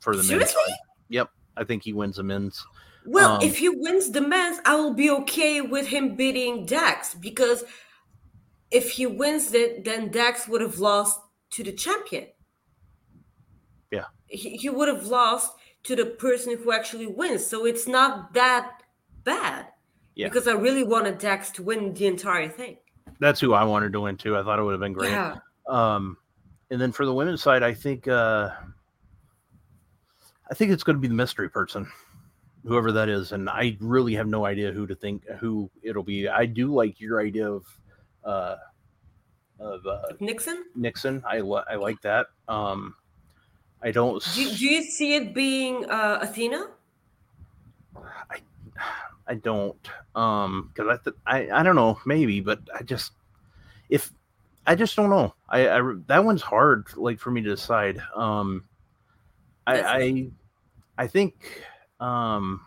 For 0.00 0.12
the 0.12 0.18
men's 0.18 0.28
Seriously? 0.28 0.62
side. 0.66 0.76
Yep, 1.08 1.30
I 1.56 1.64
think 1.64 1.82
he 1.82 1.92
wins 1.92 2.16
the 2.16 2.22
men's. 2.22 2.64
Well, 3.06 3.34
Um, 3.36 3.42
if 3.42 3.56
he 3.58 3.68
wins 3.68 4.10
the 4.10 4.20
men's, 4.20 4.58
I 4.64 4.74
will 4.76 4.92
be 4.94 5.10
okay 5.10 5.60
with 5.60 5.86
him 5.86 6.16
beating 6.16 6.66
Dax 6.66 7.14
because 7.14 7.64
if 8.70 8.90
he 8.90 9.06
wins 9.06 9.52
it, 9.54 9.84
then 9.84 10.10
Dax 10.10 10.48
would 10.48 10.60
have 10.60 10.78
lost 10.78 11.20
to 11.50 11.62
the 11.62 11.72
champion. 11.72 12.26
Yeah. 13.90 14.04
He, 14.26 14.56
he 14.56 14.68
would 14.68 14.88
have 14.88 15.06
lost 15.06 15.52
to 15.84 15.96
the 15.96 16.06
person 16.06 16.56
who 16.58 16.72
actually 16.72 17.06
wins. 17.06 17.46
So 17.46 17.64
it's 17.64 17.86
not 17.86 18.34
that 18.34 18.82
bad. 19.24 19.66
Yeah. 20.14 20.28
Because 20.28 20.48
I 20.48 20.52
really 20.52 20.82
wanted 20.82 21.18
Dax 21.18 21.50
to 21.52 21.62
win 21.62 21.94
the 21.94 22.06
entire 22.06 22.48
thing. 22.48 22.78
That's 23.20 23.40
who 23.40 23.54
I 23.54 23.64
wanted 23.64 23.92
to 23.92 24.00
win 24.00 24.16
too. 24.16 24.36
I 24.36 24.42
thought 24.42 24.58
it 24.58 24.62
would 24.62 24.72
have 24.72 24.80
been 24.80 24.92
great. 24.92 25.10
Yeah. 25.12 25.36
Um, 25.68 26.16
and 26.70 26.80
then 26.80 26.92
for 26.92 27.06
the 27.06 27.14
women's 27.14 27.42
side, 27.42 27.62
I 27.62 27.72
think 27.72 28.08
uh, 28.08 28.50
I 30.50 30.54
think 30.54 30.72
it's 30.72 30.82
going 30.82 30.96
to 30.96 31.00
be 31.00 31.08
the 31.08 31.14
mystery 31.14 31.48
person, 31.48 31.90
whoever 32.64 32.92
that 32.92 33.08
is, 33.08 33.32
and 33.32 33.48
I 33.48 33.76
really 33.80 34.14
have 34.14 34.26
no 34.26 34.44
idea 34.44 34.72
who 34.72 34.86
to 34.86 34.94
think 34.94 35.24
who 35.38 35.70
it'll 35.82 36.02
be. 36.02 36.28
I 36.28 36.46
do 36.46 36.74
like 36.74 37.00
your 37.00 37.20
idea 37.20 37.50
of 37.50 37.64
uh, 38.26 38.56
of 39.60 39.86
uh, 39.86 40.02
Nixon? 40.20 40.64
Nixon. 40.74 41.22
I 41.26 41.38
I 41.38 41.76
like 41.76 42.00
that. 42.02 42.26
Um, 42.48 42.94
I 43.82 43.90
don't. 43.90 44.22
Do, 44.34 44.50
do 44.54 44.66
you 44.66 44.82
see 44.82 45.14
it 45.14 45.34
being 45.34 45.88
uh, 45.88 46.18
Athena? 46.20 46.66
I 48.30 48.38
I 49.26 49.34
don't. 49.34 49.76
Um, 50.14 50.70
because 50.74 50.98
I, 50.98 51.04
th- 51.04 51.16
I 51.26 51.60
I 51.60 51.62
don't 51.62 51.76
know, 51.76 51.98
maybe, 52.04 52.40
but 52.40 52.60
I 52.74 52.82
just 52.82 53.12
if 53.88 54.12
I 54.66 54.74
just 54.74 54.96
don't 54.96 55.10
know. 55.10 55.34
I, 55.48 55.68
I 55.68 55.80
that 56.06 56.24
one's 56.24 56.42
hard, 56.42 56.86
like 56.96 57.18
for 57.18 57.30
me 57.30 57.40
to 57.42 57.48
decide. 57.48 58.00
Um, 58.14 58.64
I 59.66 59.80
I 59.80 60.30
I 60.98 61.06
think 61.06 61.62
um. 62.00 62.60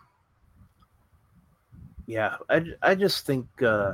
Yeah, 2.06 2.36
I, 2.48 2.64
I 2.82 2.94
just 2.96 3.24
think 3.24 3.46
uh 3.62 3.92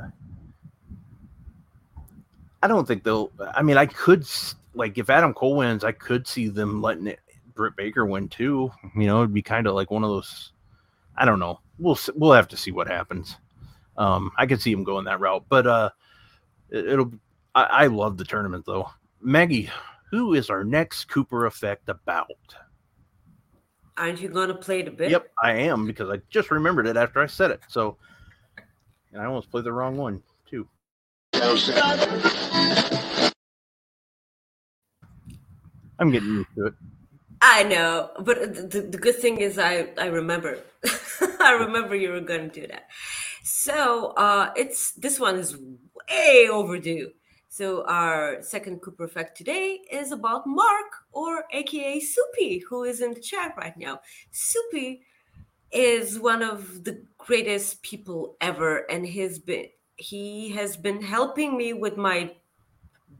I 2.63 2.67
don't 2.67 2.87
think 2.87 3.03
they'll 3.03 3.31
I 3.53 3.61
mean 3.61 3.77
I 3.77 3.85
could 3.85 4.25
like 4.73 4.97
if 4.97 5.09
Adam 5.09 5.33
Cole 5.33 5.55
wins, 5.55 5.83
I 5.83 5.91
could 5.91 6.27
see 6.27 6.47
them 6.47 6.81
letting 6.81 7.07
it 7.07 7.19
Britt 7.53 7.75
Baker 7.75 8.05
win 8.05 8.29
too. 8.29 8.71
You 8.95 9.07
know, 9.07 9.19
it'd 9.19 9.33
be 9.33 9.41
kind 9.41 9.67
of 9.67 9.75
like 9.75 9.91
one 9.91 10.03
of 10.03 10.09
those 10.09 10.51
I 11.17 11.25
don't 11.25 11.39
know. 11.39 11.59
We'll 11.79 11.97
we'll 12.15 12.33
have 12.33 12.47
to 12.49 12.57
see 12.57 12.71
what 12.71 12.87
happens. 12.87 13.37
Um, 13.97 14.31
I 14.37 14.45
could 14.45 14.61
see 14.61 14.71
him 14.71 14.83
going 14.83 15.05
that 15.05 15.19
route, 15.19 15.45
but 15.49 15.65
uh, 15.65 15.89
it, 16.69 16.87
it'll. 16.87 17.11
I, 17.55 17.63
I 17.63 17.87
love 17.87 18.17
the 18.17 18.23
tournament 18.23 18.65
though. 18.65 18.89
Maggie, 19.21 19.69
who 20.11 20.35
is 20.35 20.49
our 20.49 20.63
next 20.63 21.05
Cooper 21.05 21.47
effect 21.47 21.89
about? 21.89 22.29
Aren't 23.97 24.21
you 24.21 24.29
going 24.29 24.49
to 24.49 24.53
play 24.53 24.83
the 24.83 24.91
bit? 24.91 25.09
Yep, 25.09 25.31
I 25.41 25.53
am 25.53 25.87
because 25.87 26.09
I 26.09 26.21
just 26.29 26.51
remembered 26.51 26.85
it 26.85 26.97
after 26.97 27.19
I 27.19 27.25
said 27.25 27.49
it. 27.49 27.61
So, 27.67 27.97
and 29.11 29.19
I 29.19 29.25
almost 29.25 29.49
played 29.49 29.63
the 29.63 29.73
wrong 29.73 29.97
one. 29.97 30.21
I'm 35.99 36.11
getting 36.11 36.29
used 36.29 36.47
to 36.55 36.65
it. 36.67 36.73
I 37.41 37.63
know, 37.63 38.09
but 38.19 38.55
the, 38.71 38.81
the, 38.81 38.97
good 38.97 39.17
thing 39.17 39.37
is 39.37 39.59
I 39.59 39.89
I 39.99 40.07
remember, 40.07 40.59
I 41.39 41.51
remember 41.59 41.95
you 41.95 42.11
were 42.11 42.21
going 42.21 42.49
to 42.49 42.61
do 42.61 42.67
that. 42.67 42.87
So 43.43 44.13
uh, 44.17 44.51
it's 44.55 44.91
this 44.93 45.19
one 45.19 45.37
is 45.37 45.57
way 46.09 46.47
overdue. 46.49 47.11
So 47.49 47.85
our 47.85 48.41
second 48.41 48.81
Cooper 48.81 49.05
effect 49.05 49.37
today 49.37 49.79
is 49.91 50.11
about 50.11 50.47
Mark, 50.47 50.91
or 51.11 51.45
AKA 51.51 51.99
Soupy, 51.99 52.63
who 52.67 52.83
is 52.83 53.01
in 53.01 53.13
the 53.13 53.21
chat 53.21 53.53
right 53.57 53.77
now. 53.77 54.01
Soupy 54.31 55.01
is 55.71 56.19
one 56.19 56.41
of 56.41 56.83
the 56.83 57.03
greatest 57.17 57.81
people 57.83 58.37
ever, 58.41 58.89
and 58.89 59.05
he's 59.05 59.39
been 59.39 59.67
he 59.97 60.49
has 60.49 60.77
been 60.77 61.01
helping 61.01 61.57
me 61.57 61.73
with 61.73 61.97
my 61.97 62.31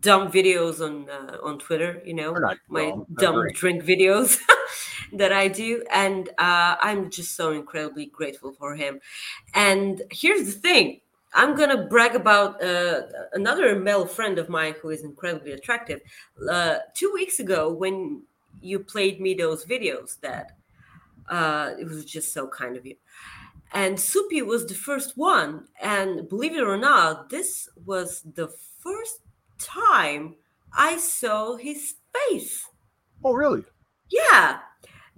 dumb 0.01 0.31
videos 0.31 0.79
on 0.79 1.09
uh, 1.09 1.37
on 1.43 1.59
Twitter. 1.59 2.01
You 2.05 2.13
know, 2.13 2.43
my 2.69 2.93
dumb, 3.17 3.47
drink 3.53 3.83
videos 3.83 4.39
that 5.13 5.33
I 5.33 5.47
do, 5.47 5.83
and 5.91 6.29
uh, 6.37 6.75
I'm 6.79 7.09
just 7.09 7.35
so 7.35 7.51
incredibly 7.51 8.05
grateful 8.05 8.53
for 8.53 8.75
him. 8.75 8.99
And 9.53 10.01
here's 10.11 10.45
the 10.45 10.59
thing: 10.59 11.01
I'm 11.33 11.55
gonna 11.55 11.87
brag 11.87 12.15
about 12.15 12.63
uh, 12.63 13.01
another 13.33 13.75
male 13.79 14.05
friend 14.05 14.37
of 14.37 14.49
mine 14.49 14.75
who 14.81 14.89
is 14.89 15.03
incredibly 15.03 15.51
attractive. 15.51 16.01
Uh, 16.49 16.77
two 16.93 17.11
weeks 17.13 17.39
ago, 17.39 17.71
when 17.73 18.23
you 18.61 18.79
played 18.79 19.19
me 19.19 19.33
those 19.33 19.65
videos, 19.65 20.19
that 20.21 20.57
uh, 21.29 21.71
it 21.79 21.85
was 21.85 22.05
just 22.05 22.33
so 22.33 22.47
kind 22.47 22.77
of 22.77 22.85
you. 22.85 22.95
And 23.73 23.99
Soupy 23.99 24.41
was 24.41 24.65
the 24.65 24.73
first 24.73 25.17
one, 25.17 25.67
and 25.81 26.27
believe 26.29 26.55
it 26.55 26.63
or 26.63 26.77
not, 26.77 27.29
this 27.29 27.67
was 27.85 28.21
the 28.21 28.47
first 28.79 29.19
time 29.59 30.35
I 30.73 30.97
saw 30.97 31.57
his 31.57 31.95
face. 32.13 32.65
Oh, 33.23 33.33
really? 33.33 33.63
Yeah, 34.09 34.59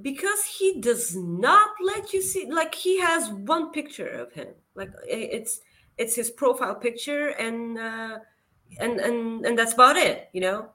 because 0.02 0.44
he 0.46 0.82
does 0.82 1.16
not 1.16 1.70
let 1.82 2.14
you 2.14 2.22
see. 2.22 2.50
Like 2.50 2.74
he 2.74 3.00
has 3.00 3.30
one 3.30 3.72
picture 3.72 4.08
of 4.08 4.34
him. 4.34 4.48
Like 4.76 4.92
it's 5.08 5.62
it's 5.98 6.16
his 6.16 6.32
profile 6.32 6.76
picture, 6.76 7.30
and 7.30 7.78
uh, 7.78 8.20
and 8.80 9.00
and 9.00 9.46
and 9.46 9.58
that's 9.58 9.74
about 9.74 9.98
it. 9.98 10.30
You 10.34 10.42
know. 10.42 10.70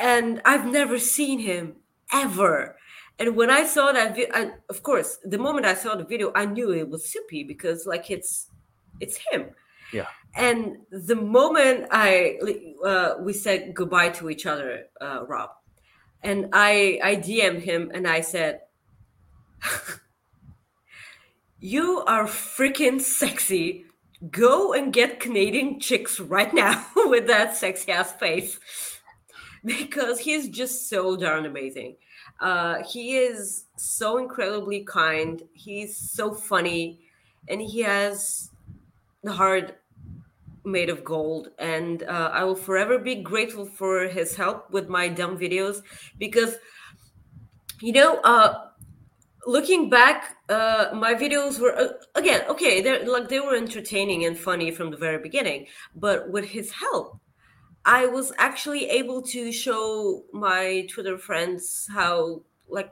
And 0.00 0.40
I've 0.44 0.66
never 0.66 0.98
seen 0.98 1.40
him 1.40 1.76
ever. 2.12 2.76
And 3.18 3.34
when 3.34 3.50
I 3.50 3.64
saw 3.64 3.90
that, 3.92 4.14
vi- 4.14 4.30
I, 4.32 4.52
of 4.68 4.82
course, 4.82 5.18
the 5.24 5.38
moment 5.38 5.66
I 5.66 5.74
saw 5.74 5.96
the 5.96 6.04
video, 6.04 6.30
I 6.34 6.44
knew 6.44 6.72
it 6.72 6.88
was 6.88 7.10
Soupy 7.10 7.42
because 7.44 7.84
like 7.86 8.10
it's 8.10 8.48
it's 9.00 9.18
him. 9.30 9.50
Yeah. 9.92 10.06
And 10.36 10.78
the 10.90 11.16
moment 11.16 11.88
I 11.90 12.38
uh, 12.84 13.14
we 13.20 13.32
said 13.32 13.74
goodbye 13.74 14.10
to 14.10 14.30
each 14.30 14.46
other, 14.46 14.84
uh, 15.00 15.24
Rob, 15.26 15.50
and 16.22 16.48
I 16.52 17.00
I 17.02 17.16
DM'd 17.16 17.62
him 17.62 17.90
and 17.92 18.06
I 18.06 18.20
said, 18.20 18.60
"You 21.58 22.04
are 22.06 22.24
freaking 22.24 23.00
sexy. 23.00 23.84
Go 24.30 24.72
and 24.74 24.92
get 24.92 25.20
Canadian 25.20 25.80
chicks 25.80 26.20
right 26.20 26.52
now 26.52 26.86
with 26.96 27.26
that 27.26 27.56
sexy 27.56 27.90
ass 27.90 28.12
face." 28.12 28.60
Because 29.64 30.20
he's 30.20 30.48
just 30.48 30.88
so 30.88 31.16
darn 31.16 31.44
amazing. 31.44 31.96
Uh, 32.40 32.82
he 32.84 33.16
is 33.16 33.64
so 33.76 34.18
incredibly 34.18 34.84
kind. 34.84 35.42
He's 35.52 35.96
so 35.96 36.32
funny, 36.32 37.00
and 37.48 37.60
he 37.60 37.80
has 37.80 38.50
the 39.22 39.32
heart 39.32 39.80
made 40.64 40.90
of 40.90 41.04
gold. 41.04 41.50
And 41.58 42.02
uh, 42.04 42.30
I 42.32 42.44
will 42.44 42.54
forever 42.54 42.98
be 42.98 43.16
grateful 43.16 43.66
for 43.66 44.06
his 44.06 44.36
help 44.36 44.70
with 44.70 44.88
my 44.88 45.08
dumb 45.08 45.38
videos 45.38 45.82
because, 46.18 46.56
you 47.80 47.92
know, 47.92 48.18
uh, 48.18 48.68
looking 49.46 49.88
back, 49.88 50.36
uh, 50.48 50.90
my 50.94 51.14
videos 51.14 51.58
were 51.58 51.76
uh, 51.76 51.88
again 52.14 52.42
okay. 52.48 52.80
They're 52.80 53.06
like 53.06 53.28
they 53.28 53.40
were 53.40 53.56
entertaining 53.56 54.24
and 54.26 54.38
funny 54.38 54.70
from 54.70 54.90
the 54.90 54.96
very 54.96 55.18
beginning, 55.18 55.66
but 55.96 56.30
with 56.30 56.44
his 56.44 56.70
help. 56.70 57.18
I 57.88 58.04
was 58.04 58.34
actually 58.36 58.84
able 58.90 59.22
to 59.22 59.50
show 59.50 60.24
my 60.30 60.86
Twitter 60.90 61.16
friends 61.16 61.88
how 61.90 62.42
like 62.68 62.90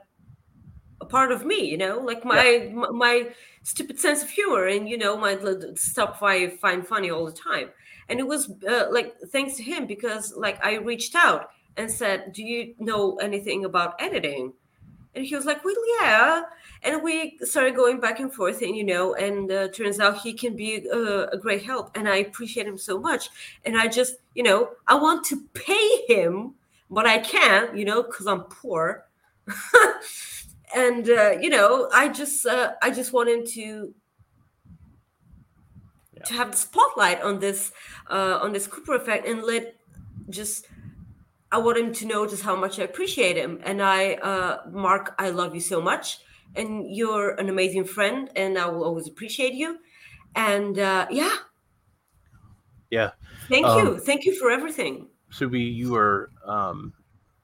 a 0.99 1.05
part 1.05 1.31
of 1.31 1.45
me, 1.45 1.69
you 1.69 1.77
know, 1.77 1.99
like 1.99 2.25
my 2.25 2.71
my, 2.73 2.89
my 2.89 3.29
stupid 3.61 3.99
sense 3.99 4.23
of 4.23 4.29
humor 4.31 4.65
and 4.65 4.89
you 4.89 4.97
know 4.97 5.15
my 5.15 5.37
stuff 5.75 6.23
I 6.23 6.49
find 6.57 6.85
funny 6.85 7.11
all 7.11 7.27
the 7.27 7.31
time. 7.31 7.69
And 8.09 8.19
it 8.19 8.25
was 8.25 8.49
uh, 8.67 8.87
like 8.89 9.13
thanks 9.31 9.55
to 9.57 9.63
him 9.63 9.85
because 9.85 10.33
like 10.35 10.57
I 10.65 10.77
reached 10.77 11.13
out 11.13 11.51
and 11.77 11.91
said, 11.91 12.33
"Do 12.33 12.41
you 12.41 12.73
know 12.79 13.17
anything 13.17 13.65
about 13.65 14.01
editing?" 14.01 14.53
And 15.13 15.23
he 15.23 15.35
was 15.35 15.45
like, 15.45 15.63
"Well, 15.63 15.75
yeah." 16.01 16.41
And 16.83 17.01
we 17.03 17.37
started 17.41 17.75
going 17.75 17.99
back 17.99 18.19
and 18.19 18.31
forth, 18.33 18.61
and 18.61 18.75
you 18.75 18.83
know, 18.83 19.15
and 19.15 19.51
uh, 19.51 19.67
turns 19.69 19.99
out 19.99 20.19
he 20.19 20.33
can 20.33 20.55
be 20.55 20.87
uh, 20.91 21.27
a 21.27 21.37
great 21.37 21.63
help, 21.63 21.95
and 21.97 22.07
I 22.07 22.17
appreciate 22.17 22.67
him 22.67 22.77
so 22.77 22.99
much. 22.99 23.29
And 23.65 23.77
I 23.77 23.87
just, 23.87 24.17
you 24.35 24.43
know, 24.43 24.69
I 24.87 24.95
want 24.95 25.25
to 25.25 25.41
pay 25.53 26.05
him, 26.07 26.53
but 26.89 27.05
I 27.05 27.17
can't, 27.19 27.75
you 27.75 27.85
know, 27.85 28.03
because 28.03 28.27
I'm 28.27 28.41
poor. 28.43 29.05
and 30.75 31.09
uh, 31.09 31.31
you 31.41 31.49
know, 31.49 31.89
I 31.93 32.09
just, 32.09 32.45
uh, 32.45 32.73
I 32.81 32.91
just 32.91 33.13
want 33.13 33.29
him 33.29 33.45
to 33.47 33.93
Yeah. 36.17 36.23
to 36.23 36.33
have 36.33 36.51
the 36.51 36.57
spotlight 36.57 37.21
on 37.21 37.39
this, 37.39 37.71
uh, 38.09 38.39
on 38.41 38.51
this 38.51 38.65
Cooper 38.67 38.95
effect, 38.95 39.27
and 39.27 39.43
let 39.43 39.75
just. 40.29 40.67
I 41.49 41.59
want 41.59 41.77
him 41.77 41.93
to 41.93 42.05
know 42.05 42.27
just 42.27 42.43
how 42.43 42.57
much 42.57 42.77
I 42.77 42.83
appreciate 42.83 43.37
him. 43.37 43.61
And 43.63 43.81
I, 43.81 44.15
uh, 44.15 44.63
Mark, 44.69 45.15
I 45.17 45.29
love 45.29 45.55
you 45.55 45.61
so 45.61 45.79
much. 45.79 46.19
And 46.55 46.95
you're 46.95 47.35
an 47.35 47.49
amazing 47.49 47.85
friend, 47.85 48.29
and 48.35 48.57
I 48.57 48.67
will 48.67 48.83
always 48.83 49.07
appreciate 49.07 49.53
you. 49.53 49.77
And 50.35 50.79
uh, 50.79 51.07
yeah, 51.11 51.35
Yeah. 52.89 53.11
thank 53.49 53.65
Um, 53.65 53.77
you. 53.77 53.99
Thank 53.99 54.25
you 54.25 54.35
for 54.39 54.49
everything. 54.49 55.07
Soupy, 55.29 55.59
you 55.61 55.95
are 55.95 56.29
um, 56.45 56.93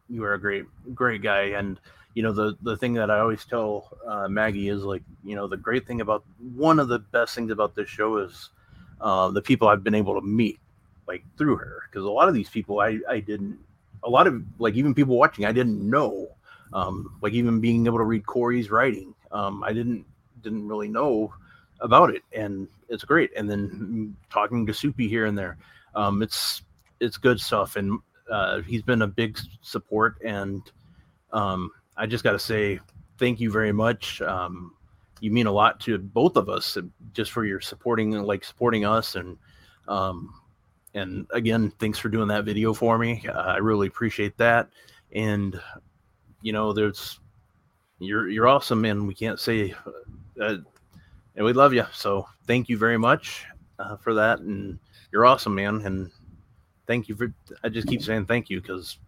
you 0.09 0.23
are 0.23 0.33
a 0.33 0.39
great 0.39 0.65
great 0.95 1.21
guy, 1.21 1.53
and 1.57 1.79
you 2.15 2.23
know 2.23 2.31
the 2.31 2.57
the 2.61 2.77
thing 2.77 2.93
that 2.93 3.11
I 3.11 3.19
always 3.19 3.45
tell 3.45 3.97
uh, 4.07 4.27
Maggie 4.27 4.69
is 4.69 4.83
like 4.83 5.03
you 5.23 5.35
know 5.35 5.47
the 5.47 5.57
great 5.57 5.85
thing 5.85 6.01
about 6.01 6.23
one 6.55 6.79
of 6.79 6.87
the 6.87 6.99
best 6.99 7.35
things 7.35 7.51
about 7.51 7.75
this 7.75 7.89
show 7.89 8.17
is 8.17 8.49
uh, 9.01 9.29
the 9.31 9.41
people 9.41 9.67
I've 9.67 9.83
been 9.83 9.95
able 9.95 10.15
to 10.15 10.25
meet 10.25 10.59
like 11.07 11.23
through 11.37 11.57
her 11.57 11.83
because 11.89 12.05
a 12.05 12.09
lot 12.09 12.29
of 12.29 12.33
these 12.33 12.49
people 12.49 12.79
I 12.79 12.99
I 13.09 13.19
didn't 13.19 13.59
a 14.03 14.09
lot 14.09 14.27
of 14.27 14.41
like 14.59 14.75
even 14.75 14.93
people 14.93 15.17
watching 15.17 15.45
I 15.45 15.51
didn't 15.51 15.81
know 15.87 16.29
um, 16.73 17.17
like 17.21 17.33
even 17.33 17.61
being 17.61 17.85
able 17.85 17.99
to 17.99 18.03
read 18.03 18.25
Corey's 18.25 18.69
writing 18.69 19.15
um, 19.31 19.63
I 19.63 19.73
didn't 19.73 20.05
didn't 20.41 20.67
really 20.67 20.89
know 20.89 21.33
about 21.79 22.09
it 22.09 22.23
and 22.31 22.67
it's 22.89 23.03
great. 23.03 23.31
And 23.35 23.49
then 23.49 24.15
talking 24.29 24.65
to 24.65 24.73
Soupy 24.73 25.07
here 25.07 25.25
and 25.25 25.37
there 25.37 25.57
um, 25.95 26.21
it's 26.21 26.61
it's 26.99 27.17
good 27.17 27.39
stuff. 27.39 27.75
And 27.75 27.99
uh, 28.31 28.61
he's 28.61 28.81
been 28.81 29.01
a 29.01 29.07
big 29.07 29.37
support 29.61 30.15
and 30.23 30.61
um, 31.33 31.71
i 31.97 32.05
just 32.05 32.23
got 32.23 32.31
to 32.31 32.39
say 32.39 32.79
thank 33.17 33.39
you 33.39 33.51
very 33.51 33.71
much. 33.71 34.21
Um, 34.21 34.73
you 35.19 35.31
mean 35.31 35.47
a 35.47 35.51
lot 35.51 35.79
to 35.81 35.97
both 35.97 36.35
of 36.35 36.49
us 36.49 36.77
just 37.13 37.31
for 37.31 37.45
your 37.45 37.61
supporting 37.61 38.11
like 38.11 38.43
supporting 38.43 38.85
us 38.85 39.15
and 39.15 39.37
um, 39.87 40.33
and 40.93 41.27
again 41.31 41.71
thanks 41.79 41.99
for 41.99 42.09
doing 42.09 42.27
that 42.27 42.45
video 42.45 42.73
for 42.73 42.97
me. 42.97 43.25
Uh, 43.27 43.41
i 43.41 43.57
really 43.57 43.87
appreciate 43.87 44.37
that. 44.37 44.69
And 45.11 45.59
you 46.43 46.53
know 46.53 46.71
there's 46.73 47.19
you're 47.99 48.29
you're 48.29 48.47
awesome 48.47 48.85
and 48.85 49.07
we 49.07 49.15
can't 49.15 49.39
say 49.39 49.73
uh, 50.39 50.57
and 51.35 51.45
we 51.45 51.53
love 51.53 51.73
you 51.73 51.85
so 51.91 52.27
thank 52.45 52.69
you 52.69 52.77
very 52.77 52.97
much 52.97 53.45
uh, 53.79 53.95
for 53.97 54.13
that 54.13 54.39
and 54.39 54.77
you're 55.11 55.25
awesome 55.25 55.55
man 55.55 55.81
and 55.85 56.11
thank 56.85 57.07
you 57.09 57.15
for 57.15 57.33
i 57.63 57.69
just 57.69 57.87
keep 57.87 58.01
saying 58.03 58.25
thank 58.25 58.49
you 58.49 58.61
because 58.61 58.99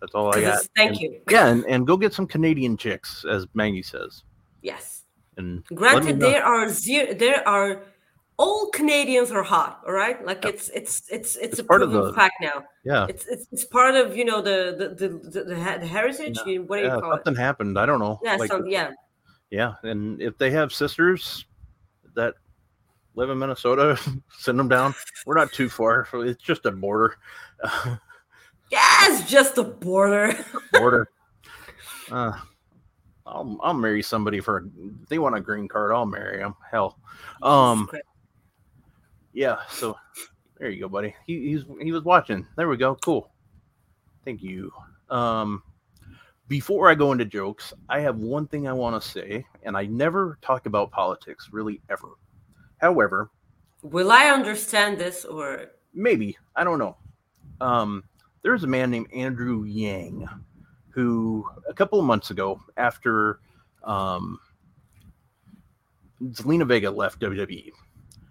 that's 0.00 0.14
all 0.14 0.28
i 0.36 0.40
got 0.40 0.60
Thank 0.76 0.92
And- 0.92 1.00
you. 1.00 1.20
yeah 1.30 1.48
and, 1.48 1.64
and 1.66 1.86
go 1.86 1.96
get 1.96 2.12
some 2.14 2.26
canadian 2.26 2.76
chicks 2.76 3.24
as 3.28 3.46
maggie 3.54 3.82
says 3.82 4.22
Yes. 4.62 5.04
and 5.36 5.64
Granted, 5.66 6.18
there 6.20 6.44
are 6.44 6.68
zero. 6.68 7.14
There 7.14 7.46
are 7.48 7.82
all 8.38 8.70
Canadians 8.70 9.30
are 9.32 9.42
hot. 9.42 9.82
All 9.86 9.92
right, 9.92 10.24
like 10.24 10.44
it's 10.44 10.68
it's 10.70 11.02
it's 11.10 11.36
it's, 11.36 11.36
It's 11.36 11.58
a 11.58 11.64
part 11.64 11.82
of 11.82 11.90
proven 11.90 12.06
the- 12.08 12.14
fact 12.14 12.34
now. 12.40 12.62
yeah 12.84 13.06
It's, 13.08 13.26
it's 13.26 13.46
it's 13.52 13.64
part 13.64 13.94
of 13.96 14.16
you 14.16 14.24
know 14.24 14.40
the 14.40 14.74
the 14.78 14.88
the 15.08 15.08
the, 15.30 15.44
the, 15.44 15.86
heritage. 15.86 16.38
Yeah, 16.46 16.58
What 16.58 16.76
do 16.76 16.82
you 16.82 16.88
yeah 16.88 17.00
call 17.00 17.12
it? 17.12 17.24
something 17.24 17.34
happened 17.34 17.78
i 17.78 17.84
don't 17.84 17.98
know 17.98 18.18
Yeah, 18.22 18.36
like, 18.36 18.50
some, 18.50 18.66
yeah. 18.66 18.90
yeah 19.50 19.74
and 19.82 20.22
if 20.22 20.38
they 20.38 20.50
have 20.52 20.72
sisters 20.72 21.46
that 22.14 22.34
live 23.16 23.30
in 23.30 23.38
minnesota 23.38 23.98
send 24.38 24.58
them 24.58 24.68
down 24.68 24.94
we're 25.26 25.34
not 25.36 25.52
too 25.52 25.68
far 25.68 26.06
it's 26.14 26.42
just 26.42 26.64
a 26.66 26.70
border 26.70 27.16
Yeah, 28.70 28.80
it's 29.08 29.28
just 29.30 29.56
a 29.56 29.64
border. 29.64 30.36
border 30.72 31.08
uh, 32.12 32.32
I'll, 33.26 33.58
I'll 33.62 33.74
marry 33.74 34.02
somebody 34.02 34.40
for 34.40 34.66
if 35.02 35.08
they 35.08 35.18
want 35.18 35.34
a 35.36 35.40
green 35.40 35.66
card 35.68 35.90
i'll 35.92 36.06
marry 36.06 36.38
them 36.38 36.54
hell 36.70 36.98
um. 37.42 37.88
Yeah 39.38 39.58
so 39.70 39.96
there 40.58 40.68
you 40.68 40.80
go 40.80 40.88
buddy. 40.88 41.14
He, 41.24 41.50
he's 41.50 41.64
he 41.80 41.92
was 41.92 42.02
watching. 42.02 42.44
There 42.56 42.68
we 42.68 42.76
go. 42.76 42.96
Cool. 42.96 43.30
Thank 44.24 44.42
you. 44.42 44.72
Um 45.08 45.62
before 46.48 46.88
i 46.88 46.94
go 46.94 47.12
into 47.12 47.26
jokes 47.26 47.74
i 47.90 48.00
have 48.00 48.16
one 48.16 48.46
thing 48.46 48.66
i 48.66 48.72
want 48.72 49.00
to 49.00 49.06
say 49.06 49.44
and 49.64 49.76
i 49.76 49.84
never 49.84 50.38
talk 50.40 50.66
about 50.66 50.90
politics 50.90 51.50
really 51.52 51.80
ever. 51.88 52.08
However 52.78 53.30
Will 53.82 54.10
I 54.10 54.26
understand 54.26 54.98
this 54.98 55.24
or? 55.24 55.66
Maybe. 55.94 56.36
I 56.56 56.64
don't 56.64 56.80
know. 56.80 56.96
Um 57.60 58.02
there's 58.42 58.64
a 58.64 58.66
man 58.66 58.90
named 58.90 59.12
andrew 59.12 59.64
yang 59.64 60.28
who 60.88 61.46
a 61.68 61.74
couple 61.74 62.00
of 62.00 62.04
months 62.04 62.30
ago 62.30 62.60
after 62.76 63.38
um 63.84 64.40
zelina 66.22 66.66
vega 66.66 66.90
left 66.90 67.20
wwe 67.20 67.70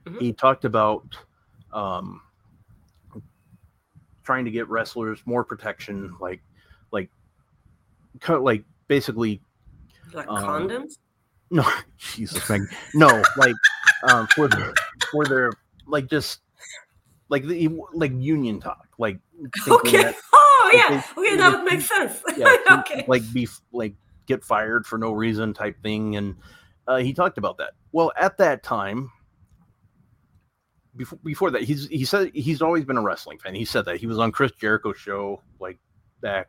Mhm. 0.08 0.20
he 0.20 0.34
talked 0.34 0.66
about 0.66 1.04
um 1.74 2.22
trying 4.24 4.46
to 4.46 4.52
get 4.52 4.68
wrestlers 4.70 5.20
more 5.26 5.44
protection 5.44 6.14
like 6.20 6.42
like 6.92 7.10
cut 8.20 8.42
like 8.44 8.64
basically 8.88 9.42
like 10.14 10.28
Um, 10.28 10.44
condoms? 10.68 10.98
no 11.50 11.66
jesus 11.98 12.50
Meg. 12.50 12.62
no 12.94 13.24
like 13.38 13.56
um 14.12 14.28
for 14.28 14.48
their 14.48 14.74
for 15.12 15.26
their 15.26 15.52
like 15.88 16.08
just 16.10 16.42
like 17.30 17.46
the 17.46 17.70
like 17.94 18.12
union 18.16 18.60
talk 18.60 18.88
like 18.98 19.20
Okay. 19.68 20.04
that- 20.04 20.16
Oh 20.34 20.72
like 20.74 20.76
yeah. 20.90 20.90
they- 21.16 21.22
Okay, 21.22 21.38
that 21.38 21.52
would 21.52 21.64
would 21.64 21.72
make 21.72 21.82
sense. 21.82 22.22
yeah, 22.36 22.56
okay. 22.80 23.06
like 23.08 23.22
be 23.34 23.48
like 23.72 23.94
get 24.26 24.44
fired 24.44 24.86
for 24.86 24.98
no 24.98 25.12
reason 25.12 25.54
type 25.54 25.82
thing 25.82 26.18
and 26.18 26.36
uh, 26.88 26.98
he 26.98 27.14
talked 27.14 27.38
about 27.38 27.58
that 27.58 27.72
well 27.94 28.12
at 28.18 28.38
that 28.38 28.64
time 28.64 29.10
before 30.98 31.20
before 31.24 31.52
that 31.52 31.64
he's 31.64 31.88
he 31.88 32.04
said 32.04 32.32
he's 32.34 32.62
always 32.62 32.84
been 32.84 32.98
a 32.98 33.02
wrestling 33.02 33.38
fan. 33.38 33.56
He 33.56 33.66
said 33.66 33.86
that. 33.86 33.98
He 33.98 34.08
was 34.08 34.20
on 34.20 34.32
chris 34.32 34.52
jericho's 34.54 34.98
show 34.98 35.42
like 35.60 35.78
back 36.22 36.48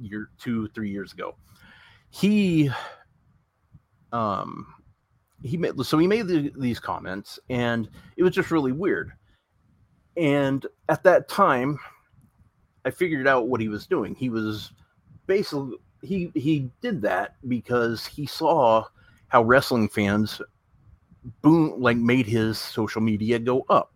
year 0.00 0.30
two 0.38 0.68
three 0.68 0.90
years 0.90 1.12
ago. 1.12 1.36
He 2.10 2.70
um 4.12 4.66
he 5.42 5.56
made 5.56 5.78
so 5.84 5.98
he 5.98 6.06
made 6.06 6.26
the, 6.28 6.52
these 6.56 6.80
comments 6.80 7.38
and 7.50 7.88
it 8.16 8.22
was 8.22 8.34
just 8.34 8.50
really 8.50 8.72
weird. 8.72 9.12
And 10.16 10.64
at 10.88 11.02
that 11.02 11.28
time 11.28 11.78
i 12.84 12.90
figured 12.90 13.26
out 13.26 13.48
what 13.48 13.60
he 13.60 13.68
was 13.68 13.86
doing. 13.86 14.14
He 14.14 14.30
was 14.30 14.72
basically 15.26 15.76
he 16.02 16.30
he 16.34 16.70
did 16.80 17.02
that 17.02 17.36
because 17.48 18.06
he 18.06 18.26
saw 18.26 18.84
how 19.28 19.42
wrestling 19.42 19.88
fans 19.88 20.40
boom 21.42 21.80
like 21.80 21.96
made 21.96 22.26
his 22.26 22.58
social 22.58 23.00
media 23.00 23.38
go 23.38 23.64
up. 23.68 23.92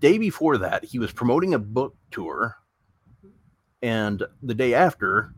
Day 0.00 0.18
before 0.18 0.58
that, 0.58 0.84
he 0.84 0.98
was 0.98 1.12
promoting 1.12 1.54
a 1.54 1.58
book 1.58 1.96
tour, 2.10 2.56
and 3.82 4.22
the 4.42 4.54
day 4.54 4.74
after 4.74 5.34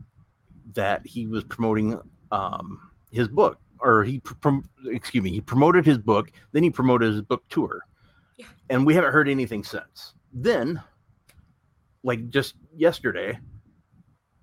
that, 0.73 1.05
he 1.05 1.25
was 1.27 1.43
promoting 1.43 1.99
um, 2.31 2.91
his 3.11 3.27
book, 3.27 3.59
or 3.79 4.03
he 4.03 4.19
prom- 4.19 4.69
excuse 4.85 5.23
me, 5.23 5.31
he 5.31 5.41
promoted 5.41 5.85
his 5.85 5.97
book, 5.97 6.31
then 6.51 6.61
he 6.63 6.69
promoted 6.69 7.11
his 7.11 7.21
book 7.23 7.43
tour, 7.49 7.81
Yeah. 8.37 8.45
and 8.69 8.85
we 8.85 8.93
haven't 8.93 9.13
heard 9.13 9.27
anything 9.27 9.63
since. 9.63 10.13
Then, 10.31 10.81
like 12.03 12.29
just 12.29 12.53
yesterday, 12.75 13.39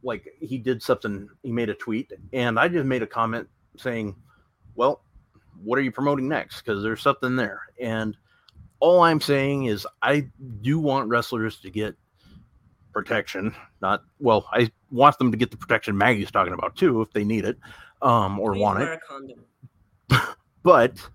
like 0.03 0.27
he 0.41 0.59
did 0.59 0.83
something, 0.83 1.29
he 1.45 1.53
made 1.53 1.69
a 1.71 1.75
tweet, 1.75 2.13
and 2.33 2.59
I 2.59 2.67
just 2.69 2.87
made 2.87 3.03
a 3.03 3.07
comment 3.07 3.49
saying, 3.77 4.17
"Well, 4.75 5.05
what 5.63 5.79
are 5.79 5.83
you 5.83 5.93
promoting 5.93 6.29
next? 6.29 6.63
Because 6.63 6.83
there's 6.83 7.03
something 7.03 7.37
there." 7.37 7.63
And 7.81 8.17
all 8.81 9.01
I'm 9.01 9.21
saying 9.21 9.65
is, 9.65 9.87
I 10.03 10.29
do 10.63 10.79
want 10.79 11.09
wrestlers 11.09 11.59
to 11.61 11.71
get 11.71 11.97
protection. 12.93 13.55
Not 13.81 14.03
well, 14.19 14.47
I 14.53 14.71
want 14.91 15.19
them 15.19 15.31
to 15.31 15.37
get 15.37 15.51
the 15.51 15.57
protection 15.57 15.97
Maggie's 15.97 16.31
talking 16.31 16.53
about 16.53 16.77
too, 16.77 17.01
if 17.03 17.11
they 17.13 17.25
need 17.25 17.45
it, 17.45 17.59
um, 18.03 18.39
or 18.41 18.53
Please 18.53 18.61
want 18.63 18.81
it. 18.81 18.85
wear 18.85 18.93
a 18.95 19.01
condom. 19.01 19.45
But 20.65 21.09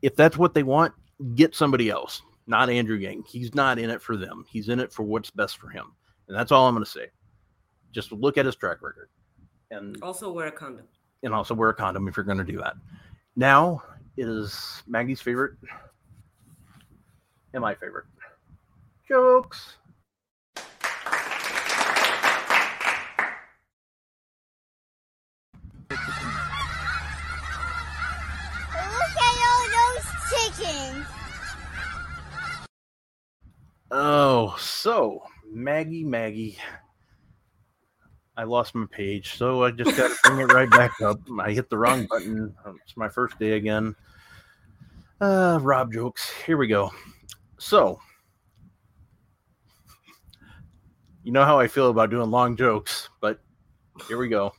if 0.00 0.16
that's 0.16 0.36
what 0.36 0.54
they 0.54 0.62
want, 0.62 0.92
get 1.34 1.54
somebody 1.54 1.90
else, 1.90 2.22
not 2.46 2.70
Andrew 2.70 2.96
Yang. 2.96 3.24
He's 3.28 3.54
not 3.54 3.78
in 3.78 3.90
it 3.90 4.00
for 4.02 4.16
them. 4.16 4.44
He's 4.50 4.68
in 4.70 4.80
it 4.80 4.92
for 4.92 5.02
what's 5.02 5.30
best 5.30 5.58
for 5.58 5.68
him. 5.68 5.92
And 6.26 6.36
that's 6.36 6.50
all 6.50 6.66
I'm 6.66 6.74
going 6.74 6.84
to 6.84 6.90
say. 6.90 7.08
Just 7.92 8.10
look 8.10 8.38
at 8.38 8.46
his 8.46 8.56
track 8.56 8.82
record 8.82 9.08
and, 9.70 9.96
Also 10.02 10.32
wear 10.32 10.46
a 10.46 10.52
condom. 10.52 10.86
And 11.22 11.34
also 11.34 11.54
wear 11.54 11.70
a 11.70 11.74
condom 11.74 12.08
if 12.08 12.16
you're 12.16 12.24
going 12.24 12.38
to 12.38 12.44
do 12.44 12.58
that. 12.58 12.74
Now 13.36 13.82
it 14.16 14.28
is 14.28 14.82
Maggie's 14.86 15.20
favorite 15.20 15.54
and 17.54 17.62
my 17.62 17.74
favorite. 17.74 18.06
Jokes. 19.08 19.76
Look 25.90 25.98
at 29.18 29.38
all 29.48 29.64
those 29.68 30.06
chickens. 30.30 31.06
Oh, 33.90 34.56
so 34.58 35.22
Maggie, 35.50 36.04
Maggie. 36.04 36.58
I 38.36 38.44
lost 38.44 38.74
my 38.74 38.86
page, 38.90 39.36
so 39.36 39.62
I 39.64 39.70
just 39.70 39.96
got 39.96 40.08
to 40.08 40.16
bring 40.24 40.40
it 40.40 40.52
right 40.52 40.70
back 40.70 41.00
up. 41.02 41.20
I 41.40 41.52
hit 41.52 41.68
the 41.68 41.76
wrong 41.76 42.06
button. 42.06 42.54
It's 42.84 42.96
my 42.96 43.08
first 43.08 43.38
day 43.38 43.52
again. 43.52 43.94
Uh, 45.20 45.58
Rob 45.62 45.92
jokes. 45.92 46.30
Here 46.46 46.56
we 46.56 46.66
go. 46.66 46.90
So, 47.58 48.00
you 51.22 51.30
know 51.30 51.44
how 51.44 51.60
I 51.60 51.68
feel 51.68 51.90
about 51.90 52.10
doing 52.10 52.30
long 52.30 52.56
jokes, 52.56 53.08
but 53.20 53.40
here 54.08 54.18
we 54.18 54.28
go. 54.28 54.52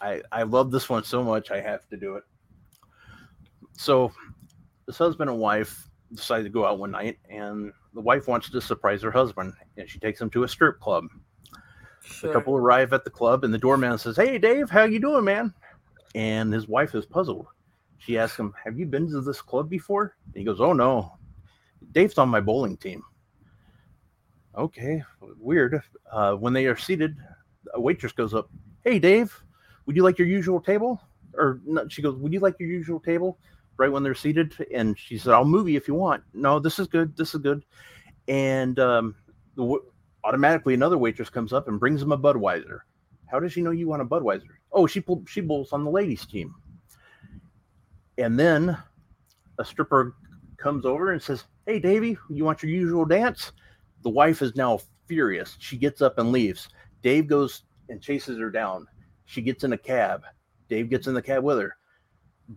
I 0.00 0.20
I 0.32 0.42
love 0.42 0.70
this 0.70 0.88
one 0.88 1.04
so 1.04 1.22
much 1.22 1.50
I 1.50 1.60
have 1.60 1.88
to 1.88 1.96
do 1.96 2.16
it. 2.16 2.24
So, 3.72 4.12
this 4.86 4.98
husband 4.98 5.30
and 5.30 5.38
wife 5.38 5.88
decide 6.12 6.42
to 6.42 6.50
go 6.50 6.66
out 6.66 6.78
one 6.78 6.90
night, 6.90 7.18
and 7.30 7.72
the 7.94 8.00
wife 8.00 8.26
wants 8.26 8.50
to 8.50 8.60
surprise 8.60 9.00
her 9.02 9.12
husband, 9.12 9.54
and 9.76 9.88
she 9.88 9.98
takes 9.98 10.20
him 10.20 10.28
to 10.30 10.42
a 10.42 10.48
strip 10.48 10.80
club. 10.80 11.04
Sure. 12.04 12.32
The 12.32 12.38
couple 12.38 12.56
arrive 12.56 12.92
at 12.92 13.04
the 13.04 13.10
club, 13.10 13.44
and 13.44 13.54
the 13.54 13.58
doorman 13.58 13.98
says, 13.98 14.16
"Hey, 14.16 14.38
Dave, 14.38 14.70
how 14.70 14.84
you 14.84 14.98
doing, 14.98 15.24
man?" 15.24 15.54
And 16.14 16.52
his 16.52 16.68
wife 16.68 16.94
is 16.94 17.06
puzzled. 17.06 17.46
She 17.98 18.18
asks 18.18 18.38
him, 18.38 18.52
"Have 18.64 18.78
you 18.78 18.86
been 18.86 19.08
to 19.10 19.20
this 19.20 19.40
club 19.40 19.70
before?" 19.70 20.16
And 20.26 20.34
he 20.34 20.44
goes, 20.44 20.60
"Oh 20.60 20.72
no, 20.72 21.16
Dave's 21.92 22.18
on 22.18 22.28
my 22.28 22.40
bowling 22.40 22.76
team." 22.76 23.02
Okay, 24.56 25.02
weird. 25.38 25.80
Uh, 26.10 26.34
when 26.34 26.52
they 26.52 26.66
are 26.66 26.76
seated, 26.76 27.16
a 27.74 27.80
waitress 27.80 28.12
goes 28.12 28.34
up, 28.34 28.50
"Hey, 28.82 28.98
Dave, 28.98 29.42
would 29.86 29.96
you 29.96 30.02
like 30.02 30.18
your 30.18 30.28
usual 30.28 30.60
table?" 30.60 31.00
Or 31.34 31.60
no, 31.64 31.88
she 31.88 32.02
goes, 32.02 32.16
"Would 32.16 32.32
you 32.32 32.40
like 32.40 32.58
your 32.58 32.68
usual 32.68 33.00
table?" 33.00 33.38
Right 33.78 33.90
when 33.90 34.02
they're 34.02 34.14
seated, 34.14 34.54
and 34.74 34.98
she 34.98 35.16
said, 35.16 35.32
"I'll 35.32 35.46
move 35.46 35.68
you 35.68 35.76
if 35.76 35.88
you 35.88 35.94
want." 35.94 36.22
No, 36.34 36.58
this 36.58 36.78
is 36.78 36.88
good. 36.88 37.16
This 37.16 37.34
is 37.34 37.40
good. 37.40 37.64
And 38.28 38.78
um, 38.78 39.16
the 39.56 39.80
automatically 40.24 40.74
another 40.74 40.98
waitress 40.98 41.30
comes 41.30 41.52
up 41.52 41.68
and 41.68 41.80
brings 41.80 42.02
him 42.02 42.12
a 42.12 42.18
Budweiser. 42.18 42.80
How 43.26 43.40
does 43.40 43.52
she 43.52 43.62
know 43.62 43.70
you 43.70 43.88
want 43.88 44.02
a 44.02 44.04
Budweiser? 44.04 44.50
Oh, 44.72 44.86
she 44.86 45.00
pull, 45.00 45.24
she 45.26 45.40
bowls 45.40 45.72
on 45.72 45.84
the 45.84 45.90
ladies' 45.90 46.26
team. 46.26 46.54
And 48.18 48.38
then 48.38 48.76
a 49.58 49.64
stripper 49.64 50.14
comes 50.58 50.84
over 50.84 51.12
and 51.12 51.22
says, 51.22 51.44
"Hey, 51.66 51.78
Davy, 51.78 52.18
you 52.28 52.44
want 52.44 52.62
your 52.62 52.70
usual 52.70 53.04
dance?" 53.04 53.52
The 54.02 54.10
wife 54.10 54.42
is 54.42 54.54
now 54.54 54.80
furious. 55.06 55.56
She 55.58 55.76
gets 55.76 56.02
up 56.02 56.18
and 56.18 56.30
leaves. 56.30 56.68
Dave 57.02 57.26
goes 57.26 57.64
and 57.88 58.02
chases 58.02 58.38
her 58.38 58.50
down. 58.50 58.86
She 59.24 59.40
gets 59.40 59.64
in 59.64 59.72
a 59.72 59.78
cab. 59.78 60.22
Dave 60.68 60.90
gets 60.90 61.06
in 61.06 61.14
the 61.14 61.22
cab 61.22 61.42
with 61.42 61.58
her. 61.58 61.76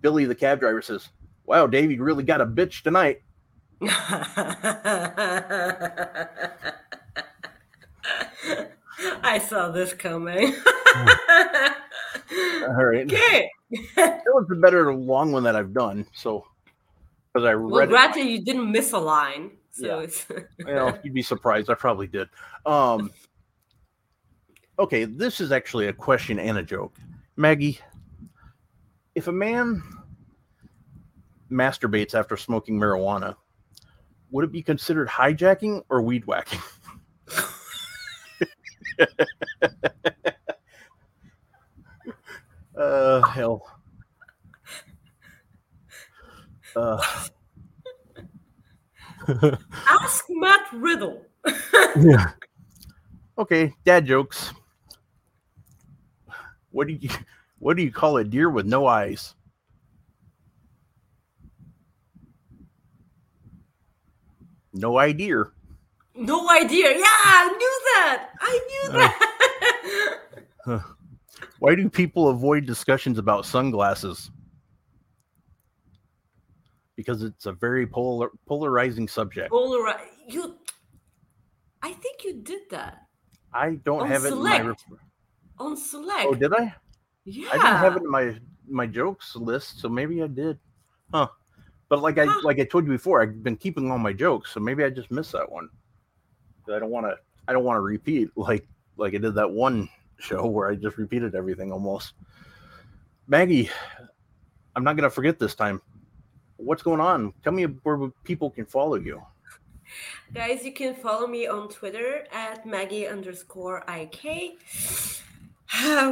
Billy, 0.02 0.26
the 0.26 0.36
cab 0.36 0.60
driver, 0.60 0.82
says, 0.82 1.10
"Wow, 1.46 1.68
Dave, 1.68 1.92
you 1.92 2.04
really 2.04 2.24
got 2.24 2.42
a 2.42 2.46
bitch 2.46 2.82
tonight." 2.82 3.22
I 9.24 9.40
saw 9.40 9.70
this 9.70 9.94
coming. 9.94 10.56
All 10.96 12.84
right, 12.86 13.06
okay. 13.12 13.50
that 13.96 14.24
was 14.28 14.46
the 14.48 14.56
better 14.56 14.94
long 14.94 15.32
one 15.32 15.44
that 15.44 15.56
I've 15.56 15.74
done. 15.74 16.06
So, 16.14 16.46
because 17.34 17.46
I 17.48 17.56
Well, 17.56 17.80
read 17.80 17.90
it. 17.90 17.92
granted, 17.92 18.26
you 18.26 18.44
didn't 18.44 18.72
miss 18.72 18.94
a 18.94 18.98
line, 18.98 19.52
so 19.72 19.86
Yeah. 20.00 20.04
it's 20.04 20.26
well, 20.66 20.98
you'd 21.04 21.14
be 21.14 21.22
surprised. 21.22 21.70
I 21.70 21.74
probably 21.76 22.08
did. 22.08 22.30
Um, 22.66 23.12
okay, 24.80 25.04
this 25.06 25.40
is 25.42 25.52
actually 25.52 25.88
a 25.88 25.94
question 25.94 26.40
and 26.40 26.58
a 26.58 26.64
joke. 26.64 26.96
Maggie, 27.36 27.80
if 29.14 29.28
a 29.28 29.32
man 29.32 29.84
masturbates 31.52 32.16
after 32.16 32.38
smoking 32.38 32.80
marijuana, 32.80 33.36
would 34.32 34.46
it 34.46 34.52
be 34.52 34.62
considered 34.64 35.08
hijacking 35.08 35.84
or 35.90 36.02
weed 36.02 36.26
whacking? 36.26 36.60
uh, 42.78 43.22
hell. 43.22 43.66
Uh, 46.76 47.02
ask 49.88 50.26
Matt 50.30 50.68
Riddle. 50.74 51.22
yeah. 52.02 52.32
Okay, 53.38 53.74
dad 53.84 54.06
jokes. 54.06 54.54
What 56.72 56.88
do 56.88 56.94
you 56.94 57.10
what 57.60 57.76
do 57.78 57.84
you 57.84 57.92
call 57.92 58.18
a 58.18 58.24
deer 58.24 58.50
with 58.50 58.66
no 58.68 58.86
eyes? 58.86 59.34
No 64.74 65.00
idea. 65.00 65.46
No 66.16 66.50
idea. 66.50 66.92
Yeah, 66.92 67.04
I 67.04 67.48
knew 67.58 67.82
that. 67.92 68.30
I 68.40 68.60
knew 68.70 68.92
Uh. 68.92 69.10
that. 70.66 70.84
Why 71.60 71.76
do 71.76 71.90
people 71.90 72.30
avoid 72.30 72.66
discussions 72.66 73.18
about 73.18 73.46
sunglasses? 73.46 74.32
Because 76.96 77.24
it's 77.24 77.46
a 77.46 77.52
very 77.52 77.86
polar, 77.86 78.30
polarizing 78.48 79.08
subject. 79.08 79.52
Polari- 79.52 80.00
you. 80.28 80.56
I 81.82 81.92
think 81.92 82.24
you 82.24 82.42
did 82.42 82.62
that 82.72 83.04
I 83.54 83.76
don't 83.84 84.02
On 84.04 84.08
have 84.08 84.26
it 84.26 84.34
in 84.34 84.42
my. 84.42 84.58
Select. 84.60 84.84
on 85.60 85.78
Select. 85.78 86.26
Oh, 86.28 86.34
did 86.36 86.54
I? 86.54 86.74
yeah. 87.26 87.50
I 87.50 87.54
didn't 87.58 87.78
have 87.78 87.96
it 87.98 88.04
in 88.04 88.10
my 88.10 88.36
my 88.68 88.88
jokes 88.88 89.36
list, 89.36 89.80
so 89.80 89.88
maybe 89.90 90.24
I 90.24 90.28
did. 90.28 90.58
Huh. 91.14 91.28
But 91.90 92.02
like 92.02 92.18
I 92.18 92.26
Huh. 92.26 92.42
like 92.44 92.60
I 92.60 92.64
told 92.64 92.86
you 92.86 92.92
before, 92.92 93.22
I've 93.22 93.44
been 93.44 93.56
keeping 93.58 93.92
all 93.92 93.98
my 94.00 94.14
jokes, 94.14 94.52
so 94.54 94.60
maybe 94.60 94.84
I 94.84 94.90
just 94.90 95.12
missed 95.12 95.34
that 95.34 95.50
one. 95.52 95.70
I 96.74 96.80
don't 96.80 96.90
want 96.90 97.06
to 97.06 97.18
I 97.48 97.54
don't 97.54 97.64
want 97.64 97.78
to 97.78 97.82
repeat 97.82 98.30
like 98.36 98.68
like 98.98 99.14
I 99.14 99.18
did 99.18 99.36
that 99.36 99.50
one 99.50 99.90
show 100.18 100.46
where 100.48 100.70
I 100.70 100.76
just 100.76 100.98
repeated 100.98 101.36
everything 101.36 101.72
almost. 101.72 102.14
Maggie, 103.28 103.70
I'm 104.76 104.84
not 104.84 104.96
gonna 104.96 105.10
forget 105.10 105.40
this 105.40 105.56
time. 105.56 105.82
What's 106.58 106.84
going 106.84 107.02
on? 107.02 107.34
Tell 107.44 107.54
me 107.54 107.64
where 107.64 108.10
people 108.24 108.50
can 108.50 108.66
follow 108.66 108.96
you. 108.96 109.22
Guys, 110.34 110.64
you 110.66 110.74
can 110.74 110.96
follow 110.96 111.28
me 111.28 111.48
on 111.48 111.70
Twitter 111.70 112.26
at 112.32 112.66
Maggie 112.66 113.08
underscore 113.08 113.84
IK, 113.88 114.58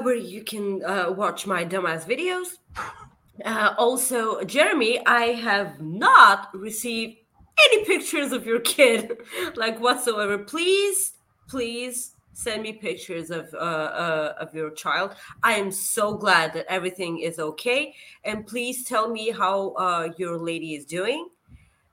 where 0.04 0.16
you 0.16 0.44
can 0.44 0.84
uh, 0.84 1.12
watch 1.12 1.48
my 1.48 1.66
dumbass 1.66 2.06
videos. 2.06 2.58
Uh, 3.44 3.74
also, 3.78 4.44
Jeremy, 4.44 5.04
I 5.08 5.34
have 5.34 5.82
not 5.82 6.50
received 6.54 7.18
any 7.60 7.86
pictures 7.86 8.32
of 8.32 8.46
your 8.46 8.60
kid, 8.60 9.18
like 9.56 9.80
whatsoever. 9.80 10.38
Please, 10.38 11.14
please 11.48 12.16
send 12.34 12.64
me 12.64 12.74
pictures 12.74 13.30
of 13.30 13.54
uh, 13.54 13.58
uh, 13.58 14.34
of 14.40 14.54
your 14.54 14.72
child. 14.72 15.16
I 15.44 15.54
am 15.54 15.72
so 15.72 16.16
glad 16.16 16.54
that 16.54 16.66
everything 16.68 17.20
is 17.20 17.40
okay, 17.40 17.96
and 18.24 18.46
please 18.46 18.84
tell 18.86 19.10
me 19.10 19.32
how 19.32 19.70
uh, 19.72 20.10
your 20.18 20.38
lady 20.38 20.76
is 20.76 20.86
doing, 20.86 21.30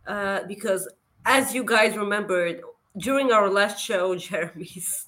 uh, 0.07 0.41
because 0.49 0.89
as 1.27 1.55
you 1.55 1.65
guys 1.65 1.97
remembered 1.97 2.62
during 2.97 3.32
our 3.32 3.51
last 3.51 3.78
show, 3.82 4.15
Jeremy's 4.16 5.07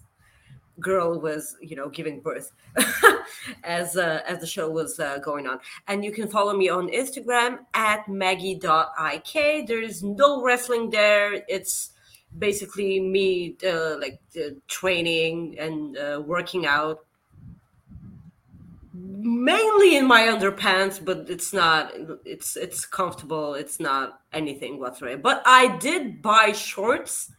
girl 0.81 1.20
was 1.20 1.57
you 1.61 1.77
know 1.77 1.89
giving 1.89 2.20
birth 2.20 2.53
as 3.65 3.97
uh, 3.97 4.20
as 4.27 4.40
the 4.40 4.47
show 4.47 4.70
was 4.70 4.99
uh, 4.99 5.19
going 5.19 5.47
on. 5.47 5.59
And 5.89 6.05
you 6.05 6.12
can 6.12 6.28
follow 6.28 6.57
me 6.57 6.69
on 6.69 6.89
instagram 6.89 7.59
at 7.74 8.09
maggie.ik 8.09 9.66
there's 9.66 10.03
no 10.03 10.43
wrestling 10.43 10.90
there. 10.90 11.43
It's 11.49 11.90
basically 12.39 13.01
me 13.01 13.57
uh, 13.66 13.99
like 13.99 14.20
uh, 14.36 14.55
training 14.69 15.59
and 15.59 15.97
uh, 15.97 16.23
working 16.24 16.66
out. 16.66 17.05
Mainly 18.94 19.97
in 19.97 20.07
my 20.07 20.23
underpants 20.23 21.03
but 21.05 21.28
it's 21.28 21.53
not 21.53 21.93
it's 22.24 22.57
it's 22.57 22.86
comfortable. 22.86 23.55
It's 23.55 23.78
not 23.78 24.20
anything 24.32 24.78
whatsoever. 24.78 25.20
But 25.20 25.43
i 25.44 25.77
did 25.78 26.23
buy 26.23 26.53
shorts 26.53 27.31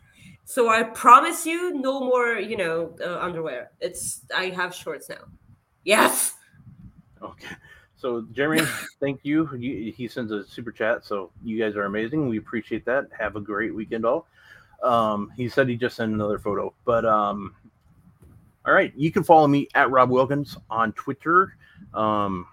so 0.45 0.69
i 0.69 0.83
promise 0.83 1.45
you 1.45 1.73
no 1.79 1.99
more 1.99 2.33
you 2.35 2.57
know 2.57 2.95
uh, 3.01 3.17
underwear 3.19 3.71
it's 3.79 4.21
i 4.35 4.45
have 4.45 4.73
shorts 4.73 5.09
now 5.09 5.23
yes 5.83 6.35
Okay. 7.23 7.55
So, 7.95 8.25
Jeremy, 8.31 8.63
thank 8.99 9.21
you. 9.23 9.49
you. 9.55 9.91
He 9.91 10.07
sends 10.07 10.31
a 10.31 10.45
super 10.45 10.71
chat. 10.71 11.05
So, 11.05 11.31
you 11.43 11.57
guys 11.57 11.75
are 11.75 11.85
amazing. 11.85 12.27
We 12.27 12.37
appreciate 12.37 12.85
that. 12.85 13.07
Have 13.17 13.35
a 13.35 13.41
great 13.41 13.73
weekend, 13.73 14.05
all. 14.05 14.27
Um, 14.83 15.31
he 15.37 15.47
said 15.47 15.69
he 15.69 15.77
just 15.77 15.95
sent 15.95 16.13
another 16.13 16.37
photo. 16.37 16.73
But, 16.85 17.05
um, 17.05 17.55
all 18.65 18.73
right. 18.73 18.93
You 18.95 19.11
can 19.11 19.23
follow 19.23 19.47
me 19.47 19.67
at 19.75 19.89
Rob 19.89 20.09
Wilkins 20.09 20.57
on 20.69 20.91
Twitter. 20.93 21.55
Um, 21.93 22.47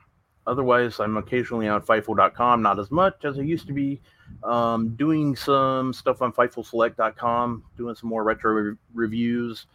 otherwise, 0.47 1.01
I'm 1.01 1.17
occasionally 1.17 1.67
on 1.69 1.83
Fightful.com, 1.83 2.63
not 2.63 2.79
as 2.79 2.91
much 2.91 3.25
as 3.25 3.39
I 3.39 3.43
used 3.43 3.67
to 3.67 3.73
be. 3.73 4.01
Um, 4.43 4.91
doing 4.97 5.37
some 5.37 5.93
stuff 5.93 6.23
on 6.23 6.33
FightfulSelect.com, 6.33 7.63
doing 7.77 7.95
some 7.95 8.09
more 8.09 8.25
retro 8.25 8.53
re- 8.53 8.77
reviews. 8.95 9.67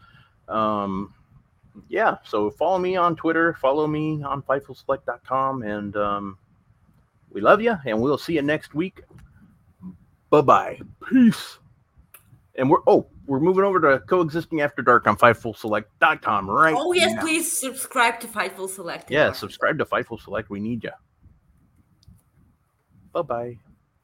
Um, 0.47 1.13
yeah, 1.87 2.17
so 2.23 2.49
follow 2.49 2.79
me 2.79 2.95
on 2.95 3.15
Twitter, 3.15 3.53
follow 3.61 3.85
me 3.85 4.23
on 4.23 4.41
FightfulSelect.com, 4.41 5.61
and 5.63 5.95
um, 5.95 6.37
we 7.31 7.41
love 7.41 7.61
you, 7.61 7.77
and 7.85 8.01
we'll 8.01 8.17
see 8.17 8.33
you 8.33 8.41
next 8.41 8.73
week. 8.73 9.01
Bye 10.29 10.41
bye. 10.41 10.79
Peace. 11.09 11.59
And 12.57 12.69
we're 12.69 12.79
oh, 12.87 13.05
we're 13.27 13.39
moving 13.39 13.63
over 13.63 13.79
to 13.81 13.99
coexisting 14.05 14.61
after 14.61 14.81
dark 14.81 15.07
on 15.07 15.17
FightfulSelect.com 15.17 16.49
right 16.49 16.75
oh 16.77 16.93
yes 16.93 17.13
now. 17.13 17.21
please 17.21 17.51
subscribe 17.51 18.19
to 18.21 18.27
fightful 18.27 18.69
select 18.69 19.11
Yeah, 19.11 19.31
subscribe 19.33 19.77
to 19.79 19.85
Fightful 19.85 20.21
Select. 20.21 20.49
We 20.49 20.59
need 20.59 20.83
you. 20.83 20.91
Bye 23.13 23.21
bye. 23.21 23.57